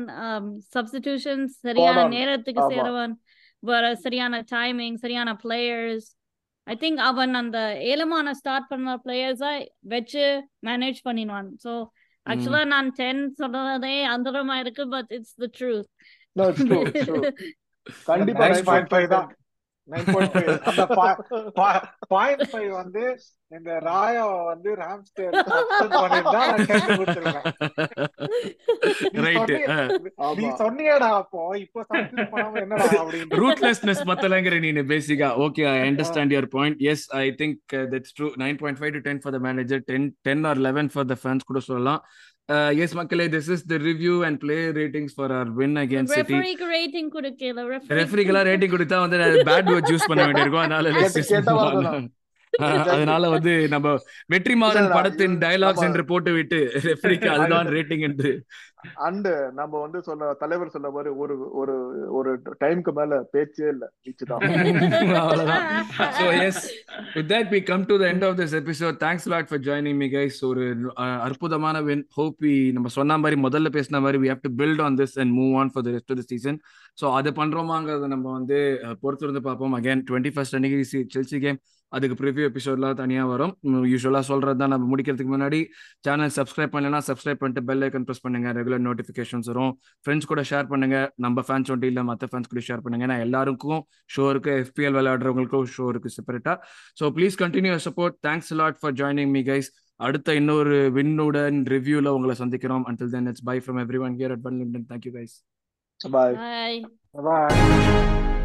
சப்ஸ்டிடியூஷன் 0.75 1.43
சரியான 1.65 1.97
on. 2.01 2.11
நேரத்துக்கு. 2.15 2.63
சேரவன். 2.73 3.13
வேற 3.63 3.95
சரியான 3.95 4.41
டைமிங் 4.51 4.95
சரியான 4.95 5.29
பிளேயர்ஸ் 5.43 6.07
ஐ 6.67 6.75
திங்க் 6.75 6.99
அவன் 6.99 7.33
அந்த 7.33 7.59
ஏலமான 7.81 8.33
ஸ்டார்ட் 8.33 8.67
பண்ண 8.67 8.95
பிளேயர்ஸா 9.05 9.51
வச்சு 9.79 10.25
மேனேஜ் 10.65 10.99
பண்ணிடுவான். 11.05 11.49
ஸோ 11.63 11.71
ஆக்சுவலா 12.25 12.65
நான் 12.65 12.89
டென் 12.91 13.21
சொல்றதே 13.41 13.97
அந்தரமா 14.05 14.55
இருக்கு 14.55 14.87
but 14.87 15.11
it's 15.11 15.35
the 15.35 15.49
truth 15.59 15.89
No, 16.35 16.49
it's 16.49 16.63
true, 16.63 16.83
it's 16.85 17.05
true. 17.05 17.21
கண்டிப்பா 18.05 19.19
நைன் 19.89 20.07
பாயிண்ட் 20.09 20.33
ஃபைவ் 20.35 20.53
அந்த 20.69 20.85
பாயிண்ட் 22.13 22.45
ஃபைவ் 22.51 22.71
வந்து 22.79 23.03
இந்த 23.51 23.71
ராயா 23.85 24.23
வந்து 24.49 24.69
ராம்ஸ்டர் 24.81 25.35
நீ 30.37 30.47
சொன்னியாடா 30.59 31.09
அப்போ 31.19 31.41
இப்போ 31.63 31.79
சப்ஸ்டிட் 31.89 32.31
பண்ணாம 32.33 32.61
என்னடா 32.63 32.85
அப்படின்னு 33.01 33.39
ரூட்லெஸ்னஸ் 33.43 34.03
பத்தலங்கிற 34.11 34.59
நீ 34.65 34.71
பேசிக்கா 34.91 35.29
okay 35.45 35.65
I 35.71 35.75
understand 35.87 36.33
your 36.35 36.49
point 36.55 36.79
yes 36.93 37.05
I 37.21 37.25
think 37.41 37.59
that's 37.93 38.15
true 38.17 38.29
nine 38.43 38.59
point 38.61 38.81
five 38.81 38.93
to 38.97 39.03
ten 39.07 39.21
for 39.23 39.35
the 39.37 39.41
manager 39.47 39.83
ten 39.89 40.07
ten 40.27 40.45
or 40.51 40.61
eleven 40.67 40.91
for 40.95 41.09
the 41.11 41.17
fans 41.21 41.49
கூட 41.49 41.61
சொல்லலாம். 41.69 42.01
எஸ் 42.79 42.93
மக்களே 42.93 43.25
this 43.33 43.49
is 43.55 43.65
the 43.67 43.77
review 43.83 44.13
and 44.25 44.37
player 44.39 44.57
ratings 44.77 45.15
for 45.17 45.31
our 45.31 45.51
win 45.59 45.77
against 45.83 46.15
City 46.15 46.35
ரெஃபரிக்கு 46.35 46.67
rating 46.75 47.09
கொடுக்கல 47.15 47.65
ரெஃப்ரிக்கெல்லாம் 47.99 48.47
rating 48.49 48.73
கொடுத்தா 48.75 48.99
வந்து 49.05 49.17
bad 49.49 49.69
word 49.71 49.91
use 49.93 50.09
பண்ண 50.09 50.21
வேண்டியிருக்கும். 50.25 50.63
அதனால 50.63 50.87
அதனால 52.93 53.23
வந்து 53.29 53.51
நம்ம 53.73 53.87
வெற்றிமாறன் 54.33 54.89
படத்தின் 54.95 55.35
டயலாக்ஸ் 55.43 55.85
என்று 55.87 56.03
போட்டு 56.05 56.31
விட்டு 56.31 56.59
ரெஃப்ரிக்கு 56.87 57.29
அதுதான் 57.33 57.67
ரேட்டிங் 57.75 58.05
என்று 58.07 58.31
அண்ட் 59.05 59.27
நம்ம 59.57 59.73
வந்து 59.83 59.99
சொன்ன 60.07 60.29
தலைவர் 60.41 60.71
சொல்ல 60.75 60.89
மாதிரி 60.95 61.09
ஒரு 61.21 61.35
ஒரு 61.59 61.75
ஒரு 62.17 62.31
டைம்க்கு 62.63 62.91
மேல 62.99 63.19
பேச்சே 63.33 63.65
இல்ல 63.73 63.85
பீச் 64.05 64.23
தான் 64.31 64.43
so 66.19 66.25
yes 66.47 66.61
with 67.15 67.29
that 67.33 67.49
we 67.55 67.61
come 67.71 67.85
to 67.91 67.97
the 68.01 68.07
end 68.11 68.25
of 68.29 68.37
this 68.41 68.55
episode 68.61 68.97
thanks 69.05 69.27
lot 69.33 69.49
for 69.51 69.63
joining 69.69 69.99
me 70.03 70.09
guys 70.15 70.39
ஒரு 70.51 70.65
அற்புதமான 71.27 71.81
வின் 71.89 72.05
ஹோப் 72.19 72.37
வி 72.47 72.55
நம்ம 72.77 72.93
சொன்ன 72.97 73.17
மாதிரி 73.25 73.39
முதல்ல 73.47 73.71
பேசின 73.77 74.01
மாதிரி 74.05 74.21
we 74.23 74.31
have 74.33 74.45
to 74.47 74.53
build 74.61 74.83
on 74.87 74.99
this 75.01 75.17
and 75.23 75.33
move 75.39 75.55
on 75.63 75.71
for 75.73 75.85
the 75.87 75.93
rest 75.97 76.13
of 76.15 76.21
the 76.21 76.27
season 76.33 76.59
so 77.01 77.13
அது 77.19 77.31
பண்றோமாங்கறத 77.41 78.07
நம்ம 78.15 78.31
வந்து 78.37 78.59
பொறுத்து 79.03 79.25
இருந்து 79.25 79.43
பார்ப்போம் 79.49 79.75
அகைன் 79.79 80.03
21st 80.09 80.55
அன்னைக்கு 80.57 80.79
செல்சி 81.15 81.39
கேம் 81.45 81.59
அதுக்கு 81.95 82.15
ப்ரிவியூ 82.21 82.45
எபிசோட்லாம் 82.49 82.97
தனியா 83.01 83.23
வரும். 83.31 83.53
யூஸ்வலா 83.91 84.21
சொல்றது 84.29 84.59
தான் 84.61 84.71
நம்ம 84.73 84.87
முடிக்கிறதுக்கு 84.91 85.33
முன்னாடி 85.35 85.59
சேனல் 86.05 86.33
சப்ஸ்கிரைப் 86.37 86.73
பண்ணலன்னா 86.75 87.01
சப்ஸ்கிரைப் 87.09 87.41
பண்ணிட்டு 87.41 87.63
பெல் 87.69 87.85
ஐக்கன் 87.87 88.05
ப்ரெஸ் 88.07 88.23
பண்ணுங்க. 88.25 88.51
ரெகுலர் 88.59 88.83
நோட்டிஃபிகேஷன்ஸ் 88.87 89.49
வரும். 89.51 89.73
ஃப்ரெண்ட்ஸ் 90.03 90.29
கூட 90.31 90.43
ஷேர் 90.51 90.69
பண்ணுங்க. 90.73 90.97
நம்ம 91.25 91.43
ஃபேன்ஸ் 91.49 91.71
ஒன்றும் 91.75 91.89
இல்லை 91.91 92.03
மற்ற 92.11 92.29
ஃபேன்ஸ் 92.31 92.51
கூட 92.53 92.63
ஷேர் 92.69 92.83
பண்ணுங்க. 92.85 93.05
ஏன்னா 93.09 93.17
எல்லாருக்கும் 93.25 93.81
ஷோ 94.15 94.25
இருக்கு. 94.33 94.53
எஃபிஎல் 94.63 94.97
விளையாடுறவங்களுக்கும் 94.99 95.67
ஷோ 95.75 95.87
இருக்கு 95.93 96.15
செப்பரேட்டா 96.17 96.55
so 97.01 97.11
please 97.17 97.37
continue 97.43 97.75
support 97.87 98.17
thanks 98.27 98.53
lot 98.61 98.79
for 98.81 98.97
joining 99.01 99.33
me 99.37 99.43
guys 99.51 99.69
அடுத்த 99.99 100.35
இன்னொரு 100.39 100.77
வின்னுடன் 100.97 101.57
ரிவ்யூல 101.75 102.13
உங்களை 102.17 102.35
சந்திக்கிறோம். 102.43 102.85
Until 102.91 103.13
then 103.15 103.29
it's 103.31 103.45
bye 103.49 103.57
from 103.65 103.81
everyone 104.07 104.17
here 104.19 104.33
at 104.35 104.45
பன்லிண்டன் 104.47 104.87
thank you 104.91 105.13
guys 105.17 105.37
bye 105.99 106.35
Bye. 106.41 106.77
Bye. 107.27 108.38